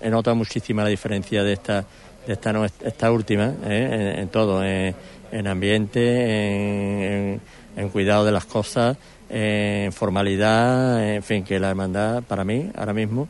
mm, 0.00 0.04
he 0.04 0.10
notado 0.10 0.34
muchísima 0.36 0.82
la 0.82 0.88
diferencia 0.90 1.42
de 1.44 1.52
esta 1.52 1.84
de 2.26 2.32
esta 2.32 2.52
no- 2.52 2.64
esta 2.64 3.10
última 3.12 3.54
¿eh? 3.64 4.16
en, 4.18 4.28
todo, 4.28 4.62
en, 4.64 4.94
en 5.32 5.46
ambiente, 5.46 6.00
en, 6.00 7.02
en- 7.02 7.40
en 7.76 7.88
cuidado 7.90 8.24
de 8.24 8.32
las 8.32 8.44
cosas, 8.44 8.96
en 9.30 9.92
formalidad, 9.92 11.14
en 11.14 11.22
fin, 11.22 11.44
que 11.44 11.58
la 11.60 11.70
hermandad 11.70 12.22
para 12.24 12.44
mí 12.44 12.68
ahora 12.76 12.92
mismo 12.92 13.28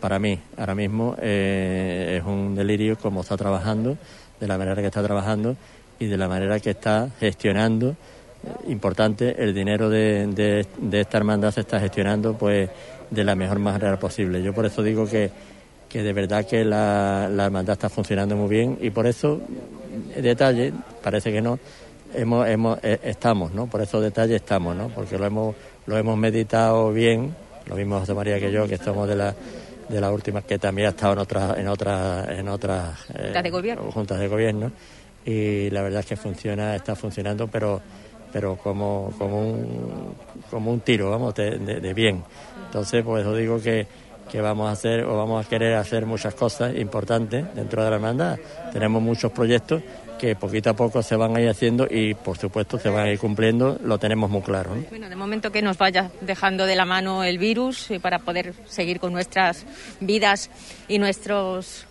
para 0.00 0.18
mí 0.18 0.38
ahora 0.56 0.74
mismo 0.74 1.14
eh, 1.20 2.18
es 2.18 2.26
un 2.26 2.54
delirio 2.54 2.96
cómo 2.96 3.20
está 3.20 3.36
trabajando, 3.36 3.96
de 4.40 4.46
la 4.48 4.56
manera 4.56 4.80
que 4.80 4.86
está 4.86 5.02
trabajando 5.02 5.56
y 5.98 6.06
de 6.06 6.16
la 6.16 6.28
manera 6.28 6.58
que 6.58 6.70
está 6.70 7.08
gestionando. 7.20 7.90
Eh, 7.90 8.68
Importante, 8.68 9.42
el 9.42 9.54
dinero 9.54 9.90
de, 9.90 10.66
esta 10.92 11.18
hermandad 11.18 11.52
se 11.52 11.60
está 11.60 11.78
gestionando 11.78 12.34
pues 12.34 12.70
de 13.10 13.24
la 13.24 13.34
mejor 13.34 13.58
manera 13.58 13.98
posible. 13.98 14.42
Yo 14.42 14.54
por 14.54 14.66
eso 14.66 14.82
digo 14.82 15.06
que, 15.06 15.30
que 15.88 16.02
de 16.02 16.12
verdad 16.12 16.46
que 16.46 16.64
la, 16.64 17.28
hermandad 17.30 17.74
está 17.74 17.88
funcionando 17.88 18.36
muy 18.36 18.48
bien 18.48 18.78
y 18.80 18.90
por 18.90 19.06
eso, 19.06 19.40
detalle, 20.16 20.72
parece 21.02 21.30
que 21.30 21.42
no, 21.42 21.58
hemos, 22.14 22.48
hemos, 22.48 22.78
eh, 22.82 22.98
estamos, 23.04 23.52
¿no? 23.52 23.66
Por 23.66 23.82
esos 23.82 24.02
detalles 24.02 24.36
estamos, 24.36 24.74
¿no? 24.74 24.88
Porque 24.88 25.18
lo 25.18 25.26
hemos, 25.26 25.54
lo 25.86 25.98
hemos 25.98 26.16
meditado 26.16 26.92
bien, 26.92 27.34
lo 27.66 27.76
mismo 27.76 28.00
José 28.00 28.14
María 28.14 28.40
que 28.40 28.50
yo, 28.50 28.66
que 28.66 28.78
somos 28.78 29.06
de 29.06 29.16
la 29.16 29.34
de 29.90 30.00
la 30.00 30.10
última 30.10 30.42
que 30.42 30.58
también 30.58 30.86
ha 30.88 30.90
estado 30.90 31.12
en 31.14 31.18
otras 31.18 31.58
en 31.58 31.68
otras 31.68 32.28
en 32.30 32.48
otras 32.48 32.98
eh, 33.14 33.22
Juntas 33.24 33.42
de 33.42 33.50
gobierno. 33.50 33.90
juntas 33.92 34.18
de 34.20 34.28
gobierno. 34.28 34.72
Y 35.24 35.68
la 35.70 35.82
verdad 35.82 36.00
es 36.00 36.06
que 36.06 36.16
funciona 36.16 36.74
está 36.76 36.94
funcionando 36.96 37.46
pero 37.48 37.80
pero 38.32 38.56
como 38.56 39.12
como 39.18 39.40
un 39.40 40.14
como 40.50 40.70
un 40.72 40.80
tiro 40.80 41.10
vamos 41.10 41.34
de, 41.34 41.58
de- 41.58 41.80
de 41.80 41.94
bien. 41.94 42.22
Entonces 42.66 43.02
pues 43.04 43.22
eso 43.22 43.34
digo 43.34 43.60
que 43.60 43.86
que 44.30 44.40
vamos 44.40 44.68
a 44.68 44.72
hacer 44.72 45.02
o 45.04 45.16
vamos 45.16 45.44
a 45.44 45.48
querer 45.48 45.74
hacer 45.74 46.06
muchas 46.06 46.34
cosas 46.34 46.74
importantes 46.76 47.44
dentro 47.54 47.82
de 47.82 47.90
la 47.90 47.96
hermandad. 47.96 48.38
Tenemos 48.72 49.02
muchos 49.02 49.32
proyectos 49.32 49.82
que 50.20 50.36
poquito 50.36 50.70
a 50.70 50.74
poco 50.74 51.02
se 51.02 51.16
van 51.16 51.34
a 51.34 51.40
ir 51.40 51.48
haciendo 51.48 51.86
y 51.90 52.12
por 52.14 52.36
supuesto 52.36 52.78
se 52.78 52.90
van 52.90 53.06
a 53.06 53.10
ir 53.10 53.18
cumpliendo 53.18 53.78
lo 53.82 53.98
tenemos 53.98 54.28
muy 54.28 54.42
claro 54.42 54.74
¿no? 54.74 54.84
Bueno, 54.90 55.08
de 55.08 55.16
momento 55.16 55.50
que 55.50 55.62
nos 55.62 55.78
vaya 55.78 56.10
dejando 56.20 56.66
de 56.66 56.76
la 56.76 56.84
mano 56.84 57.24
el 57.24 57.38
virus 57.38 57.90
y 57.90 57.98
para 57.98 58.18
poder 58.18 58.52
seguir 58.66 59.00
con 59.00 59.12
nuestras 59.12 59.64
vidas 60.00 60.50
y 60.88 60.98
nuestros 60.98 61.86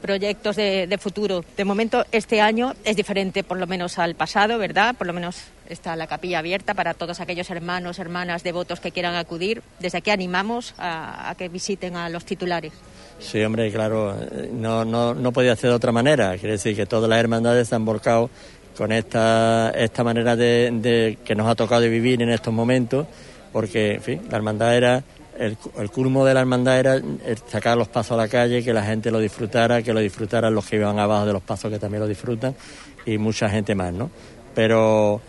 proyectos 0.00 0.54
de, 0.54 0.98
futuro. 1.00 1.44
De 1.56 1.64
momento, 1.64 2.04
este 2.12 2.40
año 2.40 2.74
es 2.84 2.94
diferente, 2.94 3.42
por 3.42 3.58
lo 3.58 3.66
menos 3.66 3.98
al 3.98 4.14
pasado, 4.14 4.56
¿verdad? 4.56 4.94
Por 4.94 5.06
lo 5.08 5.12
menos 5.12 5.42
está 5.68 5.96
la 5.96 6.06
capilla 6.06 6.38
abierta 6.38 6.74
para 6.74 6.94
todos 6.94 7.18
aquellos 7.18 7.50
hermanos, 7.50 7.98
hermanas, 7.98 8.44
devotos 8.44 8.78
que 8.78 8.92
quieran 8.92 9.16
acudir. 9.16 9.62
Desde 9.80 9.98
aquí 9.98 10.10
animamos 10.10 10.74
a 10.78 11.34
que 11.36 11.48
visiten 11.48 11.96
a 11.96 12.08
los 12.08 12.24
titulares. 12.24 12.72
Sí, 13.18 13.42
hombre, 13.42 13.72
claro, 13.72 14.14
no, 14.52 14.84
no, 14.84 15.14
no 15.14 15.32
podía 15.32 15.56
ser 15.56 15.70
de 15.70 15.76
otra 15.76 15.92
manera. 15.92 16.36
Quiere 16.36 16.52
decir 16.52 16.76
que 16.76 16.86
todas 16.86 17.08
las 17.08 17.18
hermandades 17.18 17.68
se 17.68 17.74
han 17.74 17.84
volcado 17.84 18.30
con 18.76 18.92
esta, 18.92 19.70
esta 19.70 20.04
manera 20.04 20.36
de, 20.36 21.18
que 21.24 21.34
nos 21.34 21.48
ha 21.48 21.54
tocado 21.54 21.82
vivir 21.82 22.20
en 22.22 22.28
estos 22.28 22.52
momentos, 22.52 23.06
porque, 23.52 23.94
en 23.94 24.02
fin, 24.02 24.22
la 24.30 24.36
hermandad 24.36 24.76
era, 24.76 25.02
el, 25.38 25.56
el 25.78 25.90
culmo 25.90 26.24
de 26.26 26.34
la 26.34 26.40
hermandad 26.40 26.78
era 26.78 27.00
sacar 27.46 27.78
los 27.78 27.88
pasos 27.88 28.12
a 28.12 28.16
la 28.16 28.28
calle, 28.28 28.62
que 28.62 28.72
la 28.72 28.84
gente 28.84 29.10
lo 29.10 29.18
disfrutara, 29.18 29.82
que 29.82 29.94
lo 29.94 30.00
disfrutaran 30.00 30.54
los 30.54 30.66
que 30.66 30.76
iban 30.76 30.98
abajo 30.98 31.24
de 31.24 31.32
los 31.32 31.42
pasos 31.42 31.70
que 31.70 31.78
también 31.78 32.02
lo 32.02 32.08
disfrutan 32.08 32.54
y 33.06 33.16
mucha 33.16 33.48
gente 33.48 33.74
más, 33.74 33.92
¿no? 33.92 34.10
Pero 34.54 35.20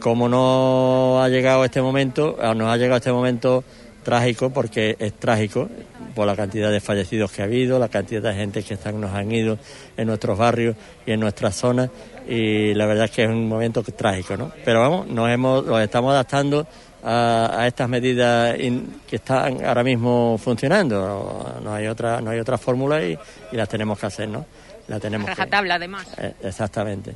como 0.00 0.28
no 0.28 1.22
ha 1.22 1.28
llegado 1.28 1.64
este 1.64 1.82
momento, 1.82 2.38
nos 2.54 2.68
ha 2.68 2.76
llegado 2.76 2.96
este 2.96 3.12
momento 3.12 3.64
trágico 4.08 4.48
porque 4.48 4.96
es 4.98 5.12
trágico 5.12 5.68
por 6.14 6.26
la 6.26 6.34
cantidad 6.34 6.70
de 6.70 6.80
fallecidos 6.80 7.30
que 7.30 7.42
ha 7.42 7.44
habido, 7.44 7.78
la 7.78 7.90
cantidad 7.90 8.22
de 8.22 8.32
gente 8.32 8.62
que 8.62 8.72
están, 8.72 8.98
nos 8.98 9.12
han 9.12 9.30
ido 9.30 9.58
en 9.98 10.06
nuestros 10.06 10.38
barrios 10.38 10.76
y 11.04 11.12
en 11.12 11.20
nuestras 11.20 11.54
zonas 11.54 11.90
y 12.26 12.72
la 12.72 12.86
verdad 12.86 13.04
es 13.04 13.10
que 13.10 13.24
es 13.24 13.28
un 13.28 13.46
momento 13.46 13.82
trágico, 13.82 14.34
¿no? 14.34 14.50
Pero 14.64 14.80
vamos, 14.80 15.08
nos 15.08 15.28
hemos, 15.28 15.66
nos 15.66 15.82
estamos 15.82 16.12
adaptando 16.12 16.66
a, 17.04 17.64
estas 17.66 17.86
medidas 17.86 18.56
que 18.56 19.16
están 19.16 19.62
ahora 19.62 19.84
mismo 19.84 20.40
funcionando. 20.42 21.60
No 21.62 21.74
hay 21.74 21.86
otra, 21.86 22.22
no 22.22 22.30
hay 22.30 22.40
otra 22.40 22.56
fórmula 22.56 23.02
y, 23.02 23.18
las 23.52 23.68
tenemos 23.68 23.98
que 23.98 24.06
hacer, 24.06 24.30
¿no? 24.30 24.46
La 24.88 24.98
tenemos. 24.98 25.28
tabla 25.50 25.74
además. 25.74 26.06
Eh, 26.16 26.32
exactamente. 26.44 27.14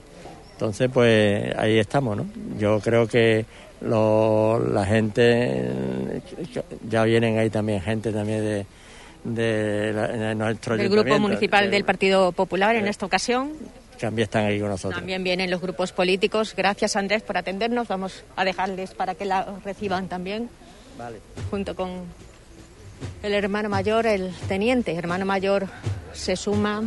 Entonces, 0.53 0.91
pues 0.93 1.57
ahí 1.57 1.79
estamos, 1.79 2.19
¿no? 2.19 2.27
Yo 2.59 2.81
creo 2.81 3.09
que 3.09 3.47
la 3.85 4.85
gente, 4.87 6.23
ya 6.89 7.05
vienen 7.05 7.39
ahí 7.39 7.51
también 7.51 7.81
gente 7.81 8.13
también 8.13 8.41
de, 8.41 8.67
de, 9.25 10.35
nuestro 10.35 10.75
El 10.75 10.89
grupo 10.89 11.19
municipal 11.19 11.71
del 11.71 11.85
Partido 11.85 12.33
Popular 12.33 12.77
en 12.77 12.87
esta 12.87 13.07
ocasión. 13.07 13.53
También 14.01 14.25
están 14.25 14.47
ahí 14.47 14.59
con 14.59 14.69
nosotros. 14.69 14.99
También 14.99 15.23
vienen 15.23 15.51
los 15.51 15.61
grupos 15.61 15.93
políticos. 15.93 16.55
Gracias 16.57 16.97
Andrés 16.97 17.23
por 17.23 17.37
atendernos. 17.37 17.87
Vamos 17.87 18.25
a 18.35 18.45
dejarles 18.45 18.95
para 18.95 19.15
que 19.15 19.25
la 19.25 19.47
reciban 19.65 20.09
también. 20.09 20.49
Vale. 20.99 21.19
Junto 21.51 21.77
con 21.77 22.03
el 23.23 23.33
hermano 23.33 23.69
mayor, 23.69 24.07
el 24.07 24.33
teniente. 24.49 24.95
Hermano 24.95 25.25
mayor 25.25 25.69
se 26.13 26.35
suma 26.35 26.83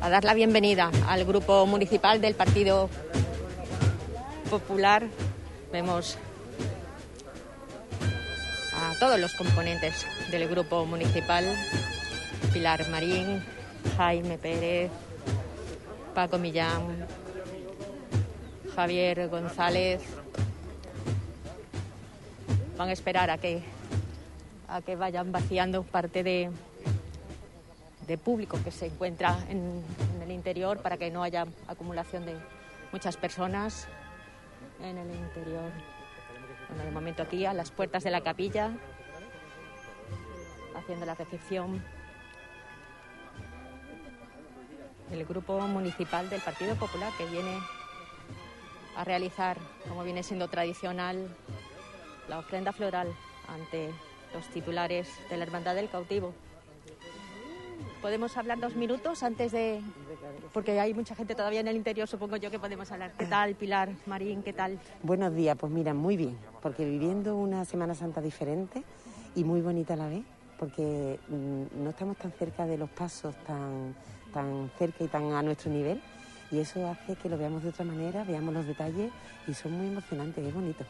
a 0.00 0.10
dar 0.10 0.24
la 0.24 0.34
bienvenida 0.34 0.90
al 1.06 1.24
grupo 1.24 1.64
municipal 1.66 2.20
del 2.20 2.34
Partido 2.34 2.88
Popular. 2.88 3.31
Vemos 5.72 6.18
a 8.74 8.92
todos 9.00 9.18
los 9.18 9.32
componentes 9.32 10.06
del 10.30 10.46
grupo 10.46 10.84
municipal, 10.84 11.46
Pilar 12.52 12.86
Marín, 12.90 13.42
Jaime 13.96 14.36
Pérez, 14.36 14.90
Paco 16.14 16.36
Millán, 16.36 17.06
Javier 18.76 19.30
González. 19.30 20.02
Van 22.76 22.90
a 22.90 22.92
esperar 22.92 23.30
a 23.30 23.38
que, 23.38 23.62
a 24.68 24.82
que 24.82 24.96
vayan 24.96 25.32
vaciando 25.32 25.82
parte 25.82 26.22
de, 26.22 26.50
de 28.06 28.18
público 28.18 28.58
que 28.62 28.70
se 28.70 28.86
encuentra 28.86 29.38
en, 29.48 29.82
el 30.22 30.30
interior 30.30 30.76
para 30.82 30.98
que 30.98 31.10
no 31.10 31.22
haya 31.22 31.46
acumulación 31.68 32.26
de 32.26 32.36
muchas 32.92 33.16
personas 33.16 33.88
en 34.82 34.98
el 34.98 35.14
interior. 35.14 35.70
Bueno, 36.68 36.84
de 36.84 36.90
momento 36.90 37.22
aquí 37.22 37.46
a 37.46 37.54
las 37.54 37.70
puertas 37.70 38.04
de 38.04 38.10
la 38.10 38.20
capilla, 38.20 38.70
haciendo 40.74 41.06
la 41.06 41.14
recepción 41.14 41.82
el 45.12 45.26
grupo 45.26 45.60
municipal 45.60 46.30
del 46.30 46.40
Partido 46.40 46.74
Popular 46.76 47.12
que 47.18 47.26
viene 47.26 47.58
a 48.96 49.04
realizar, 49.04 49.58
como 49.88 50.04
viene 50.04 50.22
siendo 50.22 50.48
tradicional, 50.48 51.28
la 52.28 52.38
ofrenda 52.38 52.72
floral 52.72 53.14
ante 53.46 53.92
los 54.32 54.46
titulares 54.48 55.08
de 55.28 55.36
la 55.36 55.44
Hermandad 55.44 55.74
del 55.74 55.90
Cautivo. 55.90 56.34
¿Podemos 58.02 58.36
hablar 58.36 58.58
dos 58.58 58.74
minutos 58.74 59.22
antes 59.22 59.52
de...? 59.52 59.80
Porque 60.52 60.80
hay 60.80 60.92
mucha 60.92 61.14
gente 61.14 61.36
todavía 61.36 61.60
en 61.60 61.68
el 61.68 61.76
interior, 61.76 62.08
supongo 62.08 62.36
yo 62.36 62.50
que 62.50 62.58
podemos 62.58 62.90
hablar. 62.90 63.12
¿Qué 63.16 63.26
tal, 63.26 63.54
Pilar, 63.54 63.90
Marín, 64.06 64.42
qué 64.42 64.52
tal? 64.52 64.80
Buenos 65.04 65.32
días, 65.36 65.56
pues 65.56 65.70
mira, 65.70 65.94
muy 65.94 66.16
bien, 66.16 66.36
porque 66.60 66.84
viviendo 66.84 67.36
una 67.36 67.64
Semana 67.64 67.94
Santa 67.94 68.20
diferente 68.20 68.82
y 69.36 69.44
muy 69.44 69.60
bonita 69.60 69.94
a 69.94 69.98
la 69.98 70.08
vez, 70.08 70.24
porque 70.58 71.20
mm, 71.28 71.84
no 71.84 71.90
estamos 71.90 72.16
tan 72.16 72.32
cerca 72.32 72.66
de 72.66 72.76
los 72.76 72.90
pasos 72.90 73.36
tan, 73.44 73.94
tan 74.34 74.68
cerca 74.78 75.04
y 75.04 75.06
tan 75.06 75.32
a 75.32 75.40
nuestro 75.40 75.70
nivel, 75.70 76.02
y 76.50 76.58
eso 76.58 76.84
hace 76.88 77.14
que 77.14 77.28
lo 77.28 77.38
veamos 77.38 77.62
de 77.62 77.68
otra 77.68 77.84
manera, 77.84 78.24
veamos 78.24 78.52
los 78.52 78.66
detalles 78.66 79.12
y 79.46 79.54
son 79.54 79.78
muy 79.78 79.86
emocionantes, 79.86 80.44
es 80.44 80.52
bonito. 80.52 80.84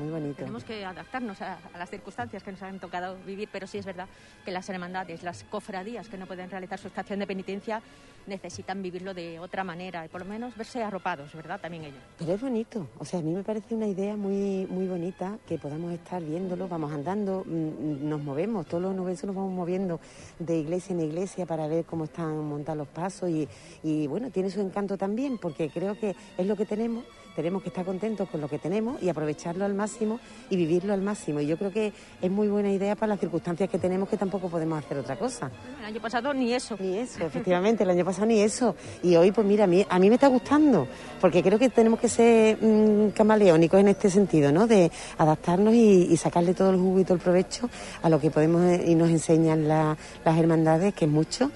Muy 0.00 0.10
bonito. 0.10 0.38
Tenemos 0.38 0.64
que 0.64 0.82
adaptarnos 0.82 1.42
a, 1.42 1.58
las 1.78 1.90
circunstancias 1.90 2.42
que 2.42 2.52
nos 2.52 2.62
han 2.62 2.78
tocado 2.80 3.18
vivir, 3.26 3.50
pero 3.52 3.66
sí 3.66 3.76
es 3.76 3.84
verdad 3.84 4.08
que 4.44 4.50
las 4.50 4.66
hermandades, 4.70 5.22
las 5.22 5.44
cofradías 5.44 6.08
que 6.08 6.16
no 6.16 6.26
pueden 6.26 6.50
realizar 6.50 6.78
su 6.78 6.88
estación 6.88 7.18
de 7.18 7.26
penitencia, 7.26 7.82
necesitan 8.26 8.82
vivirlo 8.82 9.12
de 9.12 9.38
otra 9.38 9.62
manera 9.64 10.04
y 10.04 10.08
por 10.08 10.22
lo 10.22 10.26
menos 10.26 10.56
verse 10.56 10.82
arropados, 10.82 11.34
¿verdad? 11.34 11.60
También 11.60 11.84
ellos. 11.84 12.00
Pero 12.18 12.32
es 12.32 12.40
bonito, 12.40 12.88
o 12.98 13.04
sea, 13.04 13.20
a 13.20 13.22
mí 13.22 13.32
me 13.34 13.42
parece 13.42 13.74
una 13.74 13.86
idea 13.86 14.16
muy, 14.16 14.66
muy 14.70 14.86
bonita 14.86 15.38
que 15.46 15.58
podamos 15.58 15.92
estar 15.92 16.22
viéndolo, 16.22 16.68
vamos 16.68 16.92
andando, 16.92 17.44
mm, 17.44 17.50
mm, 17.50 18.08
nos 18.08 18.22
movemos, 18.22 18.66
todos 18.66 18.82
los 18.82 18.94
nueves 18.94 19.22
nos 19.24 19.34
vamos 19.34 19.52
moviendo 19.52 20.00
de 20.38 20.58
iglesia 20.58 20.94
en 20.94 21.00
iglesia 21.00 21.44
para 21.44 21.66
ver 21.66 21.84
cómo 21.84 22.04
están 22.04 22.38
montados 22.44 22.78
los 22.78 22.88
pasos 22.88 23.28
y, 23.30 23.48
y 23.82 24.06
bueno, 24.06 24.30
tiene 24.30 24.50
su 24.50 24.60
encanto 24.60 24.96
también 24.96 25.38
porque 25.38 25.68
creo 25.68 25.98
que 25.98 26.14
es 26.38 26.46
lo 26.46 26.56
que 26.56 26.66
tenemos 26.66 27.04
tenemos 27.42 27.62
que 27.62 27.68
estar 27.68 27.84
contentos 27.84 28.28
con 28.28 28.40
lo 28.40 28.48
que 28.48 28.58
tenemos 28.58 29.02
y 29.02 29.08
aprovecharlo 29.08 29.64
al 29.64 29.74
máximo 29.74 30.20
y 30.48 30.56
vivirlo 30.56 30.92
al 30.92 31.02
máximo. 31.02 31.40
Y 31.40 31.46
yo 31.46 31.56
creo 31.56 31.72
que 31.72 31.92
es 32.20 32.30
muy 32.30 32.48
buena 32.48 32.70
idea 32.70 32.94
para 32.94 33.08
las 33.08 33.20
circunstancias 33.20 33.68
que 33.68 33.78
tenemos, 33.78 34.08
que 34.08 34.16
tampoco 34.16 34.48
podemos 34.48 34.78
hacer 34.78 34.98
otra 34.98 35.16
cosa. 35.16 35.50
El 35.80 35.86
año 35.86 36.00
pasado 36.00 36.32
ni 36.34 36.52
eso. 36.52 36.76
Ni 36.78 36.98
eso, 36.98 37.24
efectivamente, 37.24 37.84
el 37.84 37.90
año 37.90 38.04
pasado 38.04 38.26
ni 38.26 38.40
eso. 38.40 38.76
Y 39.02 39.16
hoy, 39.16 39.32
pues 39.32 39.46
mira, 39.46 39.64
a 39.64 39.66
mí, 39.66 39.84
a 39.88 39.98
mí 39.98 40.08
me 40.08 40.14
está 40.14 40.28
gustando, 40.28 40.86
porque 41.20 41.42
creo 41.42 41.58
que 41.58 41.68
tenemos 41.68 41.98
que 41.98 42.08
ser 42.08 42.58
mm, 42.60 43.10
camaleónicos 43.10 43.80
en 43.80 43.88
este 43.88 44.10
sentido, 44.10 44.52
¿no? 44.52 44.66
De 44.66 44.90
adaptarnos 45.18 45.74
y, 45.74 46.16
sacarle 46.16 46.52
todo 46.52 46.70
el 46.70 46.76
jugo 46.76 47.00
y 47.00 47.04
todo 47.04 47.14
el 47.14 47.20
provecho 47.20 47.70
a 48.02 48.10
lo 48.10 48.20
que 48.20 48.30
podemos 48.30 48.62
eh, 48.62 48.84
y 48.86 48.94
nos 48.94 49.08
enseñan 49.08 49.66
las 49.66 49.96
hermandades, 50.24 50.92
que 50.92 51.06
es 51.06 51.10
mucho. 51.10 51.50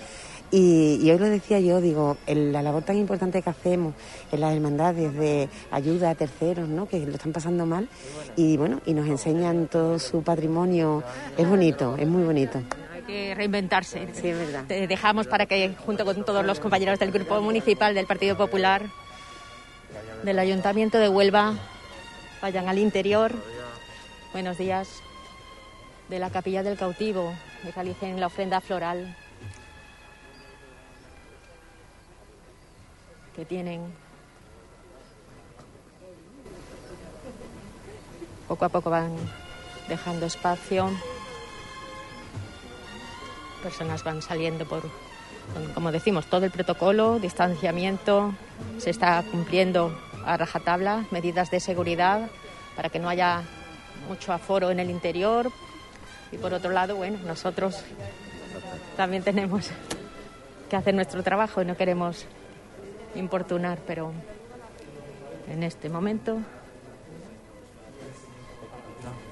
Y, 0.56 1.10
hoy 1.10 1.18
lo 1.18 1.26
decía 1.26 1.58
yo, 1.58 1.80
digo, 1.80 2.16
la 2.28 2.62
labor 2.62 2.84
tan 2.84 2.96
importante 2.96 3.42
que 3.42 3.50
hacemos 3.50 3.92
en 4.30 4.38
las 4.38 4.54
hermandades 4.54 5.12
de 5.12 5.48
ayuda 5.72 6.10
a 6.10 6.14
terceros, 6.14 6.68
¿no? 6.68 6.86
que 6.86 7.00
lo 7.00 7.14
están 7.14 7.32
pasando 7.32 7.66
mal, 7.66 7.88
y 8.36 8.56
bueno, 8.56 8.80
y 8.86 8.94
nos 8.94 9.08
enseñan 9.08 9.66
todo 9.66 9.98
su 9.98 10.22
patrimonio, 10.22 11.02
es 11.36 11.48
bonito, 11.48 11.96
es 11.98 12.06
muy 12.06 12.22
bonito 12.22 12.62
Hay 12.94 13.02
que 13.02 13.34
reinventarse. 13.34 14.06
Sí, 14.12 14.28
es 14.28 14.38
verdad. 14.38 14.64
Te 14.68 14.86
dejamos 14.86 15.26
para 15.26 15.46
que, 15.46 15.74
junto 15.84 16.04
con 16.04 16.24
todos 16.24 16.46
los 16.46 16.60
compañeros 16.60 17.00
del 17.00 17.10
Grupo 17.10 17.40
Municipal 17.40 17.92
del 17.92 18.06
Partido 18.06 18.36
Popular, 18.36 18.82
del 20.22 20.38
Ayuntamiento 20.38 20.98
de 20.98 21.08
Huelva, 21.08 21.54
vayan 22.40 22.68
al 22.68 22.78
interior. 22.78 23.32
Buenos 24.32 24.56
días. 24.56 25.02
De 26.08 26.20
la 26.20 26.30
Capilla 26.30 26.62
del 26.62 26.78
Cautivo, 26.78 27.34
y 27.66 27.72
realicen 27.72 28.20
la 28.20 28.28
ofrenda 28.28 28.60
floral 28.60 29.16
que 33.34 33.44
tienen. 33.44 33.82
Poco 38.48 38.64
a 38.64 38.68
poco 38.68 38.90
van 38.90 39.16
dejando 39.88 40.26
espacio, 40.26 40.90
personas 43.62 44.04
van 44.04 44.22
saliendo 44.22 44.66
por, 44.66 44.82
como 45.74 45.90
decimos, 45.90 46.26
todo 46.26 46.44
el 46.44 46.50
protocolo, 46.50 47.18
distanciamiento, 47.18 48.34
se 48.78 48.90
está 48.90 49.22
cumpliendo 49.30 49.98
a 50.24 50.36
rajatabla, 50.36 51.04
medidas 51.10 51.50
de 51.50 51.60
seguridad 51.60 52.28
para 52.76 52.88
que 52.90 52.98
no 52.98 53.08
haya 53.08 53.42
mucho 54.08 54.32
aforo 54.32 54.70
en 54.70 54.80
el 54.80 54.90
interior. 54.90 55.50
Y 56.32 56.36
por 56.36 56.52
otro 56.52 56.70
lado, 56.70 56.96
bueno, 56.96 57.18
nosotros 57.24 57.82
también 58.96 59.22
tenemos 59.22 59.70
que 60.68 60.76
hacer 60.76 60.94
nuestro 60.94 61.22
trabajo 61.22 61.62
y 61.62 61.64
no 61.64 61.76
queremos 61.76 62.26
importunar, 63.14 63.78
pero 63.86 64.12
en 65.50 65.62
este 65.62 65.88
momento. 65.88 66.38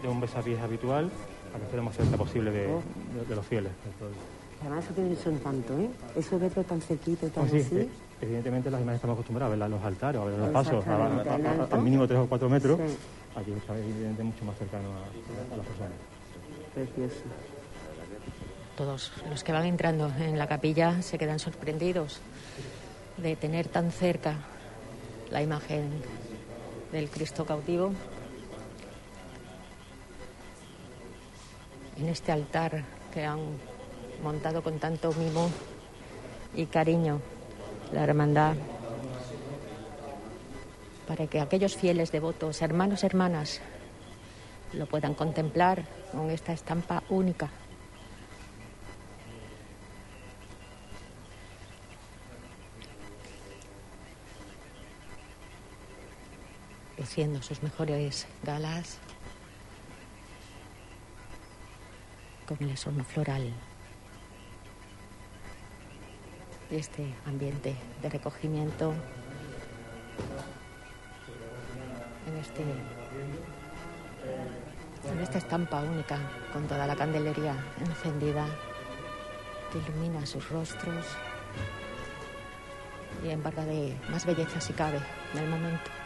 De 0.02 0.08
un 0.08 0.20
besapiés 0.20 0.60
habitual 0.60 1.10
a 1.54 1.58
que 1.58 1.66
sea 1.66 1.76
lo 1.76 1.82
más 1.84 1.96
cerca 1.96 2.16
posible 2.16 2.50
de, 2.50 3.34
los 3.34 3.46
fieles. 3.46 3.72
Además, 4.60 4.84
eso 4.84 4.94
tiene 4.94 5.16
un 5.26 5.34
encanto, 5.34 5.78
¿eh? 5.78 5.90
Eso 6.16 6.38
verlo 6.38 6.62
tan 6.64 6.80
cerquito, 6.80 7.26
tan 7.28 7.46
pues 7.46 7.66
sí, 7.66 7.76
eh, 7.76 7.88
Evidentemente, 8.20 8.70
las 8.70 8.80
imágenes 8.80 8.96
estamos 8.96 9.14
acostumbrados 9.14 9.54
a 9.54 9.56
ver 9.58 9.70
los 9.70 9.82
altares, 9.82 10.20
a 10.20 10.24
ver 10.24 10.38
los 10.38 10.48
pasos, 10.50 10.84
al 10.86 11.82
mínimo 11.82 12.06
tres 12.06 12.20
o 12.20 12.26
cuatro 12.26 12.48
metros. 12.48 12.78
Aquí 13.34 13.52
está, 13.52 13.76
evidentemente, 13.76 14.22
mucho 14.22 14.44
más 14.44 14.58
cercano 14.58 14.88
a, 14.88 15.54
a 15.54 15.56
las 15.56 15.66
personas. 15.66 15.92
Precioso. 16.74 17.24
Todos 18.76 19.12
los 19.28 19.44
que 19.44 19.52
van 19.52 19.66
entrando 19.66 20.10
en 20.18 20.38
la 20.38 20.46
capilla 20.46 21.02
se 21.02 21.18
quedan 21.18 21.38
sorprendidos 21.38 22.20
de 23.22 23.36
tener 23.36 23.68
tan 23.68 23.92
cerca 23.92 24.34
la 25.30 25.42
imagen 25.42 25.88
del 26.90 27.08
Cristo 27.08 27.46
cautivo 27.46 27.92
en 31.96 32.08
este 32.08 32.32
altar 32.32 32.82
que 33.14 33.24
han 33.24 33.40
montado 34.22 34.62
con 34.62 34.78
tanto 34.78 35.12
mimo 35.12 35.48
y 36.54 36.66
cariño 36.66 37.20
la 37.92 38.02
hermandad 38.02 38.56
para 41.06 41.26
que 41.26 41.40
aquellos 41.40 41.76
fieles 41.76 42.10
devotos, 42.10 42.60
hermanos, 42.62 43.04
hermanas, 43.04 43.60
lo 44.72 44.86
puedan 44.86 45.14
contemplar 45.14 45.84
con 46.10 46.30
esta 46.30 46.52
estampa 46.52 47.02
única. 47.08 47.50
Luciendo 56.98 57.42
sus 57.42 57.62
mejores 57.62 58.26
galas 58.42 58.98
con 62.46 62.58
el 62.60 62.70
esorno 62.70 63.02
floral 63.04 63.52
y 66.70 66.76
este 66.76 67.14
ambiente 67.26 67.74
de 68.00 68.08
recogimiento 68.08 68.94
en 72.26 72.36
este 72.36 72.62
en 75.10 75.20
esta 75.20 75.38
estampa 75.38 75.82
única 75.82 76.18
con 76.52 76.66
toda 76.66 76.86
la 76.86 76.96
candelería 76.96 77.54
encendida 77.80 78.46
que 79.72 79.78
ilumina 79.78 80.24
sus 80.26 80.48
rostros 80.50 81.06
y 83.24 83.30
embarga 83.30 83.64
de 83.64 83.96
más 84.10 84.26
belleza 84.26 84.60
si 84.60 84.72
cabe 84.72 85.00
en 85.34 85.40
el 85.40 85.48
momento. 85.48 86.01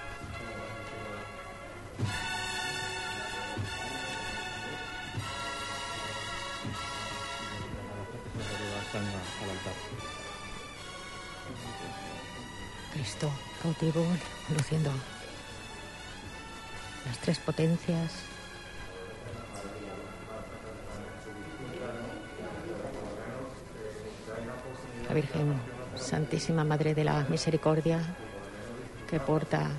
Cristo 12.92 13.30
cautivo 13.62 14.04
luciendo 14.54 14.90
las 17.06 17.18
tres 17.18 17.38
potencias. 17.38 18.12
La 25.08 25.14
Virgen 25.14 25.54
Santísima 25.94 26.64
Madre 26.64 26.94
de 26.94 27.04
la 27.04 27.24
Misericordia, 27.28 28.00
que 29.08 29.20
porta 29.20 29.70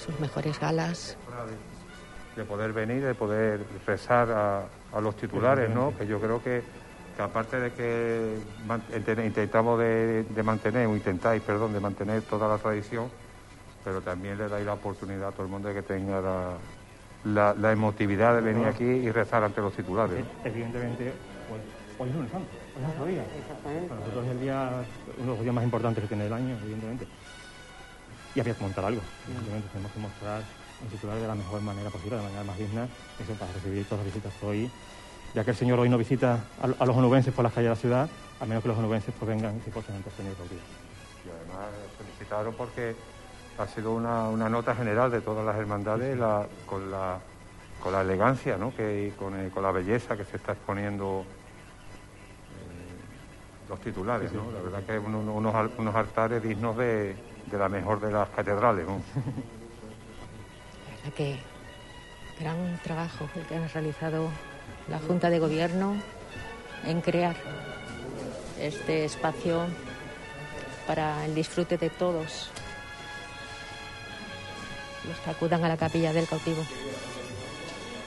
sus 0.00 0.18
mejores 0.18 0.58
galas. 0.58 1.16
De 2.36 2.44
poder 2.44 2.72
venir, 2.72 3.04
de 3.04 3.14
poder 3.14 3.60
rezar 3.86 4.30
a, 4.30 4.64
a 4.92 5.00
los 5.00 5.16
titulares, 5.16 5.68
¿no? 5.68 5.96
Que 5.96 6.06
yo 6.06 6.20
creo 6.20 6.42
que, 6.42 6.62
que 7.16 7.22
aparte 7.22 7.58
de 7.58 7.72
que 7.72 8.38
intentamos 9.24 9.78
de, 9.78 10.24
de 10.24 10.42
mantener, 10.42 10.86
o 10.86 10.96
intentáis, 10.96 11.42
perdón, 11.42 11.72
de 11.72 11.80
mantener 11.80 12.22
toda 12.22 12.48
la 12.48 12.56
tradición, 12.56 13.08
pero 13.84 14.00
también 14.00 14.38
le 14.38 14.48
dais 14.48 14.64
la 14.64 14.74
oportunidad 14.74 15.28
a 15.28 15.32
todo 15.32 15.44
el 15.44 15.48
mundo 15.50 15.68
de 15.68 15.74
que 15.74 15.82
tenga 15.82 16.20
la, 16.20 16.52
la, 17.24 17.54
la 17.54 17.72
emotividad 17.72 18.36
de 18.36 18.40
venir 18.42 18.66
aquí 18.66 18.84
y 18.84 19.10
rezar 19.10 19.42
ante 19.42 19.60
los 19.60 19.74
titulares. 19.74 20.24
Evidentemente, 20.44 21.12
pues, 21.48 21.60
hoy 21.98 22.08
es 22.08 22.14
lunes 22.14 22.30
santo, 22.30 22.48
hoy 22.52 22.76
es 22.76 22.82
nuestro 22.82 23.06
día. 23.06 23.24
Exactamente. 23.38 23.88
Para 23.88 24.00
nosotros 24.00 24.24
es 24.24 24.30
el 24.30 24.40
día, 24.40 24.70
uno 25.18 25.32
de 25.32 25.36
los 25.36 25.42
días 25.42 25.54
más 25.54 25.64
importantes 25.64 26.02
que 26.02 26.08
tiene 26.08 26.26
el 26.26 26.32
año, 26.32 26.56
evidentemente. 26.62 27.06
Y 28.34 28.40
había 28.40 28.54
que 28.54 28.62
montar 28.62 28.84
algo. 28.84 29.00
Tenemos 29.72 29.92
que 29.92 29.98
mostrar 30.00 30.42
el 30.84 30.88
titular 30.88 31.16
de 31.18 31.26
la 31.26 31.34
mejor 31.34 31.60
manera 31.62 31.90
posible, 31.90 32.16
de 32.16 32.22
la 32.22 32.28
manera 32.28 32.44
más 32.44 32.58
digna, 32.58 32.88
eso 33.22 33.32
para 33.34 33.52
recibir 33.52 33.84
todas 33.86 34.04
las 34.04 34.14
visitas 34.14 34.32
hoy, 34.42 34.70
ya 35.34 35.44
que 35.44 35.50
el 35.50 35.56
Señor 35.56 35.78
hoy 35.80 35.88
no 35.88 35.98
visita 35.98 36.40
a, 36.62 36.64
a 36.82 36.86
los 36.86 36.96
onubenses 36.96 37.34
por 37.34 37.42
las 37.44 37.52
calles 37.52 37.66
de 37.68 37.74
la 37.74 37.80
ciudad, 37.80 38.08
a 38.40 38.46
menos 38.46 38.62
que 38.62 38.68
los 38.68 38.78
onubenses 38.78 39.12
pues 39.18 39.28
vengan 39.28 39.56
y 39.56 39.60
se 39.62 39.70
posen 39.70 39.96
ante 39.96 40.08
el 40.10 40.16
Señor. 40.16 40.34
Y 40.40 41.28
además 41.28 41.70
felicitaros 41.98 42.54
porque 42.54 42.94
ha 43.58 43.66
sido 43.66 43.92
una, 43.92 44.28
una 44.28 44.48
nota 44.48 44.74
general 44.74 45.10
de 45.10 45.20
todas 45.20 45.44
las 45.44 45.56
hermandades 45.56 46.16
la- 46.18 46.46
con, 46.66 46.90
la, 46.90 47.18
con 47.82 47.92
la 47.92 48.00
elegancia 48.00 48.56
¿no? 48.56 48.74
que, 48.74 49.08
y 49.08 49.10
con, 49.10 49.50
con 49.50 49.62
la 49.62 49.70
belleza 49.72 50.16
que 50.16 50.24
se 50.24 50.36
está 50.38 50.52
exponiendo 50.52 51.24
eh, 52.56 53.68
los 53.68 53.80
titulares. 53.80 54.32
¿no? 54.32 54.50
La 54.50 54.60
verdad 54.62 54.82
que 54.84 54.98
un- 54.98 55.14
un- 55.14 55.28
unos, 55.28 55.70
unos 55.76 55.94
altares 55.94 56.42
dignos 56.42 56.76
de, 56.78 57.14
de 57.46 57.58
la 57.58 57.68
mejor 57.68 58.00
de 58.00 58.10
las 58.10 58.28
catedrales. 58.30 58.86
¿no? 58.86 59.00
La 61.04 61.10
que 61.12 61.38
gran 62.38 62.78
trabajo 62.82 63.28
el 63.36 63.42
que 63.46 63.56
ha 63.56 63.68
realizado 63.68 64.28
la 64.88 64.98
Junta 64.98 65.30
de 65.30 65.38
Gobierno 65.38 65.94
en 66.84 67.00
crear 67.00 67.36
este 68.58 69.04
espacio 69.04 69.66
para 70.86 71.24
el 71.24 71.34
disfrute 71.34 71.78
de 71.78 71.90
todos 71.90 72.50
los 75.06 75.18
que 75.18 75.30
acudan 75.30 75.64
a 75.64 75.68
la 75.68 75.76
capilla 75.76 76.12
del 76.12 76.26
cautivo. 76.26 76.62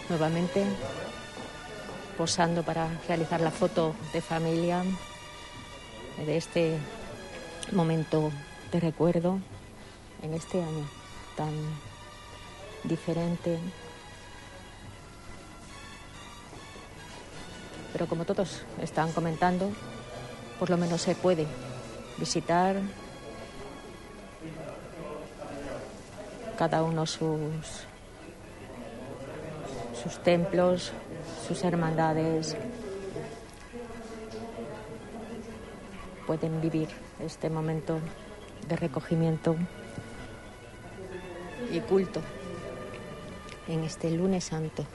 Nuevamente 0.09 0.65
posando 2.17 2.63
para 2.63 2.87
realizar 3.07 3.41
la 3.41 3.51
foto 3.51 3.95
de 4.13 4.21
familia 4.21 4.83
de 6.17 6.37
este 6.37 6.77
momento 7.71 8.31
de 8.73 8.79
recuerdo 8.79 9.39
en 10.23 10.33
este 10.33 10.57
año 10.57 10.85
tan 11.37 11.53
diferente. 12.83 13.59
Pero 17.91 18.07
como 18.07 18.25
todos 18.25 18.63
están 18.81 19.11
comentando, 19.11 19.71
por 20.59 20.71
lo 20.71 20.77
menos 20.77 21.01
se 21.01 21.13
puede 21.13 21.45
visitar 22.17 22.77
cada 26.57 26.81
uno 26.83 27.05
sus 27.05 27.85
sus 30.01 30.17
templos, 30.23 30.91
sus 31.47 31.63
hermandades. 31.63 32.57
Pueden 36.25 36.59
vivir 36.59 36.89
este 37.19 37.49
momento 37.51 37.99
de 38.67 38.75
recogimiento 38.75 39.55
y 41.71 41.79
culto 41.81 42.21
en 43.67 43.83
este 43.83 44.11
lunes 44.11 44.45
santo 44.45 44.85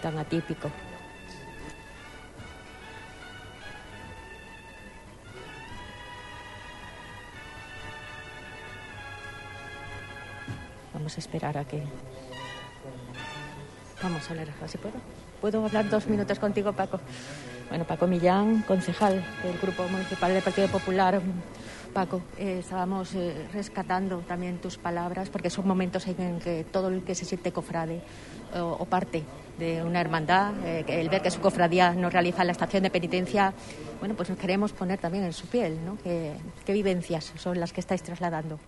tan 0.00 0.18
atípico. 0.18 0.70
Vamos 10.94 11.16
a 11.16 11.20
esperar 11.20 11.58
a 11.58 11.64
que... 11.64 11.82
Vamos 14.02 14.28
a 14.28 14.30
hablar, 14.30 14.48
así 14.62 14.78
puedo. 14.78 14.94
¿Puedo 15.40 15.64
hablar 15.64 15.88
dos 15.88 16.06
minutos 16.06 16.38
contigo, 16.38 16.72
Paco? 16.72 17.00
Bueno, 17.68 17.84
Paco 17.84 18.06
Millán, 18.06 18.62
concejal 18.62 19.22
del 19.42 19.58
Grupo 19.58 19.86
Municipal 19.88 20.32
del 20.32 20.42
Partido 20.42 20.68
Popular. 20.68 21.20
Paco, 21.92 22.22
eh, 22.38 22.58
estábamos 22.60 23.14
eh, 23.14 23.46
rescatando 23.52 24.18
también 24.20 24.58
tus 24.58 24.76
palabras 24.78 25.28
porque 25.30 25.50
son 25.50 25.66
momentos 25.66 26.06
en 26.06 26.38
que 26.38 26.64
todo 26.70 26.88
el 26.88 27.02
que 27.02 27.14
se 27.14 27.24
siente 27.24 27.50
cofrade 27.52 28.00
o, 28.58 28.84
parte 28.86 29.24
de 29.58 29.82
una 29.82 30.00
hermandad, 30.00 30.54
eh, 30.64 30.84
el 30.88 31.08
ver 31.08 31.20
que 31.22 31.30
su 31.30 31.40
cofradía 31.40 31.92
nos 31.92 32.12
realiza 32.12 32.44
la 32.44 32.52
estación 32.52 32.82
de 32.84 32.90
penitencia, 32.90 33.52
bueno, 33.98 34.14
pues 34.14 34.30
nos 34.30 34.38
queremos 34.38 34.72
poner 34.72 34.98
también 34.98 35.24
en 35.24 35.32
su 35.32 35.46
piel, 35.46 35.78
¿no? 35.84 35.98
¿Qué, 36.02 36.32
qué 36.64 36.72
vivencias 36.72 37.32
son 37.36 37.58
las 37.60 37.72
que 37.72 37.80
estáis 37.80 38.02
trasladando? 38.02 38.58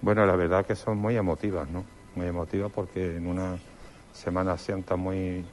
Bueno, 0.00 0.24
la 0.24 0.36
verdad 0.36 0.64
que 0.64 0.76
son 0.76 0.96
muy 0.98 1.16
emotivas, 1.16 1.68
¿no? 1.68 1.84
Muy 2.14 2.26
emotivas 2.26 2.70
porque 2.74 3.16
en 3.16 3.26
una 3.26 3.58
Semana 4.12 4.56
Santa 4.56 4.96
muy, 4.96 5.44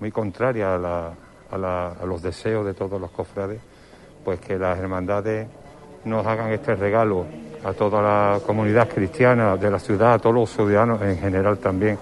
muy 0.00 0.10
contraria 0.10 0.74
a, 0.74 0.78
la- 0.78 1.14
a 1.52 2.06
los 2.06 2.22
deseos 2.22 2.64
de 2.64 2.74
todos 2.74 3.00
los 3.00 3.10
cofrades, 3.10 3.60
pues 4.24 4.40
que 4.40 4.58
las 4.58 4.78
hermandades 4.78 5.46
nos 6.04 6.26
hagan 6.26 6.50
este 6.50 6.74
regalo 6.74 7.26
a 7.64 7.72
toda 7.72 8.02
la 8.02 8.40
comunidad 8.44 8.88
cristiana 8.88 9.56
de 9.56 9.70
la 9.70 9.78
ciudad, 9.78 10.14
a 10.14 10.18
todos 10.18 10.34
los 10.34 10.50
ciudadanos 10.50 11.00
en 11.02 11.18
general 11.18 11.58
también, 11.58 11.98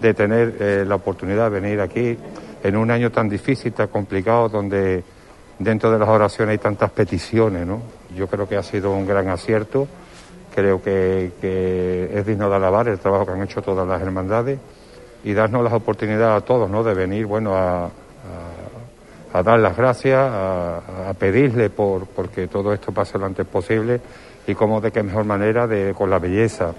de 0.00 0.14
tener 0.14 0.56
eh, 0.60 0.84
la 0.86 0.96
oportunidad 0.96 1.50
de 1.50 1.60
venir 1.60 1.80
aquí 1.80 2.18
en 2.62 2.76
un 2.76 2.90
año 2.90 3.10
tan 3.10 3.28
difícil, 3.28 3.72
tan 3.72 3.88
complicado, 3.88 4.48
donde 4.48 5.02
dentro 5.58 5.90
de 5.90 5.98
las 5.98 6.08
oraciones 6.08 6.52
hay 6.52 6.58
tantas 6.58 6.90
peticiones, 6.90 7.66
¿no? 7.66 7.80
Yo 8.14 8.26
creo 8.26 8.48
que 8.48 8.56
ha 8.56 8.62
sido 8.62 8.92
un 8.92 9.06
gran 9.06 9.28
acierto, 9.28 9.86
creo 10.54 10.82
que, 10.82 11.30
es 12.12 12.26
digno 12.26 12.50
de 12.50 12.56
alabar 12.56 12.88
el 12.88 12.98
trabajo 12.98 13.26
que 13.26 13.32
han 13.32 13.42
hecho 13.42 13.62
todas 13.62 13.86
las 13.86 14.02
hermandades 14.02 14.58
y 15.22 15.32
darnos 15.32 15.62
las 15.62 15.72
oportunidades 15.72 16.42
a 16.42 16.44
todos, 16.44 16.68
¿no? 16.68 16.82
De 16.82 16.94
venir, 16.94 17.26
bueno, 17.26 17.54
a- 17.54 17.88
a 19.32 19.42
dar 19.42 19.58
las 19.60 19.76
gracias, 19.76 20.18
a, 20.18 21.12
pedirle 21.18 21.70
por 21.70 22.06
porque 22.06 22.48
todo 22.48 22.72
esto 22.72 22.92
pase 22.92 23.18
lo 23.18 23.26
antes 23.26 23.46
posible 23.46 24.00
y 24.46 24.54
cómo 24.54 24.80
de 24.80 24.90
qué 24.90 25.02
mejor 25.02 25.24
manera 25.24 25.66
de 25.66 25.94
con 25.96 26.08
la 26.10 26.18
belleza 26.18 26.72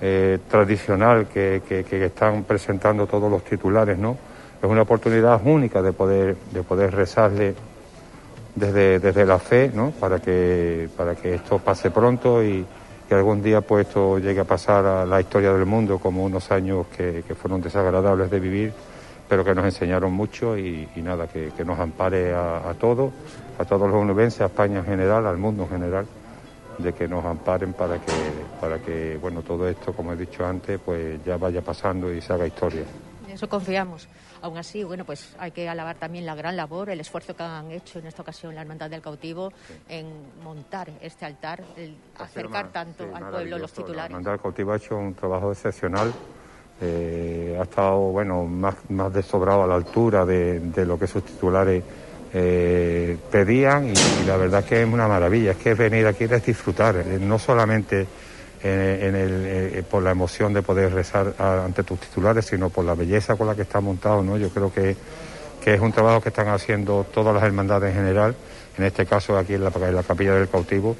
eh, 0.00 0.38
tradicional 0.50 1.26
que, 1.26 1.62
que- 1.68 1.84
que 1.84 2.04
están 2.06 2.44
presentando 2.44 3.06
todos 3.06 3.30
los 3.30 3.42
titulares, 3.44 3.98
¿no? 3.98 4.16
Es 4.62 4.68
una 4.68 4.82
oportunidad 4.82 5.40
única 5.44 5.80
de 5.82 5.92
poder 5.92 6.36
de 6.52 6.62
poder 6.62 6.94
rezarle 6.94 7.54
desde, 8.54 8.98
desde 8.98 9.24
la 9.26 9.38
fe, 9.38 9.70
¿no? 9.74 9.90
Para 9.92 10.18
que, 10.18 10.88
para 10.96 11.14
que 11.14 11.34
esto 11.34 11.58
pase 11.58 11.90
pronto 11.90 12.42
y 12.42 12.64
que 13.08 13.14
algún 13.14 13.42
día 13.42 13.60
pues 13.60 13.86
esto 13.86 14.18
llegue 14.18 14.40
a 14.40 14.44
pasar 14.44 14.84
a 14.84 15.06
la 15.06 15.20
historia 15.20 15.52
del 15.52 15.66
mundo 15.66 15.98
como 15.98 16.24
unos 16.24 16.50
años 16.50 16.86
que, 16.96 17.22
que 17.26 17.34
fueron 17.34 17.60
desagradables 17.60 18.30
de 18.30 18.40
vivir, 18.40 18.72
pero 19.28 19.44
que 19.44 19.54
nos 19.54 19.64
enseñaron 19.64 20.12
mucho 20.12 20.56
y, 20.56 20.88
y 20.94 21.02
nada, 21.02 21.26
que, 21.26 21.50
que, 21.56 21.64
nos 21.64 21.78
ampare 21.78 22.32
a, 22.34 22.68
a 22.68 22.74
todos, 22.74 23.12
a 23.58 23.64
todos 23.64 23.90
los 23.90 24.00
onubenses, 24.00 24.40
a 24.40 24.46
España 24.46 24.78
en 24.78 24.84
general, 24.84 25.26
al 25.26 25.36
mundo 25.36 25.64
en 25.64 25.68
general, 25.70 26.06
de 26.78 26.92
que 26.92 27.08
nos 27.08 27.24
amparen 27.24 27.72
para 27.72 27.98
que, 27.98 28.12
para 28.60 28.78
que 28.78 29.18
bueno, 29.20 29.42
todo 29.42 29.68
esto, 29.68 29.92
como 29.92 30.12
he 30.12 30.16
dicho 30.16 30.44
antes, 30.44 30.78
pues 30.84 31.24
ya 31.24 31.36
vaya 31.36 31.62
pasando 31.62 32.12
y 32.12 32.20
se 32.20 32.32
haga 32.32 32.46
historia. 32.46 32.82
En 33.26 33.32
eso 33.32 33.48
confiamos. 33.48 34.08
Aún 34.42 34.58
así, 34.58 34.84
bueno, 34.84 35.04
pues 35.04 35.34
hay 35.38 35.50
que 35.50 35.68
alabar 35.68 35.96
también 35.96 36.26
la 36.26 36.34
gran 36.34 36.56
labor, 36.56 36.90
el 36.90 37.00
esfuerzo 37.00 37.34
que 37.34 37.42
han 37.42 37.70
hecho 37.70 37.98
en 37.98 38.06
esta 38.06 38.22
ocasión 38.22 38.54
la 38.54 38.60
Hermandad 38.60 38.90
del 38.90 39.00
Cautivo 39.00 39.52
en 39.88 40.06
montar 40.44 40.90
este 41.00 41.24
altar, 41.24 41.64
el 41.76 41.96
acercar 42.18 42.70
tanto 42.70 43.04
sí, 43.04 43.10
al 43.12 43.30
pueblo 43.30 43.58
los 43.58 43.70
La 43.70 43.76
titulares. 43.76 44.10
Hermandad 44.10 44.32
del 44.32 44.40
Cautivo 44.40 44.72
ha 44.72 44.76
hecho 44.76 44.96
un 44.96 45.14
trabajo 45.14 45.50
excepcional. 45.50 46.12
Eh, 46.80 47.56
ha 47.58 47.62
estado, 47.62 47.98
bueno, 47.98 48.44
más, 48.44 48.74
más 48.90 49.12
de 49.12 49.22
sobrado 49.22 49.64
a 49.64 49.66
la 49.66 49.74
altura 49.74 50.26
de, 50.26 50.60
lo 50.86 50.98
que 50.98 51.06
sus 51.06 51.24
titulares 51.24 51.82
eh, 52.34 53.16
pedían 53.30 53.88
y, 53.88 54.26
la 54.26 54.36
verdad 54.36 54.64
que 54.64 54.82
es 54.82 54.88
una 54.88 55.08
maravilla. 55.08 55.52
Es 55.52 55.56
que 55.56 55.74
venir 55.74 56.06
aquí 56.06 56.24
es 56.24 56.44
disfrutar, 56.44 56.96
eh, 56.96 57.18
no 57.20 57.38
solamente 57.38 58.06
en, 58.62 59.14
el, 59.14 59.84
por 59.84 60.02
la 60.02 60.10
emoción 60.10 60.52
de 60.52 60.62
poder 60.62 60.92
rezar 60.92 61.34
ante 61.38 61.84
tus 61.84 62.00
titulares, 62.00 62.46
sino 62.46 62.68
por 62.68 62.84
la 62.84 62.94
belleza 62.94 63.36
con 63.36 63.46
la 63.46 63.54
que 63.54 63.62
está 63.62 63.80
montado, 63.80 64.22
¿no? 64.22 64.36
Yo 64.38 64.48
creo 64.48 64.72
que, 64.72 64.96
que 65.66 65.74
es 65.74 65.80
un 65.80 65.90
trabajo 65.90 66.20
que 66.20 66.28
están 66.28 66.46
haciendo 66.46 67.04
todas 67.12 67.34
las 67.34 67.42
hermandades 67.42 67.90
en 67.90 67.96
general, 67.96 68.36
en 68.78 68.84
este 68.84 69.04
caso 69.04 69.36
aquí 69.36 69.54
en 69.54 69.64
la, 69.64 69.72
Capilla 70.06 70.34
del 70.34 70.48
Cautivo, 70.48 70.96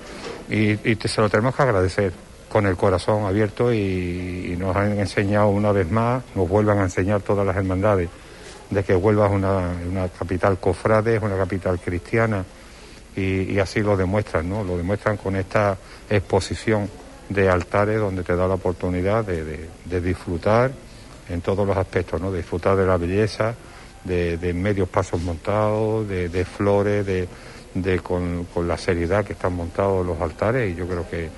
y, 0.50 0.76
se 0.76 1.20
lo 1.20 1.28
tenemos 1.30 1.54
que 1.54 1.62
agradecer 1.62 2.12
con 2.48 2.66
el 2.66 2.76
corazón 2.76 3.24
abierto 3.24 3.72
y, 3.72 4.56
nos 4.58 4.74
han 4.74 4.98
enseñado 4.98 5.48
una 5.48 5.72
vez 5.72 5.90
más, 5.90 6.22
nos 6.34 6.48
vuelvan 6.48 6.78
a 6.78 6.84
enseñar 6.84 7.20
todas 7.20 7.46
las 7.46 7.56
hermandades, 7.56 8.08
de 8.70 8.82
que 8.82 8.96
Huelva 8.96 9.28
una, 9.28 9.72
una 9.88 10.08
capital 10.08 10.58
cofrade, 10.58 11.16
es 11.16 11.22
una 11.22 11.36
capital 11.36 11.78
cristiana, 11.78 12.44
y, 13.16 13.58
así 13.58 13.80
lo 13.80 13.96
demuestran, 13.96 14.48
¿no? 14.48 14.62
Lo 14.62 14.76
demuestran 14.76 15.16
con 15.16 15.36
esta 15.36 15.76
exposición 16.10 16.88
de 17.28 17.48
altares 17.48 17.98
donde 17.98 18.22
te 18.22 18.36
da 18.36 18.46
la 18.46 18.54
oportunidad 18.54 19.24
de, 19.24 20.00
disfrutar 20.00 20.70
en 21.28 21.40
todos 21.40 21.66
los 21.66 21.76
aspectos, 21.76 22.20
¿no? 22.20 22.30
De 22.30 22.38
disfrutar 22.38 22.76
de 22.76 22.86
la 22.86 22.98
belleza, 22.98 23.54
de, 24.04 24.52
medios 24.54 24.88
pasos 24.88 25.20
montados, 25.22 26.06
de, 26.06 26.44
flores, 26.44 27.06
de, 27.06 27.98
con 28.02 28.68
la 28.68 28.76
seriedad 28.76 29.24
que 29.24 29.32
están 29.32 29.54
montados 29.54 30.04
los 30.04 30.20
altares 30.20 30.72
y 30.72 30.74
yo 30.74 30.86
creo 30.86 31.08
que, 31.08 31.30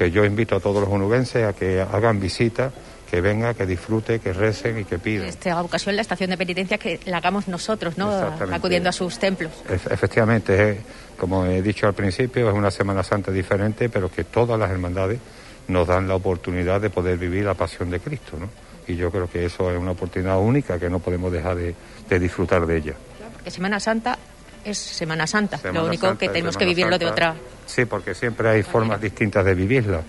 que 0.00 0.10
yo 0.10 0.24
invito 0.24 0.56
a 0.56 0.60
todos 0.60 0.80
los 0.82 0.88
onubenses 0.88 1.44
a 1.44 1.52
que 1.52 1.78
hagan 1.82 2.18
visita, 2.18 2.70
que 3.10 3.20
vengan, 3.20 3.54
que 3.54 3.66
disfruten, 3.66 4.18
que 4.18 4.32
recen 4.32 4.78
y 4.78 4.84
que 4.84 4.98
pidan. 4.98 5.26
Esta 5.26 5.60
ocasión, 5.60 5.94
la 5.94 6.00
estación 6.00 6.30
de 6.30 6.38
penitencia, 6.38 6.78
que 6.78 7.00
la 7.04 7.18
hagamos 7.18 7.48
nosotros, 7.48 7.98
¿no? 7.98 8.10
Acudiendo 8.50 8.88
a 8.88 8.92
sus 8.92 9.18
templos. 9.18 9.52
Ef- 9.68 9.92
Efectivamente, 9.92 10.70
es, 10.70 10.78
como 11.18 11.44
he 11.44 11.60
dicho 11.60 11.86
al 11.86 11.92
principio, 11.92 12.48
es 12.48 12.54
una 12.56 12.70
Semana 12.70 13.02
Santa 13.02 13.30
diferente, 13.30 13.90
pero 13.90 14.10
que 14.10 14.24
todas 14.24 14.58
las 14.58 14.70
hermandades 14.70 15.18
nos 15.68 15.86
dan 15.86 16.08
la 16.08 16.14
oportunidad 16.14 16.80
de 16.80 16.88
poder 16.88 17.18
vivir 17.18 17.44
la 17.44 17.52
pasión 17.52 17.90
de 17.90 18.00
Cristo, 18.00 18.38
¿no? 18.40 18.48
Y 18.88 18.96
yo 18.96 19.10
creo 19.10 19.28
que 19.30 19.44
eso 19.44 19.70
es 19.70 19.78
una 19.78 19.90
oportunidad 19.90 20.38
única 20.38 20.78
que 20.78 20.88
no 20.88 20.98
podemos 21.00 21.30
dejar 21.30 21.56
de, 21.56 21.74
de 22.08 22.18
disfrutar 22.18 22.64
de 22.64 22.78
ella. 22.78 22.94
Porque 23.34 23.50
Semana 23.50 23.78
Santa 23.78 24.16
es 24.64 24.78
Semana 24.78 25.26
Santa. 25.26 25.58
Semana 25.58 25.80
lo 25.80 25.86
único 25.88 26.06
Santa 26.06 26.20
que 26.20 26.28
tenemos 26.32 26.56
que 26.56 26.64
vivirlo 26.64 26.96
de 26.98 27.04
otra. 27.04 27.34
Sí, 27.70 27.84
porque 27.84 28.16
siempre 28.16 28.48
hay 28.48 28.64
formas 28.64 29.00
distintas 29.00 29.44
de 29.44 29.54
vivirla. 29.54 30.02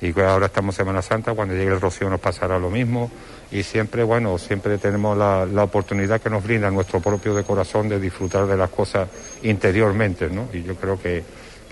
Y 0.00 0.18
ahora 0.20 0.46
estamos 0.46 0.74
Semana 0.74 1.02
Santa, 1.02 1.34
cuando 1.34 1.54
llegue 1.54 1.72
el 1.72 1.80
rocío 1.80 2.08
nos 2.08 2.18
pasará 2.18 2.58
lo 2.58 2.70
mismo. 2.70 3.10
Y 3.52 3.62
siempre, 3.62 4.02
bueno, 4.02 4.38
siempre 4.38 4.78
tenemos 4.78 5.16
la, 5.16 5.62
oportunidad 5.62 6.20
que 6.22 6.30
nos 6.30 6.42
brinda 6.42 6.70
nuestro 6.70 7.00
propio 7.00 7.34
de 7.34 7.44
corazón 7.44 7.90
de 7.90 8.00
disfrutar 8.00 8.46
de 8.46 8.56
las 8.56 8.70
cosas 8.70 9.06
interiormente, 9.42 10.30
¿no? 10.30 10.48
Y 10.54 10.62
yo 10.62 10.76
creo 10.76 10.98
que, 10.98 11.22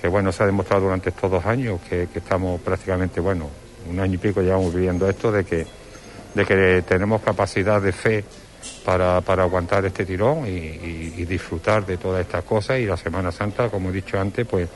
que 0.01 0.07
bueno, 0.07 0.33
se 0.33 0.43
ha 0.43 0.47
demostrado 0.47 0.83
durante 0.83 1.09
estos 1.09 1.31
dos 1.31 1.47
años 1.47 1.81
que, 1.89 2.09
que 2.13 2.19
estamos 2.19 2.61
prácticamente, 2.61 3.19
bueno, 3.19 3.49
un 3.89 3.99
año 3.99 4.15
y 4.15 4.19
pico 4.19 4.43
llevamos 4.43 4.75
viviendo 4.75 5.09
esto, 5.09 5.33
de 5.33 5.45
que, 5.45 5.67
de 6.35 6.45
que 6.45 6.85
tenemos 6.87 7.23
capacidad 7.23 7.81
de 7.81 7.93
fe 7.93 8.25
para, 8.85 9.23
para 9.23 9.45
aguantar 9.45 9.85
este 9.87 10.05
tirón 10.05 10.47
y 10.47 11.25
disfrutar 11.25 11.87
de 11.87 11.97
todas 11.97 12.21
estas 12.21 12.45
cosas. 12.45 12.81
Y 12.81 12.85
la 12.85 12.99
Semana 12.99 13.33
Santa, 13.33 13.71
como 13.71 13.89
he 13.89 13.93
dicho 13.93 14.21
antes, 14.21 14.47
pues 14.47 14.69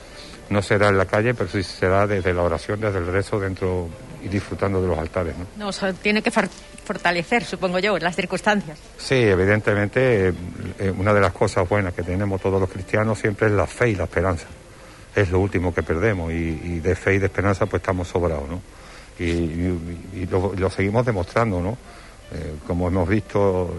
no 0.51 0.63
será 0.63 0.89
en 0.89 0.99
la 0.99 1.07
calle, 1.07 1.35
pero 1.35 1.49
sí 1.51 1.63
será 1.63 2.07
desde 2.07 2.33
la 2.33 2.43
oración, 2.43 2.81
desde 2.81 2.99
el 2.99 3.07
rezo 3.07 3.39
dentro 3.41 3.89
y 4.25 4.29
disfrutando 4.29 4.81
de 4.81 4.89
los 4.89 4.99
altares. 4.99 5.35
¿no? 5.37 5.67
Nos 5.67 5.81
tiene 6.03 6.23
que 6.23 6.31
for- 6.31 6.49
fortalecer, 6.85 7.45
supongo 7.45 7.79
yo, 7.79 7.99
las 7.99 8.15
circunstancias. 8.17 8.79
Sí, 8.99 9.15
evidentemente, 9.15 10.29
eh, 10.29 10.33
eh, 10.79 10.93
una 10.97 11.13
de 11.13 11.21
las 11.21 11.33
cosas 11.33 11.69
buenas 11.69 11.95
que 11.95 12.03
tenemos 12.03 12.41
todos 12.41 12.61
los 12.61 12.71
cristianos 12.71 13.19
siempre 13.19 13.47
es 13.49 13.53
la 13.53 13.67
fe 13.67 13.91
y 13.91 13.95
la 13.97 14.05
esperanza. 14.05 14.47
Es 15.15 15.31
lo 15.31 15.41
último 15.41 15.75
que 15.75 15.83
perdemos 15.83 16.31
y, 16.33 16.61
y 16.63 16.81
de 16.81 16.95
fe 16.95 17.15
y 17.15 17.19
de 17.19 17.27
esperanza 17.27 17.67
pues 17.67 17.81
estamos 17.83 18.09
sobrados, 18.09 18.49
¿no? 18.49 18.61
Y, 19.19 19.25
y- 19.25 20.01
y 20.15 20.27
lo, 20.27 20.53
lo 20.57 20.71
seguimos 20.71 21.07
demostrando, 21.07 21.61
¿no? 21.61 21.77
Eh, 22.33 22.55
como 22.67 22.89
hemos 22.89 23.09
visto, 23.09 23.73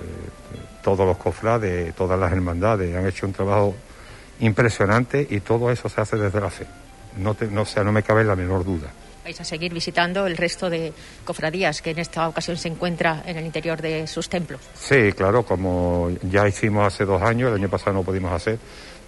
todos 0.84 1.06
los 1.06 1.18
cofrades, 1.18 1.94
todas 1.95 2.18
las 2.19 2.31
hermandades 2.31 2.95
han 2.95 3.06
hecho 3.07 3.26
un 3.26 3.34
trabajo 3.34 3.76
impresionante 4.39 5.26
y 5.30 5.39
todo 5.39 5.72
eso 5.72 5.89
se 5.89 6.01
hace 6.01 6.18
desde 6.18 6.39
la 6.41 6.49
fe. 6.49 6.65
No, 7.18 7.34
te- 7.34 7.47
no, 7.47 7.61
o 7.61 7.65
sea, 7.65 7.84
no 7.84 7.91
me 7.91 8.03
cabe 8.03 8.23
la 8.23 8.35
menor 8.35 8.64
duda. 8.64 8.88
Vais 9.23 9.41
a 9.41 9.43
seguir 9.43 9.73
visitando 9.73 10.26
el 10.26 10.38
resto 10.38 10.69
de 10.69 10.93
cofradías 11.26 11.81
que 11.81 11.91
en 11.91 11.99
esta 11.99 12.30
ocasión 12.30 12.55
se 12.55 12.69
encuentra 12.69 13.23
en 13.26 13.35
el 13.38 13.45
interior 13.45 13.81
de 13.81 14.07
sus 14.07 14.30
templos. 14.30 14.61
Sí, 14.80 15.11
claro, 15.14 15.43
como 15.43 16.09
ya 16.30 16.47
hicimos 16.47 16.88
hace 16.88 17.03
dos 17.05 17.22
años, 17.22 17.49
el 17.49 17.55
año 17.55 17.68
pasado 17.69 17.93
no 17.93 18.03
pudimos 18.03 18.31
hacer, 18.31 18.57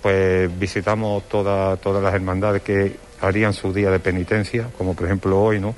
pues 0.02 0.50
visitamos 0.60 1.30
toda- 1.30 1.78
todas 1.78 2.04
las 2.04 2.14
hermandades 2.14 2.62
que 2.64 2.98
harían 3.22 3.54
su 3.54 3.72
día 3.72 3.92
de 3.92 4.00
penitencia, 4.00 4.68
como 4.78 4.94
por 4.94 5.06
ejemplo 5.06 5.42
hoy, 5.42 5.60
¿no? 5.60 5.74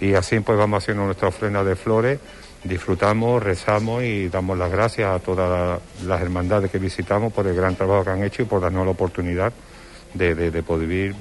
Y 0.00 0.14
así 0.14 0.38
pues 0.40 0.56
vamos 0.58 0.82
haciendo 0.82 1.04
nuestra 1.04 1.28
ofrenda 1.28 1.64
de 1.64 1.74
flores, 1.74 2.18
disfrutamos, 2.64 3.42
rezamos 3.42 4.02
y 4.04 4.28
damos 4.28 4.56
las 4.58 4.70
gracias 4.70 5.08
a 5.14 5.18
todas 5.18 5.50
la- 5.50 6.06
las 6.06 6.20
hermandades 6.22 6.70
que 6.70 6.78
visitamos 6.78 7.32
por 7.32 7.46
el 7.46 7.54
gran 7.54 7.74
trabajo 7.74 8.04
que 8.04 8.10
han 8.10 8.22
hecho 8.24 8.42
y 8.42 8.44
por 8.44 8.60
darnos 8.60 8.84
la 8.84 8.92
oportunidad 8.92 9.52
de, 10.14 10.34
de- 10.34 10.50
de 10.50 10.62
poder 10.62 10.86
vivir 10.86 11.14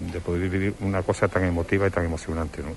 de 0.00 0.20
poder 0.20 0.48
vivir 0.48 0.74
una 0.80 1.02
cosa 1.02 1.28
tan 1.28 1.44
emotiva 1.44 1.86
y 1.86 1.90
tan 1.90 2.04
emocionante, 2.04 2.60
¿no? 2.60 2.70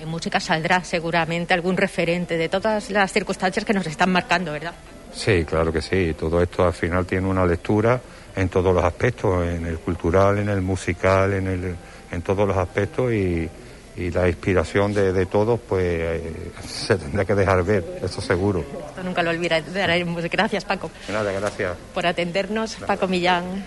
En 0.00 0.08
música 0.08 0.40
saldrá 0.40 0.82
seguramente 0.82 1.52
algún 1.52 1.76
referente 1.76 2.38
de 2.38 2.48
todas 2.48 2.88
las 2.90 3.12
circunstancias 3.12 3.64
que 3.66 3.74
nos 3.74 3.86
están 3.86 4.10
marcando, 4.10 4.52
¿verdad? 4.52 4.72
Sí, 5.14 5.44
claro 5.44 5.70
que 5.70 5.82
sí. 5.82 6.14
Todo 6.18 6.42
esto 6.42 6.64
al 6.66 6.72
final 6.72 7.04
tiene 7.04 7.28
una 7.28 7.44
lectura 7.44 8.00
en 8.34 8.48
todos 8.48 8.74
los 8.74 8.82
aspectos, 8.82 9.46
en 9.46 9.66
el 9.66 9.78
cultural, 9.80 10.38
en 10.38 10.48
el 10.48 10.62
musical, 10.62 11.34
en, 11.34 11.46
el, 11.46 11.76
en 12.10 12.22
todos 12.22 12.48
los 12.48 12.56
aspectos 12.56 13.12
y, 13.12 13.46
y 13.96 14.10
la 14.10 14.26
inspiración 14.28 14.94
de, 14.94 15.12
de 15.12 15.26
todos 15.26 15.60
pues 15.68 15.84
eh, 15.84 16.50
se 16.66 16.96
tendrá 16.96 17.24
que 17.24 17.34
dejar 17.34 17.62
ver, 17.62 18.00
eso 18.02 18.20
seguro. 18.20 18.60
Esto 18.88 19.02
nunca 19.02 19.22
lo 19.22 19.30
olvidaremos. 19.30 20.22
Gracias, 20.30 20.64
Paco, 20.64 20.90
Nada, 21.10 21.30
gracias. 21.32 21.76
por 21.92 22.06
atendernos. 22.06 22.76
Paco 22.86 23.06
Millán, 23.06 23.64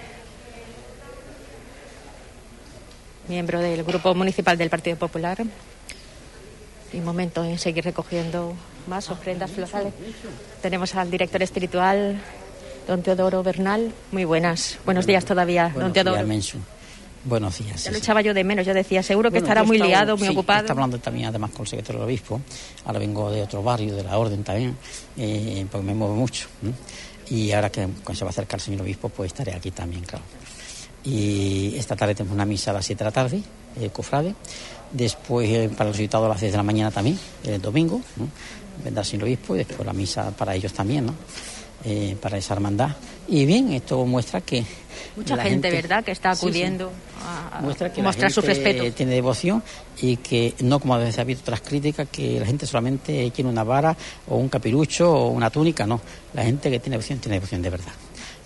miembro 3.27 3.59
del 3.59 3.83
Grupo 3.83 4.13
Municipal 4.15 4.57
del 4.57 4.69
Partido 4.69 4.97
Popular. 4.97 5.43
Y 6.93 6.99
momento 7.01 7.43
en 7.43 7.59
seguir 7.59 7.83
recogiendo 7.83 8.55
más 8.87 9.09
ofrendas 9.09 9.51
florales. 9.51 9.93
Tenemos 10.61 10.95
al 10.95 11.11
director 11.11 11.41
espiritual, 11.43 12.21
don 12.87 13.01
Teodoro 13.01 13.43
Bernal. 13.43 13.91
Muy 14.11 14.23
buenas. 14.23 14.77
Buenos 14.85 15.05
días 15.05 15.25
todavía, 15.25 15.63
don 15.65 15.73
Buenos 15.73 15.93
Teodoro. 15.93 16.25
Buenos 17.25 17.57
días. 17.57 17.71
Ya 17.75 17.77
sí, 17.77 17.89
lo 17.89 17.95
sí. 17.95 17.99
echaba 18.01 18.21
yo 18.21 18.33
de 18.33 18.43
menos. 18.43 18.65
Yo 18.65 18.73
decía, 18.73 19.01
seguro 19.01 19.29
que 19.31 19.39
Bueno, 19.39 19.47
estará 19.47 19.63
muy 19.63 19.77
estado- 19.77 19.89
liado, 19.89 20.17
muy 20.17 20.27
sí, 20.27 20.33
ocupado. 20.33 20.59
Está 20.61 20.73
hablando 20.73 20.99
también 20.99 21.27
además 21.27 21.51
con 21.51 21.61
el 21.63 21.67
secretario 21.67 21.99
del 22.01 22.07
obispo. 22.07 22.39
Ahora 22.85 22.99
vengo 22.99 23.31
de 23.31 23.41
otro 23.41 23.63
barrio, 23.63 23.95
de 23.95 24.03
la 24.03 24.17
orden 24.17 24.43
también, 24.43 24.77
eh, 25.17 25.65
porque 25.71 25.85
me 25.87 25.93
muevo 25.95 26.15
mucho. 26.15 26.47
Y 27.29 27.51
ahora 27.51 27.71
que 27.71 27.87
se 28.13 28.23
va 28.23 28.29
a 28.29 28.31
acercar 28.31 28.59
el 28.59 28.63
señor 28.65 28.81
obispo, 28.83 29.09
pues 29.09 29.27
estaré 29.31 29.53
aquí 29.55 29.71
también, 29.71 30.03
claro. 30.03 30.23
Y 31.03 31.75
esta 31.77 31.95
tarde 31.95 32.13
tenemos 32.15 32.33
una 32.35 32.45
misa 32.45 32.71
a 32.71 32.75
las 32.75 32.85
7 32.85 32.99
de 33.03 33.05
la 33.05 33.11
tarde, 33.11 33.41
eh, 33.79 33.89
cofrade. 33.89 34.33
Después 34.91 35.49
eh, 35.49 35.69
para 35.75 35.89
los 35.89 35.97
invitados 35.97 36.25
a 36.27 36.29
las 36.29 36.39
10 36.39 36.51
de 36.53 36.57
la 36.57 36.63
mañana 36.63 36.91
también, 36.91 37.17
el 37.43 37.61
domingo. 37.61 38.01
¿no? 38.17 38.27
Vendrá 38.83 39.01
el 39.01 39.07
señor 39.07 39.23
obispo 39.25 39.55
y 39.55 39.59
después 39.59 39.85
la 39.85 39.93
misa 39.93 40.29
para 40.31 40.53
ellos 40.55 40.73
también, 40.73 41.05
¿no? 41.07 41.15
Eh, 41.83 42.15
para 42.21 42.37
esa 42.37 42.53
hermandad. 42.55 42.89
Y 43.27 43.45
bien, 43.45 43.71
esto 43.73 44.05
muestra 44.05 44.41
que. 44.41 44.63
Mucha 45.15 45.37
gente, 45.37 45.71
¿verdad?, 45.71 46.03
que 46.03 46.11
está 46.11 46.33
Sí, 46.35 46.41
sí 46.41 46.45
acudiendo 46.47 46.91
a, 47.25 47.57
a 47.57 47.61
muestra 47.61 47.91
que 47.91 48.01
mostrar 48.03 48.29
la 48.29 48.33
su 48.35 48.41
gente 48.41 48.63
respeto. 48.63 48.95
tiene 48.95 49.13
devoción 49.13 49.63
y 50.01 50.17
que 50.17 50.53
no 50.59 50.79
como 50.79 50.95
a 50.95 50.97
veces 50.99 51.17
ha 51.19 51.21
habido 51.21 51.39
otras 51.41 51.61
críticas 51.61 52.07
que 52.11 52.39
la 52.39 52.45
gente 52.45 52.65
solamente 52.65 53.31
quiere 53.31 53.49
una 53.49 53.63
vara 53.63 53.95
o 54.27 54.35
un 54.37 54.49
capirucho 54.49 55.11
o 55.11 55.29
una 55.29 55.49
túnica 55.49 55.85
no 55.87 56.01
la 56.33 56.43
gente 56.43 56.69
que 56.69 56.79
tiene 56.79 56.95
devoción 56.97 57.19
tiene 57.19 57.35
devoción 57.37 57.61
de 57.61 57.69
verdad 57.69 57.93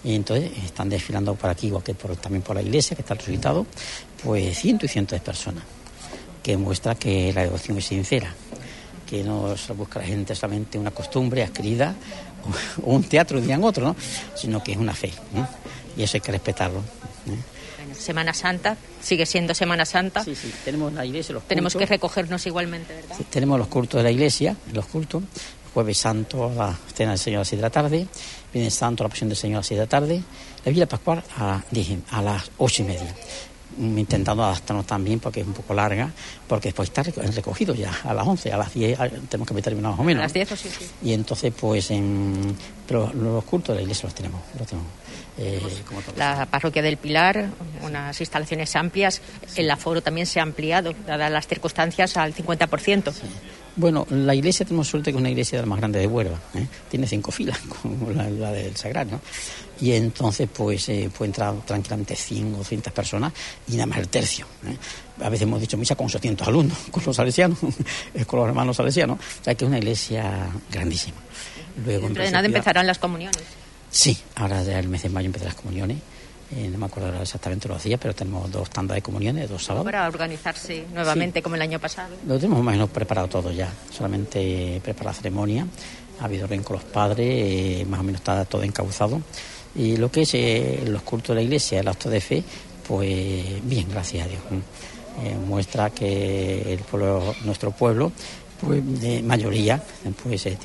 Y 0.03 0.15
entonces 0.15 0.51
están 0.63 0.89
desfilando 0.89 1.35
por 1.35 1.49
aquí, 1.49 1.67
igual 1.67 1.83
que 1.83 1.93
por, 1.93 2.15
también 2.15 2.41
por 2.41 2.55
la 2.55 2.61
iglesia, 2.61 2.95
que 2.95 3.01
está 3.01 3.15
resucitado, 3.15 3.65
pues 4.23 4.57
cientos 4.57 4.89
y 4.89 4.93
cientos 4.93 5.19
de 5.19 5.25
personas, 5.25 5.63
que 6.41 6.55
muestra 6.55 6.95
que 6.95 7.33
la 7.33 7.41
devoción 7.43 7.77
es 7.79 7.85
sincera, 7.85 8.33
que 9.09 9.23
no 9.23 9.57
se 9.57 9.73
busca 9.73 9.99
la 9.99 10.05
gente 10.05 10.35
solamente 10.35 10.77
una 10.77 10.91
costumbre 10.91 11.43
adquirida 11.43 11.95
o 12.83 12.93
un 12.95 13.03
teatro, 13.03 13.39
dirían 13.41 13.63
otro, 13.63 13.87
¿no? 13.87 13.95
sino 14.35 14.63
que 14.63 14.73
es 14.73 14.77
una 14.77 14.93
fe. 14.93 15.11
¿no? 15.33 15.47
Y 15.97 16.03
eso 16.03 16.17
hay 16.17 16.21
que 16.21 16.31
respetarlo. 16.31 16.79
¿eh? 16.79 17.37
Bueno, 17.77 17.95
Semana 17.95 18.33
Santa, 18.33 18.77
sigue 19.01 19.25
siendo 19.25 19.53
Semana 19.53 19.85
Santa. 19.85 20.23
Sí, 20.23 20.35
sí, 20.35 20.53
tenemos 20.63 20.93
la 20.93 21.05
iglesia, 21.05 21.33
los 21.33 21.43
Tenemos 21.47 21.73
que 21.73 21.79
cultos. 21.79 21.89
recogernos 21.89 22.45
igualmente, 22.45 22.93
¿verdad? 22.93 23.15
Sí, 23.17 23.25
tenemos 23.29 23.57
los 23.57 23.67
cultos 23.67 23.97
de 23.99 24.03
la 24.03 24.11
iglesia, 24.11 24.55
los 24.73 24.85
cultos. 24.85 25.23
Jueves 25.73 25.97
Santo, 25.99 26.51
la 26.55 26.75
cena 26.95 27.11
del 27.11 27.19
Señor 27.19 27.37
a 27.37 27.41
las 27.41 27.47
6 27.49 27.57
de 27.59 27.61
la 27.61 27.69
tarde. 27.69 28.07
Viernes 28.51 28.73
Santo, 28.73 29.03
la 29.03 29.09
pasión 29.09 29.29
del 29.29 29.37
Señor 29.37 29.57
a 29.57 29.59
las 29.59 29.67
6 29.67 29.77
de 29.79 29.85
la 29.85 29.89
tarde. 29.89 30.23
La 30.65 30.71
Villa 30.71 30.87
Pascual 30.87 31.23
a, 31.37 31.61
dije, 31.71 31.99
a 32.09 32.21
las 32.23 32.49
ocho 32.57 32.81
y 32.81 32.85
media. 32.85 33.15
Intentando 33.79 34.43
adaptarnos 34.43 34.85
también 34.85 35.19
porque 35.21 35.39
es 35.41 35.47
un 35.47 35.53
poco 35.53 35.73
larga, 35.73 36.09
porque 36.47 36.67
después 36.69 36.89
está 36.89 37.01
reco- 37.03 37.21
recogido 37.33 37.73
ya 37.73 37.91
a 38.03 38.13
las 38.13 38.27
11, 38.27 38.51
a 38.51 38.57
las 38.57 38.73
10 38.73 38.99
ah, 38.99 39.07
tenemos 39.29 39.47
que 39.47 39.53
haber 39.53 39.63
terminado 39.63 39.93
más 39.93 40.01
o 40.01 40.03
menos. 40.03 40.19
A 40.21 40.25
las 40.25 40.33
10 40.33 40.51
o 40.51 40.55
sí, 40.57 40.69
sí. 40.69 40.85
Y 41.01 41.13
entonces, 41.13 41.53
pues, 41.57 41.89
en, 41.91 42.55
pero 42.85 43.11
los 43.13 43.43
cultos 43.45 43.69
de 43.69 43.75
la 43.75 43.81
iglesia 43.83 44.05
los 44.07 44.13
tenemos. 44.15 44.41
Los 44.57 44.67
tenemos 44.67 44.89
eh, 45.37 45.61
como. 45.87 46.01
La 46.17 46.45
parroquia 46.47 46.81
del 46.81 46.97
Pilar, 46.97 47.47
unas 47.81 48.19
instalaciones 48.19 48.75
amplias. 48.75 49.21
El 49.55 49.71
aforo 49.71 50.01
también 50.01 50.27
se 50.27 50.41
ha 50.41 50.43
ampliado, 50.43 50.93
dadas 51.07 51.31
las 51.31 51.47
circunstancias, 51.47 52.17
al 52.17 52.33
50%. 52.35 53.13
Bueno, 53.79 54.05
la 54.09 54.35
iglesia 54.35 54.65
tenemos 54.65 54.89
suerte 54.89 55.09
que 55.09 55.15
es 55.15 55.21
una 55.21 55.29
iglesia 55.29 55.57
de 55.57 55.61
las 55.61 55.69
más 55.69 55.79
grandes 55.79 56.01
de 56.01 56.07
Huelva. 56.07 56.37
¿eh? 56.53 56.67
Tiene 56.89 57.07
cinco 57.07 57.31
filas, 57.31 57.57
como 57.81 58.11
la, 58.11 58.29
la 58.29 58.51
del 58.51 58.75
Sagrario. 58.75 59.21
Y 59.79 59.93
entonces, 59.93 60.49
pues, 60.53 60.89
eh, 60.89 61.09
puede 61.17 61.29
entrar 61.29 61.55
tranquilamente 61.65 62.13
100 62.13 62.55
o 62.55 62.57
200 62.57 62.91
personas 62.91 63.31
y 63.69 63.73
nada 63.73 63.85
más 63.85 63.99
el 63.99 64.09
tercio. 64.09 64.45
¿eh? 64.65 64.75
A 65.23 65.29
veces 65.29 65.43
hemos 65.43 65.61
dicho 65.61 65.77
misa 65.77 65.95
con 65.95 66.07
800 66.07 66.45
alumnos, 66.45 66.77
con 66.91 67.01
los 67.05 67.15
salesianos, 67.15 67.57
con 68.27 68.39
los 68.39 68.49
hermanos 68.49 68.75
salesianos. 68.75 69.17
O 69.17 69.43
sea, 69.45 69.55
que 69.55 69.63
es 69.63 69.69
una 69.69 69.77
iglesia 69.77 70.49
grandísima. 70.69 71.17
Luego, 71.85 72.07
Dentro 72.07 72.23
de 72.23 72.31
nada 72.31 72.47
empezarán 72.47 72.85
las 72.85 72.99
comuniones. 72.99 73.43
Sí, 73.89 74.17
ahora 74.35 74.61
ya 74.61 74.77
el 74.77 74.89
mes 74.89 75.03
de 75.03 75.09
mayo 75.09 75.27
empiezan 75.27 75.47
las 75.47 75.55
comuniones. 75.55 75.97
Eh, 76.55 76.67
no 76.67 76.79
me 76.79 76.87
acuerdo 76.87 77.21
exactamente 77.21 77.67
los 77.67 77.83
días, 77.83 77.99
pero 78.01 78.15
tenemos 78.15 78.51
dos 78.51 78.69
tandas 78.69 78.95
de 78.95 79.01
comuniones, 79.01 79.49
dos 79.49 79.63
sábados. 79.63 79.85
Para 79.85 80.07
organizarse 80.07 80.85
nuevamente 80.93 81.43
como 81.43 81.55
el 81.55 81.61
año 81.61 81.79
pasado. 81.79 82.15
Lo 82.27 82.37
tenemos 82.37 82.63
más 82.63 82.73
o 82.73 82.75
menos 82.75 82.89
preparado 82.89 83.27
todo 83.27 83.51
ya, 83.51 83.71
solamente 83.91 84.81
preparar 84.83 85.07
la 85.07 85.13
ceremonia. 85.13 85.67
Ha 86.19 86.25
habido 86.25 86.47
reunión 86.47 86.63
con 86.63 86.77
los 86.77 86.85
padres, 86.85 87.27
eh, 87.29 87.85
más 87.87 87.99
o 87.99 88.03
menos 88.03 88.21
está 88.21 88.43
todo 88.45 88.63
encauzado. 88.63 89.21
Y 89.75 89.97
lo 89.97 90.11
que 90.11 90.21
es 90.21 90.33
eh, 90.33 90.83
los 90.87 91.03
cultos 91.03 91.29
de 91.29 91.35
la 91.35 91.41
iglesia, 91.43 91.81
el 91.81 91.87
acto 91.87 92.09
de 92.09 92.19
fe, 92.19 92.43
pues 92.87 93.63
bien, 93.63 93.87
gracias 93.89 94.25
a 94.25 94.29
Dios. 94.29 94.41
Muestra 95.45 95.89
que 95.89 96.73
el 96.73 96.79
pueblo, 96.79 97.35
nuestro 97.43 97.71
pueblo, 97.71 98.11
pues 98.59 99.01
de 99.01 99.21
mayoría, 99.21 99.81
pues 100.23 100.45
eh, 100.45 100.57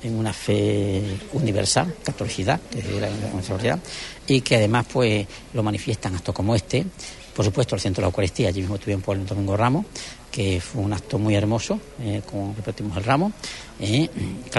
tiene 0.00 0.18
una 0.18 0.32
fe 0.32 1.02
universal, 1.32 1.94
catolicidad, 2.04 2.60
que 2.70 2.78
es 2.80 2.86
la 3.00 3.08
nuestra 3.32 3.56
realidad, 3.56 3.78
y 4.26 4.40
que 4.40 4.56
además 4.56 4.86
pues 4.92 5.26
lo 5.54 5.62
manifiestan 5.62 6.14
actos 6.14 6.34
como 6.34 6.54
este. 6.54 6.84
Por 7.34 7.44
supuesto, 7.44 7.74
el 7.74 7.80
centro 7.80 8.00
de 8.00 8.06
la 8.06 8.08
Eucaristía, 8.08 8.48
allí 8.48 8.60
mismo 8.60 8.76
estuvimos 8.76 9.04
por 9.04 9.16
el 9.16 9.26
Domingo 9.26 9.56
Ramos, 9.56 9.84
que 10.36 10.60
fue 10.60 10.82
un 10.82 10.92
acto 10.92 11.18
muy 11.18 11.34
hermoso, 11.34 11.80
eh, 11.98 12.20
con, 12.30 12.54
repetimos 12.54 12.94
el 12.98 13.04
ramo. 13.04 13.32
eh, 13.80 14.06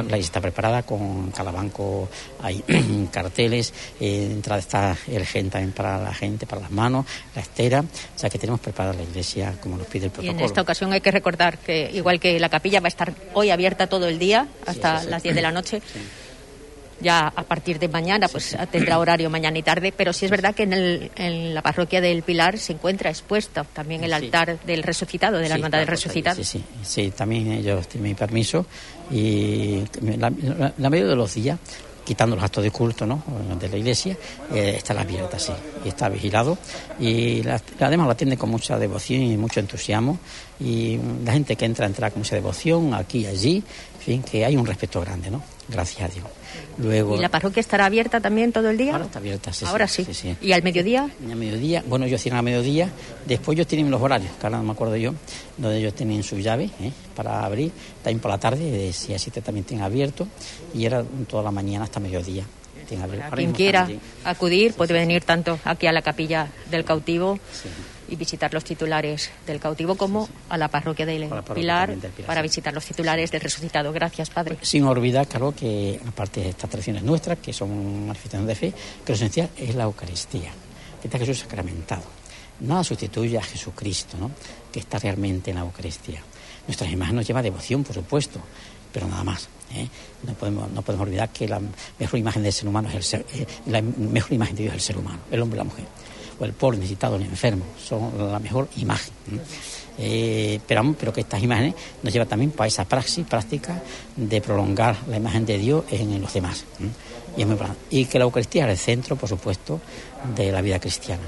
la 0.09 0.17
está 0.17 0.41
preparada 0.41 0.81
con 0.81 1.29
calabanco, 1.29 2.09
hay 2.41 2.63
carteles, 3.11 3.71
eh, 3.99 4.27
entrada 4.31 4.59
está 4.59 4.97
el 5.07 5.23
gen 5.23 5.51
también 5.51 5.73
para 5.73 6.01
la 6.01 6.15
gente, 6.15 6.47
para 6.47 6.61
las 6.63 6.71
manos, 6.71 7.05
la 7.35 7.43
estera, 7.43 7.81
o 7.81 8.19
sea 8.19 8.27
que 8.27 8.39
tenemos 8.39 8.59
preparada 8.59 8.95
la 8.95 9.03
iglesia 9.03 9.53
como 9.61 9.77
nos 9.77 9.85
pide 9.85 10.05
el 10.05 10.07
Y 10.07 10.13
protocolo. 10.13 10.39
en 10.39 10.45
esta 10.45 10.61
ocasión 10.61 10.93
hay 10.93 11.01
que 11.01 11.11
recordar 11.11 11.59
que, 11.59 11.91
igual 11.93 12.19
que 12.19 12.39
la 12.39 12.49
capilla 12.49 12.79
va 12.79 12.87
a 12.87 12.89
estar 12.89 13.13
hoy 13.35 13.51
abierta 13.51 13.85
todo 13.85 14.07
el 14.07 14.17
día, 14.17 14.47
hasta 14.65 14.97
sí, 14.97 15.05
sí. 15.05 15.11
las 15.11 15.21
10 15.21 15.35
de 15.35 15.41
la 15.43 15.51
noche, 15.51 15.81
ya 16.99 17.27
a 17.27 17.43
partir 17.43 17.79
de 17.79 17.87
mañana 17.87 18.27
pues 18.27 18.57
tendrá 18.71 18.97
horario 18.99 19.29
mañana 19.29 19.57
y 19.57 19.63
tarde, 19.63 19.93
pero 19.95 20.13
sí 20.13 20.25
es 20.25 20.31
verdad 20.31 20.55
que 20.55 20.63
en, 20.63 20.73
el- 20.73 21.11
en 21.15 21.53
la 21.53 21.61
parroquia 21.61 22.01
del 22.01 22.23
Pilar 22.23 22.57
se 22.57 22.73
encuentra 22.73 23.09
expuesto 23.09 23.65
también 23.73 24.03
el 24.03 24.09
Sí. 24.09 24.15
altar 24.15 24.59
del 24.65 24.83
resucitado, 24.83 25.37
de 25.37 25.43
la 25.43 25.47
Sí, 25.49 25.53
hermandad 25.59 25.79
del 25.79 25.87
pues 25.87 26.03
resucitado. 26.03 26.35
Sí, 26.37 26.43
sí, 26.43 26.63
sí, 26.83 27.11
también 27.11 27.51
ellos 27.51 27.87
tienen 27.87 28.09
mi 28.11 28.15
permiso 28.15 28.65
y 29.11 29.83
la, 30.01 30.29
la- 30.29 30.73
la 30.77 30.89
mayoría 30.89 31.09
de 31.11 31.15
los 31.15 31.33
días, 31.33 31.59
quitando 32.05 32.35
los 32.37 32.43
actos 32.45 32.63
de 32.63 32.71
culto 32.71 33.05
¿no? 33.05 33.21
de 33.59 33.67
la 33.67 33.77
iglesia, 33.77 34.15
eh, 34.53 34.75
está 34.77 34.93
la 34.93 35.01
abierta, 35.01 35.37
sí, 35.37 35.51
y 35.83 35.89
está 35.89 36.07
vigilado 36.09 36.57
y 36.99 37.43
la- 37.43 37.61
además 37.81 38.07
la 38.07 38.13
atiende 38.13 38.37
con 38.37 38.49
mucha 38.49 38.79
devoción 38.79 39.21
y 39.21 39.35
mucho 39.37 39.59
entusiasmo 39.59 40.17
y 40.59 40.97
la 41.25 41.33
gente 41.33 41.55
que 41.55 41.65
entra 41.65 41.85
entra 41.85 42.09
con 42.09 42.19
mucha 42.21 42.35
devoción 42.35 42.93
aquí 42.93 43.19
y 43.19 43.25
allí, 43.25 43.55
en 43.57 44.01
fin, 44.01 44.23
que 44.23 44.45
hay 44.45 44.55
un 44.55 44.65
respeto 44.65 45.01
grande, 45.01 45.29
¿no? 45.29 45.43
Gracias 45.67 46.09
a 46.09 46.13
Dios. 46.13 46.25
Luego, 46.77 47.15
¿Y 47.15 47.19
la 47.19 47.29
parroquia 47.29 47.59
estará 47.59 47.85
abierta 47.85 48.19
también 48.21 48.51
todo 48.51 48.69
el 48.69 48.77
día? 48.77 48.93
Ahora 48.93 49.05
está 49.05 49.19
abierta, 49.19 49.51
sí, 49.51 49.65
Ahora 49.65 49.87
sí. 49.87 50.05
sí, 50.05 50.13
sí. 50.13 50.35
¿Y 50.41 50.51
al 50.51 50.61
mediodía? 50.61 51.09
mediodía, 51.19 51.83
bueno, 51.87 52.05
ellos 52.05 52.21
cierran 52.21 52.39
a 52.39 52.41
mediodía, 52.43 52.89
después 53.25 53.55
ellos 53.55 53.67
tienen 53.67 53.89
los 53.89 54.01
horarios, 54.01 54.31
que 54.39 54.45
ahora 54.45 54.57
no 54.57 54.63
me 54.63 54.71
acuerdo 54.73 54.95
yo, 54.95 55.13
donde 55.57 55.79
ellos 55.79 55.93
tienen 55.95 56.21
su 56.23 56.37
llave 56.37 56.69
¿eh? 56.79 56.91
para 57.15 57.43
abrir, 57.43 57.71
también 58.03 58.19
por 58.19 58.29
la 58.31 58.37
tarde, 58.37 58.69
de 58.69 58.93
6 58.93 59.15
a 59.15 59.19
7 59.19 59.41
también 59.41 59.65
tienen 59.65 59.83
abierto, 59.85 60.27
y 60.73 60.85
era 60.85 61.03
toda 61.27 61.43
la 61.43 61.51
mañana 61.51 61.85
hasta 61.85 61.99
mediodía. 61.99 62.45
tienen 62.87 63.03
abierto. 63.05 63.25
Ahora 63.25 63.37
Quien 63.37 63.51
quiera 63.53 63.89
acudir 64.23 64.73
puede 64.73 64.93
venir 64.93 65.23
tanto 65.23 65.59
aquí 65.63 65.87
a 65.87 65.91
la 65.91 66.01
capilla 66.03 66.47
del 66.69 66.85
cautivo 66.85 67.39
y 68.07 68.15
visitar 68.15 68.53
los 68.53 68.63
titulares 68.63 69.29
del 69.45 69.59
cautivo 69.59 69.95
como 69.95 70.27
a 70.49 70.57
la 70.57 70.67
parroquia 70.67 71.05
del 71.05 71.27
Pilar, 71.27 71.43
Pilar, 71.53 71.95
para 72.25 72.41
visitar 72.41 72.73
los 72.73 72.85
titulares 72.85 73.31
del 73.31 73.41
resucitado. 73.41 73.91
Gracias, 73.91 74.29
Padre. 74.29 74.57
Sin 74.61 74.83
olvidar, 74.85 75.27
claro, 75.27 75.53
que 75.55 75.99
aparte 76.07 76.41
de 76.41 76.49
estas 76.49 76.69
tradiciones 76.69 77.03
nuestras, 77.03 77.39
que 77.39 77.53
son 77.53 78.07
manifestaciones 78.07 78.47
de 78.47 78.55
fe, 78.55 78.73
que 79.05 79.11
lo 79.11 79.15
esencial 79.15 79.49
es 79.57 79.75
la 79.75 79.83
Eucaristía, 79.83 80.51
que 81.01 81.07
está 81.07 81.17
Jesús 81.19 81.39
sacramentado. 81.39 82.03
Nada 82.59 82.83
sustituye 82.83 83.37
a 83.37 83.43
Jesucristo, 83.43 84.17
¿no? 84.17 84.31
que 84.71 84.79
está 84.79 84.97
realmente 84.97 85.51
en 85.51 85.57
la 85.57 85.63
Eucaristía. 85.63 86.21
Nuestras 86.65 86.91
imágenes 86.91 87.17
nos 87.17 87.27
lleva 87.27 87.41
devoción, 87.41 87.83
por 87.83 87.95
supuesto, 87.95 88.39
pero 88.91 89.07
nada 89.07 89.23
más. 89.23 89.47
¿eh? 89.73 89.87
No, 90.23 90.33
podemos, 90.33 90.71
no 90.71 90.81
podemos 90.81 91.07
olvidar 91.07 91.29
que 91.29 91.47
la 91.47 91.61
mejor 91.99 92.19
imagen 92.19 92.43
del 92.43 92.53
ser 92.53 92.67
humano 92.67 92.89
es 92.89 92.95
el 92.95 93.03
ser, 93.03 93.25
eh, 93.33 93.45
la 93.67 93.81
mejor 93.81 94.33
imagen 94.33 94.55
de 94.55 94.63
Dios 94.63 94.75
es 94.75 94.81
el 94.81 94.85
ser 94.85 94.97
humano, 94.97 95.19
el 95.29 95.41
hombre 95.41 95.57
y 95.57 95.59
la 95.59 95.63
mujer. 95.63 95.85
O 96.39 96.45
el 96.45 96.53
pobre, 96.53 96.77
necesitado, 96.77 97.15
el 97.15 97.23
enfermo, 97.23 97.65
son 97.83 98.31
la 98.31 98.39
mejor 98.39 98.67
imagen. 98.77 99.13
Eh, 99.99 100.59
pero, 100.67 100.93
pero 100.99 101.11
que 101.11 101.21
estas 101.21 101.41
imágenes 101.41 101.73
nos 102.03 102.13
llevan 102.13 102.27
también 102.27 102.51
para 102.51 102.67
esa 102.67 102.85
praxis 102.85 103.25
práctica 103.25 103.81
de 104.15 104.39
prolongar 104.41 104.95
la 105.07 105.17
imagen 105.17 105.45
de 105.45 105.57
Dios 105.57 105.83
en 105.89 106.21
los 106.21 106.31
demás. 106.33 106.65
Y, 107.35 107.41
es 107.41 107.47
muy 107.47 107.53
importante. 107.53 107.79
y 107.89 108.05
que 108.05 108.19
la 108.19 108.25
Eucaristía 108.25 108.65
es 108.65 108.71
el 108.71 108.77
centro, 108.77 109.15
por 109.15 109.27
supuesto, 109.29 109.79
de 110.35 110.51
la 110.51 110.61
vida 110.61 110.79
cristiana. 110.79 111.23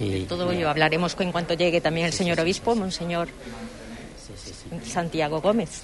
Y, 0.00 0.22
Todo 0.22 0.50
ello 0.50 0.70
hablaremos 0.70 1.14
en 1.20 1.30
cuanto 1.30 1.54
llegue 1.54 1.80
también 1.82 2.06
el 2.06 2.12
señor 2.14 2.40
obispo, 2.40 2.74
Monseñor 2.74 3.28
Santiago 4.86 5.40
Gómez. 5.40 5.82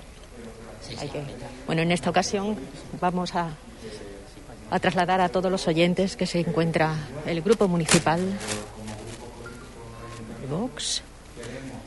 Que- 0.89 1.23
Bueno, 1.67 1.83
en 1.83 1.93
esta 1.93 2.11
ocasión 2.11 2.57
vamos 3.01 3.35
a, 3.35 3.51
a 4.71 4.79
trasladar 4.79 5.21
a 5.21 5.29
todos 5.29 5.51
los 5.51 5.67
oyentes 5.69 6.17
que 6.17 6.27
se 6.27 6.41
encuentra 6.41 6.95
el 7.27 7.43
grupo 7.43 7.67
municipal 7.69 8.21
Vox, 10.51 11.03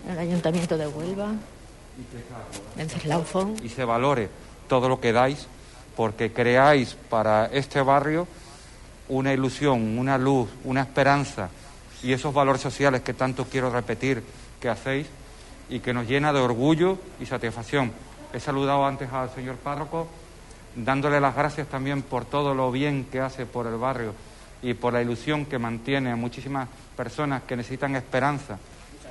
el 0.10 0.18
Ayuntamiento 0.18 0.77
de 0.77 0.88
Huelva, 0.88 1.34
Venceslao 2.77 3.26
y 3.61 3.69
se 3.69 3.84
valore 3.84 4.30
todo 4.68 4.88
lo 4.88 5.01
que 5.01 5.11
dais, 5.11 5.47
porque 5.95 6.31
creáis 6.31 6.95
para 7.10 7.47
este 7.47 7.81
barrio 7.81 8.27
una 9.10 9.34
ilusión, 9.34 9.97
una 9.97 10.18
luz, 10.18 10.49
una 10.64 10.81
esperanza 10.81 11.49
y 12.01 12.14
esos 12.14 12.34
valores 12.34 12.61
sociales 12.61 13.01
que 13.01 13.14
tanto 13.14 13.45
quiero 13.45 13.69
repetir 13.69 14.23
que 14.61 14.69
hacéis 14.69 15.07
y 15.69 15.80
que 15.80 15.93
nos 15.93 16.07
llena 16.07 16.31
de 16.31 16.39
orgullo 16.39 16.97
y 17.19 17.26
satisfacción. 17.26 17.91
He 18.34 18.39
saludado 18.39 18.85
antes 18.85 19.11
al 19.11 19.30
señor 19.30 19.57
párroco, 19.57 20.07
dándole 20.76 21.20
las 21.20 21.36
gracias 21.36 21.68
también 21.68 22.02
por 22.02 22.26
todo 22.26 22.54
lo 22.54 22.72
bien 22.72 23.06
que 23.12 23.20
hace 23.20 23.45
por 23.45 23.68
el 23.68 23.78
barrio 23.78 24.14
y 24.62 24.74
por 24.74 24.94
la 24.94 25.02
ilusión 25.02 25.45
que 25.45 25.60
mantiene 25.60 26.12
a 26.12 26.16
muchísimas 26.16 26.68
personas 26.95 27.44
que 27.44 27.56
necesitan 27.56 27.95
esperanza 27.95 28.58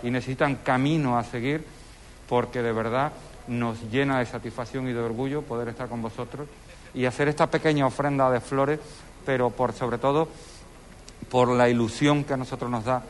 y 0.03 0.11
necesitan 0.11 0.57
camino 0.57 1.19
a 1.19 1.25
seguir, 1.25 1.65
porque 2.29 2.63
de 2.63 2.73
verdad 2.73 3.13
nos 3.49 3.81
llena 3.91 4.19
de 4.19 4.27
satisfacción 4.27 4.89
y 4.89 4.93
de 4.93 5.01
orgullo 5.01 5.43
poder 5.43 5.69
estar 5.69 5.89
con 5.89 6.03
vosotros 6.03 6.49
y 6.95 7.05
hacer 7.05 7.29
esta 7.29 7.51
pequeña 7.51 7.87
ofrenda 7.87 8.31
de 8.31 8.41
flores, 8.41 8.81
pero 9.25 9.51
por 9.51 9.73
sobre 9.73 9.99
todo 9.99 10.29
por 11.31 11.49
la 11.49 11.69
ilusión 11.69 12.25
que 12.25 12.35
a 12.35 12.37
nosotros 12.37 12.71
nos 12.71 12.85
da 12.85 13.03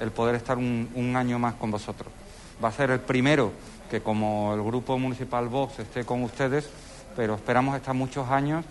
el 0.00 0.10
poder 0.10 0.34
estar 0.34 0.58
un, 0.58 0.90
un 0.94 1.16
año 1.16 1.38
más 1.38 1.54
con 1.54 1.70
vosotros. 1.70 2.12
Va 2.62 2.68
a 2.68 2.72
ser 2.72 2.90
el 2.90 3.00
primero 3.00 3.52
que 3.90 4.00
como 4.00 4.54
el 4.54 4.62
Grupo 4.62 4.98
Municipal 4.98 5.48
Vox 5.48 5.78
esté 5.78 6.04
con 6.04 6.22
ustedes, 6.22 6.68
pero 7.16 7.34
esperamos 7.34 7.76
estar 7.76 7.94
muchos 7.94 8.28
años 8.30 8.64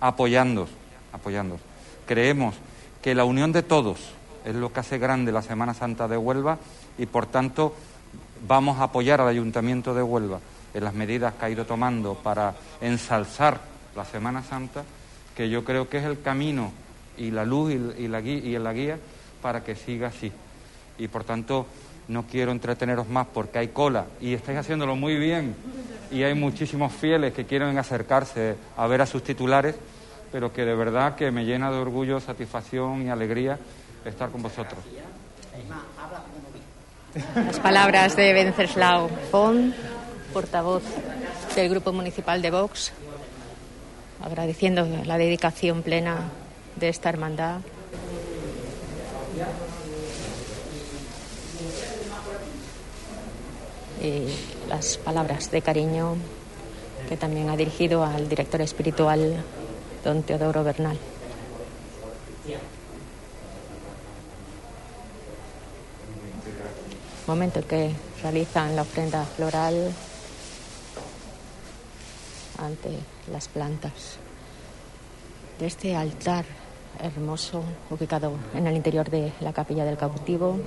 apoyándoos, 0.00 0.70
apoyándoos. 1.12 1.60
Creemos 2.06 2.54
que 3.02 3.14
la 3.14 3.24
unión 3.24 3.52
de 3.52 3.62
todos 3.62 3.98
es 4.44 4.54
lo 4.54 4.72
que 4.72 4.80
hace 4.80 4.98
grande 4.98 5.32
la 5.32 5.42
Semana 5.42 5.74
Santa 5.74 6.08
de 6.08 6.16
Huelva 6.16 6.58
y 6.98 7.06
por 7.06 7.26
tanto 7.26 7.74
vamos 8.46 8.78
a 8.78 8.84
apoyar 8.84 9.20
al 9.20 9.28
Ayuntamiento 9.28 9.94
de 9.94 10.02
Huelva 10.02 10.40
en 10.74 10.84
las 10.84 10.94
medidas 10.94 11.34
que 11.34 11.44
ha 11.46 11.50
ido 11.50 11.64
tomando 11.64 12.14
para 12.14 12.54
ensalzar 12.80 13.60
la 13.94 14.04
Semana 14.04 14.42
Santa, 14.42 14.84
que 15.34 15.48
yo 15.48 15.64
creo 15.64 15.88
que 15.88 15.98
es 15.98 16.04
el 16.04 16.20
camino 16.20 16.70
y 17.16 17.30
la 17.30 17.44
luz 17.44 17.72
y 17.72 18.08
la 18.08 18.20
guía, 18.20 18.36
y 18.36 18.58
la 18.58 18.72
guía 18.72 18.98
para 19.40 19.64
que 19.64 19.74
siga 19.74 20.08
así. 20.08 20.30
Y 20.98 21.08
por 21.08 21.24
tanto 21.24 21.66
no 22.08 22.24
quiero 22.24 22.52
entreteneros 22.52 23.08
más 23.08 23.26
porque 23.32 23.58
hay 23.58 23.68
cola 23.68 24.06
y 24.20 24.34
estáis 24.34 24.58
haciéndolo 24.58 24.96
muy 24.96 25.16
bien 25.16 25.54
y 26.10 26.22
hay 26.22 26.34
muchísimos 26.34 26.92
fieles 26.92 27.32
que 27.32 27.44
quieren 27.44 27.76
acercarse 27.78 28.56
a 28.76 28.86
ver 28.86 29.02
a 29.02 29.06
sus 29.06 29.22
titulares, 29.22 29.74
pero 30.30 30.52
que 30.52 30.64
de 30.64 30.74
verdad 30.74 31.16
que 31.16 31.30
me 31.30 31.44
llena 31.44 31.70
de 31.70 31.78
orgullo, 31.78 32.20
satisfacción 32.20 33.02
y 33.02 33.10
alegría 33.10 33.58
estar 34.04 34.30
con 34.30 34.42
vosotros. 34.42 34.78
Las 37.34 37.58
palabras 37.60 38.14
de 38.14 38.32
Venceslao 38.32 39.08
Font, 39.30 39.74
portavoz 40.32 40.82
del 41.54 41.68
Grupo 41.70 41.92
Municipal 41.92 42.42
de 42.42 42.50
Vox, 42.50 42.92
agradeciendo 44.22 44.86
la 45.04 45.16
dedicación 45.16 45.82
plena 45.82 46.16
de 46.76 46.88
esta 46.88 47.08
hermandad. 47.08 47.60
Y 54.02 54.26
las 54.68 54.98
palabras 54.98 55.50
de 55.50 55.62
cariño 55.62 56.16
que 57.08 57.16
también 57.16 57.48
ha 57.50 57.56
dirigido 57.56 58.04
al 58.04 58.28
director 58.28 58.60
espiritual, 58.60 59.42
don 60.04 60.22
Teodoro 60.22 60.64
Bernal. 60.64 60.98
Momento 67.26 67.58
en 67.58 67.64
que 67.64 67.90
realizan 68.22 68.76
la 68.76 68.82
ofrenda 68.82 69.24
floral 69.24 69.92
ante 72.58 72.90
las 73.32 73.48
plantas 73.48 74.18
de 75.58 75.66
este 75.66 75.96
altar 75.96 76.44
hermoso 77.00 77.62
ubicado 77.90 78.32
en 78.54 78.66
el 78.66 78.76
interior 78.76 79.10
de 79.10 79.32
la 79.40 79.52
capilla 79.52 79.84
del 79.84 79.96
cautivo. 79.96 80.58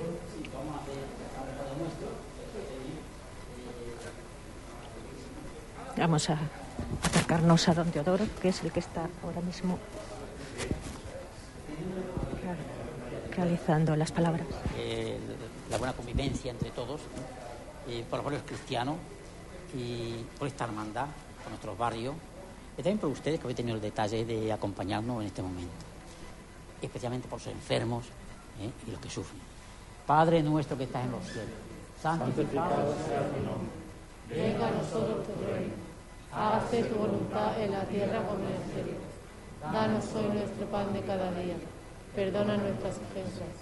Vamos 6.00 6.30
a 6.30 6.38
acercarnos 7.04 7.68
a 7.68 7.74
don 7.74 7.90
Teodoro, 7.90 8.24
que 8.40 8.48
es 8.48 8.64
el 8.64 8.72
que 8.72 8.80
está 8.80 9.06
ahora 9.22 9.42
mismo 9.42 9.78
realizando 13.36 13.94
las 13.96 14.10
palabras. 14.10 14.46
La 15.68 15.76
buena 15.76 15.92
convivencia 15.92 16.52
entre 16.52 16.70
todos, 16.70 17.02
eh, 17.86 18.02
por 18.08 18.16
los 18.16 18.24
barrios 18.24 18.44
cristianos 18.46 18.96
y 19.76 20.24
por 20.38 20.48
esta 20.48 20.64
hermandad, 20.64 21.04
por 21.42 21.50
nuestros 21.50 21.76
barrios, 21.76 22.14
y 22.72 22.76
también 22.76 22.96
por 22.96 23.10
ustedes 23.10 23.38
que 23.38 23.44
habéis 23.44 23.58
tenido 23.58 23.76
el 23.76 23.82
detalle 23.82 24.24
de 24.24 24.50
acompañarnos 24.54 25.20
en 25.20 25.26
este 25.26 25.42
momento, 25.42 25.84
especialmente 26.80 27.28
por 27.28 27.40
los 27.40 27.48
enfermos 27.48 28.06
eh, 28.58 28.70
y 28.88 28.90
los 28.90 29.00
que 29.00 29.10
sufren. 29.10 29.38
Padre 30.06 30.42
nuestro 30.42 30.78
que 30.78 30.84
estás 30.84 31.04
en 31.04 31.12
los 31.12 31.24
cielos, 31.24 31.50
santificado 32.00 32.94
sea 33.06 33.28
tu 33.28 33.44
nombre. 33.44 33.80
Venga 34.30 34.68
a 34.68 34.70
nosotros 34.70 35.26
tu 35.26 35.44
reino. 35.44 35.89
Hágase 36.32 36.84
tu 36.84 36.94
voluntad 36.94 37.60
en 37.60 37.72
la 37.72 37.82
tierra 37.84 38.22
como 38.26 38.46
en 38.46 38.54
el 38.54 38.62
cielo. 38.70 38.98
Danos 39.60 40.04
hoy 40.14 40.38
nuestro 40.38 40.66
pan 40.66 40.92
de 40.92 41.00
cada 41.02 41.32
día. 41.32 41.56
Perdona 42.14 42.56
nuestras 42.56 42.96
ofensas, 42.98 43.54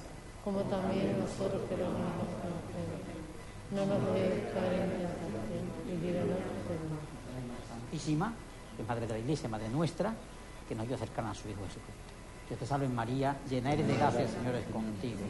como 0.45 0.61
también 0.62 1.19
nosotros 1.19 1.62
perdonamos 1.69 2.28
a 2.40 2.49
los 2.49 2.61
No 3.73 3.86
nos 3.86 4.15
dejes 4.15 4.53
caer 4.53 4.85
en 4.85 4.90
tentación 4.90 5.65
y 5.89 6.07
líbranos 6.07 6.28
del 6.69 6.82
mal. 6.93 7.09
Santísima, 7.69 8.35
que 8.77 8.82
es 8.82 8.89
Madre 8.89 9.07
de 9.07 9.12
la 9.15 9.19
Iglesia, 9.19 9.49
Madre 9.49 9.69
nuestra, 9.70 10.12
que 10.69 10.74
nos 10.74 10.82
ayuda 10.82 10.97
a 10.97 10.99
acercar 11.03 11.24
a 11.24 11.35
su 11.35 11.49
Hijo 11.49 11.61
Jesucristo. 11.65 12.12
Dios 12.49 12.61
te 12.61 12.66
salve 12.66 12.89
María, 12.89 13.36
llena 13.49 13.73
eres 13.73 13.86
de 13.86 13.97
gracia, 13.97 14.23
el 14.23 14.28
Señor 14.28 14.55
es 14.55 14.66
contigo. 14.66 15.20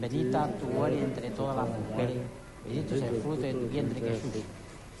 Bendita 0.00 0.48
tú 0.58 0.84
eres 0.84 1.04
entre 1.04 1.30
todas 1.30 1.56
las 1.56 1.68
mujeres, 1.68 2.18
bendito 2.64 2.94
es 2.94 3.02
el 3.02 3.16
fruto 3.20 3.42
de 3.42 3.52
tu 3.52 3.66
vientre 3.68 4.00
Jesús. 4.00 4.42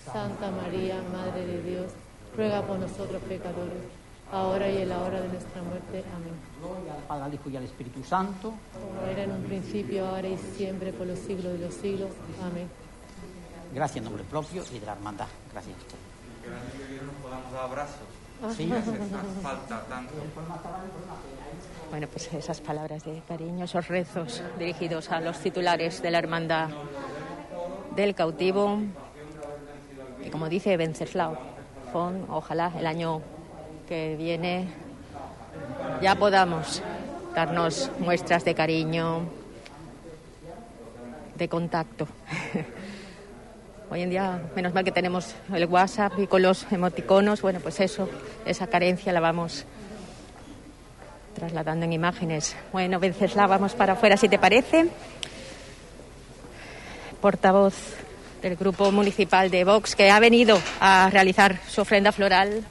Santa 0.04 0.50
María, 0.50 1.02
Madre 1.12 1.46
de 1.46 1.62
Dios, 1.62 1.92
ruega 2.36 2.62
por 2.62 2.78
nosotros 2.78 3.22
pecadores, 3.22 3.82
ahora 4.30 4.68
y 4.70 4.78
en 4.82 4.88
la 4.88 5.00
hora 5.00 5.20
de 5.20 5.28
nuestra 5.28 5.62
muerte. 5.62 6.04
Amén. 6.14 6.34
Gloria 6.60 6.94
al 6.94 7.02
Padre, 7.02 7.24
al 7.24 7.34
Hijo 7.34 7.50
y 7.50 7.56
al 7.56 7.64
Espíritu 7.64 8.04
Santo. 8.04 8.54
Como 8.72 9.10
era 9.10 9.22
en 9.22 9.32
un 9.32 9.42
principio, 9.44 10.06
ahora 10.06 10.28
y 10.28 10.36
siempre, 10.56 10.92
por 10.92 11.06
los 11.06 11.18
siglos 11.18 11.52
de 11.52 11.58
los 11.58 11.74
siglos. 11.74 12.10
Amén. 12.42 12.68
Gracias 13.74 13.98
en 13.98 14.04
nombre 14.04 14.24
propio 14.24 14.62
y 14.72 14.78
de 14.78 14.86
la 14.86 14.92
hermandad. 14.92 15.26
Gracias. 15.52 15.76
Que 16.42 16.48
el 16.48 16.54
año 16.54 16.62
que 16.76 16.84
viene 16.84 17.02
nos 17.06 17.14
podamos 17.16 17.52
dar 17.52 17.64
abrazos. 17.64 18.08
Sí. 18.56 18.70
Hace 18.70 18.92
falta 19.42 19.82
tanto. 19.88 20.12
Bueno, 21.90 22.08
pues 22.08 22.32
esas 22.32 22.60
palabras 22.60 23.04
de 23.04 23.22
cariño, 23.26 23.64
esos 23.64 23.88
rezos 23.88 24.42
dirigidos 24.58 25.10
a 25.10 25.20
los 25.20 25.38
titulares 25.38 26.02
de 26.02 26.10
la 26.10 26.18
hermandad 26.18 26.68
del 27.96 28.14
cautivo. 28.14 28.80
Y 30.24 30.30
como 30.30 30.48
dice 30.48 30.76
Venceslao, 30.76 31.36
ojalá 32.28 32.72
el 32.78 32.86
año 32.86 33.20
que 33.86 34.16
viene 34.16 34.66
ya 36.00 36.14
podamos 36.14 36.82
darnos 37.34 37.90
muestras 37.98 38.44
de 38.44 38.54
cariño, 38.54 39.28
de 41.36 41.48
contacto. 41.48 42.08
Hoy 43.90 44.02
en 44.02 44.10
día, 44.10 44.42
menos 44.56 44.72
mal 44.72 44.82
que 44.82 44.92
tenemos 44.92 45.34
el 45.52 45.66
WhatsApp 45.66 46.18
y 46.18 46.26
con 46.26 46.42
los 46.42 46.66
emoticonos, 46.72 47.42
bueno, 47.42 47.60
pues 47.60 47.80
eso, 47.80 48.08
esa 48.46 48.66
carencia 48.66 49.12
la 49.12 49.20
vamos 49.20 49.66
trasladando 51.34 51.84
en 51.84 51.92
imágenes. 51.92 52.56
Bueno, 52.72 52.98
Venceslao, 52.98 53.48
vamos 53.48 53.74
para 53.74 53.92
afuera, 53.92 54.16
si 54.16 54.28
te 54.28 54.38
parece. 54.38 54.88
Portavoz 57.20 58.03
del 58.44 58.56
Grupo 58.56 58.92
Municipal 58.92 59.50
de 59.50 59.64
Vox, 59.64 59.96
que 59.96 60.10
ha 60.10 60.20
venido 60.20 60.60
a 60.78 61.08
realizar 61.10 61.58
su 61.66 61.80
ofrenda 61.80 62.12
floral 62.12 62.62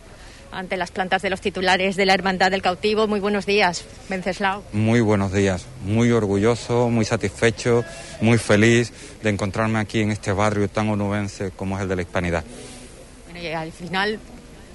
ante 0.52 0.78
las 0.78 0.92
plantas 0.92 1.24
de 1.24 1.32
los 1.32 1.42
titulares 1.42 1.96
de 1.96 2.06
la 2.06 2.14
Hermandad 2.14 2.52
del 2.52 2.62
Cautivo. 2.62 3.08
Muy 3.08 3.20
buenos 3.20 3.48
días, 3.48 3.84
Venceslao. 4.08 4.64
Muy 4.72 5.02
buenos 5.02 5.34
días, 5.34 5.66
muy 5.84 6.12
orgulloso, 6.12 6.92
muy 6.92 7.06
satisfecho, 7.06 7.84
muy 8.22 8.38
feliz 8.38 8.94
de 9.24 9.32
encontrarme 9.32 9.80
aquí 9.80 10.02
en 10.02 10.12
este 10.12 10.32
barrio 10.32 10.70
tan 10.70 10.90
onubense 10.90 11.50
como 11.50 11.76
es 11.76 11.82
el 11.82 11.90
de 11.90 11.96
la 11.96 12.02
Hispanidad. 12.04 12.44
Bueno, 13.26 13.40
y 13.40 13.48
al 13.48 13.72
final 13.72 14.20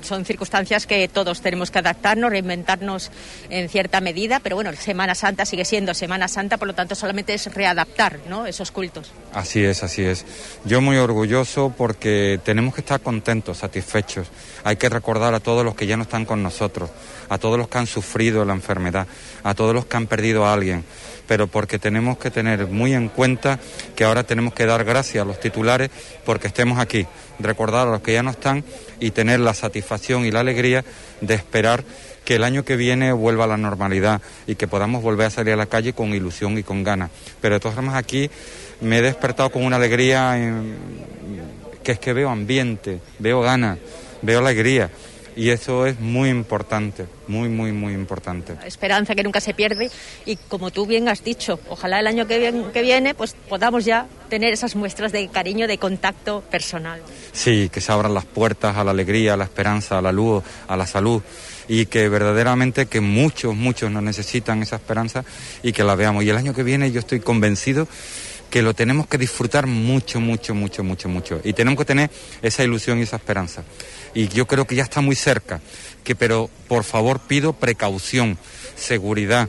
son 0.03 0.25
circunstancias 0.25 0.87
que 0.87 1.09
todos 1.09 1.41
tenemos 1.41 1.71
que 1.71 1.79
adaptarnos, 1.79 2.31
reinventarnos 2.31 3.11
en 3.51 3.69
cierta 3.69 4.01
medida, 4.01 4.41
pero 4.41 4.57
bueno, 4.57 4.73
Semana 4.73 5.15
Santa 5.15 5.45
sigue 5.45 5.65
siendo 5.65 5.95
Semana 5.95 6.29
Santa, 6.29 6.57
por 6.57 6.69
lo 6.69 6.75
tanto 6.75 6.95
solamente 6.95 7.35
es 7.35 7.53
readaptar 7.55 8.19
¿no? 8.29 8.47
esos 8.47 8.71
cultos. 8.71 9.13
Así 9.39 9.65
es, 9.65 9.85
así 9.85 10.03
es. 10.03 10.27
Yo 10.65 10.81
muy 10.81 10.97
orgulloso 10.97 11.73
porque 11.79 12.41
tenemos 12.43 12.75
que 12.75 12.81
estar 12.81 13.01
contentos, 13.01 13.59
satisfechos. 13.59 14.27
Hay 14.65 14.75
que 14.75 14.89
recordar 14.89 15.33
a 15.33 15.39
todos 15.39 15.65
los 15.65 15.77
que 15.77 15.87
ya 15.87 15.97
no 15.97 16.03
están 16.03 16.25
con 16.25 16.43
nosotros, 16.43 16.91
a 17.29 17.39
todos 17.39 17.57
los 17.57 17.69
que 17.69 17.79
han 17.79 17.87
sufrido 17.87 18.45
la 18.45 18.55
enfermedad, 18.55 19.07
a 19.45 19.55
todos 19.55 19.77
los 19.77 19.87
que 19.87 19.97
han 19.97 20.09
perdido 20.09 20.45
a 20.45 20.53
alguien 20.53 20.85
pero 21.29 21.47
porque 21.47 21.79
tenemos 21.79 22.17
que 22.17 22.31
tener 22.31 22.67
muy 22.67 22.95
en 22.95 23.11
cuenta 23.11 23.61
que 23.95 24.05
ahora 24.05 24.25
tenemos 24.25 24.55
que 24.55 24.65
dar 24.65 24.83
gracias 24.83 25.23
a 25.23 25.27
los 25.27 25.39
titulares 25.39 25.91
porque 26.25 26.49
estemos 26.49 26.79
aquí, 26.79 27.07
recordar 27.39 27.87
a 27.87 27.91
los 27.91 28.01
que 28.01 28.15
ya 28.15 28.23
no 28.23 28.31
están 28.31 28.65
y 28.99 29.11
tener 29.11 29.39
la 29.39 29.53
satisfacción 29.53 30.25
y 30.25 30.31
la 30.31 30.41
alegría 30.41 30.85
de 31.21 31.35
esperar 31.35 31.85
que 32.25 32.37
el 32.37 32.45
año 32.45 32.65
que 32.65 32.77
viene 32.77 33.13
vuelva 33.13 33.45
a 33.45 33.47
la 33.47 33.57
normalidad 33.59 34.23
y 34.47 34.57
que 34.57 34.67
podamos 34.67 35.03
volver 35.03 35.27
a 35.27 35.31
salir 35.31 35.53
a 35.53 35.57
la 35.57 35.67
calle 35.67 35.93
con 35.93 36.15
ilusión 36.15 36.59
y 36.59 36.63
con 36.63 36.83
ganas. 36.83 37.11
Pero 37.41 37.55
de 37.55 37.61
todas 37.61 37.77
formas 37.77 37.97
aquí 37.97 38.31
me 38.81 38.99
he 38.99 39.03
despertado 39.03 39.51
con 39.51 39.65
una 39.65 39.77
alegría 39.77 40.37
que 41.83 41.93
es 41.93 41.99
que 41.99 42.13
veo 42.13 42.31
ambiente, 42.31 43.01
veo 43.19 43.41
ganas, 43.41 43.79
veo 44.23 44.41
alegría 44.41 44.91
y 45.39 45.51
eso 45.51 45.87
es 45.87 46.01
muy 46.01 46.31
importante, 46.31 47.07
muy, 47.29 47.49
muy, 47.49 47.71
muy 47.71 47.95
importante. 47.95 48.57
Esperanza 48.67 49.15
que 49.15 49.23
nunca 49.23 49.41
se 49.41 49.55
pierde 49.55 49.89
y 50.27 50.35
como 50.35 50.73
tú 50.73 50.85
bien 50.85 51.09
has 51.09 51.23
dicho, 51.23 51.61
ojalá 51.69 52.01
el 52.01 52.09
año 52.09 52.27
que 52.27 52.39
viene, 52.39 52.65
que 52.73 52.83
viene 52.83 53.15
pues 53.15 53.37
podamos 53.49 53.85
ya 53.85 54.09
tener 54.29 54.53
esas 54.53 54.75
muestras 54.75 55.13
de 55.13 55.29
cariño, 55.29 55.69
de 55.69 55.79
contacto 55.79 56.43
personal. 56.51 57.01
Sí, 57.33 57.71
que 57.73 57.81
se 57.81 57.93
abran 57.93 58.15
las 58.15 58.25
puertas 58.25 58.77
a 58.77 58.83
la 58.83 58.91
alegría, 58.91 59.35
a 59.35 59.37
la 59.37 59.45
esperanza, 59.45 59.99
a 59.99 60.03
la 60.03 60.11
luz, 60.11 60.43
a 60.67 60.77
la 60.77 60.87
salud 60.87 61.23
y 61.69 61.87
que 61.87 62.09
verdaderamente 62.09 62.87
que 62.87 63.01
muchos, 63.01 63.55
muchos 63.55 63.93
nos 63.93 64.03
necesitan 64.03 64.63
esa 64.63 64.77
esperanza 64.77 65.25
y 65.63 65.73
que 65.73 65.85
la 65.85 65.95
veamos. 65.95 66.25
Y 66.25 66.31
el 66.31 66.37
año 66.37 66.53
que 66.53 66.65
viene 66.65 66.91
yo 66.91 66.99
estoy 66.99 67.21
convencido 67.21 67.87
que 68.51 68.63
lo 68.63 68.75
tenemos 68.75 69.07
que 69.07 69.19
disfrutar 69.19 69.67
mucho, 69.67 70.21
mucho, 70.21 70.55
mucho, 70.55 70.83
mucho, 70.83 71.09
mucho. 71.09 71.41
Y 71.45 71.53
tenemos 71.53 71.79
que 71.79 71.85
tener 71.85 72.11
esa 72.43 72.65
ilusión 72.65 72.99
y 72.99 73.03
esa 73.03 73.17
esperanza. 73.17 73.65
Y 74.15 74.29
yo 74.29 74.47
creo 74.47 74.67
que 74.67 74.75
ya 74.75 74.83
está 74.85 75.01
muy 75.01 75.17
cerca, 75.17 75.61
que 76.05 76.15
pero 76.15 76.49
por 76.67 76.85
favor 76.85 77.21
pido 77.21 77.53
precaución, 77.53 78.39
seguridad 78.77 79.49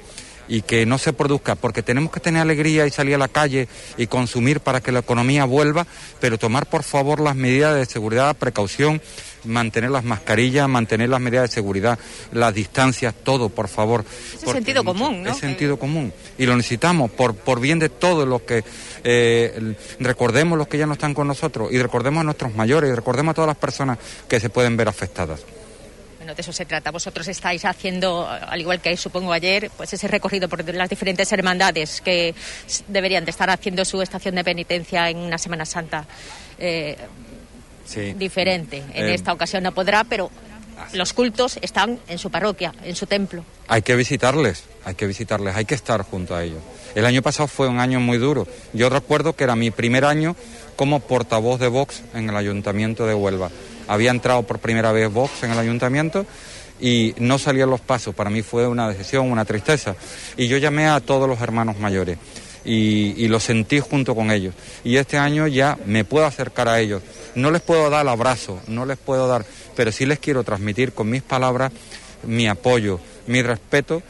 y 0.50 0.64
que 0.64 0.86
no 0.86 0.98
se 0.98 1.14
produzca, 1.14 1.56
porque 1.56 1.84
tenemos 1.84 2.12
que 2.12 2.20
tener 2.20 2.42
alegría 2.42 2.86
y 2.88 2.90
salir 2.90 3.16
a 3.16 3.20
la 3.20 3.28
calle 3.28 3.70
y 3.98 4.08
consumir 4.08 4.60
para 4.60 4.82
que 4.82 4.92
la 4.92 5.00
economía 5.00 5.46
vuelva, 5.46 5.88
pero 6.20 6.38
tomar 6.38 6.66
por 6.66 6.84
favor 6.84 7.22
las 7.22 7.36
medidas 7.36 7.76
de 7.76 7.86
seguridad, 7.86 8.36
precaución, 8.36 9.02
mantener 9.46 9.92
las 9.92 10.04
mascarillas, 10.04 10.68
mantener 10.68 11.10
las 11.10 11.22
medidas 11.22 11.50
de 11.50 11.54
seguridad, 11.54 11.98
las 12.34 12.54
distancias, 12.54 13.14
todo, 13.24 13.50
por 13.50 13.68
favor. 13.68 14.04
Es 14.34 14.52
sentido 14.52 14.84
común, 14.84 15.24
¿no? 15.24 15.32
Es 15.32 15.38
sentido 15.38 15.78
común 15.78 16.12
y 16.38 16.46
lo 16.46 16.58
necesitamos 16.58 17.12
por, 17.12 17.36
por 17.36 17.60
bien 17.60 17.78
de 17.80 17.90
todos 17.90 18.28
los 18.28 18.42
que 18.42 18.64
eh, 19.04 19.76
recordemos 20.00 20.58
los 20.58 20.68
que 20.68 20.78
ya 20.78 20.88
no 20.88 20.94
están 20.94 21.14
con 21.14 21.28
nosotros 21.28 21.72
y 21.72 21.82
recordemos 21.82 22.22
a 22.22 22.24
nuestros 22.24 22.56
mayores 22.56 22.90
y 22.90 22.96
recordemos 22.96 23.32
a 23.32 23.36
todas 23.36 23.48
las 23.50 23.58
personas 23.58 24.00
que 24.28 24.40
se 24.40 24.50
pueden 24.50 24.76
ver 24.76 24.88
afectadas. 24.88 25.42
Bueno, 26.30 26.36
de 26.36 26.42
eso 26.44 26.54
se 26.54 26.66
trata. 26.66 26.92
Vosotros 26.92 27.28
estáis 27.28 27.66
haciendo, 27.66 28.28
al 28.30 28.62
igual 28.62 28.80
que 28.82 28.96
supongo 28.98 29.34
ayer, 29.34 29.72
pues 29.76 29.92
ese 29.94 30.08
recorrido 30.08 30.48
por 30.48 30.64
las 30.76 30.88
diferentes 30.88 31.32
hermandades 31.32 32.02
que 32.02 32.36
deberían 32.88 33.26
de 33.26 33.32
estar 33.32 33.50
haciendo 33.50 33.84
su 33.84 34.00
estación 34.00 34.36
de 34.36 34.44
penitencia 34.44 35.10
en 35.10 35.18
una 35.18 35.40
Semana 35.40 35.66
Santa 35.66 36.06
eh, 36.60 36.98
Sí. 37.84 38.14
diferente. 38.14 38.84
En 38.94 39.08
Eh, 39.08 39.16
esta 39.16 39.34
ocasión 39.34 39.64
no 39.64 39.72
podrá, 39.72 40.04
pero 40.04 40.30
los 40.94 41.14
cultos 41.14 41.58
están 41.64 41.98
en 42.08 42.20
su 42.20 42.30
parroquia, 42.30 42.76
en 42.84 42.96
su 42.96 43.08
templo. 43.08 43.44
Hay 43.68 43.82
que 43.82 43.96
visitarles, 43.96 44.66
hay 44.86 44.94
que 44.94 45.08
visitarles, 45.08 45.56
hay 45.56 45.66
que 45.66 45.74
estar 45.74 46.04
junto 46.04 46.36
a 46.36 46.44
ellos. 46.44 46.62
El 46.94 47.08
año 47.08 47.24
pasado 47.24 47.48
fue 47.48 47.68
un 47.68 47.80
año 47.80 48.00
muy 48.00 48.20
duro. 48.20 48.46
Yo 48.74 48.90
recuerdo 48.92 49.34
que 49.34 49.46
era 49.46 49.56
mi 49.56 49.72
primer 49.72 50.06
año 50.06 50.36
como 50.76 51.00
portavoz 51.00 51.60
de 51.60 51.70
Vox 51.70 52.04
en 52.14 52.30
el 52.30 52.36
Ayuntamiento 52.36 53.08
de 53.08 53.16
Huelva. 53.16 53.50
Había 53.90 54.12
entrado 54.12 54.44
por 54.44 54.60
primera 54.60 54.92
vez 54.92 55.12
Vox 55.12 55.42
en 55.42 55.50
el 55.50 55.58
Ayuntamiento 55.58 56.26
y 56.80 57.16
no 57.18 57.40
salían 57.40 57.72
los 57.72 57.82
pasos. 57.82 58.14
Para 58.14 58.30
mí 58.30 58.44
fue 58.44 58.68
una 58.68 58.88
decisión, 58.88 59.32
una 59.32 59.46
tristeza. 59.46 59.96
Y 60.38 60.48
yo 60.48 60.58
llamé 60.58 60.88
a 60.88 61.00
todos 61.00 61.28
los 61.28 61.42
hermanos 61.42 61.80
mayores 61.80 62.20
y, 62.64 63.28
lo 63.28 63.40
sentí 63.40 63.80
junto 63.80 64.14
con 64.14 64.30
ellos. 64.30 64.54
Y 64.84 64.98
este 64.98 65.18
año 65.18 65.48
ya 65.48 65.76
me 65.88 66.06
puedo 66.06 66.28
acercar 66.28 66.68
a 66.68 66.80
ellos. 66.80 67.02
No 67.34 67.50
les 67.50 67.64
puedo 67.64 67.90
dar 67.90 68.04
el 68.04 68.10
abrazo, 68.10 68.60
no 68.68 68.86
les 68.86 68.98
puedo 68.98 69.28
dar, 69.28 69.44
pero 69.76 69.92
sí 69.92 70.06
les 70.06 70.20
quiero 70.20 70.44
transmitir 70.44 70.94
con 70.94 71.10
mis 71.10 71.24
palabras 71.24 71.72
mi 72.24 72.48
apoyo, 72.48 73.00
mi 73.26 73.42
respeto 73.42 74.04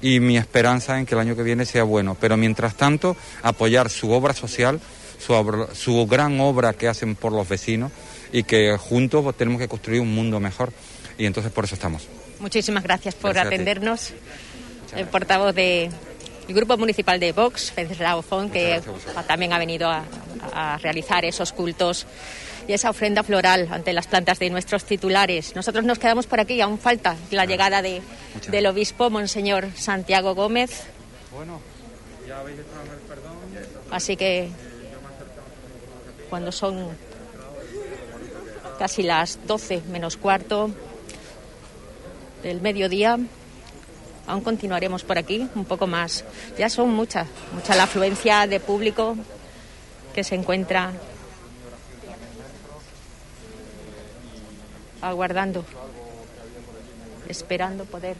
y 0.00 0.18
mi 0.18 0.38
esperanza 0.38 0.98
en 0.98 1.04
que 1.04 1.14
el 1.14 1.20
año 1.20 1.36
que 1.36 1.42
viene 1.42 1.66
sea 1.66 1.82
bueno. 1.82 2.16
Pero 2.18 2.38
mientras 2.38 2.74
tanto, 2.74 3.16
apoyar 3.42 3.90
su 3.90 4.10
obra 4.12 4.32
social, 4.32 4.80
su, 5.18 5.68
su 5.74 6.06
gran 6.06 6.40
obra 6.40 6.72
que 6.72 6.88
hacen 6.88 7.16
por 7.16 7.32
los 7.32 7.46
vecinos 7.46 7.92
y 8.32 8.42
que 8.42 8.76
juntos 8.76 9.22
pues, 9.22 9.36
tenemos 9.36 9.60
que 9.60 9.68
construir 9.68 10.00
un 10.00 10.14
mundo 10.14 10.40
mejor. 10.40 10.72
Y 11.18 11.26
entonces 11.26 11.52
por 11.52 11.64
eso 11.64 11.74
estamos. 11.74 12.06
Muchísimas 12.40 12.82
gracias 12.82 13.14
por 13.14 13.32
Gracias 13.32 13.52
atendernos. 13.52 14.12
El 14.94 15.06
portavoz 15.06 15.54
del 15.54 15.90
Grupo 16.48 16.76
Municipal 16.76 17.18
de 17.18 17.32
Vox, 17.32 17.72
Venceslao 17.74 18.22
Font, 18.22 18.52
que 18.52 18.80
también 19.26 19.52
ha 19.52 19.58
venido 19.58 19.88
a, 19.88 20.04
a 20.52 20.78
realizar 20.78 21.24
esos 21.24 21.52
cultos 21.52 22.06
y 22.68 22.72
esa 22.72 22.90
ofrenda 22.90 23.22
floral 23.22 23.68
ante 23.70 23.92
las 23.92 24.06
plantas 24.06 24.38
de 24.38 24.50
nuestros 24.50 24.84
titulares. 24.84 25.54
Nosotros 25.54 25.84
nos 25.84 25.98
quedamos 25.98 26.26
por 26.26 26.40
aquí, 26.40 26.60
aún 26.60 26.78
falta 26.78 27.16
la 27.30 27.44
llegada 27.46 27.82
de, 27.82 28.02
del 28.48 28.66
obispo 28.66 29.10
Monseñor 29.10 29.68
Santiago 29.76 30.34
Gómez. 30.34 30.84
Bueno, 31.34 31.60
ya 32.26 32.40
habéis 32.40 32.58
estado 32.58 32.82
en 32.84 32.92
el 32.92 32.98
perdón. 32.98 33.36
Así 33.90 34.16
que 34.16 34.48
cuando 36.28 36.50
son 36.50 36.88
casi 38.78 39.02
las 39.02 39.38
12 39.46 39.82
menos 39.90 40.16
cuarto 40.16 40.70
del 42.42 42.60
mediodía, 42.60 43.18
aún 44.26 44.40
continuaremos 44.42 45.04
por 45.04 45.18
aquí 45.18 45.48
un 45.54 45.64
poco 45.64 45.86
más. 45.86 46.24
Ya 46.58 46.68
son 46.68 46.90
muchas, 46.94 47.26
mucha 47.52 47.74
la 47.74 47.84
afluencia 47.84 48.46
de 48.46 48.60
público 48.60 49.16
que 50.14 50.24
se 50.24 50.34
encuentra 50.34 50.92
aguardando, 55.00 55.64
esperando 57.28 57.84
poder. 57.84 58.16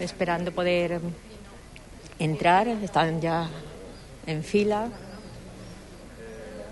Esperando 0.00 0.52
poder 0.52 1.00
entrar, 2.18 2.68
están 2.68 3.20
ya 3.20 3.48
en 4.26 4.42
fila, 4.42 4.88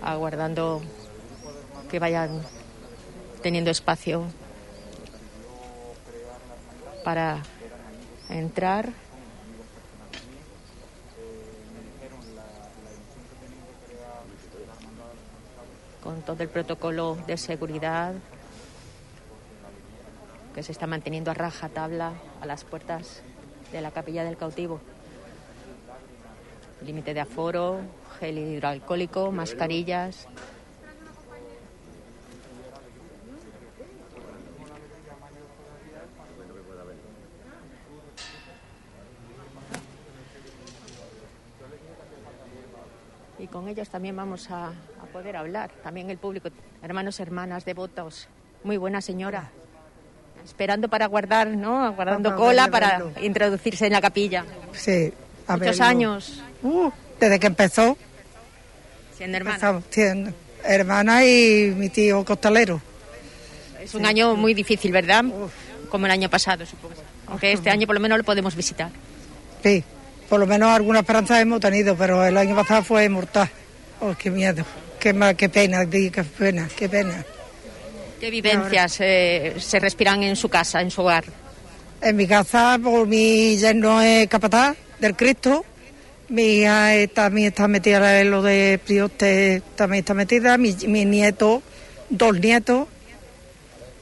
aguardando 0.01 0.81
que 1.89 1.99
vayan 1.99 2.41
teniendo 3.41 3.71
espacio 3.71 4.25
para 7.03 7.43
entrar. 8.29 8.91
con 16.03 16.21
todo 16.21 16.43
el 16.43 16.49
protocolo 16.49 17.17
de 17.25 17.35
seguridad 17.35 18.13
que 20.53 20.61
se 20.61 20.71
está 20.71 20.85
manteniendo 20.85 21.31
a 21.31 21.33
raja 21.33 21.67
tabla 21.67 22.13
a 22.41 22.45
las 22.45 22.63
puertas 22.63 23.23
de 23.71 23.81
la 23.81 23.89
capilla 23.89 24.23
del 24.23 24.37
cautivo. 24.37 24.79
Límite 26.85 27.15
de 27.15 27.19
aforo, 27.19 27.79
gel 28.19 28.37
hidroalcohólico, 28.37 29.31
mascarillas. 29.31 30.27
Y 43.39 43.47
con 43.47 43.67
ellos 43.67 43.89
también 43.89 44.15
vamos 44.15 44.51
a, 44.51 44.67
a 44.67 45.05
poder 45.11 45.37
hablar, 45.37 45.71
también 45.83 46.11
el 46.11 46.19
público, 46.19 46.49
hermanos, 46.83 47.19
hermanas, 47.19 47.65
devotos. 47.65 48.27
Muy 48.63 48.77
buena 48.77 49.01
señora. 49.01 49.49
Esperando 50.43 50.87
para 50.87 51.07
guardar, 51.07 51.47
¿no? 51.47 51.91
Guardando 51.93 52.35
cola 52.35 52.67
para 52.69 53.01
introducirse 53.21 53.87
en 53.87 53.93
la 53.93 54.01
capilla. 54.01 54.45
Sí, 54.73 55.11
a 55.47 55.53
Muchos 55.57 55.77
verlo. 55.77 55.85
años. 55.85 56.41
Uh, 56.63 56.89
desde 57.19 57.39
que 57.39 57.47
empezó. 57.47 57.97
Siendo 59.17 59.37
hermana. 59.37 59.81
Siendo 59.89 60.33
hermana 60.63 61.25
y 61.25 61.73
mi 61.75 61.89
tío 61.89 62.23
costalero. 62.25 62.81
Es 63.81 63.93
un 63.93 64.05
año 64.05 64.35
muy 64.35 64.53
difícil, 64.53 64.91
¿verdad? 64.91 65.23
Como 65.89 66.05
el 66.07 66.11
año 66.11 66.29
pasado, 66.29 66.65
supongo. 66.65 66.95
Aunque 67.27 67.51
este 67.53 67.69
año 67.69 67.85
por 67.87 67.95
lo 67.95 67.99
menos 67.99 68.17
lo 68.17 68.23
podemos 68.23 68.55
visitar. 68.55 68.89
Sí, 69.63 69.83
por 70.29 70.39
lo 70.39 70.47
menos 70.47 70.69
alguna 70.69 70.99
esperanza 70.99 71.39
hemos 71.39 71.59
tenido, 71.59 71.95
pero 71.95 72.25
el 72.25 72.35
año 72.37 72.55
pasado 72.55 72.83
fue 72.83 73.07
mortal. 73.09 73.49
Oh, 74.01 74.13
qué 74.17 74.29
miedo, 74.31 74.65
qué, 74.99 75.13
ma- 75.13 75.33
qué 75.35 75.49
pena, 75.49 75.85
qué 75.89 76.11
pena, 76.37 76.67
qué 76.75 76.89
pena. 76.89 77.23
¿Qué 78.19 78.29
vivencias 78.29 78.97
eh, 79.01 79.55
se 79.59 79.79
respiran 79.79 80.23
en 80.23 80.35
su 80.35 80.49
casa, 80.49 80.81
en 80.81 80.89
su 80.89 81.01
hogar? 81.01 81.25
En 82.01 82.15
mi 82.15 82.27
casa, 82.27 82.79
por 82.83 83.07
mi 83.07 83.55
yerno 83.57 84.01
es 84.01 84.27
capataz 84.27 84.75
del 84.99 85.15
Cristo. 85.15 85.65
Mi 86.27 86.59
hija 86.61 86.95
eh, 86.95 87.07
también 87.07 87.49
está 87.49 87.67
metida 87.67 88.19
en 88.19 88.31
lo 88.31 88.41
de 88.41 88.79
Prioste, 88.83 89.61
también 89.75 89.99
está 89.99 90.13
metida. 90.13 90.57
Mi, 90.57 90.73
mi 90.87 91.05
nieto, 91.05 91.61
dos 92.09 92.39
nietos. 92.39 92.87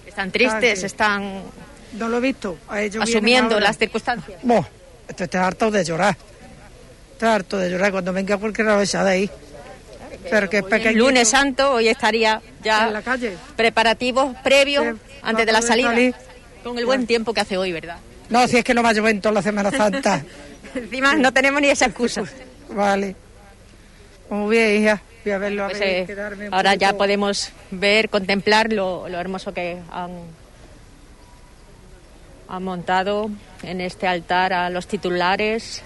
¿Están 0.08 0.32
tristes? 0.32 0.84
¿Están 0.84 1.42
No 1.94 2.08
lo 2.08 2.18
he 2.18 2.22
visto. 2.22 2.58
Asumiendo 3.02 3.60
las 3.60 3.78
circunstancias? 3.78 4.40
Buah, 4.44 4.64
esto 5.08 5.24
está 5.26 5.46
harto 5.46 5.70
de 5.70 5.84
llorar. 5.84 6.16
Está 7.14 7.36
harto 7.36 7.58
de 7.58 7.70
llorar 7.70 7.92
cuando 7.92 8.14
venga 8.14 8.40
esa 8.82 9.04
de 9.04 9.12
ahí. 9.12 9.30
Pero 10.30 10.50
que 10.50 10.60
es 10.60 10.64
pequeñito. 10.64 11.00
lunes 11.00 11.28
santo, 11.28 11.74
hoy 11.74 11.90
estaría 11.90 12.42
ya 12.64 12.88
En 12.88 12.94
la 12.94 13.02
calle. 13.02 13.36
preparativos 13.56 14.36
previos 14.44 14.96
antes 15.22 15.46
de 15.46 15.52
la 15.52 15.62
salida. 15.62 15.90
salir. 15.90 16.16
Con 16.64 16.78
el 16.78 16.86
buen 16.86 17.06
tiempo 17.06 17.34
que 17.34 17.42
hace 17.42 17.58
hoy, 17.58 17.74
¿verdad? 17.74 17.98
No, 18.30 18.48
si 18.48 18.58
es 18.58 18.64
que 18.64 18.74
no 18.74 18.82
va 18.82 18.90
a 18.90 18.94
llover 18.94 19.16
en 19.16 19.22
toda 19.22 19.34
la 19.34 19.42
Semana 19.42 19.70
Santa. 19.72 20.24
Encima 20.76 21.16
no 21.16 21.32
tenemos 21.34 21.62
ni 21.62 21.70
esa 21.70 21.86
excusa. 21.86 22.24
vale. 22.70 23.16
Muy 24.30 24.56
bien, 24.58 24.82
hija. 24.84 25.02
Voy 25.24 25.32
a 25.34 25.38
verlo, 25.38 25.64
a 25.66 25.68
Pues, 25.70 25.80
ver, 25.80 26.12
eh, 26.12 26.50
ahora 26.52 26.76
ya 26.76 26.94
podemos 26.94 27.52
ver, 27.72 28.10
contemplar 28.10 28.74
lo, 28.74 29.08
lo 29.08 29.20
hermoso 29.20 29.54
que 29.54 29.78
han, 29.92 30.12
han 32.50 32.64
montado 32.64 33.30
en 33.62 33.80
este 33.82 34.08
altar 34.08 34.54
a 34.54 34.70
los 34.70 34.88
titulares. 34.88 35.82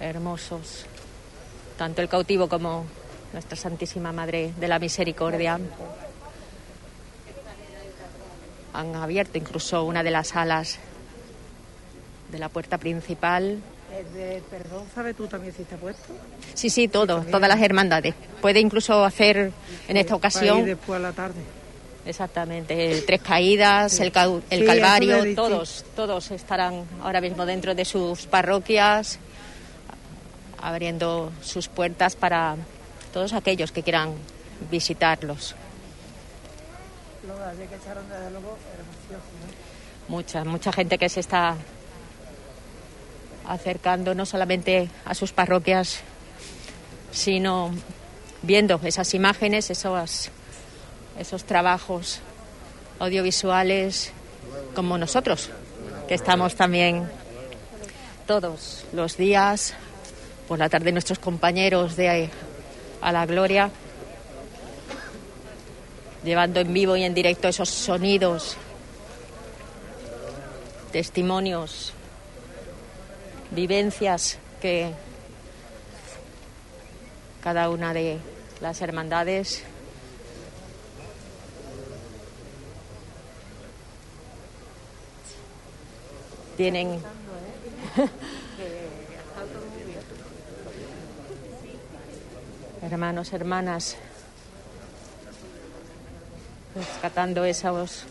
Hermosos. 0.00 0.84
Tanto 1.78 2.02
el 2.02 2.08
cautivo 2.08 2.48
como 2.48 2.84
nuestra 3.32 3.56
Santísima 3.56 4.12
Madre 4.12 4.52
de 4.58 4.68
la 4.68 4.78
Misericordia. 4.78 5.58
Han 8.74 8.94
abierto 8.94 9.38
incluso 9.38 9.84
una 9.84 10.02
de 10.02 10.10
las 10.10 10.28
salas 10.28 10.78
de 12.30 12.38
la 12.38 12.48
puerta 12.48 12.78
principal. 12.78 13.58
El 13.96 14.12
de 14.14 14.42
perdón, 14.50 14.84
¿sabes 14.94 15.16
tú 15.16 15.26
también 15.26 15.54
si 15.54 15.62
está 15.62 15.76
puesto? 15.76 16.12
Sí, 16.54 16.70
sí, 16.70 16.88
todo, 16.88 17.22
todas 17.22 17.48
las 17.48 17.60
hermandades. 17.62 18.14
Puede 18.42 18.60
incluso 18.60 19.04
hacer 19.04 19.52
en 19.88 19.96
esta 19.96 20.14
ocasión, 20.14 20.64
después 20.64 20.96
a 20.98 21.02
la 21.02 21.12
tarde. 21.12 21.40
exactamente, 22.04 22.92
el 22.92 23.06
Tres 23.06 23.20
Caídas, 23.22 23.92
Sí. 23.92 24.02
el, 24.02 24.12
cau- 24.12 24.42
el 24.50 24.60
Sí, 24.60 24.66
Calvario, 24.66 25.34
todos, 25.34 25.84
todos 25.94 26.30
estarán 26.32 26.84
ahora 27.02 27.20
mismo 27.20 27.46
dentro 27.46 27.74
de 27.74 27.84
sus 27.84 28.26
parroquias, 28.26 29.18
abriendo 30.60 31.32
sus 31.42 31.68
puertas 31.68 32.16
para 32.16 32.56
todos 33.12 33.32
aquellos 33.32 33.70
que 33.72 33.82
quieran 33.82 34.14
visitarlos. 34.70 35.54
Mucha, 40.08 40.44
mucha 40.44 40.72
gente 40.72 40.98
que 40.98 41.08
se 41.08 41.20
está 41.20 41.56
acercando 43.48 44.14
no 44.14 44.26
solamente 44.26 44.88
a 45.04 45.14
sus 45.14 45.32
parroquias, 45.32 46.00
sino 47.12 47.72
viendo 48.42 48.80
esas 48.84 49.14
imágenes, 49.14 49.70
esos, 49.70 50.30
esos 51.18 51.44
trabajos 51.44 52.20
audiovisuales, 52.98 54.12
como 54.74 54.98
nosotros, 54.98 55.50
que 56.08 56.14
estamos 56.14 56.54
también 56.54 57.08
todos 58.26 58.84
los 58.92 59.16
días, 59.16 59.74
por 60.48 60.58
la 60.58 60.68
tarde 60.68 60.92
nuestros 60.92 61.18
compañeros 61.18 61.96
de 61.96 62.30
A 63.00 63.12
la 63.12 63.26
Gloria, 63.26 63.70
llevando 66.24 66.60
en 66.60 66.72
vivo 66.72 66.96
y 66.96 67.04
en 67.04 67.14
directo 67.14 67.48
esos 67.48 67.68
sonidos 67.68 68.56
testimonios, 70.92 71.92
vivencias 73.56 74.38
que 74.60 74.92
cada 77.42 77.70
una 77.70 77.94
de 77.94 78.18
las 78.60 78.82
hermandades 78.82 79.62
tienen 86.58 87.00
hermanos, 92.82 93.32
hermanas, 93.32 93.96
rescatando 96.74 97.46
esos 97.46 98.04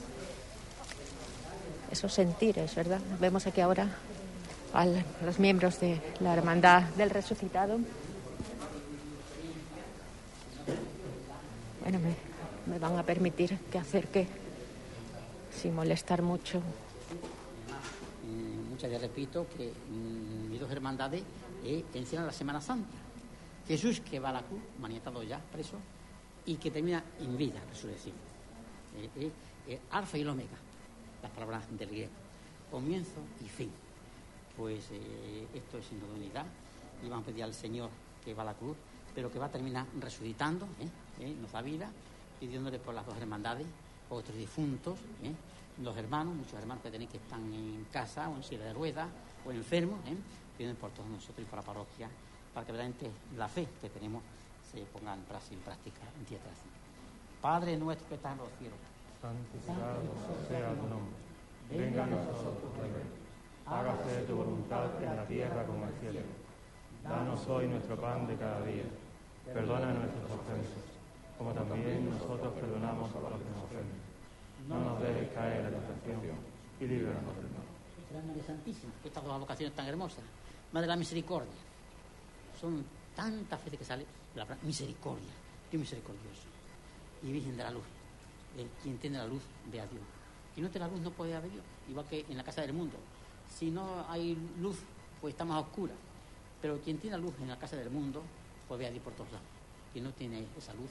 esos 1.91 2.11
sentires, 2.11 2.73
¿verdad? 2.73 2.99
Vemos 3.19 3.45
aquí 3.45 3.61
ahora 3.61 3.89
a 4.75 4.85
los 5.25 5.39
miembros 5.39 5.79
de 5.79 6.01
la 6.19 6.33
Hermandad 6.33 6.83
del 6.95 7.09
Resucitado. 7.09 7.79
Bueno, 11.81 11.99
me, 12.67 12.79
van 12.79 12.97
a 12.97 13.03
permitir 13.03 13.57
que 13.71 13.77
acerque 13.77 14.27
sin 15.51 15.73
molestar 15.73 16.21
mucho. 16.21 16.59
Mm, 18.27 18.71
muchas 18.71 18.89
veces 18.89 19.01
repito 19.01 19.47
que 19.55 19.71
mm, 19.71 20.49
mis 20.51 20.59
dos 20.59 20.69
hermandades 20.69 21.23
eh, 21.63 21.85
encierran 21.93 22.27
la 22.27 22.33
Semana 22.33 22.59
Santa. 22.59 22.97
Jesús 23.67 24.01
que 24.01 24.19
va 24.19 24.29
a 24.29 24.33
la 24.33 24.41
cruz, 24.41 24.61
maniatado 24.79 25.23
ya, 25.23 25.39
preso, 25.39 25.77
y 26.45 26.55
que 26.55 26.69
termina 26.69 27.03
en 27.19 27.37
vida, 27.37 27.61
resurrección. 27.71 28.15
Eh, 28.97 29.09
eh, 29.15 29.31
eh, 29.67 29.79
alfa 29.91 30.17
y 30.17 30.21
el 30.21 30.29
omega, 30.29 30.57
las 31.23 31.31
palabras 31.31 31.63
del 31.77 31.89
griego. 31.89 32.11
Comienzo 32.69 33.21
y 33.43 33.47
fin. 33.47 33.84
Pues 34.57 34.85
eh, 34.91 35.47
esto 35.53 35.77
es 35.77 35.85
sin 35.85 35.99
duda 35.99 36.13
unidad. 36.13 36.45
Y 37.03 37.09
vamos 37.09 37.23
a 37.23 37.25
pedir 37.27 37.43
al 37.43 37.53
Señor 37.53 37.89
que 38.23 38.33
va 38.33 38.43
a 38.43 38.47
la 38.47 38.53
cruz, 38.53 38.75
pero 39.13 39.31
que 39.31 39.39
va 39.39 39.45
a 39.45 39.51
terminar 39.51 39.85
resucitando, 39.99 40.65
¿eh? 40.79 40.89
¿Eh? 41.19 41.35
nos 41.39 41.51
da 41.51 41.61
vida, 41.61 41.89
pidiéndole 42.39 42.79
por 42.79 42.93
las 42.93 43.05
dos 43.05 43.15
hermandades, 43.17 43.67
por 44.09 44.19
otros 44.19 44.35
difuntos, 44.35 44.97
¿eh? 45.23 45.31
los 45.81 45.95
hermanos, 45.97 46.35
muchos 46.35 46.53
hermanos 46.53 46.83
que 46.83 46.91
tenéis 46.91 47.11
que 47.11 47.17
están 47.17 47.41
en 47.53 47.85
casa 47.91 48.29
o 48.29 48.35
en 48.35 48.43
silla 48.43 48.65
de 48.65 48.73
ruedas 48.73 49.07
o 49.45 49.51
enfermos, 49.51 49.99
pidiendo 50.57 50.79
por 50.79 50.91
todos 50.91 51.09
nosotros 51.09 51.39
y 51.39 51.49
por 51.49 51.59
la 51.59 51.65
parroquia, 51.65 52.09
para 52.53 52.65
que 52.65 52.71
verdaderamente 52.71 53.11
la 53.37 53.47
fe 53.47 53.67
que 53.81 53.89
tenemos 53.89 54.23
se 54.71 54.81
ponga 54.85 55.13
en 55.13 55.21
práctica, 55.21 55.71
en 56.15 56.19
en 56.19 56.25
tierra. 56.25 56.43
Padre 57.41 57.77
nuestro 57.77 58.07
que 58.09 58.15
estás 58.15 58.31
en 58.31 58.37
los 58.39 58.49
cielos, 58.57 58.79
santificado 59.21 60.01
sea 60.47 60.73
tu 60.73 60.87
nombre. 60.87 61.15
Venga 61.69 62.03
a 62.03 62.07
nosotros. 62.07 63.24
Hágase 63.65 64.21
tu 64.27 64.35
voluntad 64.35 65.01
en 65.01 65.15
la 65.15 65.25
tierra 65.25 65.65
como 65.65 65.83
en 65.85 65.89
el 65.89 65.99
cielo. 65.99 66.19
Danos 67.03 67.47
hoy 67.47 67.67
nuestro 67.67 67.99
pan 67.99 68.27
de 68.27 68.35
cada 68.37 68.61
día. 68.61 68.83
Perdona 69.45 69.91
nuestras 69.91 70.25
ofensas, 70.25 70.85
como 71.37 71.51
también 71.51 72.09
nosotros 72.09 72.53
perdonamos 72.53 73.09
a 73.09 73.19
los 73.19 73.41
que 73.41 73.49
nos 73.49 73.63
ofenden. 73.63 74.01
No 74.69 74.79
nos 74.79 75.01
dejes 75.01 75.31
caer 75.33 75.65
en 75.65 75.71
la 75.73 75.79
tentación 75.79 76.37
y 76.79 76.85
líbranos 76.85 77.35
del 77.37 77.49
mal. 77.49 78.27
María 78.27 78.43
Santísima, 78.43 78.93
estas 79.03 79.23
dos 79.23 79.39
vocaciones 79.39 79.75
tan 79.75 79.87
hermosas, 79.87 80.23
Madre 80.71 80.87
de 80.87 80.93
la 80.93 80.95
Misericordia. 80.95 81.51
Son 82.61 82.85
tantas 83.15 83.63
veces 83.65 83.79
que 83.79 83.85
sale 83.85 84.05
la 84.35 84.45
misericordia, 84.61 85.33
Dios 85.71 85.79
misericordioso. 85.79 86.47
Y 87.23 87.31
Virgen 87.31 87.57
de 87.57 87.63
la 87.63 87.71
Luz, 87.71 87.83
eh, 88.57 88.67
quien 88.81 88.97
tiene 88.99 89.17
la 89.17 89.25
luz 89.25 89.41
ve 89.71 89.81
a 89.81 89.87
Dios. 89.87 90.03
Quien 90.53 90.65
no 90.65 90.71
tiene 90.71 90.87
la 90.87 90.93
luz 90.93 91.01
no 91.01 91.11
puede 91.11 91.35
a 91.35 91.41
Dios, 91.41 91.63
igual 91.89 92.05
que 92.07 92.25
en 92.29 92.37
la 92.37 92.43
casa 92.43 92.61
del 92.61 92.73
mundo. 92.73 92.97
Si 93.49 93.71
no 93.71 94.05
hay 94.09 94.37
luz, 94.59 94.77
pues 95.21 95.33
está 95.33 95.45
más 95.45 95.63
oscura. 95.63 95.93
Pero 96.61 96.79
quien 96.81 96.97
tiene 96.97 97.17
luz 97.17 97.33
en 97.41 97.47
la 97.47 97.57
casa 97.57 97.75
del 97.75 97.89
mundo, 97.89 98.23
pues 98.67 98.79
ve 98.79 98.87
a 98.87 98.91
Dios 98.91 99.03
por 99.03 99.13
todos 99.13 99.31
lados. 99.31 99.47
Quien 99.93 100.05
no 100.05 100.11
tiene 100.11 100.45
esa 100.57 100.73
luz, 100.73 100.89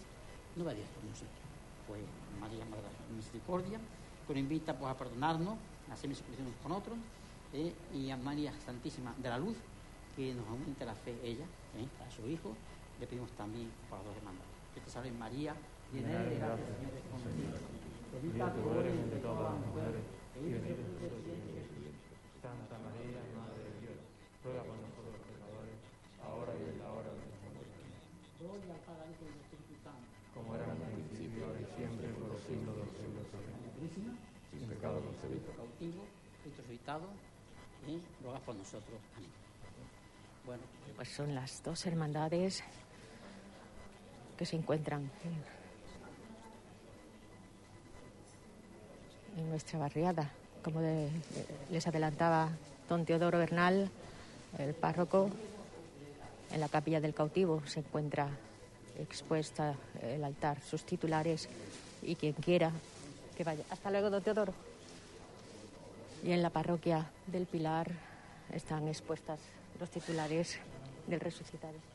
no 0.56 0.64
ve 0.64 0.70
a 0.70 0.74
Dios 0.74 0.88
por 0.88 1.02
ningún 1.02 1.16
sitio. 1.16 1.42
Pues 1.86 2.00
María, 2.40 2.64
Madre 2.64 2.82
de 2.82 3.10
la 3.10 3.16
Misericordia, 3.16 3.78
que 4.26 4.32
nos 4.32 4.40
invita 4.40 4.78
pues, 4.78 4.90
a 4.90 4.96
perdonarnos, 4.96 5.56
a 5.90 5.92
hacer 5.92 6.08
misericordia 6.08 6.52
con 6.62 6.72
otros, 6.72 6.96
eh, 7.52 7.72
y 7.94 8.10
a 8.10 8.16
María 8.16 8.52
Santísima 8.64 9.14
de 9.18 9.28
la 9.28 9.38
Luz, 9.38 9.56
que 10.16 10.34
nos 10.34 10.46
aumente 10.48 10.84
la 10.84 10.94
fe 10.94 11.14
ella, 11.22 11.44
eh, 11.76 11.86
a 12.06 12.10
su 12.10 12.26
Hijo, 12.28 12.54
le 13.00 13.06
pedimos 13.06 13.30
también 13.32 13.70
por 13.88 13.98
las 13.98 14.06
dos 14.06 14.16
hermanas. 14.16 14.42
Que 14.74 14.80
te 14.80 14.90
salve 14.90 15.10
María, 15.12 15.54
llena 15.92 16.12
eres 16.12 16.30
de 16.30 16.38
gracia, 16.38 16.66
Señor 16.66 16.94
es 16.94 17.04
contigo. 17.10 17.52
Bendita 18.14 18.52
tú 18.54 18.70
eres 18.78 18.94
entre 18.94 19.18
todas 19.18 19.54
las 19.54 19.66
mujeres 19.66 20.02
y 20.34 20.52
bendito 20.52 20.74
es 20.74 20.78
el 20.78 20.84
fruto 20.84 21.02
de 21.02 21.10
tu 21.10 21.26
vientre, 21.26 21.62
Jesús. 21.62 21.73
Santa 22.44 22.76
María, 22.76 23.24
Madre 23.32 23.56
de 23.64 23.72
Dios, 23.80 23.96
ruega 24.44 24.60
por 24.68 24.76
nosotros 24.76 25.16
los 25.16 25.24
pecadores, 25.32 25.80
ahora 26.20 26.52
y 26.60 26.62
en 26.68 26.76
la 26.76 26.92
hora 26.92 27.08
de 27.08 27.24
nuestra 27.24 27.48
muerte. 27.56 27.80
Gloria 28.36 28.68
al 28.76 28.84
Padre, 28.84 29.00
al 29.08 29.16
Hijo 29.16 29.24
y 29.24 29.32
al 29.32 29.40
Espíritu 29.48 29.72
Santo. 29.80 30.04
Como 30.36 30.52
era 30.52 30.68
en 30.68 30.76
el 30.76 30.92
principio, 31.08 31.40
ahora 31.48 31.60
y 31.64 31.68
siempre, 31.72 32.04
por 32.20 32.28
los 32.36 32.42
siglos 32.44 32.76
de 32.76 32.84
los 32.84 32.92
siglos. 33.00 33.24
Amén. 33.32 33.64
Sin 34.52 34.68
pecado 34.68 35.00
concebido. 35.00 35.48
Cautivo, 35.56 36.04
Cristo 36.44 36.60
resucitado, 36.60 37.08
eh, 37.88 37.96
ruega 38.20 38.40
por 38.44 38.54
nosotros. 38.60 39.00
Amén. 39.16 39.32
Bueno, 40.44 40.62
Pues 41.00 41.08
son 41.08 41.34
las 41.34 41.64
dos 41.64 41.80
hermandades 41.88 42.60
que 44.36 44.44
se 44.44 44.56
encuentran 44.60 45.08
en, 45.24 45.32
en 49.40 49.48
nuestra 49.48 49.78
barriada. 49.78 50.43
Como 50.64 50.80
les 51.70 51.86
adelantaba 51.86 52.48
don 52.88 53.04
Teodoro 53.04 53.38
Bernal, 53.38 53.90
el 54.58 54.72
párroco, 54.72 55.28
en 56.50 56.60
la 56.60 56.68
capilla 56.68 57.02
del 57.02 57.12
cautivo 57.12 57.62
se 57.66 57.80
encuentra 57.80 58.28
expuesta 58.98 59.74
el 60.00 60.24
altar, 60.24 60.62
sus 60.62 60.84
titulares 60.84 61.50
y 62.02 62.14
quien 62.14 62.32
quiera 62.32 62.72
que 63.36 63.44
vaya. 63.44 63.62
Hasta 63.68 63.90
luego, 63.90 64.08
don 64.08 64.22
Teodoro. 64.22 64.54
Y 66.24 66.32
en 66.32 66.42
la 66.42 66.48
parroquia 66.48 67.10
del 67.26 67.44
Pilar 67.44 67.90
están 68.50 68.88
expuestas 68.88 69.40
los 69.78 69.90
titulares 69.90 70.58
del 71.06 71.20
resucitado. 71.20 71.93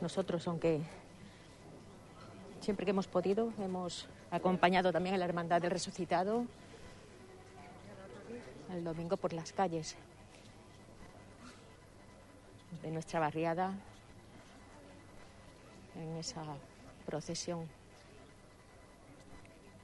Nosotros, 0.00 0.46
aunque 0.48 0.80
siempre 2.60 2.84
que 2.86 2.90
hemos 2.90 3.06
podido, 3.06 3.52
hemos 3.58 4.08
acompañado 4.30 4.92
también 4.92 5.14
a 5.14 5.18
la 5.18 5.26
Hermandad 5.26 5.60
del 5.60 5.70
Resucitado 5.70 6.46
el 8.72 8.84
domingo 8.84 9.16
por 9.16 9.32
las 9.32 9.52
calles 9.52 9.96
de 12.82 12.90
nuestra 12.90 13.18
barriada 13.18 13.74
en 15.96 16.16
esa 16.16 16.44
procesión 17.04 17.68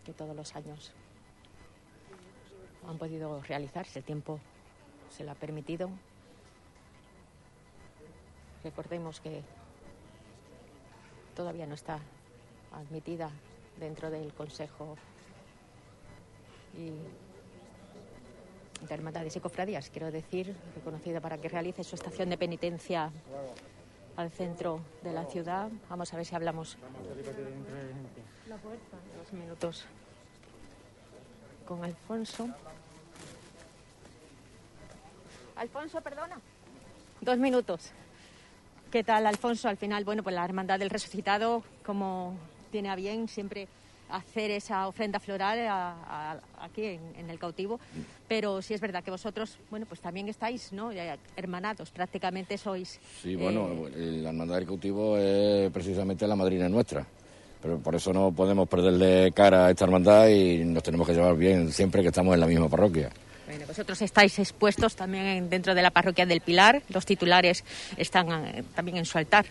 que 0.05 0.13
todos 0.13 0.37
los 0.37 0.55
años 0.55 0.93
han 2.89 2.97
podido 2.97 3.43
realizarse. 3.43 3.99
El 3.99 4.05
tiempo 4.05 4.39
se 5.11 5.25
lo 5.25 5.33
ha 5.33 5.35
permitido. 5.35 5.91
Recordemos 8.63 9.21
que 9.21 9.43
todavía 11.37 11.67
no 11.67 11.75
está 11.75 12.01
admitida 12.73 13.31
dentro 13.79 14.11
del 14.11 14.33
Consejo 14.33 14.97
y 16.75 16.91
de 18.87 18.95
Hermandades 18.95 19.37
y 19.37 19.41
Cofradías, 19.41 19.91
quiero 19.91 20.11
decir, 20.11 20.55
reconocida 20.75 21.21
para 21.21 21.39
que 21.39 21.49
realice 21.49 21.85
su 21.85 21.95
estación 21.95 22.31
de 22.31 22.39
penitencia 22.39 23.11
al 24.17 24.31
centro 24.31 24.81
de 25.03 25.13
la 25.13 25.25
ciudad. 25.27 25.71
Vamos 25.89 26.13
a 26.13 26.17
ver 26.17 26.27
si 26.27 26.35
hablamos 26.35 26.77
dos 28.49 29.33
minutos 29.33 29.85
con 31.67 31.85
Alfonso. 31.85 32.49
Alfonso, 35.57 36.01
perdona. 36.01 36.41
Dos 37.21 37.39
minutos. 37.39 37.93
¿Qué 38.91 39.05
tal, 39.05 39.27
Alfonso? 39.27 39.69
Al 39.69 39.77
final, 39.77 40.05
bueno, 40.05 40.23
pues 40.23 40.35
la 40.35 40.45
Hermandad 40.45 40.79
del 40.79 40.91
Resucitado, 40.91 41.63
como 41.85 42.35
tiene 42.71 42.89
a 42.89 42.97
bien 42.97 43.29
siempre 43.29 43.69
hacer 44.09 44.53
esa 44.53 44.87
ofrenda 44.87 45.19
floral 45.19 45.59
a- 45.67 46.33
a- 46.33 46.65
aquí 46.65 46.85
en, 46.85 47.01
en 47.19 47.29
el 47.29 47.39
cautivo, 47.39 47.81
pero 48.29 48.63
sí 48.63 48.73
es 48.75 48.81
verdad 48.81 49.03
que 49.03 49.11
vosotros, 49.11 49.59
bueno, 49.71 49.85
pues 49.87 50.01
también 50.01 50.29
estáis, 50.29 50.73
¿no? 50.73 50.91
Hermanados, 51.37 51.91
prácticamente 51.91 52.57
sois. 52.57 53.01
Sí, 53.23 53.33
eh, 53.33 53.37
bueno, 53.37 53.69
la 53.95 54.29
Hermandad 54.29 54.57
del 54.57 54.67
Cautivo 54.67 55.19
es 55.19 55.71
precisamente 55.73 56.27
la 56.27 56.37
madrina 56.37 56.69
nuestra. 56.69 57.05
Pero 57.61 57.79
por 57.79 57.95
eso 57.97 58.13
no 58.13 58.31
podemos 58.31 58.69
perderle 58.69 59.33
cara 59.33 59.67
a 59.67 59.71
esta 59.71 59.87
hermandad 59.87 60.29
y 60.29 60.63
nos 60.65 60.83
tenemos 60.85 61.07
que 61.07 61.15
llevar 61.15 61.37
bien 61.37 61.73
siempre 61.73 62.03
que 62.03 62.09
estamos 62.09 62.35
en 62.35 62.41
la 62.41 62.47
misma 62.47 62.69
parroquia. 62.69 63.11
Vosotros 63.65 64.03
estáis 64.03 64.39
expuestos 64.39 64.97
también 64.97 65.25
en- 65.27 65.51
dentro 65.51 65.75
de 65.75 65.83
la 65.83 65.91
parroquia 65.91 66.27
del 66.27 66.41
Pilar. 66.41 66.83
Los 66.89 67.07
titulares 67.07 67.65
están 67.97 68.29
eh, 68.47 68.65
también 68.75 68.97
en 68.99 69.05
su 69.05 69.19
altar. 69.19 69.47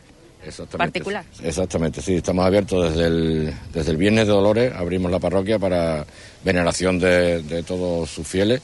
Exactamente. 0.45 0.77
Particular. 0.99 1.25
Exactamente, 1.43 2.01
sí, 2.01 2.15
estamos 2.15 2.45
abiertos 2.45 2.89
desde 2.93 3.07
el, 3.07 3.53
desde 3.73 3.91
el 3.91 3.97
Viernes 3.97 4.27
de 4.27 4.33
Dolores, 4.33 4.73
abrimos 4.75 5.09
la 5.09 5.17
parroquia 5.17 5.57
para 5.57 6.05
veneración 6.43 6.99
de, 6.99 7.41
de 7.41 7.63
todos 7.63 8.09
sus 8.11 8.27
fieles 8.27 8.61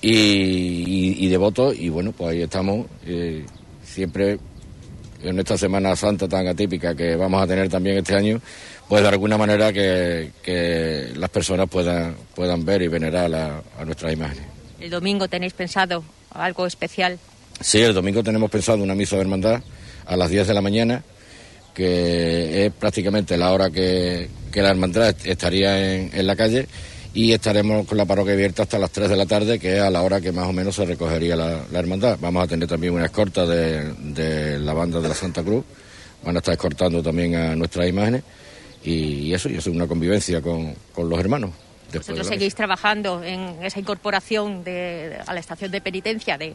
y, 0.00 0.10
y- 0.10 1.16
y 1.26 1.28
devotos 1.28 1.76
y 1.78 1.88
bueno, 1.90 2.12
pues 2.12 2.30
ahí 2.30 2.42
estamos, 2.42 2.86
eh, 3.04 3.44
siempre 3.84 4.38
en 5.22 5.38
esta 5.38 5.58
Semana 5.58 5.94
Santa 5.96 6.26
tan 6.28 6.46
atípica 6.48 6.94
que 6.94 7.14
vamos 7.14 7.42
a 7.42 7.46
tener 7.46 7.68
también 7.68 7.98
este 7.98 8.14
año, 8.16 8.40
pues 8.88 9.02
de 9.02 9.08
alguna 9.08 9.36
manera 9.36 9.70
que, 9.72 10.30
que 10.42 11.12
las 11.14 11.28
personas 11.30 11.68
puedan, 11.68 12.16
puedan 12.34 12.64
ver 12.64 12.80
y 12.82 12.88
venerar 12.88 13.32
a, 13.34 13.62
a 13.78 13.84
nuestras 13.84 14.12
imágenes. 14.14 14.46
El 14.82 14.90
domingo 14.90 15.28
tenéis 15.28 15.52
pensado 15.52 16.02
algo 16.32 16.66
especial. 16.66 17.16
Sí, 17.60 17.78
el 17.78 17.94
domingo 17.94 18.24
tenemos 18.24 18.50
pensado 18.50 18.82
una 18.82 18.96
misa 18.96 19.14
de 19.14 19.22
hermandad 19.22 19.62
a 20.06 20.16
las 20.16 20.28
10 20.28 20.48
de 20.48 20.54
la 20.54 20.60
mañana, 20.60 21.04
que 21.72 22.66
es 22.66 22.72
prácticamente 22.72 23.36
la 23.36 23.52
hora 23.52 23.70
que, 23.70 24.28
la 24.54 24.70
hermandad 24.70 25.10
est- 25.10 25.26
estaría 25.26 25.94
en, 26.10 26.26
la 26.26 26.34
calle 26.34 26.66
y 27.14 27.30
estaremos 27.32 27.86
con 27.86 27.96
la 27.96 28.06
parroquia 28.06 28.32
abierta 28.32 28.64
hasta 28.64 28.76
las 28.76 28.90
3 28.90 29.08
de 29.10 29.16
la 29.16 29.26
tarde, 29.26 29.60
que 29.60 29.76
es 29.76 29.80
a 29.82 29.88
la 29.90 30.02
hora 30.02 30.20
que 30.20 30.32
más 30.32 30.48
o 30.48 30.52
menos 30.52 30.74
se 30.74 30.84
recogería 30.84 31.36
la, 31.36 31.60
hermandad. 31.72 32.18
Vamos 32.20 32.42
a 32.42 32.48
tener 32.48 32.66
también 32.66 32.94
una 32.94 33.04
escorta 33.04 33.46
de, 33.46 34.58
la 34.58 34.72
banda 34.72 35.00
de 35.00 35.08
la 35.08 35.14
Santa 35.14 35.44
Cruz, 35.44 35.64
van 36.24 36.34
a 36.34 36.38
estar 36.40 36.54
escortando 36.54 37.00
también 37.04 37.36
a 37.36 37.54
nuestras 37.54 37.88
imágenes 37.88 38.24
y, 38.82 39.32
eso, 39.32 39.48
y 39.48 39.52
eso 39.54 39.70
es 39.70 39.76
una 39.76 39.86
convivencia 39.86 40.40
con, 40.40 40.74
con 40.92 41.08
los 41.08 41.20
hermanos. 41.20 41.50
Vosotros 41.98 42.26
seguís 42.26 42.54
trabajando 42.54 43.22
en 43.22 43.56
esa 43.62 43.78
incorporación 43.80 44.64
de- 44.64 45.16
a 45.26 45.32
la 45.34 45.40
estación 45.40 45.70
de 45.70 45.80
penitencia 45.80 46.38
de, 46.38 46.54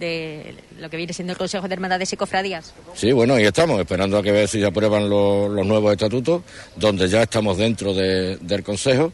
de 0.00 0.54
lo 0.78 0.88
que 0.90 0.96
viene 0.96 1.12
siendo 1.12 1.32
el 1.32 1.38
Consejo 1.38 1.68
de 1.68 1.74
Hermandades 1.74 2.12
y 2.12 2.16
Cofradías. 2.16 2.74
Sí, 2.94 3.12
bueno, 3.12 3.34
ahí 3.34 3.44
estamos, 3.44 3.78
esperando 3.80 4.18
a 4.18 4.22
que 4.22 4.32
ver 4.32 4.48
si 4.48 4.60
se 4.60 4.66
aprueban 4.66 5.08
los, 5.08 5.50
los 5.50 5.66
nuevos 5.66 5.92
estatutos, 5.92 6.42
donde 6.76 7.08
ya 7.08 7.22
estamos 7.22 7.56
dentro 7.58 7.94
de- 7.94 8.36
del 8.38 8.62
Consejo, 8.62 9.12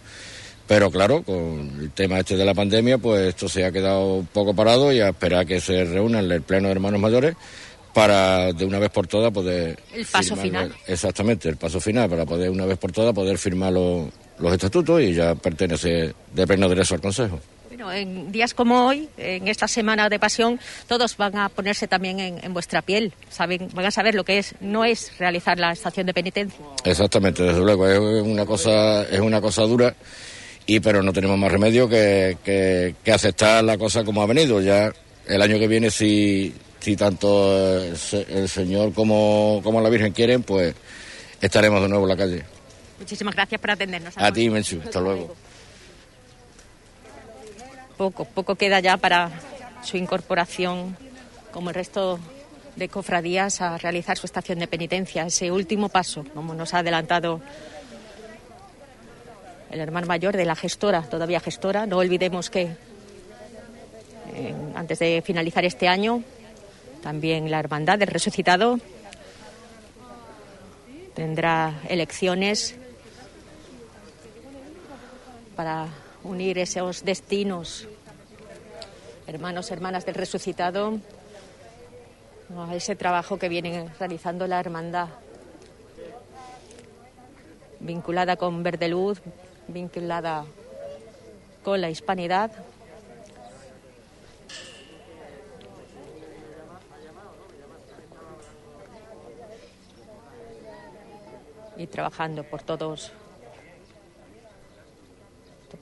pero 0.67 0.91
claro, 0.91 1.23
con 1.23 1.79
el 1.81 1.91
tema 1.91 2.21
este 2.21 2.37
de 2.37 2.45
la 2.45 2.55
pandemia, 2.55 2.99
pues 2.99 3.21
esto 3.29 3.49
se 3.49 3.65
ha 3.65 3.73
quedado 3.73 4.15
un 4.17 4.27
poco 4.27 4.55
parado 4.55 4.93
y 4.93 5.01
a 5.01 5.09
esperar 5.09 5.45
que 5.47 5.61
se 5.61 5.85
reúnan 5.85 6.31
el 6.31 6.43
Pleno 6.43 6.69
de 6.69 6.73
Hermanos 6.73 7.01
Mayores 7.01 7.35
para 7.93 8.53
de 8.55 8.65
una 8.65 8.79
vez 8.79 8.89
por 8.91 9.07
todas 9.07 9.31
poder... 9.33 9.79
El 9.93 10.07
paso 10.07 10.35
firmar- 10.35 10.41
final. 10.43 10.75
Exactamente, 10.87 11.49
el 11.51 11.57
paso 11.59 11.79
final, 11.79 12.09
para 12.09 12.25
poder 12.25 12.49
una 12.49 12.65
vez 12.65 12.79
por 12.79 12.91
todas 12.91 13.13
poder 13.13 13.37
firmar 13.37 13.73
los, 13.73 14.07
los 14.43 14.53
estatutos 14.53 15.01
y 15.01 15.15
ya 15.15 15.35
pertenece 15.35 16.13
de 16.35 16.47
pleno 16.47 16.69
derecho 16.69 16.95
al 16.95 17.01
Consejo. 17.01 17.41
Bueno, 17.69 17.91
en 17.93 18.31
días 18.31 18.53
como 18.53 18.87
hoy, 18.87 19.09
en 19.17 19.49
esta 19.49 19.67
semana 19.67 20.09
de 20.11 20.19
pasión, 20.19 20.61
todos 20.89 21.17
van 21.17 21.37
a 21.39 21.49
ponerse 21.49 21.89
también 21.89 22.21
en, 22.21 22.45
en 22.45 22.53
vuestra 22.53 22.83
piel. 22.83 23.15
Saben, 23.31 23.69
van 23.73 23.87
a 23.87 23.91
saber 23.91 24.15
lo 24.15 24.25
que 24.25 24.39
es, 24.39 24.55
no 24.61 24.85
es 24.85 25.11
realizar 25.19 25.59
la 25.59 25.73
estación 25.73 26.05
de 26.07 26.13
penitencia. 26.13 26.59
Exactamente, 26.85 27.43
desde 27.43 27.61
luego, 27.61 27.89
es 27.89 27.99
una 27.99 28.45
cosa, 28.45 29.05
es 29.05 29.21
una 29.21 29.41
cosa 29.41 29.63
dura, 29.63 29.95
y 30.67 30.81
pero 30.81 31.03
no 31.03 31.13
tenemos 31.15 31.39
más 31.39 31.51
remedio 31.51 31.89
que, 31.89 32.37
que- 32.45 32.95
que 33.03 33.13
aceptar 33.13 33.65
la 33.65 33.79
cosa 33.79 34.05
como 34.05 34.23
ha 34.23 34.27
venido. 34.27 34.61
Ya 34.61 34.93
el 35.27 35.41
año 35.41 35.59
que 35.59 35.67
viene, 35.67 35.91
si, 35.91 36.55
si 36.79 36.95
tanto 36.95 37.57
el, 37.83 37.97
el 38.29 38.49
Señor 38.51 38.93
como, 38.93 39.61
como 39.65 39.81
la 39.81 39.89
Virgen 39.89 40.13
quieren, 40.13 40.43
pues 40.43 40.75
estaremos 41.41 41.81
de 41.83 41.89
nuevo 41.89 42.05
en 42.05 42.09
la 42.11 42.17
calle. 42.17 42.43
Muchísimas 43.03 43.35
gracias 43.35 43.61
por 43.61 43.69
atendernos. 43.73 44.15
A 44.17 44.31
ti, 44.31 44.49
Menchu, 44.49 44.81
hasta 44.81 45.01
luego. 45.01 45.35
Poco, 47.97 48.25
poco 48.25 48.55
queda 48.55 48.79
ya 48.79 48.97
para 48.97 49.29
su 49.83 49.97
incorporación, 49.97 50.97
como 51.51 51.71
el 51.71 51.75
resto 51.75 52.21
de 52.77 52.89
cofradías, 52.89 53.61
a 53.61 53.77
realizar 53.77 54.17
su 54.17 54.27
estación 54.27 54.61
de 54.61 54.69
penitencia. 54.69 55.27
Ese 55.27 55.51
último 55.51 55.89
paso, 55.89 56.25
como 56.33 56.55
nos 56.55 56.75
ha 56.75 56.79
adelantado 56.79 57.41
el 59.73 59.81
hermano 59.81 60.07
mayor 60.07 60.37
de 60.37 60.45
la 60.45 60.55
gestora, 60.55 61.03
todavía 61.03 61.41
gestora. 61.41 61.87
No 61.87 61.99
olvidemos 61.99 62.51
que 62.51 62.77
eh, 64.33 64.55
antes 64.77 65.01
de 65.01 65.25
finalizar 65.27 65.65
este 65.65 65.89
año, 65.89 66.23
también 67.03 67.51
la 67.51 67.59
Hermandad 67.59 67.99
del 67.99 68.07
Resucitado 68.07 68.79
tendrá 71.17 71.81
elecciones 71.89 72.77
para 75.57 75.89
unir 76.25 76.59
esos 76.59 77.05
destinos, 77.05 77.87
hermanos, 79.27 79.71
hermanas 79.71 80.07
del 80.07 80.15
resucitado, 80.15 80.99
a 82.57 82.75
ese 82.75 82.97
trabajo 82.97 83.39
que 83.39 83.49
viene 83.49 83.89
realizando 83.99 84.47
la 84.47 84.61
hermandad, 84.61 85.09
vinculada 87.81 88.37
con 88.37 88.63
Verde 88.63 88.89
Luz, 88.89 89.21
vinculada 89.69 90.45
con 91.65 91.81
la 91.81 91.91
hispanidad. 91.91 92.51
Y 101.77 101.87
trabajando 101.87 102.45
por 102.45 102.63
todos 102.63 103.13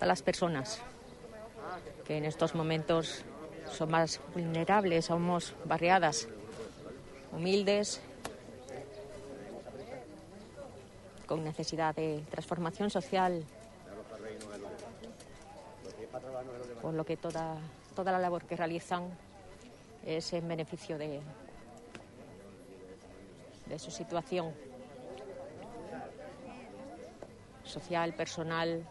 todas 0.00 0.08
las 0.08 0.22
personas 0.22 0.80
que 2.06 2.16
en 2.16 2.24
estos 2.24 2.54
momentos 2.54 3.22
son 3.70 3.90
más 3.90 4.18
vulnerables, 4.32 5.04
somos 5.04 5.54
barriadas, 5.66 6.26
humildes, 7.32 8.00
con 11.26 11.44
necesidad 11.44 11.94
de 11.94 12.24
transformación 12.30 12.88
social, 12.88 13.44
por 16.80 16.94
lo 16.94 17.04
que 17.04 17.18
toda, 17.18 17.58
toda 17.94 18.10
la 18.10 18.18
labor 18.20 18.44
que 18.46 18.56
realizan 18.56 19.02
es 20.06 20.32
en 20.32 20.48
beneficio 20.48 20.96
de, 20.96 21.20
de 23.66 23.78
su 23.78 23.90
situación 23.90 24.54
social, 27.64 28.14
personal, 28.14 28.82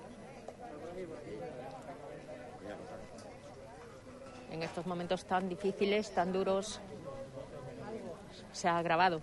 en 4.52 4.64
estos 4.64 4.86
momentos 4.86 5.26
tan 5.26 5.48
difíciles, 5.48 6.12
tan 6.14 6.34
duros, 6.34 6.80
se 8.52 8.68
ha 8.68 8.78
agravado 8.78 9.22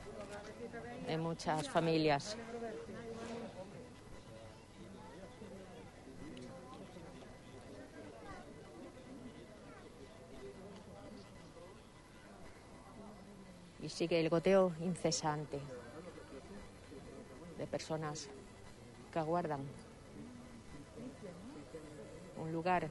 en 1.07 1.21
muchas 1.21 1.69
familias. 1.69 2.37
Y 13.83 13.89
sigue 13.89 14.19
el 14.19 14.29
goteo 14.29 14.73
incesante 14.81 15.61
de 17.59 17.67
personas 17.67 18.29
que 19.13 19.19
aguardan 19.19 19.61
un 22.37 22.53
lugar 22.53 22.89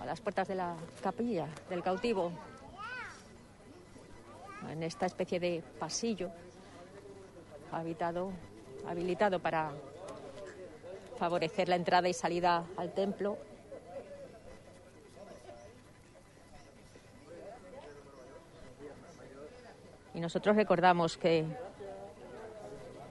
a 0.00 0.04
las 0.04 0.20
puertas 0.20 0.48
de 0.48 0.54
la 0.54 0.76
capilla 1.02 1.46
del 1.70 1.82
cautivo, 1.82 2.32
en 4.68 4.82
esta 4.82 5.06
especie 5.06 5.38
de 5.38 5.62
pasillo 5.78 6.30
habitado, 7.72 8.32
habilitado 8.86 9.40
para 9.40 9.72
favorecer 11.18 11.68
la 11.68 11.76
entrada 11.76 12.08
y 12.08 12.12
salida 12.12 12.64
al 12.76 12.92
templo. 12.92 13.38
Y 20.14 20.20
nosotros 20.20 20.56
recordamos 20.56 21.16
que 21.16 21.44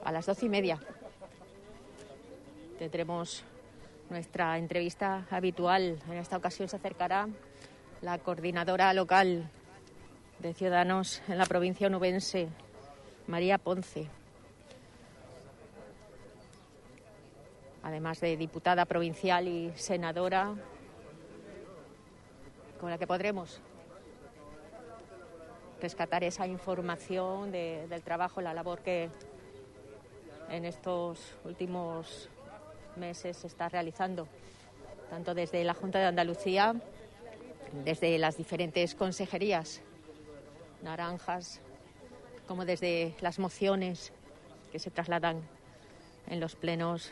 a 0.03 0.11
las 0.11 0.25
doce 0.25 0.47
y 0.47 0.49
media 0.49 0.79
tendremos 2.77 3.43
nuestra 4.09 4.57
entrevista 4.57 5.25
habitual. 5.29 5.99
En 6.07 6.13
esta 6.17 6.37
ocasión 6.37 6.67
se 6.67 6.75
acercará 6.75 7.27
la 8.01 8.17
coordinadora 8.19 8.93
local 8.93 9.49
de 10.39 10.53
Ciudadanos 10.53 11.21
en 11.27 11.37
la 11.37 11.45
provincia 11.45 11.87
onubense, 11.87 12.49
María 13.27 13.57
Ponce. 13.57 14.07
Además 17.83 18.19
de 18.19 18.35
diputada 18.35 18.85
provincial 18.85 19.47
y 19.47 19.71
senadora, 19.75 20.53
con 22.79 22.89
la 22.89 22.97
que 22.97 23.07
podremos 23.07 23.61
rescatar 25.81 26.23
esa 26.23 26.47
información 26.47 27.51
de- 27.51 27.87
del 27.87 28.01
trabajo, 28.01 28.41
la 28.41 28.53
labor 28.53 28.79
que 28.79 29.09
en 30.49 30.65
estos 30.65 31.35
últimos 31.43 32.29
meses 32.97 33.37
se 33.37 33.47
está 33.47 33.69
realizando, 33.69 34.27
tanto 35.09 35.33
desde 35.33 35.63
la 35.63 35.73
Junta 35.73 35.99
de 35.99 36.05
Andalucía, 36.05 36.75
desde 37.83 38.17
las 38.17 38.37
diferentes 38.37 38.95
consejerías 38.95 39.81
naranjas, 40.81 41.61
como 42.47 42.65
desde 42.65 43.15
las 43.21 43.39
mociones 43.39 44.13
que 44.71 44.79
se 44.79 44.91
trasladan 44.91 45.41
en 46.27 46.39
los 46.39 46.55
plenos 46.55 47.11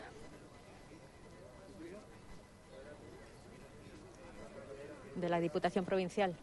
de 5.16 5.28
la 5.28 5.40
Diputación 5.40 5.84
Provincial. 5.84 6.34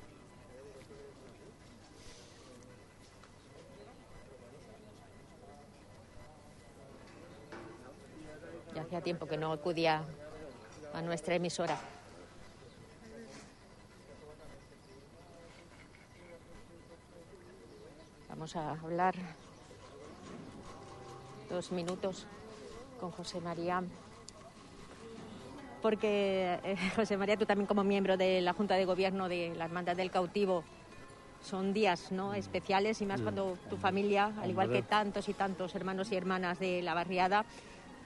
Ya 8.73 8.85
hacía 9.02 9.03
tiempo 9.03 9.26
que 9.26 9.38
no 9.38 9.52
acudía 9.52 10.03
a 10.94 11.02
nuestra 11.02 11.34
emisora. 11.36 11.78
Vamos 18.30 18.56
a 18.56 18.72
hablar 18.72 19.15
dos 21.49 21.72
minutos 21.72 22.26
con 22.99 23.11
José 23.11 23.41
María. 23.41 23.84
Porque, 25.82 26.60
eh, 26.64 26.76
José 26.95 27.18
María, 27.18 27.38
tú 27.38 27.45
también 27.45 27.65
como 27.68 27.84
miembro 27.84 28.18
de 28.18 28.41
la 28.41 28.53
Junta 28.53 28.76
de 28.76 28.86
Gobierno 28.86 29.28
de 29.28 29.53
la 29.56 29.65
Hermandad 29.65 29.95
del 29.95 30.11
Cautivo, 30.11 30.64
son 31.44 31.73
días 31.73 32.11
¿no? 32.11 32.36
especiales 32.36 33.02
y 33.02 33.06
más 33.07 33.19
Mm. 33.19 33.23
cuando 33.23 33.57
tu 33.68 33.78
familia, 33.78 34.32
al 34.40 34.52
igual 34.52 34.72
que 34.72 34.84
tantos 34.84 35.28
y 35.28 35.34
tantos 35.34 35.73
hermanos 35.73 36.11
y 36.11 36.15
hermanas 36.15 36.60
de 36.60 36.84
la 36.84 36.94
barriada, 36.94 37.45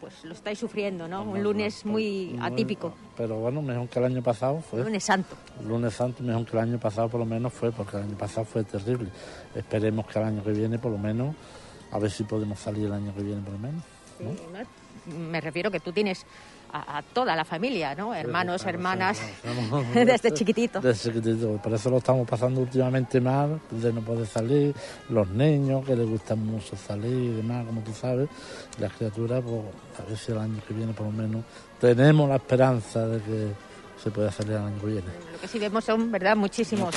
pues 0.06 0.24
lo 0.24 0.34
estáis 0.36 0.60
sufriendo, 0.60 1.08
¿no? 1.08 1.24
Un 1.24 1.42
lunes 1.42 1.84
muy 1.84 2.38
atípico, 2.40 2.94
Pero 3.18 3.38
bueno, 3.38 3.64
mejor 3.64 3.90
que 3.90 3.98
el 3.98 4.06
año 4.06 4.22
pasado 4.22 4.62
fue. 4.62 4.84
lunes 4.84 5.04
santo. 5.04 5.36
Lunes 5.68 5.96
Santo, 5.96 6.22
mejor 6.22 6.46
que 6.46 6.52
el 6.58 6.60
año 6.64 6.80
pasado 6.80 7.10
por 7.10 7.20
lo 7.22 7.26
menos 7.26 7.52
fue, 7.52 7.72
porque 7.72 7.98
el 7.98 8.04
año 8.04 8.16
pasado 8.16 8.46
fue 8.46 8.64
terrible. 8.64 9.10
Esperemos 9.56 10.06
que 10.06 10.20
el 10.20 10.26
año 10.26 10.44
que 10.44 10.52
viene 10.52 10.78
por 10.78 10.92
lo 10.92 11.00
menos, 11.00 11.36
a 11.92 11.98
ver 11.98 12.12
si 12.12 12.24
podemos 12.24 12.60
salir 12.60 12.86
el 12.86 12.94
año 12.94 13.16
que 13.16 13.24
viene 13.24 13.42
por 13.42 13.54
lo 13.54 13.58
menos. 13.58 13.84
¿no? 14.20 14.30
Sí, 14.30 14.40
¿no? 14.54 15.18
Me 15.18 15.42
refiero 15.42 15.72
que 15.72 15.80
tú 15.80 15.92
tienes 15.92 16.24
a, 16.76 16.98
a 16.98 17.02
toda 17.02 17.36
la 17.36 17.46
familia, 17.46 17.96
¿no? 17.96 18.14
Hermanos, 18.14 18.66
hermanas, 18.66 19.18
sí, 19.18 20.00
desde 20.06 20.32
chiquitito. 20.34 20.82
Desde 20.82 21.12
chiquitito. 21.12 21.58
Por 21.62 21.74
eso 21.74 21.90
lo 21.90 21.98
estamos 21.98 22.28
pasando 22.28 22.62
últimamente 22.62 23.22
mal, 23.22 23.60
de 23.72 23.94
no 23.94 24.02
poder 24.02 24.28
salir, 24.28 24.76
los 25.10 25.30
niños 25.30 25.86
que 25.86 25.96
les 25.96 26.08
gusta 26.08 26.36
mucho 26.36 26.76
salir 26.76 27.32
y 27.32 27.34
demás, 27.38 27.66
como 27.66 27.82
tú 27.82 27.94
sabes, 27.94 28.30
las 28.80 28.92
criaturas, 28.94 29.42
pues 29.44 29.62
a 30.00 30.10
ver 30.10 30.18
si 30.18 30.32
el 30.32 30.40
año 30.40 30.62
que 30.68 30.74
viene 30.74 30.94
por 30.94 31.06
lo 31.06 31.12
menos 31.12 31.44
tenemos 31.80 32.28
la 32.28 32.36
esperanza 32.36 33.08
de 33.08 33.22
que 33.22 33.52
se 34.02 34.12
pueda 34.12 34.32
salir 34.32 34.54
el 34.54 34.64
año 34.64 34.80
que 34.80 34.88
viene. 34.88 35.08
Lo 35.32 35.40
que 35.40 35.48
sí 35.48 35.60
vemos 35.60 35.86
son, 35.86 36.12
¿verdad? 36.12 36.36
Muchísimos, 36.36 36.96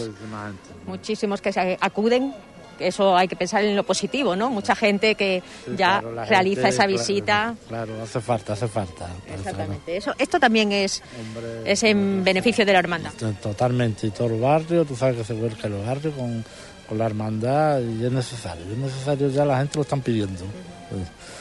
muchísimos 0.86 1.40
que 1.40 1.52
se 1.52 1.78
acuden. 1.80 2.34
Eso 2.78 3.16
hay 3.16 3.28
que 3.28 3.36
pensar 3.36 3.64
en 3.64 3.74
lo 3.76 3.82
positivo, 3.84 4.36
¿no? 4.36 4.50
Mucha 4.50 4.74
gente 4.74 5.14
que 5.14 5.42
Sí, 5.64 5.72
ya 5.76 6.00
claro, 6.00 6.24
realiza 6.28 6.62
gente, 6.62 6.76
esa 6.76 6.86
visita. 6.86 7.54
Claro, 7.68 8.02
hace 8.02 8.20
falta, 8.20 8.52
hace 8.54 8.68
falta. 8.68 9.08
Exactamente. 9.34 9.96
Eso, 9.96 10.14
esto 10.18 10.38
también 10.38 10.72
es, 10.72 11.02
Hombre, 11.20 11.70
es 11.70 11.82
en 11.82 12.22
beneficio 12.24 12.64
de 12.64 12.72
la 12.72 12.78
hermandad. 12.78 13.12
Totalmente, 13.42 14.06
y 14.06 14.10
todo 14.10 14.28
el 14.28 14.40
barrio, 14.40 14.84
tú 14.84 14.96
sabes 14.96 15.16
que 15.16 15.24
se 15.24 15.34
vuelca 15.34 15.66
el 15.66 15.74
barrio 15.74 16.12
con, 16.12 16.44
con 16.88 16.98
la 16.98 17.06
hermandad 17.06 17.80
y 17.80 18.04
es 18.04 18.12
necesario, 18.12 18.64
es 18.70 18.78
necesario 18.78 19.28
ya 19.28 19.44
la 19.44 19.58
gente 19.58 19.76
lo 19.76 19.82
están 19.82 20.00
pidiendo. 20.00 20.44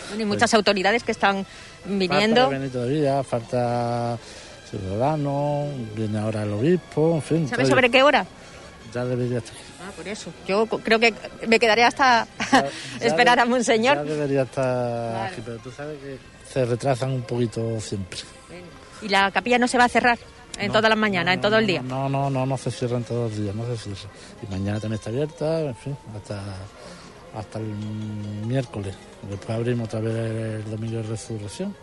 Bueno, 0.10 0.24
y 0.24 0.26
muchas 0.26 0.54
autoridades 0.54 1.04
que 1.04 1.12
están 1.12 1.46
Falta 1.46 1.98
viniendo. 2.00 2.50
venir 2.50 2.72
todavía, 2.72 3.24
falta 3.24 4.18
Ciudadanos, 4.70 5.70
viene 5.96 6.20
ahora 6.20 6.44
el 6.44 6.52
obispo, 6.54 7.16
en 7.16 7.22
fin. 7.22 7.48
¿Sabes 7.48 7.70
sobre 7.70 7.90
qué 7.90 8.04
hora? 8.04 8.26
Ya 8.94 9.06
debería 9.06 9.38
estar. 9.38 9.56
Ah, 9.88 9.92
por 9.96 10.08
eso. 10.08 10.32
Yo 10.48 10.66
creo 10.68 11.00
que 11.00 11.14
me 11.48 11.60
quedaré 11.60 11.84
hasta 11.84 12.28
esperar 13.00 13.38
Ya 13.38 13.42
a 13.44 13.46
de- 13.46 13.52
Monseñor. 13.52 13.96
Ya 13.98 14.04
debería 14.04 14.42
estar 14.44 15.28
aquí, 15.28 15.42
pero 15.46 15.58
tú 15.60 15.72
sabes 15.72 15.98
que 16.00 16.18
se 16.52 16.66
retrasan 16.66 17.12
un 17.12 17.22
poquito 17.22 17.80
siempre. 17.80 18.20
Y 19.02 19.10
la 19.10 19.32
capilla 19.32 19.58
no 19.60 19.68
se 19.68 19.78
va 19.78 19.86
a 19.86 19.90
cerrar 19.90 20.18
en 20.58 20.68
No, 20.68 20.74
toda 20.74 20.90
la 20.90 20.96
mañana, 20.96 21.34
en 21.34 21.40
todo 21.42 21.58
el 21.60 21.68
día. 21.68 21.82
No, 21.84 22.10
no, 22.10 22.30
no, 22.30 22.46
no 22.46 22.58
se 22.58 22.72
cierran 22.72 23.04
todos 23.04 23.30
los 23.32 23.40
días, 23.40 23.54
no 23.56 23.66
se 23.68 23.78
cierra. 23.78 24.10
Y 24.42 24.52
mañana 24.52 24.80
también 24.80 24.98
está 25.00 25.10
abierta, 25.12 25.60
en 25.62 25.76
fin, 25.76 25.96
hasta, 26.16 26.42
hasta 27.38 27.60
el 27.60 27.66
miércoles. 27.68 28.96
Después 29.30 29.50
abrimos 29.52 29.88
otra 29.88 30.00
vez 30.00 30.16
el 30.16 30.72
domingo 30.72 30.98
de 30.98 31.04
resurrección. 31.04 31.76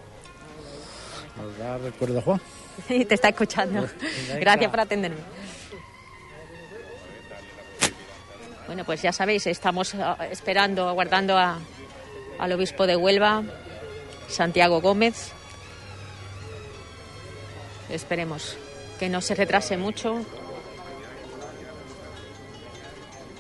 ¿Verdad? 1.59 1.81
Recuerda, 1.85 2.21
Juan. 2.23 2.41
Sí, 2.89 3.05
te 3.05 3.15
está 3.15 3.29
escuchando. 3.29 3.87
Gracias 4.41 4.69
por 4.69 4.81
atenderme. 4.81 5.19
Bueno, 8.67 8.85
pues 8.85 9.03
ya 9.03 9.13
sabéis, 9.13 9.47
estamos 9.47 9.95
ah, 9.95 10.17
esperando, 10.31 10.89
aguardando 10.89 11.37
a- 11.37 11.59
al 12.39 12.53
obispo 12.53 12.87
de 12.87 12.97
Huelva, 12.97 13.43
Santiago 14.29 14.81
Gómez. 14.81 15.33
Esperemos 17.91 18.57
que 18.99 19.09
no 19.09 19.21
se 19.21 19.35
retrase 19.35 19.77
mucho. 19.77 20.25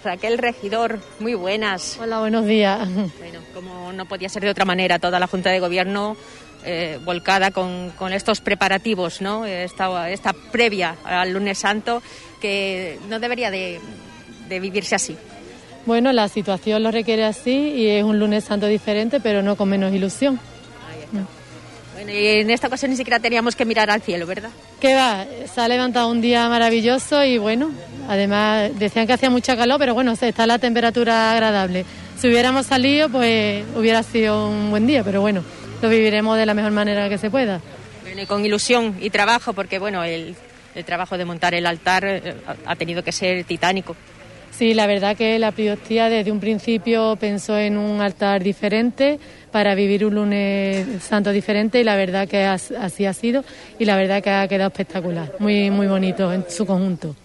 Raquel 0.05 0.37
Regidor, 0.37 1.01
muy 1.19 1.33
buenas. 1.33 1.99
Hola, 1.99 2.19
buenos 2.21 2.45
días. 2.45 2.87
Bueno, 3.19 3.41
como 3.55 3.91
no 3.93 4.05
podía 4.05 4.29
ser 4.29 4.43
de 4.43 4.51
otra 4.51 4.67
manera, 4.67 4.99
toda 4.99 5.19
la 5.19 5.27
Junta 5.27 5.49
de 5.51 5.61
Gobierno 5.61 6.15
eh, 6.67 6.99
volcada 7.03 7.51
con, 7.51 7.91
con 7.93 8.13
estos 8.13 8.43
preparativos, 8.43 9.23
¿no? 9.23 9.47
Esta, 9.47 10.11
esta 10.11 10.35
previa 10.35 10.97
al 11.05 11.33
lunes 11.33 11.57
santo 11.59 12.03
que 12.39 12.99
no 13.09 13.19
debería 13.19 13.51
de, 13.51 13.81
de 14.49 14.61
vivirse 14.61 14.95
así. 14.95 15.17
Bueno, 15.87 16.13
la 16.13 16.29
situación 16.29 16.83
lo 16.83 16.91
requiere 16.91 17.25
así 17.25 17.51
y 17.51 17.89
es 17.89 18.05
un 18.05 18.19
lunes 18.19 18.45
santo 18.45 18.67
diferente, 18.67 19.21
pero 19.21 19.43
no 19.43 19.57
con 19.57 19.69
menos 19.69 19.93
ilusión. 19.93 20.41
Bueno, 21.95 22.11
y 22.11 22.27
en 22.27 22.51
esta 22.51 22.67
ocasión 22.67 22.91
ni 22.91 22.97
siquiera 22.97 23.21
teníamos 23.21 23.55
que 23.55 23.65
mirar 23.65 23.91
al 23.91 24.03
cielo, 24.03 24.27
¿verdad? 24.27 24.51
¿Qué 24.81 24.95
va? 24.95 25.25
Se 25.53 25.61
ha 25.61 25.69
levantado 25.69 26.11
un 26.11 26.21
día 26.21 26.49
maravilloso 26.49 27.25
y 27.25 27.39
bueno, 27.39 27.71
además 28.09 28.71
decían 28.79 29.07
que 29.07 29.13
hacía 29.13 29.31
mucha 29.31 29.57
calor, 29.57 29.79
pero 29.79 29.95
bueno, 29.95 30.13
está 30.13 30.47
la 30.47 30.59
temperatura 30.59 31.33
agradable. 31.33 31.85
Si 32.19 32.29
hubiéramos 32.29 32.67
salido, 32.67 33.09
pues 33.11 33.65
hubiera 33.77 34.03
sido 34.03 34.49
un 34.49 34.71
buen 34.71 34.87
día, 34.87 35.05
pero 35.05 35.21
bueno, 35.21 35.45
lo 35.83 35.89
viviremos 35.89 36.37
de 36.37 36.47
la 36.47 36.55
mejor 36.55 36.73
manera 36.73 37.09
que 37.09 37.19
se 37.19 37.31
pueda. 37.31 37.61
Bueno, 38.03 38.23
y 38.23 38.27
con 38.27 38.45
ilusión 38.45 38.97
y 39.01 39.11
trabajo, 39.11 39.53
porque 39.53 39.79
bueno, 39.79 40.03
el, 40.03 40.35
el 40.75 40.85
trabajo 40.85 41.17
de 41.17 41.25
montar 41.25 41.55
el 41.55 41.67
altar 41.67 42.05
eh, 42.05 42.35
ha 42.67 42.77
tenido 42.77 43.05
que 43.05 43.13
ser 43.13 43.45
titánico. 43.45 43.95
Sí, 44.57 44.73
la 44.73 44.87
verdad 44.87 45.17
que 45.17 45.39
la 45.41 45.51
Priostía 45.51 46.09
desde 46.09 46.31
un 46.31 46.39
principio 46.39 47.17
pensó 47.17 47.59
en 47.59 47.77
un 47.77 48.01
altar 48.01 48.43
diferente 48.43 49.19
para 49.51 49.75
vivir 49.75 50.05
un 50.07 50.15
lunes 50.15 50.87
santo 51.03 51.33
diferente 51.33 51.81
y 51.81 51.85
la 51.85 51.97
verdad 51.97 52.29
que 52.29 52.45
as- 52.45 52.71
así 52.71 53.05
ha 53.05 53.13
sido 53.13 53.45
y 53.81 53.85
la 53.85 53.97
verdad 53.97 54.23
que 54.23 54.31
ha 54.31 54.47
quedado 54.47 54.69
espectacular, 54.69 55.33
muy 55.41 55.71
muy 55.71 55.87
bonito 55.89 56.33
en 56.33 56.45
su 56.49 56.65
conjunto. 56.67 57.17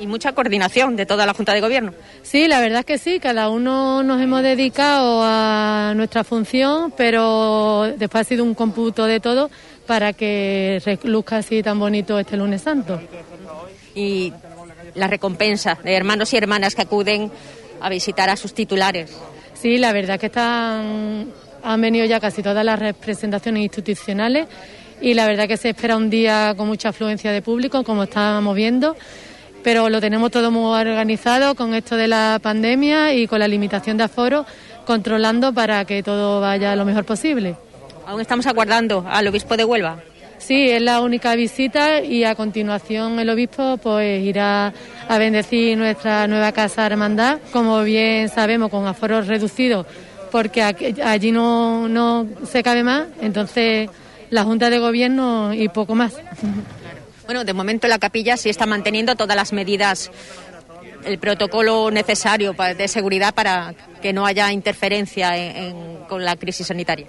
Y 0.00 0.06
mucha 0.06 0.32
coordinación 0.32 0.96
de 0.96 1.06
toda 1.06 1.24
la 1.26 1.32
Junta 1.34 1.52
de 1.54 1.60
Gobierno. 1.60 1.92
Sí, 2.22 2.48
la 2.48 2.60
verdad 2.60 2.80
es 2.80 2.86
que 2.86 2.98
sí, 2.98 3.20
cada 3.20 3.48
uno 3.50 4.02
nos 4.02 4.20
hemos 4.20 4.42
dedicado 4.42 5.20
a 5.22 5.92
nuestra 5.94 6.24
función, 6.24 6.92
pero 6.96 7.84
después 7.96 8.22
ha 8.22 8.24
sido 8.28 8.42
un 8.44 8.54
cómputo 8.54 9.04
de 9.06 9.20
todo 9.20 9.50
para 9.86 10.12
que 10.12 10.80
luzca 11.04 11.36
así 11.38 11.62
tan 11.62 11.78
bonito 11.78 12.18
este 12.18 12.36
lunes 12.36 12.62
santo. 12.62 13.00
y 13.94 14.32
la 15.00 15.08
recompensa 15.08 15.78
de 15.82 15.94
hermanos 15.94 16.32
y 16.32 16.36
hermanas 16.36 16.74
que 16.74 16.82
acuden 16.82 17.32
a 17.80 17.88
visitar 17.88 18.28
a 18.28 18.36
sus 18.36 18.54
titulares. 18.54 19.10
Sí, 19.54 19.78
la 19.78 19.92
verdad 19.92 20.20
que 20.20 20.26
están, 20.26 21.26
han 21.62 21.80
venido 21.80 22.04
ya 22.06 22.20
casi 22.20 22.42
todas 22.42 22.64
las 22.64 22.78
representaciones 22.78 23.62
institucionales 23.62 24.46
y 25.00 25.14
la 25.14 25.26
verdad 25.26 25.48
que 25.48 25.56
se 25.56 25.70
espera 25.70 25.96
un 25.96 26.10
día 26.10 26.54
con 26.56 26.68
mucha 26.68 26.90
afluencia 26.90 27.32
de 27.32 27.40
público, 27.40 27.82
como 27.82 28.04
estábamos 28.04 28.54
viendo, 28.54 28.94
pero 29.64 29.88
lo 29.88 30.00
tenemos 30.00 30.30
todo 30.30 30.50
muy 30.50 30.78
organizado 30.78 31.54
con 31.54 31.74
esto 31.74 31.96
de 31.96 32.06
la 32.06 32.38
pandemia 32.42 33.14
y 33.14 33.26
con 33.26 33.38
la 33.38 33.48
limitación 33.48 33.96
de 33.96 34.04
aforo, 34.04 34.44
controlando 34.84 35.52
para 35.52 35.84
que 35.86 36.02
todo 36.02 36.40
vaya 36.40 36.76
lo 36.76 36.84
mejor 36.84 37.04
posible. 37.04 37.56
Aún 38.06 38.20
estamos 38.20 38.46
aguardando 38.46 39.06
al 39.08 39.26
obispo 39.28 39.56
de 39.56 39.64
Huelva. 39.64 40.02
Sí, 40.40 40.70
es 40.70 40.82
la 40.82 41.00
única 41.00 41.36
visita 41.36 42.02
y 42.02 42.24
a 42.24 42.34
continuación 42.34 43.20
el 43.20 43.30
obispo 43.30 43.76
pues 43.76 44.22
irá 44.24 44.72
a 45.08 45.18
bendecir 45.18 45.78
nuestra 45.78 46.26
nueva 46.26 46.50
casa 46.50 46.86
hermandad, 46.86 47.38
como 47.52 47.82
bien 47.84 48.28
sabemos 48.28 48.70
con 48.70 48.86
aforos 48.86 49.28
reducidos 49.28 49.86
porque 50.30 50.62
allí 50.62 51.32
no, 51.32 51.88
no 51.88 52.26
se 52.50 52.62
cabe 52.62 52.82
más, 52.82 53.06
entonces 53.20 53.90
la 54.30 54.44
Junta 54.44 54.70
de 54.70 54.78
Gobierno 54.78 55.52
y 55.52 55.68
poco 55.68 55.94
más. 55.94 56.14
Bueno, 57.26 57.44
de 57.44 57.52
momento 57.52 57.86
la 57.86 58.00
capilla 58.00 58.36
sí 58.36 58.50
está 58.50 58.66
manteniendo 58.66 59.14
todas 59.14 59.36
las 59.36 59.52
medidas, 59.52 60.10
el 61.04 61.16
protocolo 61.20 61.88
necesario 61.92 62.54
de 62.54 62.88
seguridad 62.88 63.32
para 63.32 63.72
que 64.02 64.12
no 64.12 64.26
haya 64.26 64.50
interferencia 64.50 65.32
con 66.08 66.24
la 66.24 66.34
crisis 66.34 66.66
sanitaria. 66.66 67.06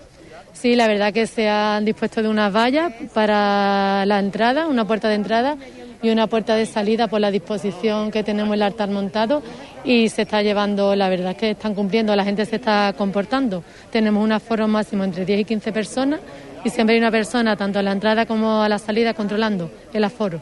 Sí, 0.62 0.76
la 0.76 0.86
verdad 0.86 1.12
que 1.12 1.26
se 1.26 1.50
han 1.50 1.86
dispuesto 1.86 2.22
de 2.22 2.30
unas 2.30 2.54
vallas 2.54 2.94
para 3.16 4.06
la 4.06 4.20
entrada, 4.20 4.68
una 4.68 4.86
puerta 4.86 5.10
de 5.10 5.16
entrada 5.16 5.58
y 6.04 6.12
una 6.12 6.28
puerta 6.28 6.56
de 6.56 6.68
salida 6.68 7.08
por 7.08 7.20
la 7.20 7.32
disposición 7.32 8.12
que 8.12 8.22
tenemos 8.22 8.54
el 8.54 8.62
altar 8.62 8.92
montado 8.92 9.42
y 9.84 10.10
se 10.10 10.22
está 10.22 10.44
llevando, 10.44 10.96
la 10.96 11.10
verdad 11.10 11.36
que 11.36 11.50
están 11.50 11.74
cumpliendo, 11.74 12.16
la 12.16 12.24
gente 12.24 12.46
se 12.46 12.58
está 12.58 12.94
comportando. 12.96 13.64
Tenemos 13.90 14.24
un 14.24 14.34
aforo 14.34 14.68
máximo 14.68 15.04
entre 15.04 15.26
10 15.26 15.40
y 15.40 15.46
15 15.46 15.72
personas 15.72 16.20
y 16.64 16.70
siempre 16.70 16.94
hay 16.94 17.00
una 17.00 17.10
persona, 17.10 17.56
tanto 17.56 17.80
a 17.80 17.82
la 17.82 17.94
entrada 17.94 18.28
como 18.28 18.62
a 18.62 18.70
la 18.70 18.78
salida, 18.78 19.16
controlando 19.16 19.72
el 19.92 20.04
aforo. 20.04 20.40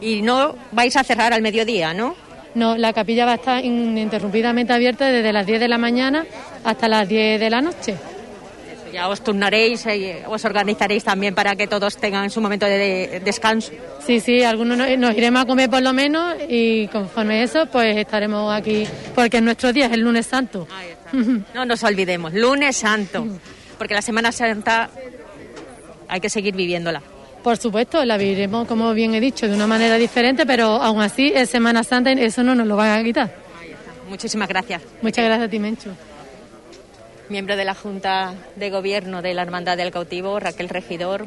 Y 0.00 0.22
no 0.22 0.54
vais 0.72 0.96
a 0.96 1.04
cerrar 1.04 1.34
al 1.34 1.42
mediodía, 1.42 1.92
¿no? 1.92 2.14
No, 2.54 2.78
la 2.78 2.94
capilla 2.94 3.26
va 3.26 3.32
a 3.32 3.34
estar 3.34 3.62
ininterrumpidamente 3.62 4.72
abierta 4.72 5.08
desde 5.08 5.30
las 5.30 5.44
10 5.44 5.60
de 5.60 5.68
la 5.68 5.76
mañana 5.76 6.24
hasta 6.64 6.88
las 6.88 7.06
10 7.06 7.38
de 7.38 7.50
la 7.50 7.60
noche. 7.60 7.96
Ya 8.92 9.08
os 9.08 9.22
turnaréis 9.22 9.86
y 9.86 9.88
eh, 9.88 10.24
os 10.26 10.44
organizaréis 10.44 11.04
también 11.04 11.34
para 11.34 11.56
que 11.56 11.66
todos 11.66 11.96
tengan 11.96 12.30
su 12.30 12.40
momento 12.40 12.66
de 12.66 13.20
descanso. 13.24 13.72
Sí, 14.04 14.20
sí, 14.20 14.42
algunos 14.42 14.76
nos 14.76 15.16
iremos 15.16 15.42
a 15.42 15.46
comer 15.46 15.70
por 15.70 15.82
lo 15.82 15.92
menos 15.92 16.34
y 16.48 16.88
conforme 16.88 17.42
eso, 17.42 17.66
pues 17.66 17.96
estaremos 17.96 18.52
aquí, 18.52 18.86
porque 19.14 19.40
nuestro 19.40 19.72
día 19.72 19.86
es 19.86 19.92
el 19.92 20.00
lunes 20.00 20.26
santo. 20.26 20.66
No 21.54 21.64
nos 21.64 21.82
olvidemos, 21.82 22.32
lunes 22.32 22.76
santo 22.76 23.26
porque 23.80 23.94
la 23.94 24.02
Semana 24.02 24.30
Santa 24.30 24.90
hay 26.06 26.20
que 26.20 26.28
seguir 26.28 26.54
viviéndola. 26.54 27.00
Por 27.42 27.56
supuesto, 27.56 28.04
la 28.04 28.18
viviremos, 28.18 28.68
como 28.68 28.92
bien 28.92 29.14
he 29.14 29.20
dicho, 29.20 29.48
de 29.48 29.54
una 29.54 29.66
manera 29.66 29.96
diferente, 29.96 30.44
pero 30.44 30.66
aún 30.66 31.00
así 31.00 31.32
es 31.34 31.48
Semana 31.48 31.82
Santa 31.82 32.12
y 32.12 32.20
eso 32.22 32.42
no 32.42 32.54
nos 32.54 32.66
lo 32.66 32.76
van 32.76 33.00
a 33.00 33.02
quitar. 33.02 33.34
Muchísimas 34.06 34.50
gracias. 34.50 34.82
Muchas 35.00 35.24
gracias 35.24 35.46
a 35.46 35.50
ti, 35.50 35.58
Mencho. 35.58 35.96
Miembro 37.30 37.54
de 37.54 37.64
la 37.64 37.76
Junta 37.76 38.34
de 38.56 38.70
Gobierno 38.70 39.22
de 39.22 39.34
la 39.34 39.42
Hermandad 39.42 39.76
del 39.76 39.92
Cautivo, 39.92 40.40
Raquel 40.40 40.68
Regidor. 40.68 41.26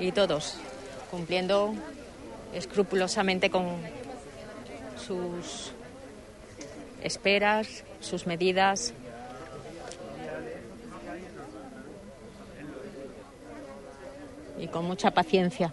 Y 0.00 0.10
todos 0.10 0.58
cumpliendo 1.12 1.72
escrupulosamente 2.52 3.48
con 3.48 3.76
sus 4.98 5.70
esperas, 7.04 7.84
sus 8.00 8.26
medidas, 8.26 8.92
y 14.58 14.66
con 14.66 14.86
mucha 14.86 15.12
paciencia. 15.12 15.72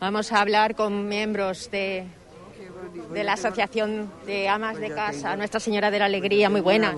Vamos 0.00 0.32
a 0.32 0.40
hablar 0.40 0.74
con 0.76 1.08
miembros 1.08 1.70
de, 1.70 2.06
de 3.12 3.22
la 3.22 3.34
Asociación 3.34 4.10
de 4.24 4.48
Amas 4.48 4.78
de 4.78 4.88
Casa, 4.94 5.36
Nuestra 5.36 5.60
Señora 5.60 5.90
de 5.90 5.98
la 5.98 6.06
Alegría, 6.06 6.48
muy 6.48 6.62
buena. 6.62 6.94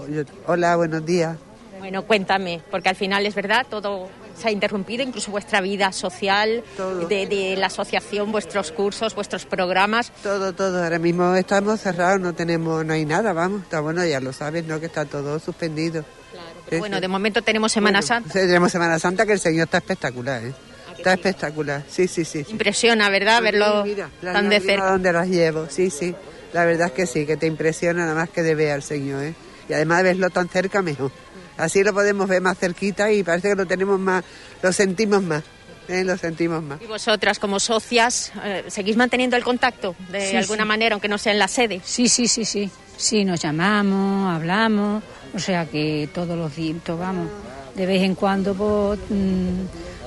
Hola, 0.47 0.77
buenos 0.77 1.05
días. 1.05 1.37
Bueno, 1.81 2.05
cuéntame, 2.05 2.63
porque 2.71 2.91
al 2.91 2.95
final 2.95 3.27
es 3.27 3.35
verdad, 3.35 3.67
todo 3.69 4.09
se 4.39 4.47
ha 4.47 4.51
interrumpido, 4.53 5.03
incluso 5.03 5.33
vuestra 5.33 5.61
vida 5.61 5.91
social, 5.91 6.63
de, 7.09 7.57
la 7.59 7.67
asociación, 7.67 8.31
vuestros 8.31 8.71
cursos, 8.71 9.17
vuestros 9.17 9.47
programas. 9.47 10.13
Todo, 10.23 10.53
todo. 10.53 10.85
Ahora 10.85 11.01
mismo 11.01 11.35
estamos 11.35 11.81
cerrados, 11.81 12.21
no 12.21 12.35
tenemos, 12.35 12.85
no 12.87 12.93
hay 12.93 13.05
nada, 13.05 13.33
vamos. 13.33 13.63
Está 13.63 13.81
bueno, 13.81 14.07
ya 14.07 14.21
lo 14.21 14.33
sabes, 14.33 14.65
¿no? 14.65 14.79
Que 14.79 14.87
está 14.87 15.07
todo 15.07 15.41
suspendido. 15.41 16.05
Claro, 16.31 16.79
bueno, 16.79 17.01
de 17.01 17.09
momento 17.09 17.43
tenemos 17.43 17.73
Semana 17.73 18.01
Santa. 18.01 18.33
Tenemos 18.33 18.71
Semana 18.71 19.01
Santa 19.01 19.27
que 19.27 19.33
el 19.33 19.41
Señor 19.41 19.65
está 19.65 19.79
espectacular, 19.79 20.45
¿eh? 20.45 20.55
Está 21.03 21.15
espectacular, 21.15 21.83
sí, 21.89 22.07
sí, 22.07 22.25
sí. 22.25 22.47
Impresiona, 22.49 23.11
¿verdad? 23.11 23.43
Verlo 23.43 23.85
tan 24.23 24.49
de 24.49 24.61
cerca. 24.61 24.93
donde 24.93 25.13
las 25.13 25.29
llevo, 25.29 25.67
sí, 25.69 25.91
sí. 25.91 26.15
La 26.53 26.65
verdad 26.65 26.89
es 26.89 26.93
que 26.93 27.07
sí, 27.07 27.27
que 27.27 27.37
te 27.37 27.47
impresiona 27.47 28.03
nada 28.03 28.15
más 28.15 28.31
que 28.31 28.43
de 28.43 28.55
ver 28.55 28.71
al 28.71 28.83
Señor, 28.83 29.25
¿eh? 29.25 29.35
Y 29.69 29.73
además 29.73 29.99
de 29.99 30.05
verlo 30.05 30.31
tan 30.31 30.49
cerca, 30.49 30.81
mejor. 30.81 31.11
Así 31.57 31.83
lo 31.83 31.93
podemos 31.93 32.29
ver 32.29 32.41
más 32.41 32.57
cerquita 32.59 33.11
y 33.11 33.23
parece 33.23 33.49
que 33.51 33.55
lo 33.57 33.67
tenemos 33.67 33.99
más, 33.99 34.23
lo 34.63 34.73
sentimos 34.73 35.23
más. 35.23 35.43
¿eh? 35.89 36.05
lo 36.05 36.17
sentimos 36.17 36.63
más. 36.63 36.81
¿Y 36.81 36.87
vosotras 36.87 37.39
como 37.39 37.59
socias 37.59 38.33
eh, 38.45 38.65
seguís 38.69 38.97
manteniendo 38.97 39.37
el 39.37 39.43
contacto 39.43 39.97
de 40.11 40.37
alguna 40.37 40.65
manera, 40.65 40.95
aunque 40.95 41.09
no 41.09 41.19
sea 41.19 41.33
en 41.33 41.39
la 41.39 41.49
sede? 41.49 41.81
Sí, 41.85 42.09
sí, 42.09 42.29
sí, 42.29 42.45
sí. 42.45 42.71
Sí, 42.97 43.25
nos 43.25 43.41
llamamos, 43.41 44.33
hablamos, 44.33 45.03
o 45.35 45.39
sea 45.39 45.67
que 45.67 46.09
todos 46.15 46.39
los 46.39 46.55
días, 46.55 46.77
vamos, 46.87 47.29
de 47.75 47.87
vez 47.87 48.03
en 48.03 48.15
cuando 48.15 48.55
pues, 48.55 49.01
mm, 49.09 49.65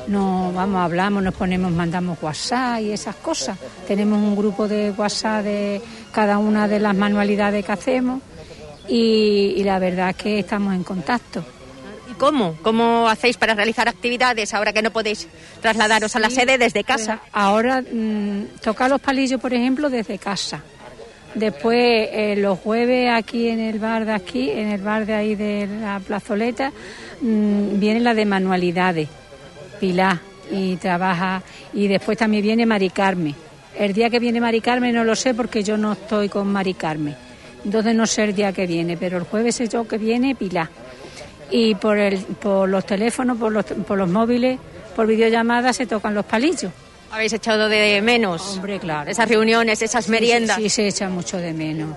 nos 0.07 0.53
vamos, 0.53 0.81
hablamos, 0.81 1.23
nos 1.23 1.33
ponemos, 1.33 1.71
mandamos 1.71 2.17
WhatsApp 2.21 2.81
y 2.81 2.91
esas 2.91 3.15
cosas. 3.15 3.57
Tenemos 3.87 4.19
un 4.19 4.35
grupo 4.35 4.67
de 4.67 4.91
WhatsApp 4.91 5.43
de 5.43 5.81
cada 6.11 6.37
una 6.37 6.67
de 6.67 6.79
las 6.79 6.95
manualidades 6.95 7.65
que 7.65 7.71
hacemos 7.71 8.21
y, 8.87 9.63
la 9.63 9.79
verdad 9.79 10.11
es 10.11 10.15
que 10.15 10.39
estamos 10.39 10.73
en 10.73 10.83
contacto. 10.83 11.43
¿Y 12.09 12.13
cómo? 12.13 12.55
¿Cómo 12.61 13.09
hacéis 13.09 13.37
para 13.37 13.55
realizar 13.55 13.89
actividades 13.89 14.53
ahora 14.53 14.73
que 14.73 14.81
no 14.81 14.91
podéis 14.91 15.27
trasladaros 15.61 16.15
a 16.15 16.19
la 16.19 16.29
sede 16.29 16.57
desde 16.57 16.83
casa? 16.83 17.21
ahora 17.31 17.81
mm, 17.81 18.59
tocar 18.61 18.89
los 18.89 19.01
palillos, 19.01 19.41
por 19.41 19.53
ejemplo, 19.53 19.89
desde 19.89 20.19
casa. 20.19 20.61
Después, 21.33 22.09
eh, 22.13 22.35
los 22.37 22.59
jueves 22.59 23.09
aquí 23.11 23.49
en 23.49 23.59
el 23.59 23.77
bar 23.77 24.05
de 24.05 24.13
aquí, 24.13 24.51
en 24.51 24.69
el 24.69 24.81
bar 24.81 25.05
de 25.05 25.13
ahí 25.15 25.35
de 25.35 25.67
la 25.81 25.99
plazoleta, 25.99 26.71
mm, 27.19 27.77
viene 27.77 27.99
la 27.99 28.13
de 28.13 28.23
manualidades, 28.23 29.09
Pilar, 29.79 30.19
y 30.51 30.75
trabaja. 30.77 31.41
Y 31.73 31.87
después 31.87 32.17
también 32.17 32.43
viene 32.43 32.65
Mari 32.65 32.89
Carmen. 32.89 33.35
El 33.77 33.93
día 33.93 34.09
que 34.09 34.19
viene 34.19 34.39
Mari 34.39 34.61
Carmen 34.61 34.95
no 34.95 35.03
lo 35.03 35.15
sé 35.15 35.33
porque 35.33 35.63
yo 35.63 35.77
no 35.77 35.93
estoy 35.93 36.29
con 36.29 36.47
Mari 36.47 36.73
Carmen 36.73 37.15
entonces 37.65 37.95
no 37.95 38.05
sé 38.05 38.25
el 38.25 38.35
día 38.35 38.53
que 38.53 38.67
viene, 38.67 38.95
pero 38.95 39.17
el 39.17 39.23
jueves 39.23 39.59
es 39.59 39.69
yo 39.69 39.87
que 39.87 39.97
viene 39.97 40.35
Pilar. 40.35 40.69
Y 41.49 41.75
por, 41.75 41.97
el, 41.97 42.19
por 42.19 42.69
los 42.69 42.85
teléfonos, 42.85 43.37
por 43.37 43.51
los, 43.51 43.65
por 43.65 43.97
los 43.97 44.09
móviles, 44.09 44.59
por 44.95 45.07
videollamadas 45.07 45.75
se 45.75 45.87
tocan 45.87 46.13
los 46.13 46.25
palillos. 46.25 46.71
¿Habéis 47.11 47.33
echado 47.33 47.67
de 47.67 48.01
menos? 48.01 48.55
Hombre, 48.55 48.79
claro. 48.79 49.09
Esas 49.09 49.27
reuniones, 49.27 49.81
esas 49.81 50.09
meriendas. 50.09 50.57
Sí, 50.57 50.69
se 50.69 50.87
echa 50.87 51.09
mucho 51.09 51.37
de 51.37 51.53
menos. 51.53 51.95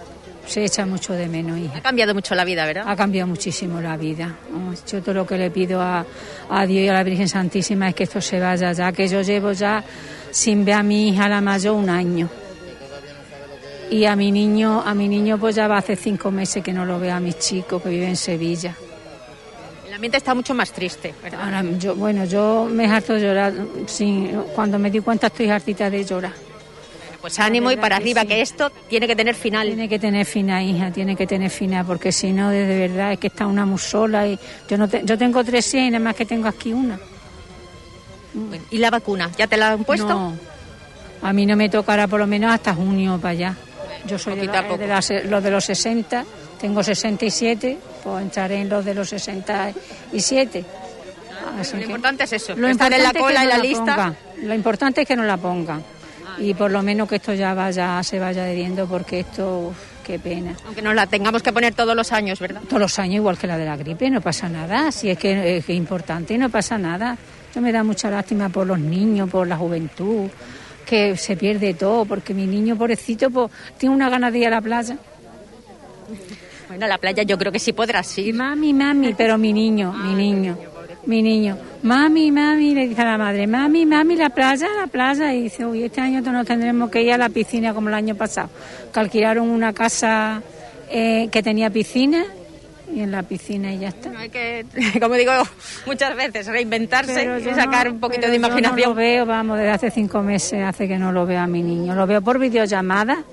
Se 0.49 0.65
echa 0.65 0.87
mucho 0.87 1.12
de 1.12 1.29
menos, 1.29 1.59
hija. 1.59 1.79
Ha 1.79 1.83
cambiado 1.83 2.15
mucho 2.15 2.35
la 2.35 2.45
vida, 2.45 2.65
¿verdad? 2.65 2.85
Ha 2.87 2.97
cambiado 2.97 3.29
muchísimo 3.29 3.81
la 3.81 3.97
vida. 3.97 4.35
Yo 4.91 5.03
todo 5.03 5.15
lo 5.15 5.27
que 5.27 5.37
le 5.37 5.51
pido 5.51 5.81
a, 5.81 6.05
a 6.49 6.66
Dios 6.66 6.85
y 6.85 6.89
a 6.89 6.95
la 6.95 7.03
Virgen 7.05 7.29
Santísima 7.29 7.89
es 7.91 7.95
que 7.95 8.05
esto 8.05 8.20
se 8.20 8.41
vaya 8.41 8.73
ya, 8.73 8.91
que 8.91 9.07
yo 9.07 9.20
llevo 9.20 9.53
ya 9.53 9.85
sin 10.31 10.65
ver 10.65 10.77
a 10.77 10.83
mi 10.83 11.11
hija 11.11 11.29
la 11.29 11.41
mayor 11.41 11.75
un 11.75 11.91
año 11.91 12.29
y 13.91 14.05
a 14.05 14.16
mi 14.16 14.31
niño, 14.31 14.83
a 14.85 14.95
mi 14.95 15.09
niño 15.09 15.39
pues 15.39 15.55
ya 15.55 15.69
va 15.69 15.79
hace 15.79 15.97
cinco 15.97 16.31
meses 16.31 16.62
que 16.62 16.73
no 16.73 16.85
lo 16.85 16.99
veo 16.99 17.15
a 17.15 17.20
mi 17.20 17.33
chico 17.35 17.81
que 17.83 17.89
vive 17.89 18.09
en 18.09 18.16
Sevilla. 18.16 18.75
El 19.87 19.95
ambiente 19.95 20.19
está 20.19 20.35
mucho 20.35 20.55
más 20.55 20.73
triste, 20.73 21.15
¿verdad? 21.23 21.65
yo, 21.79 21.95
bueno, 21.95 22.25
yo 22.25 22.69
me 22.70 22.87
harto 22.87 23.15
de 23.15 23.20
llorar, 23.20 23.53
sin, 23.87 24.43
cuando 24.55 24.79
me 24.79 24.91
di 24.91 25.01
cuenta 25.01 25.29
estoy 25.29 25.49
hartita 25.51 25.91
de 25.91 26.05
llorar. 26.05 26.48
Pues 27.20 27.39
ánimo 27.40 27.70
y 27.73 27.77
para 27.77 27.97
arriba, 27.97 28.24
que 28.24 28.40
esto 28.40 28.70
tiene 28.89 29.07
que 29.09 29.16
tener 29.16 29.35
final. 29.35 29.66
Tiene 29.66 29.89
que 29.89 29.99
tener 29.99 30.24
final, 30.24 30.65
hija, 30.65 30.90
tiene 30.93 31.16
que 31.16 31.27
tener 31.27 31.51
final, 31.51 31.85
porque 31.85 32.12
si 32.12 32.32
no, 32.32 32.51
de 32.51 32.65
verdad, 32.89 33.12
es 33.12 33.19
que 33.19 33.27
está 33.27 33.47
una 33.47 33.66
muy 33.66 33.78
sola 33.78 34.27
y 34.27 34.39
yo, 34.69 34.78
no 34.78 34.86
yo 34.86 35.19
tengo 35.19 35.43
tres 35.43 35.74
y 35.74 35.90
nada 35.90 35.99
más 36.05 36.15
que 36.15 36.24
tengo 36.24 36.47
aquí 36.47 36.73
una. 36.73 36.99
¿Y 38.70 38.78
la 38.78 38.90
vacuna? 38.90 39.31
¿Ya 39.36 39.47
te 39.47 39.57
la 39.57 39.73
han 39.73 39.85
puesto? 39.85 40.07
No, 40.09 40.32
a 41.23 41.32
mí 41.32 41.45
no 41.45 41.57
me 41.57 41.69
tocará 41.69 42.07
por 42.07 42.20
lo 42.20 42.27
menos 42.27 42.53
hasta 42.53 42.73
junio 42.74 43.19
para 43.20 43.32
allá. 43.32 43.57
Yo 44.07 44.16
soy 44.19 44.36
de, 44.36 44.47
la- 44.47 44.62
de 44.62 45.24
los 45.24 45.43
de 45.43 45.51
los 45.51 45.65
60, 45.65 46.24
tengo 46.61 46.82
67, 46.85 47.78
pues 48.05 48.23
entraré 48.23 48.61
en 48.61 48.69
los 48.69 48.85
de 48.85 48.95
los 48.95 49.09
67. 49.09 50.65
Así 51.59 51.73
Lo 51.73 51.78
que- 51.78 51.85
importante 51.86 52.24
es 52.24 52.32
eso, 52.35 52.55
Lo 52.55 52.69
estar 52.69 52.93
en 52.93 53.03
la 53.03 53.12
cola 53.12 53.43
en 53.43 53.49
la 53.49 53.59
lista. 53.59 53.81
ponga. 53.97 54.15
Lo 54.43 54.55
importante 54.55 55.01
es 55.03 55.09
que 55.09 55.16
no 55.16 55.24
la 55.24 55.36
ponga. 55.36 55.81
Y 56.40 56.55
por 56.55 56.70
lo 56.70 56.82
menos 56.82 57.09
que 57.09 57.16
esto 57.16 57.35
ya 57.35 57.55
vaya, 57.55 58.02
se 58.02 58.19
vaya 58.19 58.44
adheriendo 58.44 58.86
porque 58.86 59.20
esto, 59.20 59.69
uf, 59.69 59.77
qué 60.05 60.19
pena. 60.19 60.55
Aunque 60.66 60.82
nos 60.82 60.94
la 60.94 61.06
tengamos 61.06 61.43
que 61.43 61.52
poner 61.52 61.74
todos 61.74 61.97
los 61.97 62.12
años, 62.12 62.39
¿verdad? 62.39 62.62
Todos 62.69 62.81
los 62.81 62.98
años 62.98 63.16
igual 63.16 63.36
que 63.39 63.47
la 63.47 63.59
de 63.59 63.65
la 63.65 63.77
gripe, 63.77 64.09
no 64.10 64.20
pasa 64.20 64.48
nada. 64.48 64.93
Si 64.93 65.10
es 65.10 65.19
que 65.19 65.59
es, 65.59 65.65
que 65.65 65.73
es 65.73 65.78
importante, 65.78 66.39
no 66.39 66.48
pasa 66.48 66.78
nada. 66.78 67.16
Yo 67.55 67.60
me 67.60 67.73
da 67.73 67.82
mucha 67.82 68.10
lástima 68.10 68.48
por 68.48 68.66
los 68.66 68.78
niños, 68.78 69.28
por 69.28 69.47
la 69.47 69.56
juventud, 69.56 70.28
que 70.86 71.16
se 71.16 71.36
pierde 71.36 71.74
todo, 71.74 72.05
porque 72.05 72.35
mi 72.35 72.47
niño 72.47 72.77
pobrecito 72.77 73.31
pues, 73.31 73.51
tiene 73.77 73.94
una 73.94 74.09
ganas 74.09 74.32
de 74.32 74.39
ir 74.39 74.47
a 74.47 74.51
la 74.51 74.60
playa. 74.60 74.97
Bueno, 76.69 76.85
a 76.85 76.89
la 76.89 76.98
playa 76.98 77.23
yo 77.23 77.39
creo 77.39 77.51
que 77.51 77.59
sí 77.59 77.73
podrás 77.73 78.16
ir. 78.19 78.35
Mami, 78.35 78.73
mami, 78.74 79.15
pero 79.15 79.39
mi 79.39 79.52
niño, 79.52 79.93
mi 79.93 80.15
niño, 80.15 80.56
mi 81.09 81.23
niño. 81.23 81.57
Mami, 81.83 82.31
mami, 82.31 82.75
le 82.75 82.87
dice 82.87 83.03
a 83.03 83.05
la 83.07 83.19
madre, 83.19 83.47
mami, 83.47 83.85
mami, 83.87 84.15
la 84.17 84.31
playa, 84.31 84.69
la 84.79 84.87
playa. 84.87 85.35
Y 85.35 85.43
dice, 85.45 85.65
uy, 85.67 85.83
este 85.83 86.01
año 86.01 86.21
nos 86.21 86.47
tendremos 86.47 86.91
que 86.91 87.03
ir 87.03 87.13
a 87.13 87.19
la 87.19 87.29
piscina 87.31 87.75
como 87.75 87.89
el 87.89 87.95
año 87.95 88.15
pasado. 88.15 88.51
Que 88.93 89.01
alquilaron 89.01 89.49
una 89.49 89.73
casa 89.73 90.43
eh, 90.91 91.29
que 91.33 91.43
tenía 91.43 91.71
piscina 91.71 92.25
y 92.95 93.01
en 93.01 93.11
la 93.11 93.23
piscina 93.23 93.73
y 93.73 93.79
ya 93.81 93.89
está. 93.89 94.11
No 94.11 94.19
hay 94.19 94.29
que, 94.31 94.65
como 95.01 95.15
digo 95.15 95.33
muchas 95.87 96.15
veces, 96.17 96.47
reinventarse 96.47 97.41
y 97.41 97.55
sacar 97.55 97.87
no- 97.89 97.93
un 97.95 98.01
poquito 98.01 98.23
pero 98.23 98.33
de 98.33 98.39
yo 98.39 98.43
No 98.43 98.49
imaginación. 98.49 98.89
lo 98.91 98.95
veo, 98.95 99.27
vamos, 99.27 99.57
desde 99.59 99.71
hace 99.71 99.91
cinco 99.91 100.23
meses 100.23 100.63
hace 100.65 100.87
que 100.89 100.99
no 100.99 101.11
lo 101.13 101.27
veo 101.27 101.41
a 101.41 101.47
mi 101.47 101.63
niño. 101.63 101.95
Lo 101.95 102.07
veo 102.07 102.21
por 102.23 102.39
videollamada, 102.39 103.25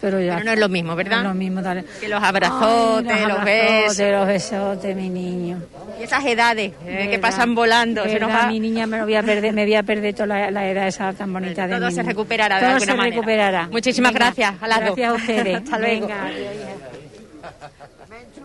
pero 0.00 0.20
ya. 0.20 0.34
Pero 0.34 0.44
no 0.46 0.52
es 0.52 0.58
lo 0.58 0.68
mismo, 0.68 0.94
¿verdad? 0.96 1.16
No 1.16 1.22
es 1.22 1.28
lo 1.28 1.34
mismo, 1.34 1.62
dale. 1.62 1.84
Que 2.00 2.08
los 2.08 2.22
abrazotes, 2.22 3.12
Ay, 3.12 3.22
los, 3.26 3.38
abrazotes, 3.38 3.96
besos. 3.98 4.12
los 4.12 4.26
besotes, 4.26 4.96
mi 4.96 5.08
niño. 5.08 5.62
Y 5.98 6.02
esas 6.04 6.24
edades 6.24 6.72
eh, 6.84 7.08
que 7.10 7.18
pasan 7.18 7.54
volando. 7.54 8.02
Se 8.04 8.18
nos 8.20 8.28
verdad, 8.28 8.44
va- 8.44 8.48
mi 8.50 8.60
niña 8.60 8.86
me 8.86 8.98
lo 8.98 9.04
voy 9.04 9.14
a 9.16 9.22
perder, 9.22 9.52
me 9.54 9.64
voy 9.64 9.74
a 9.74 9.82
perder 9.82 10.14
toda 10.14 10.26
la, 10.26 10.50
la 10.50 10.68
edad 10.68 10.86
esa 10.88 11.12
tan 11.12 11.32
bonita 11.32 11.66
de 11.66 11.76
Todo 11.76 11.86
mi 11.86 11.92
se 11.92 12.00
niño. 12.02 12.08
recuperará 12.10 12.56
de 12.56 12.60
Todo 12.62 12.70
alguna 12.72 12.92
se 12.92 12.96
manera. 12.96 13.14
recuperará. 13.16 13.68
Muchísimas 13.68 14.12
Venga, 14.12 14.24
gracias 14.26 14.54
a 14.62 14.68
las 14.68 14.78
dos. 14.86 14.96
Gracias 14.96 15.10
a 15.10 15.14
ustedes. 15.14 15.56
Hasta 15.62 15.78
luego. 15.78 16.06
Venga. 16.06 16.30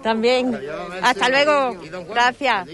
También. 0.02 0.60
Hasta 1.04 1.30
luego. 1.30 1.78
Gracias. 2.10 2.68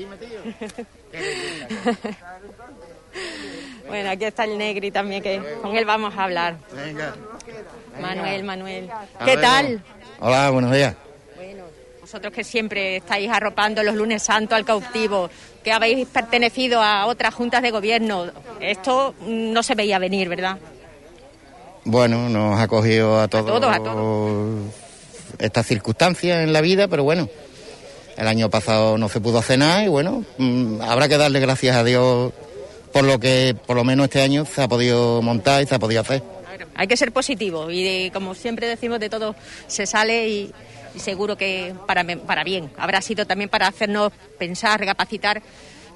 bueno, 3.88 4.10
aquí 4.12 4.26
está 4.26 4.44
el 4.46 4.58
Negri 4.58 4.92
también, 4.92 5.22
que 5.24 5.42
con 5.62 5.76
él 5.76 5.86
vamos 5.86 6.14
a 6.18 6.24
hablar. 6.24 6.56
Venga. 6.76 7.14
Manuel, 8.02 8.44
Manuel. 8.44 8.90
A 9.20 9.26
¿Qué 9.26 9.38
tal? 9.38 9.82
Hola, 10.20 10.50
buenos 10.50 10.72
días. 10.72 10.96
Vosotros 12.02 12.32
que 12.32 12.46
siempre 12.46 12.98
estáis 12.98 13.30
arropando 13.30 13.84
los 13.84 13.94
lunes 13.96 14.24
santos 14.24 14.56
al 14.56 14.64
cautivo, 14.64 15.30
que 15.62 15.74
habéis 15.74 16.08
pertenecido 16.08 16.82
a 16.82 17.06
otras 17.06 17.34
juntas 17.34 17.62
de 17.62 17.70
gobierno, 17.70 18.28
esto 18.62 19.14
no 19.26 19.62
se 19.62 19.76
veía 19.76 20.00
venir, 20.00 20.30
¿verdad? 20.30 20.58
Bueno, 21.84 22.30
nos 22.30 22.60
ha 22.60 22.68
cogido 22.68 23.20
a 23.20 23.28
todos, 23.28 23.62
todos, 23.62 23.76
a 23.76 25.44
estas 25.44 25.66
circunstancias 25.66 26.44
en 26.44 26.54
la 26.54 26.62
vida, 26.62 26.88
pero 26.88 27.04
bueno, 27.04 27.28
el 28.18 28.28
año 28.28 28.50
pasado 28.50 28.98
no 28.98 29.10
se 29.10 29.20
pudo 29.20 29.40
hacer 29.40 29.60
nada 29.60 29.84
y 29.84 29.90
bueno, 29.90 30.24
mm, 30.38 30.82
habrá 30.82 31.10
que 31.10 31.18
darle 31.18 31.42
gracias 31.42 31.76
a 31.76 31.84
Dios 31.84 32.32
por 32.94 33.04
lo 33.04 33.20
que 33.20 33.56
por 33.66 33.76
lo 33.76 33.84
menos 33.84 34.06
este 34.06 34.22
año 34.22 34.46
se 34.46 34.62
ha 34.62 34.68
podido 34.68 35.22
montar 35.22 35.62
y 35.62 35.68
se 35.68 35.76
ha 35.76 35.80
podido 35.80 36.02
hacer. 36.02 36.24
Hay 36.78 36.88
que 36.88 36.96
ser 36.96 37.12
positivo 37.12 37.70
y 37.72 38.10
como 38.12 38.36
siempre 38.36 38.68
decimos, 38.68 39.00
de 39.00 39.10
todo 39.10 39.36
se 39.68 39.86
sale 39.86 40.30
y, 40.30 40.52
seguro 40.98 41.36
que 41.38 41.74
para, 41.86 42.04
para 42.26 42.44
bien. 42.44 42.72
Habrá 42.78 43.02
sido 43.02 43.26
también 43.26 43.50
para 43.50 43.68
hacernos 43.68 44.12
pensar, 44.40 44.80
recapacitar 44.80 45.42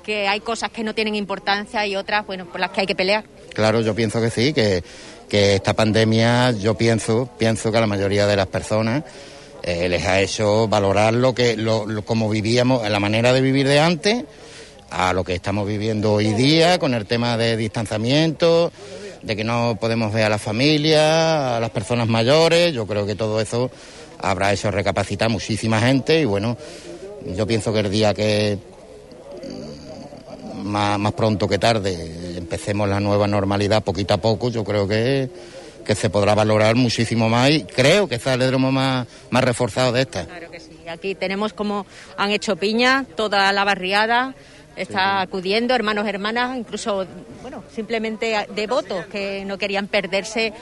que 0.03 0.27
hay 0.27 0.39
cosas 0.41 0.69
que 0.71 0.83
no 0.83 0.93
tienen 0.95 1.15
importancia 1.15 1.85
y 1.87 1.95
otras, 1.95 2.25
bueno, 2.25 2.45
por 2.47 2.59
las 2.59 2.71
que 2.71 2.81
hay 2.81 2.87
que 2.87 2.95
pelear. 2.95 3.23
Claro, 3.53 3.81
yo 3.81 3.93
pienso 3.95 4.19
que 4.21 4.29
sí, 4.31 4.51
que, 4.53 4.83
que 5.29 5.55
esta 5.55 5.73
pandemia, 5.73 6.51
yo 6.51 6.75
pienso, 6.75 7.29
pienso 7.37 7.71
que 7.71 7.77
a 7.77 7.81
la 7.81 7.87
mayoría 7.87 8.25
de 8.27 8.35
las 8.35 8.47
personas 8.47 9.03
eh, 9.63 9.87
les 9.89 10.03
ha 10.05 10.19
hecho 10.21 10.67
valorar 10.67 11.13
lo 11.13 11.33
que, 11.35 11.55
lo, 11.55 11.85
lo- 11.85 12.03
como 12.03 12.29
vivíamos, 12.29 12.87
la 12.89 12.99
manera 12.99 13.31
de 13.33 13.41
vivir 13.41 13.67
de 13.67 13.79
antes, 13.79 14.23
a 14.89 15.13
lo 15.13 15.23
que 15.23 15.35
estamos 15.35 15.67
viviendo 15.67 16.13
hoy 16.13 16.33
día, 16.33 16.77
con 16.79 16.93
el 16.95 17.05
tema 17.05 17.37
de 17.37 17.55
distanciamiento, 17.57 18.71
de 19.21 19.35
que 19.35 19.43
no 19.43 19.77
podemos 19.79 20.11
ver 20.11 20.23
a 20.23 20.29
la 20.29 20.37
familia, 20.37 21.57
a 21.57 21.59
las 21.59 21.69
personas 21.69 22.07
mayores, 22.07 22.73
yo 22.73 22.87
creo 22.87 23.05
que 23.05 23.15
todo 23.15 23.39
eso 23.39 23.69
habrá 24.19 24.53
hecho 24.53 24.71
recapacitar 24.71 25.29
muchísima 25.29 25.79
gente 25.79 26.21
y 26.21 26.25
bueno, 26.25 26.57
yo 27.35 27.45
pienso 27.45 27.71
que 27.73 27.79
el 27.79 27.91
día 27.91 28.13
que 28.13 28.57
más, 30.63 30.99
más 30.99 31.13
pronto 31.13 31.47
que 31.47 31.57
tarde 31.57 32.37
empecemos 32.37 32.87
la 32.87 32.99
nueva 32.99 33.27
normalidad 33.27 33.83
poquito 33.83 34.13
a 34.13 34.17
poco, 34.17 34.49
yo 34.49 34.63
creo 34.63 34.87
que, 34.87 35.29
que 35.85 35.95
se 35.95 36.09
podrá 36.09 36.35
valorar 36.35 36.75
muchísimo 36.75 37.29
más 37.29 37.49
y 37.51 37.63
creo 37.63 38.07
que 38.07 38.19
saldremos 38.19 38.71
más, 38.71 39.07
más 39.29 39.43
reforzados 39.43 39.93
de 39.93 40.01
esta. 40.01 40.27
Y 40.83 40.89
aquí 40.89 41.15
tenemos 41.15 41.53
como 41.53 41.85
han 42.17 42.31
hecho 42.31 42.55
piña, 42.55 43.05
toda 43.15 43.51
la 43.51 43.63
barriada 43.63 44.35
está 44.81 45.21
acudiendo, 45.21 45.73
hermanos, 45.73 46.07
hermanas, 46.07 46.57
incluso, 46.57 47.05
bueno, 47.41 47.63
simplemente 47.73 48.47
devotos 48.55 49.05
que 49.07 49.43
no 49.45 49.57
querían 49.57 49.87
perderse 49.87 50.53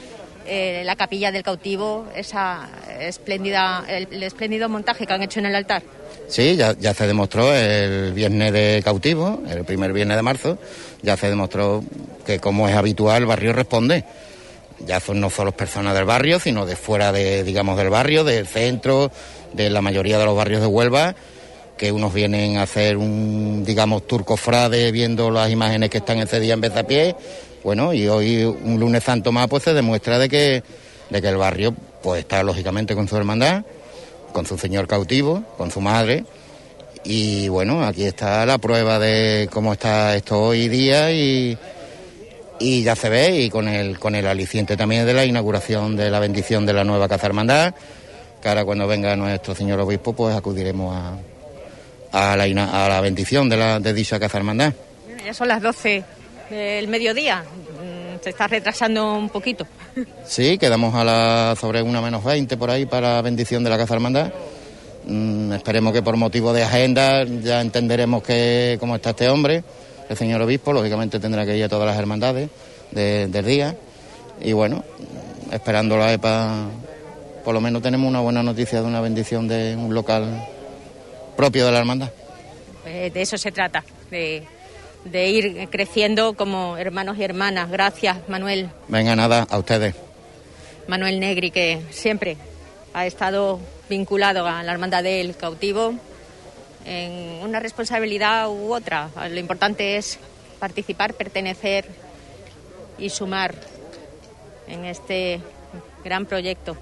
eh, 0.46 0.82
la 0.84 0.96
capilla 0.96 1.32
del 1.32 1.42
cautivo, 1.42 2.06
esa 2.14 2.68
espléndida, 3.00 3.84
el, 3.88 4.08
el 4.10 4.22
espléndido 4.22 4.68
montaje 4.68 5.06
que 5.06 5.12
han 5.12 5.22
hecho 5.22 5.40
en 5.40 5.46
el 5.46 5.54
altar. 5.54 5.82
Sí, 6.28 6.56
ya, 6.56 6.76
ya 6.78 6.94
se 6.94 7.06
demostró 7.06 7.52
el 7.52 8.12
viernes 8.12 8.52
de 8.52 8.82
cautivo, 8.84 9.42
el 9.48 9.64
primer 9.64 9.92
viernes 9.92 10.16
de 10.16 10.22
marzo, 10.22 10.58
ya 11.02 11.16
se 11.16 11.28
demostró 11.28 11.82
que 12.24 12.38
como 12.38 12.68
es 12.68 12.76
habitual 12.76 13.22
el 13.22 13.26
barrio 13.26 13.52
responde. 13.52 14.04
Ya 14.86 14.98
son 14.98 15.20
no 15.20 15.28
solo 15.28 15.52
personas 15.52 15.94
del 15.94 16.04
barrio, 16.04 16.40
sino 16.40 16.64
de 16.64 16.74
fuera 16.74 17.12
de, 17.12 17.44
digamos, 17.44 17.76
del 17.76 17.90
barrio, 17.90 18.24
del 18.24 18.46
centro, 18.46 19.10
de 19.52 19.68
la 19.68 19.82
mayoría 19.82 20.18
de 20.18 20.24
los 20.24 20.36
barrios 20.36 20.60
de 20.60 20.68
Huelva, 20.68 21.14
que 21.80 21.90
unos 21.90 22.12
vienen 22.12 22.58
a 22.58 22.64
hacer 22.64 22.98
un, 22.98 23.64
digamos, 23.64 24.06
turco 24.06 24.36
frade 24.36 24.92
viendo 24.92 25.30
las 25.30 25.50
imágenes 25.50 25.88
que 25.88 25.96
están 25.96 26.18
ese 26.18 26.38
día 26.38 26.52
en 26.52 26.60
Bezapié. 26.60 27.16
Bueno, 27.64 27.94
y 27.94 28.06
hoy, 28.06 28.44
un 28.44 28.78
lunes 28.78 29.02
santo 29.02 29.32
más, 29.32 29.48
pues 29.48 29.62
se 29.62 29.72
demuestra 29.72 30.18
de 30.18 30.28
que, 30.28 30.62
de 31.08 31.22
que 31.22 31.28
el 31.28 31.38
barrio, 31.38 31.74
pues 32.02 32.20
está 32.20 32.42
lógicamente 32.42 32.94
con 32.94 33.08
su 33.08 33.16
hermandad, 33.16 33.64
con 34.34 34.44
su 34.44 34.58
señor 34.58 34.86
cautivo, 34.88 35.42
con 35.56 35.70
su 35.70 35.80
madre. 35.80 36.26
Y 37.02 37.48
bueno, 37.48 37.82
aquí 37.82 38.04
está 38.04 38.44
la 38.44 38.58
prueba 38.58 38.98
de 38.98 39.48
cómo 39.50 39.72
está 39.72 40.14
esto 40.14 40.38
hoy 40.38 40.68
día 40.68 41.10
y, 41.10 41.56
y 42.58 42.82
ya 42.82 42.94
se 42.94 43.08
ve, 43.08 43.40
y 43.40 43.48
con 43.48 43.68
el, 43.68 43.98
con 43.98 44.14
el 44.14 44.26
aliciente 44.26 44.76
también 44.76 45.06
de 45.06 45.14
la 45.14 45.24
inauguración 45.24 45.96
de 45.96 46.10
la 46.10 46.18
bendición 46.18 46.66
de 46.66 46.74
la 46.74 46.84
nueva 46.84 47.08
Casa 47.08 47.28
Hermandad, 47.28 47.74
que 48.42 48.48
ahora 48.50 48.66
cuando 48.66 48.86
venga 48.86 49.16
nuestro 49.16 49.54
señor 49.54 49.80
obispo, 49.80 50.12
pues 50.12 50.36
acudiremos 50.36 50.94
a, 50.94 51.29
a, 52.12 52.36
la, 52.36 52.44
a 52.44 52.88
la 52.88 53.00
bendición 53.00 53.48
de, 53.48 53.56
la, 53.56 53.80
de 53.80 53.92
dicha 53.92 54.18
Casa 54.18 54.38
Hermandad. 54.38 54.72
Ya 55.24 55.34
son 55.34 55.48
las 55.48 55.60
12 55.62 56.04
del 56.50 56.88
mediodía, 56.88 57.44
Mm, 57.80 58.22
se 58.22 58.30
está 58.30 58.46
retrasando 58.46 59.14
un 59.14 59.30
poquito. 59.30 59.66
Sí, 60.26 60.58
quedamos 60.58 60.94
a 60.94 61.02
la 61.04 61.56
sobre 61.58 61.80
una 61.80 62.02
menos 62.02 62.22
20 62.22 62.56
por 62.58 62.70
ahí 62.70 62.84
para 62.84 63.14
la 63.16 63.22
bendición 63.22 63.64
de 63.64 63.70
la 63.70 63.78
Casa 63.78 63.94
Hermandad. 63.94 64.32
Mm, 65.06 65.52
esperemos 65.54 65.92
que 65.94 66.02
por 66.02 66.16
motivo 66.16 66.52
de 66.52 66.62
agenda 66.62 67.24
ya 67.24 67.62
entenderemos 67.62 68.22
que 68.22 68.76
cómo 68.80 68.96
está 68.96 69.10
este 69.10 69.28
hombre, 69.30 69.64
el 70.10 70.16
señor 70.16 70.42
obispo, 70.42 70.72
lógicamente 70.74 71.18
tendrá 71.20 71.46
que 71.46 71.56
ir 71.56 71.64
a 71.64 71.68
todas 71.70 71.86
las 71.86 71.96
hermandades 71.98 72.50
de- 72.90 73.28
del 73.28 73.46
día. 73.46 73.74
Y 74.42 74.52
bueno, 74.52 74.84
esperando 75.52 75.96
la 75.96 76.12
EPA, 76.12 76.66
por 77.44 77.54
lo 77.54 77.60
menos 77.62 77.80
tenemos 77.82 78.08
una 78.08 78.20
buena 78.20 78.42
noticia 78.42 78.82
de 78.82 78.86
una 78.86 79.00
bendición 79.00 79.48
de 79.48 79.74
un 79.76 79.94
local 79.94 80.46
propio 81.40 81.64
de 81.64 81.72
la 81.72 81.78
hermandad. 81.78 82.10
Eh, 82.84 83.10
de 83.12 83.22
eso 83.22 83.38
se 83.38 83.50
trata, 83.50 83.82
de, 84.10 84.42
de 85.06 85.28
ir 85.28 85.68
creciendo 85.70 86.34
como 86.34 86.76
hermanos 86.76 87.16
y 87.16 87.24
hermanas. 87.24 87.70
Gracias, 87.70 88.28
Manuel. 88.28 88.68
Venga, 88.88 89.16
nada, 89.16 89.46
a 89.48 89.58
ustedes. 89.58 89.94
Manuel 90.86 91.18
Negri, 91.18 91.50
que 91.50 91.80
siempre 91.88 92.36
ha 92.92 93.06
estado 93.06 93.58
vinculado 93.88 94.46
a 94.46 94.62
la 94.62 94.72
Hermandad 94.72 95.02
del 95.02 95.34
Cautivo 95.34 95.94
en 96.84 97.42
una 97.42 97.58
responsabilidad 97.58 98.50
u 98.50 98.74
otra. 98.74 99.08
Lo 99.30 99.40
importante 99.40 99.96
es 99.96 100.18
participar, 100.58 101.14
pertenecer 101.14 101.86
y 102.98 103.08
sumar 103.08 103.54
en 104.68 104.84
este 104.84 105.40
gran 106.04 106.26
proyecto 106.26 106.76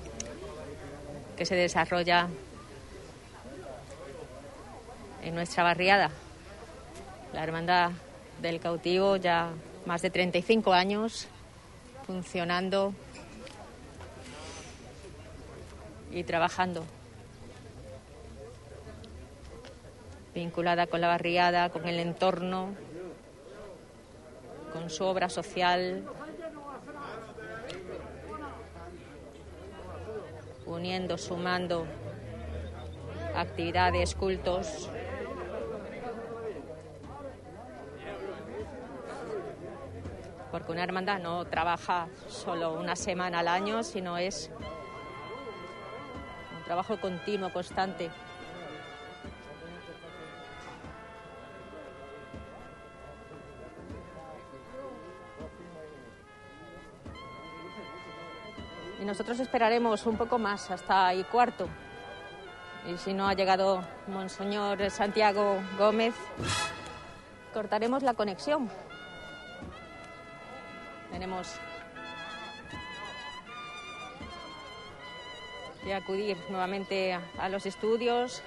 que 1.37 1.47
se 1.47 1.55
desarrolla 1.55 2.29
en 5.23 5.35
nuestra 5.35 5.63
barriada. 5.63 6.11
La 7.33 7.43
Hermandad 7.43 7.93
del 8.41 8.61
Cautivo 8.61 9.17
ya 9.17 9.51
más 9.87 10.03
de 10.03 10.11
35 10.11 10.73
años 10.73 11.29
funcionando 12.07 12.95
y 16.11 16.25
trabajando. 16.25 16.85
Vinculada 20.35 20.87
con 20.87 21.01
la 21.01 21.09
barriada, 21.09 21.71
con 21.71 21.87
el 21.87 21.99
entorno, 21.99 22.75
con 24.73 24.89
su 24.89 25.05
obra 25.05 25.29
social, 25.29 26.05
uniendo, 30.65 31.19
sumando 31.19 31.87
actividades, 33.35 34.15
cultos. 34.15 34.91
Porque 40.51 40.73
una 40.73 40.83
hermandad 40.83 41.19
no 41.19 41.45
trabaja 41.45 42.09
solo 42.27 42.73
una 42.73 42.97
semana 42.97 43.41
al 43.41 43.49
año, 43.49 43.83
sino 43.83 44.17
es 44.17 44.51
un 46.57 46.65
trabajo 46.65 46.99
continuo, 46.99 47.53
constante. 47.53 48.11
Y 59.01 59.05
nosotros 59.05 59.39
esperaremos 59.39 60.07
un 60.07 60.17
poco 60.17 60.39
más, 60.39 60.71
hasta 60.71 61.15
y 61.15 61.25
cuarto. 61.25 61.69
Y 62.87 62.97
si 62.97 63.13
no 63.13 63.29
ha 63.29 63.35
llegado 63.35 63.85
Monseñor 64.07 64.91
Santiago 64.91 65.59
Gómez, 65.77 66.15
cortaremos 67.53 68.03
la 68.03 68.15
conexión. 68.15 68.71
Tenemos 71.11 71.49
que 75.85 75.95
acudir 75.95 76.37
nuevamente 76.51 77.15
a, 77.39 77.49
los 77.49 77.67
estudios 77.67 78.43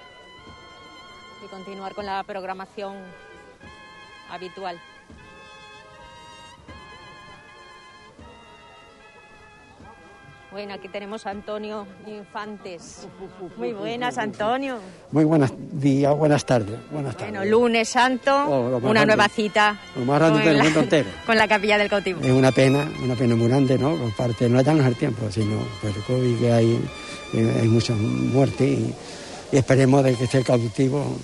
y 1.44 1.48
continuar 1.48 1.94
con 1.94 2.06
la 2.06 2.22
programación 2.24 2.96
habitual. 4.30 4.78
Bueno, 10.52 10.74
aquí 10.74 10.88
tenemos 10.88 11.24
a 11.26 11.30
Antonio 11.30 11.86
Infantes. 12.06 13.08
Muy 13.56 13.72
buenas, 13.72 14.18
Antonio. 14.18 14.76
Muy 15.10 15.24
buenos 15.24 15.50
días, 15.72 16.14
buenas 16.14 16.44
tardes. 16.44 16.78
Buenas 16.90 17.16
tardes. 17.16 17.32
Bueno, 17.38 17.50
lunes 17.50 17.88
santo, 17.88 18.30
Oh, 18.34 18.66
una 18.76 18.78
grande. 18.80 19.06
nueva 19.06 19.28
cita 19.30 19.80
Lo 19.96 20.04
más 20.04 20.18
grande 20.18 20.40
del 20.44 20.62
mundo 20.62 20.80
entero. 20.80 21.08
con 21.26 21.38
la 21.38 21.48
capilla 21.48 21.78
del 21.78 21.88
cautivo. 21.88 22.20
Es 22.22 22.30
una 22.30 22.52
pena, 22.52 22.86
una 23.02 23.14
pena 23.14 23.34
muy 23.34 23.48
grande, 23.48 23.78
¿no? 23.78 23.96
Por 23.96 24.14
parte, 24.14 24.46
no 24.50 24.60
es 24.60 24.66
el 24.66 24.96
tiempo, 24.96 25.30
sino 25.30 25.56
por 25.80 25.90
el 25.90 26.02
COVID 26.02 26.38
que 26.38 26.52
hay, 26.52 26.88
eh, 27.32 27.58
hay 27.62 27.68
muchas 27.68 27.96
muertes 27.96 28.68
y, 28.78 28.94
y 29.52 29.56
esperemos 29.56 30.04
de 30.04 30.14
que 30.14 30.24
este 30.24 30.42
cautivo 30.44 31.16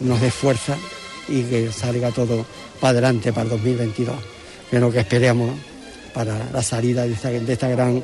nos 0.00 0.20
dé 0.20 0.32
fuerza 0.32 0.76
y 1.28 1.44
que 1.44 1.70
salga 1.70 2.10
todo 2.10 2.44
para 2.80 2.90
adelante 2.90 3.32
para 3.32 3.44
el 3.44 3.50
2022, 3.50 4.16
que 4.68 4.76
es 4.76 4.82
lo 4.82 4.90
que 4.90 4.98
esperemos 4.98 5.50
para 6.12 6.36
la 6.52 6.62
salida 6.62 7.04
de 7.04 7.12
esta, 7.12 7.30
de 7.30 7.52
esta 7.52 7.68
gran 7.68 8.02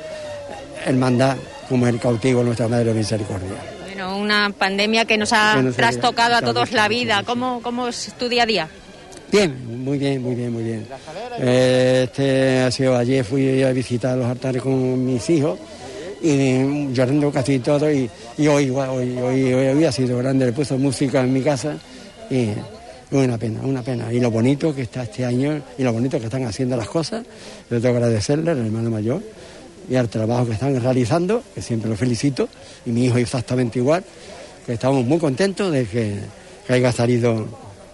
hermandad 0.87 1.37
como 1.69 1.87
el 1.87 1.99
cautivo 2.01 2.43
Nuestra 2.43 2.69
Madre 2.69 2.87
de 2.87 2.95
Misericordia. 2.95 3.57
Bueno, 3.85 4.17
una 4.19 4.51
pandemia 4.57 5.05
que 5.05 5.17
nos 5.19 5.33
ha 5.33 5.55
Que 5.57 5.63
nos 5.63 5.75
ha- 5.75 5.77
trastocado 5.77 6.37
a 6.37 6.43
todos 6.43 6.73
la 6.73 6.89
vida. 6.89 7.23
¿Cómo, 7.27 7.61
¿Cómo 7.63 7.89
es 7.89 8.13
tu 8.19 8.29
día 8.29 8.45
a 8.45 8.47
día? 8.47 8.69
Bien, 9.31 9.85
muy 9.85 9.99
bien, 9.99 10.23
muy 10.23 10.35
bien, 10.35 10.53
muy 10.53 10.63
bien. 10.63 10.87
Eh, 11.39 12.03
Este 12.05 12.61
ha 12.61 12.71
sido 12.71 12.97
ayer 12.97 13.25
fui 13.25 13.63
a 13.63 13.73
visitar 13.73 14.17
los 14.17 14.27
altares 14.27 14.63
con 14.63 15.05
mis 15.05 15.29
hijos 15.29 15.59
y 16.23 16.89
llorando 16.93 17.31
casi 17.31 17.59
todo 17.59 17.93
y, 17.93 18.09
y 18.39 18.47
hoy 18.49 18.71
hoy, 18.71 19.19
hoy, 19.19 19.53
hoy, 19.55 19.85
ha 19.85 19.93
sido 19.93 20.19
grande, 20.19 20.47
le 20.47 20.51
he 20.51 20.55
puesto 20.55 20.79
música 20.79 21.21
en 21.21 21.33
mi 21.33 21.43
casa 21.43 21.77
y 22.31 22.49
una 23.11 23.37
pena, 23.39 23.61
una 23.63 23.83
pena. 23.83 24.11
Y 24.13 24.19
lo 24.21 24.31
bonito 24.31 24.75
que 24.75 24.83
está 24.83 25.03
este 25.03 25.25
año 25.27 25.61
y 25.77 25.83
lo 25.83 25.93
bonito 25.93 26.19
que 26.19 26.25
están 26.25 26.45
haciendo 26.45 26.77
las 26.77 26.89
cosas, 26.89 27.23
yo 27.71 27.81
tengo 27.81 27.95
que 27.99 28.05
agradecerle 28.05 28.51
al 28.53 28.59
hermano 28.65 28.91
mayor 28.91 29.23
y 29.91 29.97
al 29.97 30.09
trabajo 30.09 30.47
que 30.47 30.53
están 30.53 30.81
realizando, 30.83 31.43
que 31.55 31.63
siempre 31.63 31.89
lo 31.91 31.97
felicito, 31.97 32.49
y 32.87 32.91
mi 32.91 33.07
hijo 33.07 33.19
exactamente 33.19 33.79
igual, 33.79 34.05
que 34.67 34.75
estamos 34.75 35.05
muy 35.05 35.19
contentos 35.19 35.73
de 35.73 35.87
que, 35.87 36.19
que 36.67 36.73
haya 36.75 36.93
salido 36.93 37.47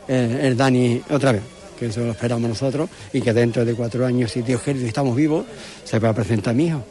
eh, 0.09 0.41
el 0.43 0.57
Dani 0.57 1.01
otra 1.11 1.33
vez, 1.33 1.43
que 1.79 1.87
eso 1.87 2.01
lo 2.01 2.11
esperamos 2.13 2.49
nosotros, 2.49 2.89
y 3.13 3.21
que 3.21 3.33
dentro 3.33 3.65
de 3.65 3.75
cuatro 3.75 4.05
años, 4.05 4.31
si 4.33 4.43
Dios 4.43 4.61
quiere 4.63 4.81
y 4.81 4.87
estamos 4.87 5.15
vivos, 5.15 5.45
se 5.85 5.99
va 5.99 6.09
a 6.11 6.13
presentar 6.15 6.55
mi 6.55 6.67
hijo. 6.67 6.83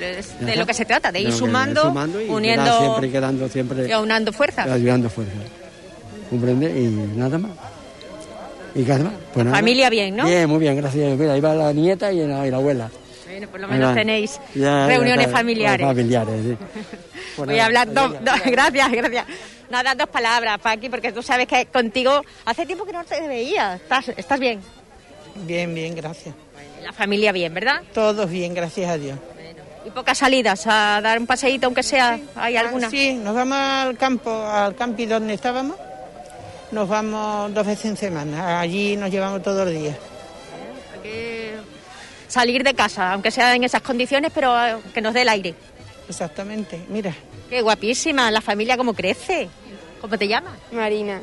Eso, 0.00 0.44
de 0.44 0.56
lo 0.56 0.64
que 0.66 0.74
se 0.74 0.84
trata, 0.84 1.10
de 1.10 1.20
ir 1.20 1.26
De 1.26 1.30
lo 1.32 1.36
que- 1.36 1.40
sumando, 1.40 2.20
y 2.22 2.28
uniendo 2.28 2.78
siempre 2.78 3.10
quedando 3.10 3.48
siempre 3.48 3.88
y 3.88 3.92
aunando 3.92 4.32
fuerzas. 4.32 4.68
ayudando 4.70 5.10
fuerza. 5.10 5.32
¿Comprende? 6.30 6.68
Y 6.80 6.86
nada 7.18 7.38
más. 7.38 7.50
¿Y 8.74 8.84
qué 8.84 8.92
más? 8.98 9.12
Pues 9.32 9.46
nada. 9.46 9.56
Familia 9.56 9.88
bien, 9.90 10.14
¿no? 10.14 10.24
Bien, 10.26 10.48
muy 10.48 10.58
bien, 10.60 10.76
gracias. 10.76 11.18
Mira, 11.18 11.32
ahí 11.32 11.40
va 11.40 11.54
la 11.54 11.72
nieta 11.72 12.12
y 12.12 12.24
la, 12.26 12.46
y 12.46 12.50
la 12.50 12.56
abuela. 12.58 12.90
Bueno, 13.38 13.50
por 13.52 13.60
lo 13.60 13.68
menos 13.68 13.94
tenéis 13.94 14.40
Ya, 14.54 14.62
ya 14.62 14.86
reuniones 14.88 15.30
familiares. 15.30 15.86
Familiares, 15.86 16.34
sí. 16.44 16.56
Voy 17.36 17.58
a 17.58 17.66
hablar 17.66 17.92
dos, 17.92 18.12
dos- 18.24 18.40
gracias, 18.46 18.90
gracias. 18.90 19.26
Nada, 19.70 19.94
dos 19.94 20.08
palabras, 20.08 20.58
Paqui, 20.58 20.88
porque 20.88 21.12
tú 21.12 21.22
sabes 21.22 21.46
que 21.46 21.66
contigo 21.66 22.22
hace 22.44 22.66
tiempo 22.66 22.84
que 22.84 22.92
no 22.92 23.04
te 23.04 23.20
veía. 23.28 23.74
¿Estás, 23.76 24.08
estás 24.16 24.40
bien? 24.40 24.60
Bien, 25.46 25.72
bien, 25.72 25.94
gracias. 25.94 26.34
La 26.82 26.92
familia 26.92 27.30
bien, 27.32 27.54
¿verdad? 27.54 27.82
Todos 27.92 28.28
bien, 28.28 28.54
gracias 28.54 28.90
a 28.90 28.96
Dios. 28.98 29.18
Y 29.86 29.90
pocas 29.90 30.18
salidas 30.18 30.66
a 30.66 31.00
dar 31.00 31.18
un 31.18 31.26
paseíto, 31.26 31.66
aunque 31.66 31.82
sea, 31.84 32.18
¿hay 32.34 32.56
alguna? 32.56 32.88
Ah, 32.88 32.90
Sí, 32.90 33.14
nos 33.14 33.34
vamos 33.34 33.56
al 33.58 33.96
campo, 33.96 34.30
al 34.46 34.74
campi 34.74 35.06
donde 35.06 35.34
estábamos. 35.34 35.76
Nos 36.72 36.88
vamos 36.88 37.54
dos 37.54 37.64
veces 37.66 37.84
en 37.86 37.96
semana. 37.96 38.58
Allí 38.60 38.96
nos 38.96 39.10
llevamos 39.10 39.42
todos 39.42 39.64
los 39.66 39.74
días. 39.74 39.96
Salir 42.28 42.62
de 42.62 42.74
casa, 42.74 43.12
aunque 43.12 43.30
sea 43.30 43.54
en 43.54 43.64
esas 43.64 43.82
condiciones, 43.82 44.30
pero 44.32 44.56
eh, 44.64 44.76
que 44.94 45.00
nos 45.00 45.14
dé 45.14 45.22
el 45.22 45.28
aire. 45.28 45.54
Exactamente, 46.08 46.80
mira. 46.88 47.14
Qué 47.50 47.62
guapísima, 47.62 48.30
la 48.30 48.40
familia 48.40 48.76
cómo 48.76 48.94
crece. 48.94 49.48
¿Cómo 50.00 50.16
te 50.16 50.28
llamas? 50.28 50.54
Marina. 50.70 51.20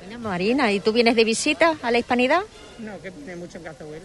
Bueno, 0.00 0.18
Marina, 0.20 0.72
¿y 0.72 0.80
tú 0.80 0.92
vienes 0.92 1.16
de 1.16 1.24
visita 1.24 1.76
a 1.82 1.90
la 1.90 1.98
hispanidad? 1.98 2.42
No, 2.78 3.00
que 3.00 3.10
tiene 3.10 3.36
mucho 3.36 3.58
en 3.58 3.64
casa, 3.64 3.84
abuela. 3.84 4.04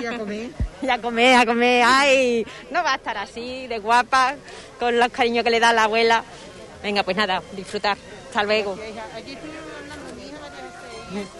Y 0.00 0.06
a 0.06 0.18
comer. 0.18 0.50
Y 0.82 0.88
a 0.88 0.98
comer, 1.00 1.36
a 1.36 1.46
comer. 1.46 1.84
Ay, 1.86 2.46
no 2.70 2.82
va 2.82 2.94
a 2.94 2.96
estar 2.96 3.18
así, 3.18 3.66
de 3.66 3.78
guapa, 3.78 4.36
con 4.78 4.98
los 4.98 5.08
cariños 5.10 5.44
que 5.44 5.50
le 5.50 5.60
da 5.60 5.72
la 5.72 5.84
abuela. 5.84 6.24
Venga, 6.82 7.02
pues 7.02 7.16
nada, 7.16 7.42
disfrutar. 7.52 7.96
Hasta 8.28 8.42
luego. 8.42 8.72
Aquí 8.72 9.32
estoy 9.32 9.50
hablando, 9.50 10.14
mi 10.16 10.28
hija 10.28 10.38
va 10.40 10.46
a 10.46 10.50
tener 11.10 11.39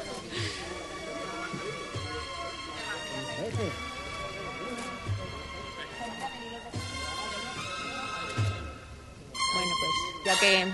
que 10.38 10.66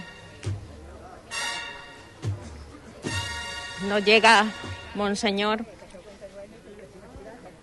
nos 3.88 4.04
llega 4.04 4.46
Monseñor 4.94 5.64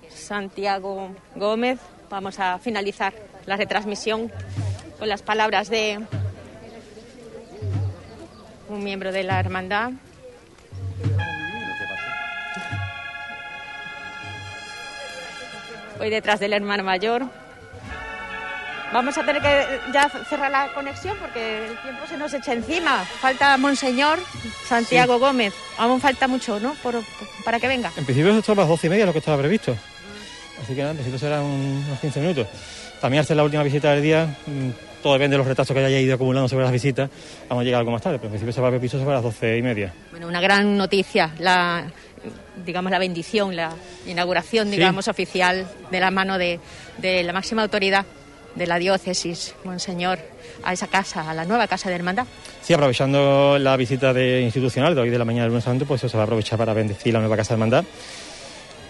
Santiago 0.09 1.13
Gómez, 1.35 1.79
vamos 2.09 2.39
a 2.39 2.57
finalizar 2.57 3.13
la 3.45 3.57
retransmisión 3.57 4.31
con 4.97 5.09
las 5.09 5.21
palabras 5.21 5.69
de 5.69 5.99
un 8.69 8.83
miembro 8.83 9.11
de 9.11 9.23
la 9.23 9.39
hermandad. 9.39 9.91
Voy 15.99 16.09
detrás 16.09 16.39
del 16.39 16.53
hermano 16.53 16.83
mayor. 16.83 17.42
Vamos 18.93 19.17
a 19.17 19.25
tener 19.25 19.41
que 19.41 19.79
ya 19.91 20.07
cerrar 20.29 20.51
la 20.51 20.67
conexión 20.73 21.17
porque 21.19 21.65
el 21.65 21.77
tiempo 21.81 22.05
se 22.07 22.15
nos 22.17 22.31
echa 22.33 22.53
encima. 22.53 23.03
Falta 23.19 23.57
Monseñor 23.57 24.19
Santiago 24.67 25.17
Gómez. 25.17 25.53
Aún 25.79 25.99
falta 25.99 26.27
mucho, 26.27 26.59
¿no? 26.59 26.75
Por- 26.83 27.01
para 27.43 27.59
que 27.59 27.67
venga. 27.67 27.91
En 27.97 28.05
principio 28.05 28.37
esto 28.37 28.51
a 28.51 28.55
las 28.55 28.67
doce 28.67 28.87
y 28.87 28.89
media 28.91 29.05
lo 29.07 29.11
que 29.13 29.19
estaba 29.19 29.37
previsto. 29.39 29.75
Así 30.61 30.75
que 30.75 30.81
nada, 30.81 30.91
en 30.91 30.97
principio 30.97 31.19
serán 31.19 31.41
unos 31.43 31.99
15 31.99 32.19
minutos. 32.21 32.47
También 33.01 33.19
al 33.21 33.25
ser 33.25 33.35
la 33.35 33.43
última 33.43 33.63
visita 33.63 33.91
del 33.91 34.03
día, 34.03 34.27
mm, 34.45 34.69
todo 35.01 35.13
depende 35.13 35.33
de 35.33 35.37
los 35.39 35.47
retazos 35.47 35.75
que 35.75 35.83
haya 35.83 35.99
ido 35.99 36.13
acumulando 36.15 36.47
sobre 36.47 36.63
las 36.63 36.71
visitas, 36.71 37.09
vamos 37.49 37.63
a 37.63 37.65
llegar 37.65 37.79
algo 37.79 37.91
más 37.91 38.01
tarde, 38.01 38.17
pero 38.19 38.27
en 38.27 38.31
principio 38.33 38.53
se 38.53 38.61
va 38.61 38.67
a 38.67 38.71
previsto 38.71 38.97
sobre 38.99 39.15
las 39.15 39.23
doce 39.23 39.57
y 39.57 39.61
media. 39.61 39.91
Bueno, 40.11 40.27
una 40.27 40.39
gran 40.39 40.77
noticia, 40.77 41.31
la 41.39 41.85
digamos 42.63 42.91
la 42.91 42.99
bendición, 42.99 43.53
la 43.55 43.71
inauguración, 44.05 44.67
Sí. 44.69 44.77
digamos, 44.77 45.07
oficial 45.09 45.67
de 45.91 45.99
la 45.99 46.11
mano 46.11 46.37
de, 46.37 46.59
de 46.99 47.23
la 47.23 47.33
máxima 47.33 47.63
autoridad 47.63 48.05
de 48.55 48.67
la 48.67 48.79
diócesis, 48.79 49.55
Monseñor, 49.63 50.19
a 50.63 50.73
esa 50.73 50.87
casa, 50.87 51.29
a 51.29 51.33
la 51.33 51.45
nueva 51.45 51.67
casa 51.67 51.89
de 51.89 51.95
hermandad. 51.95 52.25
Sí, 52.61 52.73
aprovechando 52.73 53.57
la 53.59 53.75
visita 53.77 54.13
de 54.13 54.41
institucional 54.41 54.95
de 54.95 55.01
hoy 55.01 55.09
de 55.09 55.17
la 55.17 55.25
mañana 55.25 55.43
del 55.43 55.51
lunes 55.51 55.63
santo, 55.63 55.85
pues 55.85 56.01
se 56.01 56.07
va 56.15 56.21
a 56.21 56.23
aprovechar 56.23 56.57
para 56.57 56.73
bendecir 56.73 57.13
la 57.13 57.19
nueva 57.19 57.35
casa 57.35 57.49
de 57.49 57.55
hermandad, 57.55 57.83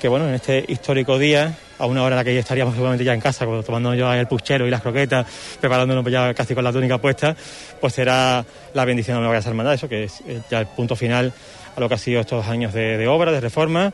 que 0.01 0.07
bueno, 0.09 0.27
en 0.27 0.33
este 0.33 0.65
histórico 0.67 1.17
día, 1.17 1.57
a 1.79 1.85
una 1.85 2.03
hora 2.03 2.15
en 2.15 2.17
la 2.17 2.23
que 2.25 2.33
ya 2.33 2.41
estaríamos 2.41 2.73
seguramente 2.73 3.05
ya 3.05 3.13
en 3.13 3.21
casa, 3.21 3.45
tomando 3.65 3.93
ya 3.95 4.19
el 4.19 4.27
puchero 4.27 4.67
y 4.67 4.69
las 4.69 4.81
croquetas, 4.81 5.25
preparándonos 5.61 6.05
ya 6.11 6.33
casi 6.33 6.53
con 6.53 6.63
la 6.63 6.73
túnica 6.73 6.97
puesta, 6.97 7.35
pues 7.79 7.93
será 7.93 8.45
la 8.73 8.85
bendición 8.85 9.21
de 9.21 9.27
la 9.27 9.33
Casa 9.33 9.49
Hermandad, 9.49 9.75
eso 9.75 9.87
que 9.87 10.03
es 10.03 10.21
eh, 10.27 10.41
ya 10.51 10.59
el 10.59 10.67
punto 10.67 10.95
final 10.95 11.31
a 11.75 11.79
lo 11.79 11.87
que 11.87 11.95
ha 11.95 11.97
sido 11.97 12.19
estos 12.21 12.45
años 12.47 12.73
de, 12.73 12.97
de 12.97 13.07
obra, 13.07 13.31
de 13.31 13.39
reforma, 13.39 13.93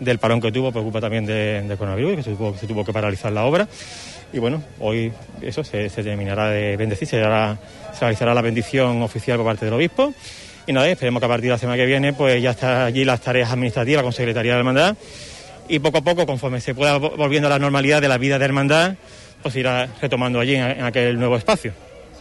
del 0.00 0.18
parón 0.18 0.40
que 0.40 0.50
tuvo, 0.50 0.72
preocupa 0.72 1.00
también 1.00 1.26
de, 1.26 1.62
de 1.62 1.76
coronavirus, 1.76 2.16
que 2.16 2.22
se 2.22 2.30
tuvo, 2.32 2.56
se 2.56 2.66
tuvo 2.66 2.84
que 2.84 2.92
paralizar 2.92 3.30
la 3.30 3.44
obra. 3.44 3.68
Y 4.32 4.38
bueno, 4.38 4.62
hoy 4.78 5.12
eso 5.42 5.64
se, 5.64 5.88
se 5.88 6.02
terminará 6.02 6.48
de 6.50 6.76
bendecir, 6.76 7.08
se, 7.08 7.22
hará- 7.22 7.58
se 7.92 8.00
realizará 8.00 8.32
la 8.34 8.42
bendición 8.42 9.02
oficial 9.02 9.36
por 9.38 9.46
parte 9.46 9.64
del 9.64 9.74
obispo. 9.74 10.12
Y 10.66 10.72
nada, 10.72 10.88
esperemos 10.88 11.20
que 11.20 11.26
a 11.26 11.28
partir 11.28 11.44
de 11.46 11.50
la 11.54 11.58
semana 11.58 11.76
que 11.76 11.86
viene 11.86 12.12
pues 12.12 12.40
ya 12.42 12.50
está 12.50 12.84
allí 12.84 13.04
las 13.04 13.20
tareas 13.20 13.50
administrativas 13.50 14.02
con 14.04 14.12
Secretaría 14.12 14.52
de 14.52 14.56
la 14.56 14.60
Hermandad 14.60 14.96
y 15.68 15.78
poco 15.80 15.98
a 15.98 16.02
poco, 16.02 16.26
conforme 16.26 16.60
se 16.60 16.74
pueda 16.74 16.98
vo- 16.98 17.16
volviendo 17.16 17.48
a 17.48 17.50
la 17.50 17.58
normalidad 17.58 18.00
de 18.00 18.08
la 18.08 18.18
vida 18.18 18.38
de 18.38 18.44
hermandad, 18.44 18.94
pues 19.42 19.56
irá 19.56 19.88
retomando 20.00 20.38
allí 20.40 20.54
en, 20.54 20.62
en 20.64 20.84
aquel 20.84 21.18
nuevo 21.18 21.36
espacio. 21.36 21.72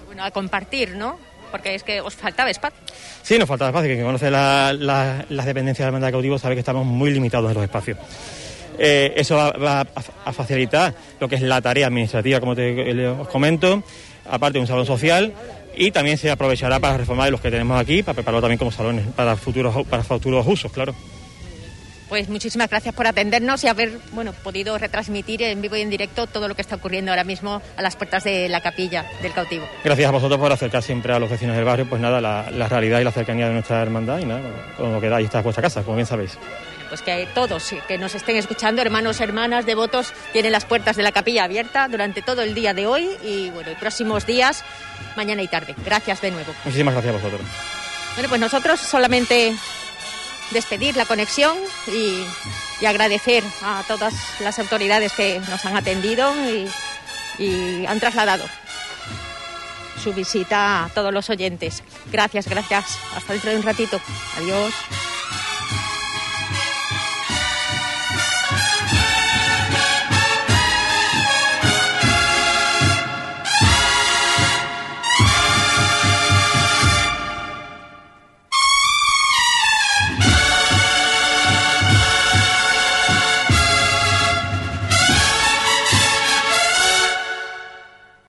Bueno, 0.05 0.23
a 0.23 0.31
compartir, 0.31 0.95
¿no? 0.95 1.19
Porque 1.51 1.73
es 1.75 1.83
que 1.83 1.99
os 2.01 2.15
faltaba 2.15 2.49
espacio. 2.49 2.77
Sí, 3.23 3.37
nos 3.39 3.47
falta 3.47 3.67
espacio. 3.67 3.89
Quien 3.91 4.03
conoce 4.05 4.29
la- 4.31 4.73
la- 4.77 5.25
las 5.29 5.45
dependencias 5.45 5.79
de 5.79 5.83
la 5.85 5.87
hermandad 5.89 6.07
de 6.07 6.11
cautivo 6.13 6.37
sabe 6.39 6.55
que 6.55 6.59
estamos 6.59 6.85
muy 6.85 7.09
limitados 7.11 7.49
en 7.49 7.55
los 7.55 7.63
espacios. 7.63 7.97
Eh, 8.79 9.13
eso 9.17 9.35
va, 9.35 9.51
va 9.51 9.81
a, 9.81 9.85
a 10.25 10.33
facilitar 10.33 10.95
lo 11.19 11.27
que 11.27 11.35
es 11.35 11.41
la 11.41 11.61
tarea 11.61 11.87
administrativa, 11.87 12.39
como 12.39 12.55
te, 12.55 13.07
os 13.07 13.27
comento, 13.27 13.83
aparte 14.29 14.53
de 14.53 14.61
un 14.61 14.67
salón 14.67 14.85
social, 14.85 15.33
y 15.75 15.91
también 15.91 16.17
se 16.17 16.31
aprovechará 16.31 16.79
para 16.79 16.97
reformar 16.97 17.29
los 17.29 17.41
que 17.41 17.51
tenemos 17.51 17.79
aquí, 17.79 18.03
para 18.03 18.15
prepararlo 18.15 18.41
también 18.41 18.57
como 18.57 18.71
salones 18.71 19.05
para 19.15 19.35
futuros, 19.35 19.85
para 19.87 20.03
futuros 20.03 20.47
usos, 20.47 20.71
claro. 20.71 20.95
Pues 22.07 22.27
muchísimas 22.27 22.69
gracias 22.71 22.95
por 22.95 23.05
atendernos 23.05 23.63
y 23.63 23.67
haber 23.67 23.99
bueno, 24.13 24.33
podido 24.33 24.75
retransmitir 24.79 25.43
en 25.43 25.61
vivo 25.61 25.75
y 25.75 25.81
en 25.81 25.91
directo 25.91 26.25
todo 26.25 26.47
lo 26.47 26.55
que 26.55 26.63
está 26.63 26.75
ocurriendo 26.75 27.11
ahora 27.11 27.23
mismo 27.23 27.61
a 27.77 27.81
las 27.83 27.95
puertas 27.95 28.23
de 28.23 28.49
la 28.49 28.61
capilla 28.61 29.05
del 29.21 29.31
cautivo. 29.31 29.67
Gracias 29.83 30.09
a 30.09 30.11
vosotros 30.11 30.39
por 30.39 30.51
acercar 30.51 30.81
siempre 30.81 31.13
a 31.13 31.19
los 31.19 31.29
vecinos 31.29 31.55
del 31.55 31.65
barrio, 31.65 31.87
pues 31.87 32.01
nada, 32.01 32.19
la, 32.19 32.49
la 32.49 32.67
realidad 32.67 32.99
y 32.99 33.03
la 33.03 33.11
cercanía 33.11 33.47
de 33.47 33.53
nuestra 33.53 33.81
hermandad, 33.83 34.17
y 34.19 34.25
nada, 34.25 34.41
con 34.75 34.91
lo 34.91 34.99
que 34.99 35.07
da, 35.07 35.17
ahí 35.17 35.25
está 35.25 35.41
vuestra 35.41 35.61
casa, 35.61 35.83
como 35.83 35.97
bien 35.97 36.07
sabéis. 36.07 36.35
Pues 36.89 37.01
que 37.01 37.27
todos 37.33 37.73
que 37.87 37.97
nos 37.97 38.15
estén 38.15 38.35
escuchando, 38.35 38.81
hermanos, 38.81 39.21
hermanas, 39.21 39.65
devotos, 39.65 40.11
tienen 40.33 40.51
las 40.51 40.65
puertas 40.65 40.95
de 40.95 41.03
la 41.03 41.11
capilla 41.11 41.43
abiertas 41.43 41.89
durante 41.89 42.21
todo 42.21 42.41
el 42.41 42.55
día 42.55 42.73
de 42.73 42.87
hoy 42.87 43.09
y 43.23 43.51
bueno, 43.51 43.71
y 43.71 43.75
próximos 43.75 44.25
días, 44.25 44.63
mañana 45.15 45.43
y 45.43 45.47
tarde. 45.47 45.75
Gracias 45.85 46.19
de 46.21 46.31
nuevo. 46.31 46.51
Muchísimas 46.65 46.93
gracias 46.95 47.13
a 47.13 47.17
vosotros. 47.17 47.41
Bueno, 48.15 48.29
pues 48.29 48.41
nosotros 48.41 48.79
solamente 48.79 49.55
despedir 50.51 50.97
la 50.97 51.05
conexión 51.05 51.55
y, 51.87 52.23
y 52.81 52.85
agradecer 52.85 53.43
a 53.63 53.83
todas 53.87 54.13
las 54.39 54.57
autoridades 54.57 55.13
que 55.13 55.39
nos 55.47 55.63
han 55.65 55.77
atendido 55.77 56.33
y, 56.49 56.67
y 57.37 57.85
han 57.85 57.99
trasladado 57.99 58.45
su 60.03 60.13
visita 60.13 60.85
a 60.85 60.89
todos 60.89 61.13
los 61.13 61.29
oyentes. 61.29 61.83
Gracias, 62.11 62.47
gracias. 62.47 62.97
Hasta 63.15 63.33
dentro 63.33 63.51
de 63.51 63.57
un 63.57 63.63
ratito. 63.63 63.99
Adiós. 64.37 64.73